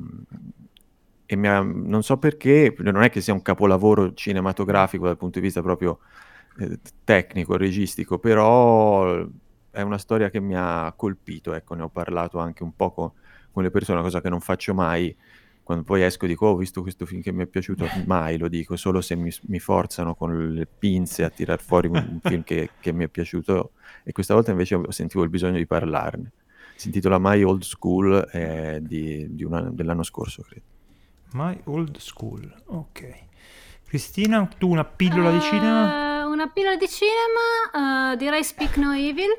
e 1.27 1.47
ha, 1.49 1.61
non 1.61 2.03
so 2.03 2.17
perché, 2.17 2.75
non 2.79 3.03
è 3.03 3.11
che 3.11 3.21
sia 3.21 3.35
un 3.35 3.43
capolavoro 3.43 4.15
cinematografico 4.15 5.05
dal 5.05 5.19
punto 5.19 5.39
di 5.39 5.45
vista 5.45 5.61
proprio 5.61 5.99
eh, 6.61 6.79
tecnico, 7.05 7.59
registico, 7.59 8.19
però 8.19 9.23
è 9.71 9.83
una 9.83 9.99
storia 9.99 10.31
che 10.31 10.41
mi 10.41 10.55
ha 10.57 10.95
colpito, 10.97 11.53
ecco, 11.53 11.75
ne 11.75 11.83
ho 11.83 11.91
parlato 11.91 12.39
anche 12.39 12.63
un 12.63 12.75
poco 12.75 13.17
con 13.55 13.63
le 13.63 13.71
persone, 13.71 14.03
cosa 14.03 14.21
che 14.21 14.29
non 14.29 14.41
faccio 14.41 14.75
mai. 14.75 15.17
Quando 15.63 15.85
poi 15.85 16.03
esco 16.03 16.27
dico, 16.27 16.47
oh, 16.47 16.51
ho 16.51 16.57
visto 16.57 16.83
questo 16.83 17.07
film 17.07 17.23
che 17.23 17.33
mi 17.33 17.45
è 17.45 17.47
piaciuto, 17.47 17.87
mai 18.05 18.37
lo 18.37 18.49
dico, 18.49 18.77
solo 18.77 19.01
se 19.01 19.15
mi, 19.15 19.33
mi 19.43 19.61
forzano 19.61 20.15
con 20.15 20.53
le 20.53 20.67
pinze 20.67 21.25
a 21.25 21.31
tirar 21.31 21.63
fuori 21.63 21.89
un 21.89 22.19
film 22.23 22.43
che, 22.43 22.71
che, 22.81 22.93
mi 22.93 23.05
è 23.05 23.09
piaciuto. 23.09 23.71
E 24.03 24.13
questa 24.13 24.35
volta 24.35 24.51
invece 24.51 24.79
sentivo 24.89 25.23
il 25.23 25.31
bisogno 25.31 25.57
di 25.57 25.67
parlarne. 25.67 26.33
Si 26.75 26.89
intitola 26.89 27.19
My 27.21 27.41
Old 27.45 27.63
School 27.63 28.29
eh, 28.33 28.81
di, 28.83 29.33
di 29.35 29.45
una, 29.45 29.61
dell'anno 29.63 30.03
scorso, 30.03 30.43
credo. 30.43 30.67
My 31.33 31.59
Old 31.65 31.97
School, 31.99 32.53
ok. 32.67 33.23
Cristina, 33.87 34.47
tu 34.59 34.69
una 34.71 34.85
pillola 34.85 35.31
uh, 35.31 35.33
di 35.33 35.41
cinema? 35.41 36.27
Una 36.27 36.49
pillola 36.49 36.77
di 36.77 36.89
cinema, 36.89 38.11
uh, 38.13 38.17
direi 38.17 38.43
Speak 38.43 38.77
No 38.77 38.93
Evil 38.93 39.31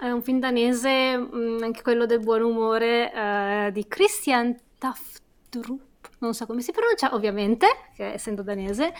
è 0.00 0.10
un 0.10 0.22
film 0.22 0.40
danese, 0.40 1.16
mh, 1.16 1.36
mm, 1.36 1.62
anche 1.62 1.82
quello 1.82 2.06
del 2.06 2.20
buon 2.20 2.42
umore, 2.42 3.12
uh, 3.14 3.70
di 3.70 3.86
Christian 3.86 4.56
Taftrup 4.78 5.88
non 6.20 6.34
so 6.34 6.46
come 6.46 6.60
si 6.60 6.70
pronuncia, 6.70 7.14
ovviamente, 7.14 7.66
che 7.96 8.12
essendo 8.12 8.42
danese. 8.42 8.92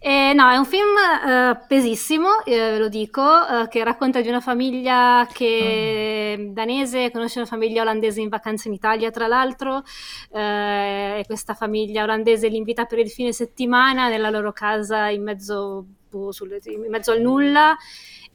E, 0.00 0.32
no, 0.34 0.50
è 0.50 0.56
un 0.56 0.64
film 0.64 0.88
uh, 0.88 1.66
pesissimo, 1.68 2.44
eh, 2.44 2.56
ve 2.56 2.78
lo 2.78 2.88
dico, 2.88 3.22
uh, 3.22 3.68
che 3.68 3.84
racconta 3.84 4.20
di 4.20 4.28
una 4.28 4.40
famiglia 4.40 5.26
che 5.32 6.34
mm. 6.36 6.52
danese 6.52 7.10
conosce 7.12 7.38
una 7.38 7.46
famiglia 7.46 7.82
olandese 7.82 8.20
in 8.20 8.28
vacanza 8.28 8.68
in 8.68 8.74
Italia, 8.74 9.10
tra 9.10 9.28
l'altro, 9.28 9.76
uh, 9.76 10.36
e 10.36 11.22
questa 11.26 11.54
famiglia 11.54 12.02
olandese 12.02 12.48
li 12.48 12.56
invita 12.56 12.86
per 12.86 12.98
il 12.98 13.10
fine 13.10 13.32
settimana 13.32 14.08
nella 14.08 14.30
loro 14.30 14.52
casa 14.52 15.08
in 15.08 15.22
mezzo, 15.22 15.84
boh, 16.10 16.32
sulle, 16.32 16.58
in 16.64 16.86
mezzo 16.88 17.12
al 17.12 17.20
nulla 17.20 17.76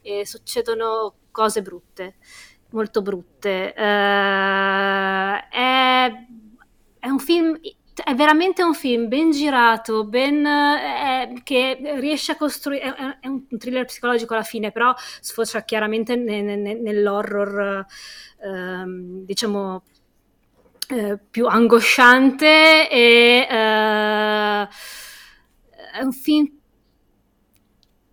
e 0.02 0.24
succedono 0.24 1.14
cose 1.30 1.62
brutte, 1.62 2.16
molto 2.70 3.02
brutte. 3.02 3.74
Uh, 3.76 3.80
è, 5.50 6.12
è, 6.98 7.08
un 7.08 7.18
film, 7.18 7.58
è 8.04 8.14
veramente 8.14 8.62
un 8.62 8.74
film 8.74 9.08
ben 9.08 9.30
girato, 9.30 10.04
ben, 10.04 10.44
è, 10.44 11.32
che 11.42 11.78
riesce 11.98 12.32
a 12.32 12.36
costruire, 12.36 12.94
è, 12.94 13.18
è, 13.20 13.26
un 13.26 13.46
thriller 13.58 13.84
psicologico 13.84 14.34
alla 14.34 14.42
fine, 14.42 14.70
però 14.72 14.94
sfocia 15.20 15.62
chiaramente 15.62 16.16
ne, 16.16 16.42
ne, 16.42 16.74
nell'horror, 16.74 17.86
uh, 18.38 19.24
diciamo, 19.24 19.82
uh, 20.90 21.18
più 21.30 21.46
angosciante 21.46 22.88
e 22.88 23.46
uh, 23.48 24.68
è 25.92 26.02
un 26.02 26.12
film 26.12 26.59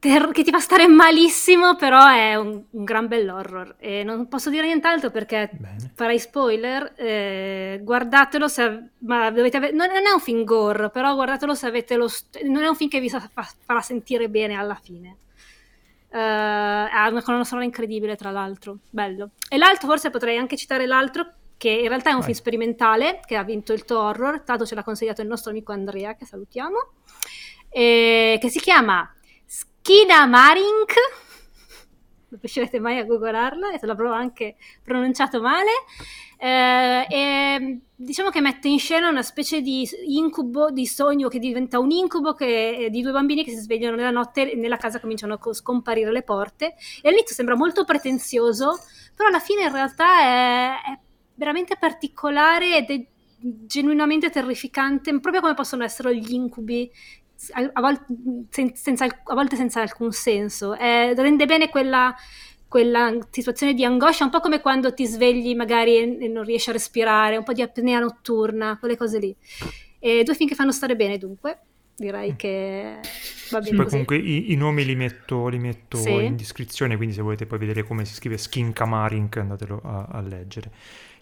ter- 0.08 0.32
che 0.32 0.44
ti 0.44 0.52
fa 0.52 0.60
stare 0.60 0.88
malissimo, 0.88 1.76
però 1.76 2.08
è 2.08 2.36
un, 2.36 2.64
un 2.70 2.84
gran 2.84 3.08
bell'horror. 3.08 3.76
E 3.80 4.04
non 4.04 4.28
posso 4.28 4.50
dire 4.50 4.66
nient'altro 4.66 5.12
perché 5.12 5.50
Bene. 5.52 5.92
farei 5.94 6.20
spoiler. 6.20 6.94
Eh, 6.96 7.80
guardatelo 7.84 8.48
se 8.48 8.90
ma 9.00 9.30
dovete 9.30 9.58
ave- 9.58 9.72
non, 9.72 9.88
non, 9.88 10.06
è 10.06 10.12
un 10.12 10.20
film 10.20 10.44
gore, 10.44 10.90
però 10.90 11.14
guardatelo 11.16 11.54
se 11.54 11.68
avete 11.68 11.96
lo... 11.96 12.08
St- 12.08 12.42
non 12.44 12.64
è 12.64 12.68
un 12.68 12.76
film 12.76 12.90
che 12.90 13.00
vi 13.00 13.10
fa- 13.10 13.30
farà 13.66 13.82
sentire 13.82 14.30
bene 14.30 14.56
alla 14.56 14.80
fine. 14.82 15.18
Uh, 16.10 16.16
ha 16.20 17.08
una 17.12 17.22
colonna 17.22 17.44
sonora 17.44 17.66
incredibile, 17.66 18.16
tra 18.16 18.32
l'altro. 18.32 18.78
Bello. 18.90 19.32
E 19.50 19.58
l'altro, 19.58 19.88
forse 19.88 20.10
potrei 20.10 20.38
anche 20.38 20.56
citare 20.56 20.86
l'altro, 20.86 21.34
che 21.58 21.70
in 21.70 21.88
realtà 21.90 22.10
è 22.10 22.14
un 22.14 22.20
Vai. 22.20 22.28
film 22.28 22.38
sperimentale 22.38 23.20
che 23.26 23.36
ha 23.36 23.44
vinto 23.44 23.74
il 23.74 23.84
Horror. 23.88 24.42
Tanto 24.42 24.66
ce 24.66 24.74
l'ha 24.74 24.84
consigliato 24.84 25.22
il 25.22 25.28
nostro 25.28 25.52
amico 25.52 25.74
Andrea, 25.74 26.16
che 26.16 26.26
salutiamo. 26.26 26.78
E, 27.70 28.38
che 28.40 28.50
si 28.50 28.60
chiama 28.60 29.12
Skina 29.88 30.26
Marink. 30.26 30.94
Non 32.28 32.40
riuscirete 32.42 32.78
mai 32.78 33.00
a 33.00 33.06
googolarla, 33.06 33.72
e 33.72 33.80
se 33.80 33.86
l'avrò 33.86 34.12
anche 34.12 34.58
pronunciato 34.84 35.40
male. 35.40 35.72
Eh, 36.38 37.08
e 37.10 37.80
diciamo 37.96 38.30
che 38.30 38.42
mette 38.42 38.68
in 38.68 38.80
scena 38.80 39.08
una 39.08 39.22
specie 39.22 39.62
di 39.62 39.88
incubo, 40.08 40.72
di 40.72 40.86
sogno 40.86 41.30
che 41.30 41.40
diventa 41.40 41.80
un 41.80 41.92
incubo 41.92 42.34
che, 42.34 42.90
di 42.92 43.02
due 43.02 43.14
bambini 43.14 43.46
che 43.46 43.52
si 43.52 43.62
svegliano 43.62 43.96
nella 43.96 44.12
notte 44.12 44.52
e 44.52 44.56
nella 44.58 44.76
casa 44.76 45.00
cominciano 45.00 45.40
a 45.42 45.54
scomparire 45.54 46.12
le 46.12 46.24
porte. 46.24 46.76
E 47.02 47.08
all'inizio 47.08 47.34
sembra 47.34 47.56
molto 47.56 47.86
pretenzioso, 47.86 48.78
però 49.16 49.30
alla 49.30 49.40
fine 49.40 49.62
in 49.62 49.72
realtà 49.72 50.20
è, 50.20 50.70
è 50.92 51.00
veramente 51.36 51.78
particolare 51.80 52.76
ed 52.76 52.90
è 52.90 53.06
genuinamente 53.40 54.30
terrificante, 54.30 55.18
proprio 55.22 55.40
come 55.40 55.54
possono 55.54 55.86
essere 55.86 56.14
gli 56.14 56.34
incubi 56.34 56.92
a, 57.52 57.82
volte 57.82 58.06
senza, 58.74 59.06
a 59.06 59.34
volte 59.34 59.56
senza 59.56 59.82
alcun 59.82 60.12
senso. 60.12 60.76
Eh, 60.76 61.14
rende 61.16 61.46
bene 61.46 61.70
quella, 61.70 62.16
quella, 62.68 63.16
situazione 63.30 63.74
di 63.74 63.86
angoscia, 63.86 64.24
un 64.24 64.30
po' 64.30 64.40
come 64.40 64.62
quando 64.62 64.94
ti 64.94 65.06
svegli 65.06 65.56
magari 65.56 65.98
e, 65.98 66.26
e 66.26 66.28
non 66.28 66.44
riesci 66.44 66.70
a 66.70 66.74
respirare, 66.74 67.38
un 67.38 67.44
po' 67.44 67.54
di 67.54 67.62
apnea 67.62 68.00
notturna, 68.00 68.78
quelle 68.80 68.98
cose 68.98 69.20
lì. 69.20 69.36
E 70.00 70.24
due 70.24 70.36
film 70.36 70.50
che 70.50 70.56
fanno 70.56 70.72
stare 70.72 70.96
bene 70.96 71.18
dunque. 71.18 71.60
Direi 72.00 72.36
che 72.36 73.00
va 73.50 73.60
bene. 73.60 73.76
Poi 73.76 73.86
così. 73.86 73.90
comunque 73.90 74.18
i, 74.18 74.52
i, 74.52 74.56
nomi 74.56 74.86
li 74.86 74.96
metto, 74.96 75.48
li 75.48 75.58
metto 75.58 75.98
sì. 75.98 76.12
in 76.12 76.36
descrizione, 76.36 76.96
quindi 76.96 77.16
se 77.16 77.24
volete 77.24 77.48
poi 77.48 77.58
vedere 77.58 77.84
come 77.84 78.06
si 78.06 78.14
scrive 78.14 78.38
Skin 78.38 78.72
Kamarink 78.72 79.38
andatelo 79.38 79.82
a, 79.84 80.08
a 80.12 80.22
leggere. 80.22 80.72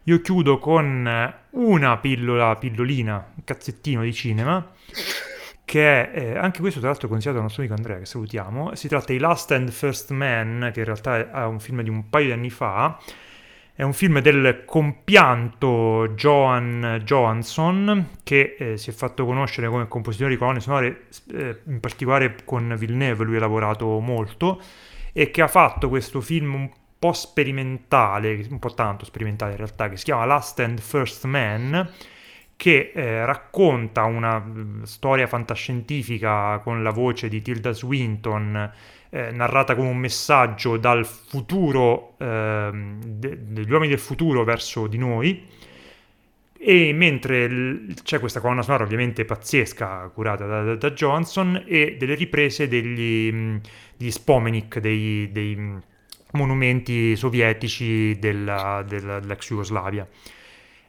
Io 0.03 0.19
chiudo 0.19 0.59
con 0.59 1.09
una 1.51 1.97
pillola, 1.97 2.57
pillolina, 2.57 3.31
un 3.35 3.43
cazzettino 3.45 4.03
di 4.03 4.13
cinema 4.13 4.69
che 5.65 6.11
è 6.11 6.19
eh, 6.19 6.37
anche 6.37 6.59
questo 6.59 6.79
tra 6.79 6.89
l'altro 6.89 7.07
consigliato 7.07 7.39
dal 7.39 7.47
nostro 7.47 7.63
amico 7.63 7.75
Andrea 7.75 7.97
che 7.97 8.05
salutiamo. 8.05 8.75
Si 8.75 8.87
tratta 8.87 9.11
di 9.11 9.19
Last 9.19 9.51
and 9.51 9.69
First 9.71 10.11
Man 10.11 10.69
che 10.71 10.79
in 10.79 10.85
realtà 10.85 11.31
è 11.31 11.45
un 11.45 11.59
film 11.59 11.81
di 11.81 11.89
un 11.89 12.07
paio 12.09 12.27
di 12.27 12.31
anni 12.31 12.51
fa. 12.51 12.99
È 13.73 13.83
un 13.83 13.91
film 13.91 14.21
del 14.21 14.63
compianto 14.65 16.13
Johan 16.15 17.01
Johansson 17.03 18.11
che 18.23 18.55
eh, 18.57 18.77
si 18.77 18.89
è 18.89 18.93
fatto 18.93 19.25
conoscere 19.25 19.67
come 19.67 19.89
compositore 19.89 20.29
di 20.29 20.37
colonne 20.37 20.61
sonore 20.61 21.07
eh, 21.33 21.59
in 21.65 21.81
particolare 21.81 22.37
con 22.45 22.73
Villeneuve 22.77 23.25
lui 23.25 23.35
ha 23.35 23.41
lavorato 23.41 23.99
molto 23.99 24.61
e 25.11 25.29
che 25.29 25.41
ha 25.41 25.49
fatto 25.49 25.89
questo 25.89 26.21
film 26.21 26.53
un 26.53 26.71
po' 26.97 27.11
sperimentale 27.11 28.47
un 28.49 28.59
po' 28.59 28.73
tanto 28.73 29.03
sperimentale 29.03 29.51
in 29.51 29.57
realtà 29.57 29.89
che 29.89 29.97
si 29.97 30.05
chiama 30.05 30.23
Last 30.23 30.57
and 30.61 30.79
First 30.79 31.25
Man 31.25 31.91
che 32.57 32.91
eh, 32.93 33.25
racconta 33.25 34.03
una 34.05 34.39
mm, 34.39 34.83
storia 34.83 35.27
fantascientifica 35.27 36.59
con 36.63 36.83
la 36.83 36.91
voce 36.91 37.27
di 37.27 37.41
Tilda 37.41 37.71
Swinton, 37.71 38.71
eh, 39.09 39.31
narrata 39.31 39.75
come 39.75 39.89
un 39.89 39.97
messaggio 39.97 40.77
dal 40.77 41.05
futuro, 41.05 42.15
eh, 42.17 42.69
de- 43.05 43.37
degli 43.47 43.71
uomini 43.71 43.89
del 43.89 43.99
futuro 43.99 44.43
verso 44.43 44.87
di 44.87 44.97
noi. 44.97 45.43
E 46.57 46.93
mentre 46.93 47.47
l- 47.49 47.93
c'è 48.03 48.19
questa 48.19 48.39
colonna 48.39 48.61
sonora 48.61 48.83
ovviamente 48.83 49.25
pazzesca, 49.25 50.09
curata 50.13 50.45
da, 50.45 50.63
da, 50.63 50.75
da 50.75 50.91
Johnson, 50.91 51.63
e 51.67 51.95
delle 51.99 52.15
riprese 52.15 52.67
degli, 52.67 53.31
mm, 53.31 53.57
degli 53.97 54.11
spomenik, 54.11 54.79
dei, 54.79 55.29
dei 55.31 55.55
mm, 55.55 55.77
monumenti 56.31 57.15
sovietici 57.15 58.17
della, 58.19 58.83
della, 58.87 59.19
dell'ex 59.19 59.47
Jugoslavia. 59.47 60.07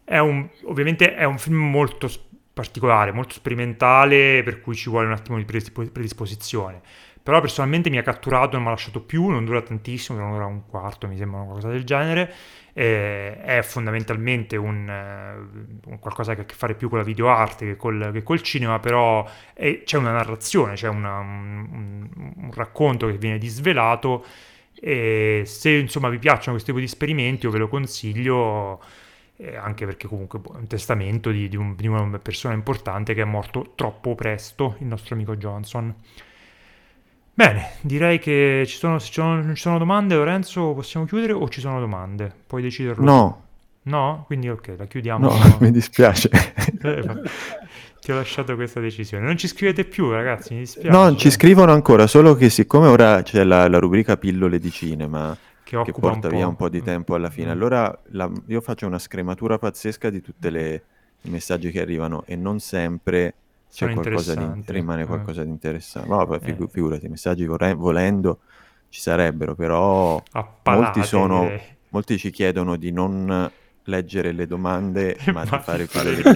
È 0.09 0.19
un, 0.19 0.49
ovviamente 0.67 1.17
è 1.17 1.25
un 1.25 1.37
film 1.37 1.57
molto 1.57 2.09
particolare, 2.53 3.11
molto 3.11 3.35
sperimentale, 3.35 4.45
per 4.45 4.61
cui 4.61 4.77
ci 4.77 4.89
vuole 4.89 5.07
un 5.07 5.13
attimo 5.13 5.37
di 5.37 5.45
predisposizione. 5.45 6.81
Però 7.21 7.41
personalmente 7.41 7.91
mi 7.91 7.99
ha 7.99 8.03
catturato, 8.03 8.53
non 8.53 8.63
mi 8.63 8.69
ha 8.69 8.71
lasciato 8.71 9.01
più, 9.01 9.27
non 9.27 9.45
dura 9.45 9.61
tantissimo, 9.61 10.17
dura 10.17 10.31
un'ora 10.31 10.47
un 10.47 10.65
quarto, 10.65 11.09
mi 11.09 11.17
sembra 11.17 11.41
una 11.41 11.55
cosa 11.55 11.69
del 11.71 11.83
genere. 11.83 12.33
Eh, 12.73 13.41
è 13.43 13.63
fondamentalmente 13.63 14.57
un, 14.57 14.87
uh, 14.87 15.91
un, 15.91 15.99
qualcosa 15.99 16.35
che 16.35 16.43
ha 16.43 16.43
a 16.45 16.47
che 16.47 16.55
fare 16.55 16.77
più 16.77 16.89
con 16.89 16.99
la 16.99 17.05
videoarte 17.05 17.67
che 17.67 17.77
col, 17.77 18.11
che 18.13 18.23
col 18.23 18.43
cinema, 18.43 18.79
però 18.79 19.29
è, 19.55 19.83
c'è 19.83 19.97
una 19.97 20.13
narrazione, 20.13 20.75
c'è 20.75 20.87
una, 20.87 21.19
un, 21.19 22.09
un, 22.37 22.53
racconto 22.55 23.09
che 23.09 23.19
viene 23.19 23.39
disvelato. 23.39 24.25
E 24.73 25.43
se 25.47 25.71
insomma 25.71 26.09
vi 26.09 26.19
piacciono 26.19 26.53
questo 26.53 26.67
tipo 26.67 26.79
di 26.79 26.85
esperimenti, 26.85 27.47
io 27.47 27.51
ve 27.51 27.59
lo 27.59 27.69
consiglio 27.69 28.81
eh, 29.39 29.57
anche 29.57 29.85
perché 29.85 30.07
comunque 30.07 30.39
boh, 30.39 30.55
è 30.55 30.57
un 30.59 30.67
testamento 30.67 31.31
di, 31.31 31.49
di, 31.49 31.57
un, 31.57 31.75
di, 31.77 31.87
una 31.87 32.19
persona 32.19 32.55
importante 32.55 33.15
che 33.15 33.23
è 33.23 33.25
morto 33.25 33.73
troppo 33.75 34.15
presto, 34.15 34.77
il 34.79 34.87
nostro 34.87 35.15
amico 35.15 35.37
Johnson. 35.37 35.95
Bene, 37.35 37.73
direi 37.83 38.19
che 38.19 38.65
ci 38.67 38.79
sono, 38.79 38.99
se 38.99 39.09
ci 39.09 39.13
sono, 39.15 39.43
non 39.43 39.55
ci 39.55 39.61
sono 39.61 39.77
domande, 39.77 40.15
Lorenzo, 40.15 40.73
possiamo 40.73 41.05
chiudere 41.05 41.35
o 41.35 41.47
ci 41.51 41.61
sono 41.61 41.79
domande? 41.81 42.33
Puoi 42.47 42.63
deciderlo? 42.63 43.05
No. 43.05 43.43
No? 43.83 44.25
Quindi 44.27 44.49
ok, 44.49 44.75
la 44.79 44.87
chiudiamo. 44.87 45.29
No, 45.29 45.57
mi 45.61 45.71
dispiace. 45.71 46.31
Eh, 46.87 47.03
ti 48.01 48.13
ho 48.13 48.15
lasciato 48.15 48.55
questa 48.55 48.79
decisione. 48.79 49.25
Non 49.25 49.37
ci 49.37 49.49
scrivete 49.49 49.85
più, 49.85 50.11
ragazzi, 50.11 50.55
mi 50.55 50.61
dispiace. 50.61 50.89
No, 50.89 51.17
ci 51.17 51.31
scrivono 51.31 51.73
ancora, 51.73 52.07
solo 52.07 52.37
che 52.37 52.51
siccome 52.51 52.87
ora 52.87 53.23
c'è 53.23 53.43
la, 53.43 53.69
la 53.69 53.79
rubrica 53.79 54.17
pillole 54.17 54.61
di 54.61 54.71
cinema 54.71 55.37
che, 55.67 55.83
che 55.83 55.93
porta 55.93 56.29
un 56.29 56.35
via 56.35 56.47
un 56.47 56.55
po' 56.55 56.69
di 56.69 56.81
tempo 56.81 57.17
alla 57.17 57.29
fine. 57.29 57.49
Mm. 57.49 57.51
Allora 57.51 58.03
la, 58.11 58.31
io 58.47 58.61
faccio 58.61 58.87
una 58.87 59.01
scrematura 59.01 59.59
pazzesca 59.59 60.11
di 60.11 60.21
tutti 60.21 60.47
i 60.47 61.29
messaggi 61.29 61.73
che 61.73 61.81
arrivano 61.81 62.23
e 62.25 62.37
non 62.37 62.61
sempre 62.61 63.35
c'è 63.69 63.93
qualcosa 63.93 64.35
di, 64.37 64.63
rimane 64.67 65.03
eh. 65.03 65.07
qualcosa 65.07 65.43
eh. 65.43 65.45
di 65.45 65.51
interessante. 65.51 66.09
No, 66.09 66.25
poi 66.25 66.39
figu- 66.39 66.71
figurati, 66.71 67.07
i 67.07 67.09
messaggi 67.09 67.45
vorrei, 67.47 67.75
volendo 67.75 68.39
ci 68.91 69.01
sarebbero, 69.01 69.57
però 69.57 70.23
molti, 70.63 71.03
sono, 71.03 71.51
molti 71.89 72.17
ci 72.17 72.31
chiedono 72.31 72.77
di 72.77 72.93
non 72.93 73.51
leggere 73.83 74.31
le 74.31 74.47
domande, 74.47 75.19
ma 75.35 75.43
di 75.43 75.59
fare 75.61 75.89
quelle 75.89 76.15
le 76.15 76.23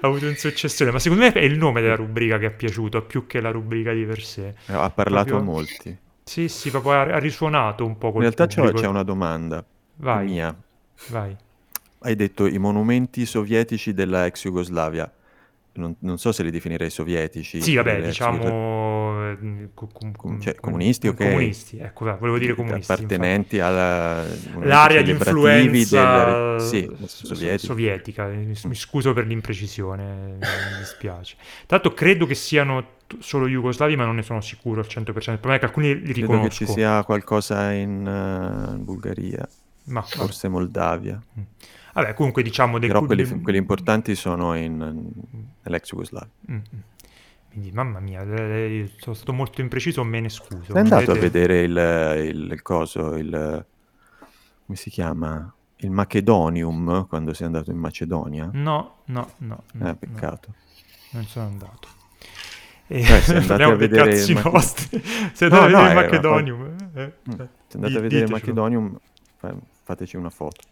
ha 0.00 0.06
avuto 0.06 0.26
un 0.26 0.34
successione, 0.34 0.90
ma 0.90 0.98
secondo 0.98 1.24
me 1.24 1.32
è 1.32 1.40
il 1.40 1.56
nome 1.56 1.80
della 1.80 1.96
rubrica 1.96 2.36
che 2.36 2.46
è 2.46 2.50
piaciuto 2.50 3.02
più 3.04 3.26
che 3.26 3.40
la 3.40 3.50
rubrica 3.50 3.94
di 3.94 4.04
per 4.04 4.22
sé. 4.22 4.54
Ha 4.66 4.90
parlato 4.90 5.30
Proprio... 5.30 5.38
a 5.38 5.42
molti. 5.42 5.98
Sì, 6.30 6.46
sì, 6.46 6.70
proprio 6.70 6.92
ha, 6.92 7.00
ha 7.00 7.18
risuonato 7.18 7.84
un 7.84 7.98
po' 7.98 8.12
In 8.14 8.20
realtà 8.20 8.46
c'è, 8.46 8.72
c'è, 8.72 8.86
una 8.86 9.02
domanda 9.02 9.64
Vai. 9.96 10.26
mia. 10.26 10.54
Vai. 11.08 11.36
Hai 11.98 12.14
detto 12.14 12.46
i 12.46 12.56
monumenti 12.56 13.26
sovietici 13.26 13.92
della 13.92 14.26
ex 14.26 14.44
Jugoslavia. 14.44 15.12
Non, 15.72 15.94
non, 16.00 16.18
so 16.18 16.32
se 16.32 16.42
li 16.42 16.50
definirei 16.50 16.90
sovietici. 16.90 17.62
Sì, 17.62 17.74
vabbè, 17.76 18.02
diciamo... 18.02 19.30
Eh, 19.30 19.68
com- 19.74 20.12
com- 20.16 20.40
cioè, 20.40 20.54
comunisti, 20.56 21.08
ok? 21.08 21.16
Comunisti, 21.16 21.78
ecco, 21.78 22.16
volevo 22.18 22.38
dire 22.38 22.54
comunisti. 22.54 22.92
Appartenenti 22.92 23.60
alla... 23.60 24.24
L'area 24.62 25.02
di 25.02 25.10
influenza 25.10 26.56
del... 26.56 26.60
sì, 26.60 26.90
sovietica. 27.58 28.26
Mi, 28.26 28.54
mi 28.64 28.74
scuso 28.74 29.12
per 29.12 29.26
l'imprecisione, 29.26 30.38
mi 30.38 30.78
dispiace. 30.78 31.36
Tanto 31.66 31.92
credo 31.92 32.26
che 32.26 32.34
siano 32.34 32.98
solo 33.18 33.46
jugoslavi, 33.46 33.96
ma 33.96 34.04
non 34.04 34.16
ne 34.16 34.22
sono 34.22 34.40
sicuro 34.40 34.80
al 34.80 34.86
100%. 34.88 34.98
Il 35.06 35.12
problema 35.12 35.54
è 35.54 35.58
che 35.58 35.64
alcuni 35.66 36.00
li 36.00 36.12
riconosco. 36.12 36.24
Credo 36.24 36.48
che 36.48 36.54
ci 36.54 36.66
sia 36.66 37.04
qualcosa 37.04 37.72
in, 37.72 38.06
uh, 38.06 38.74
in 38.74 38.84
Bulgaria, 38.84 39.48
ma, 39.84 40.02
forse. 40.02 40.48
Moldavia. 40.48 41.20
Mm. 41.38 41.42
Vabbè, 41.92 42.14
comunque 42.14 42.42
diciamo... 42.42 42.78
Dei 42.78 42.88
Però 42.88 43.04
quelli, 43.04 43.40
quelli, 43.42 43.58
importanti 43.58 44.14
sono 44.14 44.54
in, 44.54 44.76
nell'ex 45.62 45.90
Jugoslavia. 45.90 46.30
Mm-hmm. 46.50 46.62
Quindi, 47.50 47.72
mamma 47.72 47.98
mia, 47.98 48.24
sono 48.98 49.14
stato 49.14 49.32
molto 49.32 49.60
impreciso, 49.60 50.04
me 50.04 50.20
ne 50.20 50.28
scuso. 50.28 50.62
Sei 50.66 50.76
andato 50.76 51.12
vedete... 51.12 51.18
a 51.18 51.30
vedere 51.30 51.60
il, 51.62 52.28
il, 52.28 52.52
il 52.52 52.62
coso, 52.62 53.16
il... 53.16 53.66
come 54.66 54.78
si 54.78 54.88
chiama? 54.90 55.52
Il 55.82 55.90
Macedonium, 55.90 57.06
quando 57.08 57.32
sei 57.32 57.46
andato 57.46 57.70
in 57.70 57.78
Macedonia? 57.78 58.48
No, 58.52 58.98
no, 59.06 59.32
no. 59.38 59.62
no 59.72 59.88
eh, 59.88 59.94
peccato. 59.96 60.48
No. 60.48 60.54
Non 61.12 61.24
sono 61.24 61.46
andato. 61.46 61.88
E 62.86 63.00
eh, 63.00 63.20
se 63.20 63.36
andate 63.36 63.62
a 63.62 63.74
vedere 63.74 64.14
il 64.14 64.34
Mac... 64.34 64.44
nostri. 64.46 65.00
Se 65.32 65.44
andate 65.44 65.70
no, 65.70 65.78
a 65.78 65.82
vedere 65.82 65.82
no, 65.82 65.88
il 65.88 65.94
Macedonium, 65.94 66.76
eh, 66.94 67.02
eh, 67.02 67.12
mm. 67.28 67.38
se 67.68 67.76
andate 67.76 67.96
a 67.96 68.00
vedere 68.00 68.24
il 68.24 68.30
Macedonium, 68.30 68.98
fateci 69.84 70.16
una 70.16 70.30
foto. 70.30 70.62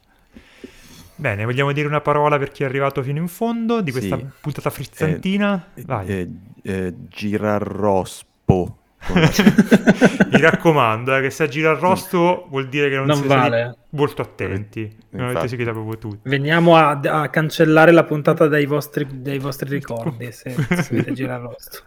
Bene, 1.21 1.45
vogliamo 1.45 1.73
dire 1.73 1.89
una 1.89 2.01
parola 2.01 2.39
per 2.39 2.53
chi 2.53 2.63
è 2.63 2.67
arrivato 2.67 3.03
fino 3.03 3.19
in 3.19 3.27
fondo 3.27 3.81
di 3.81 3.91
questa 3.91 4.17
sì. 4.17 4.25
puntata 4.41 4.71
frizzantina? 4.71 5.71
Eh, 5.75 5.83
Vai. 5.85 6.07
Eh, 6.07 6.29
eh, 6.63 6.95
Girarrospo. 7.09 8.27
Po. 8.45 8.79
Mi 10.31 10.41
raccomando, 10.41 11.17
eh, 11.17 11.23
che 11.23 11.31
se 11.31 11.43
a 11.43 11.49
Girarrosto 11.49 12.47
vuol 12.51 12.69
dire 12.69 12.89
che 12.89 12.95
non, 12.95 13.07
non 13.07 13.17
siete 13.17 13.35
vale. 13.35 13.77
molto 13.91 14.23
attenti. 14.23 14.97
Non 15.11 15.27
avete 15.31 15.49
seguito 15.49 15.73
proprio 15.73 15.99
tutti. 15.99 16.29
Veniamo 16.29 16.77
a, 16.77 17.01
a, 17.03 17.29
cancellare 17.31 17.91
la 17.91 18.05
puntata 18.05 18.47
dai 18.47 18.67
vostri, 18.67 19.05
dai 19.11 19.41
vostri 19.41 19.71
ricordi 19.71 20.31
se 20.33 20.55
seguite 20.83 21.13
Girarrosto. 21.15 21.83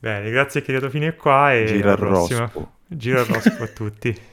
Bene, 0.00 0.30
grazie 0.30 0.62
che 0.62 0.72
dato 0.72 0.88
fine 0.88 1.16
qua 1.16 1.52
e 1.52 1.66
Girarrospo. 1.66 2.72
Girarrospo 2.86 3.62
a 3.62 3.68
tutti. 3.68 4.32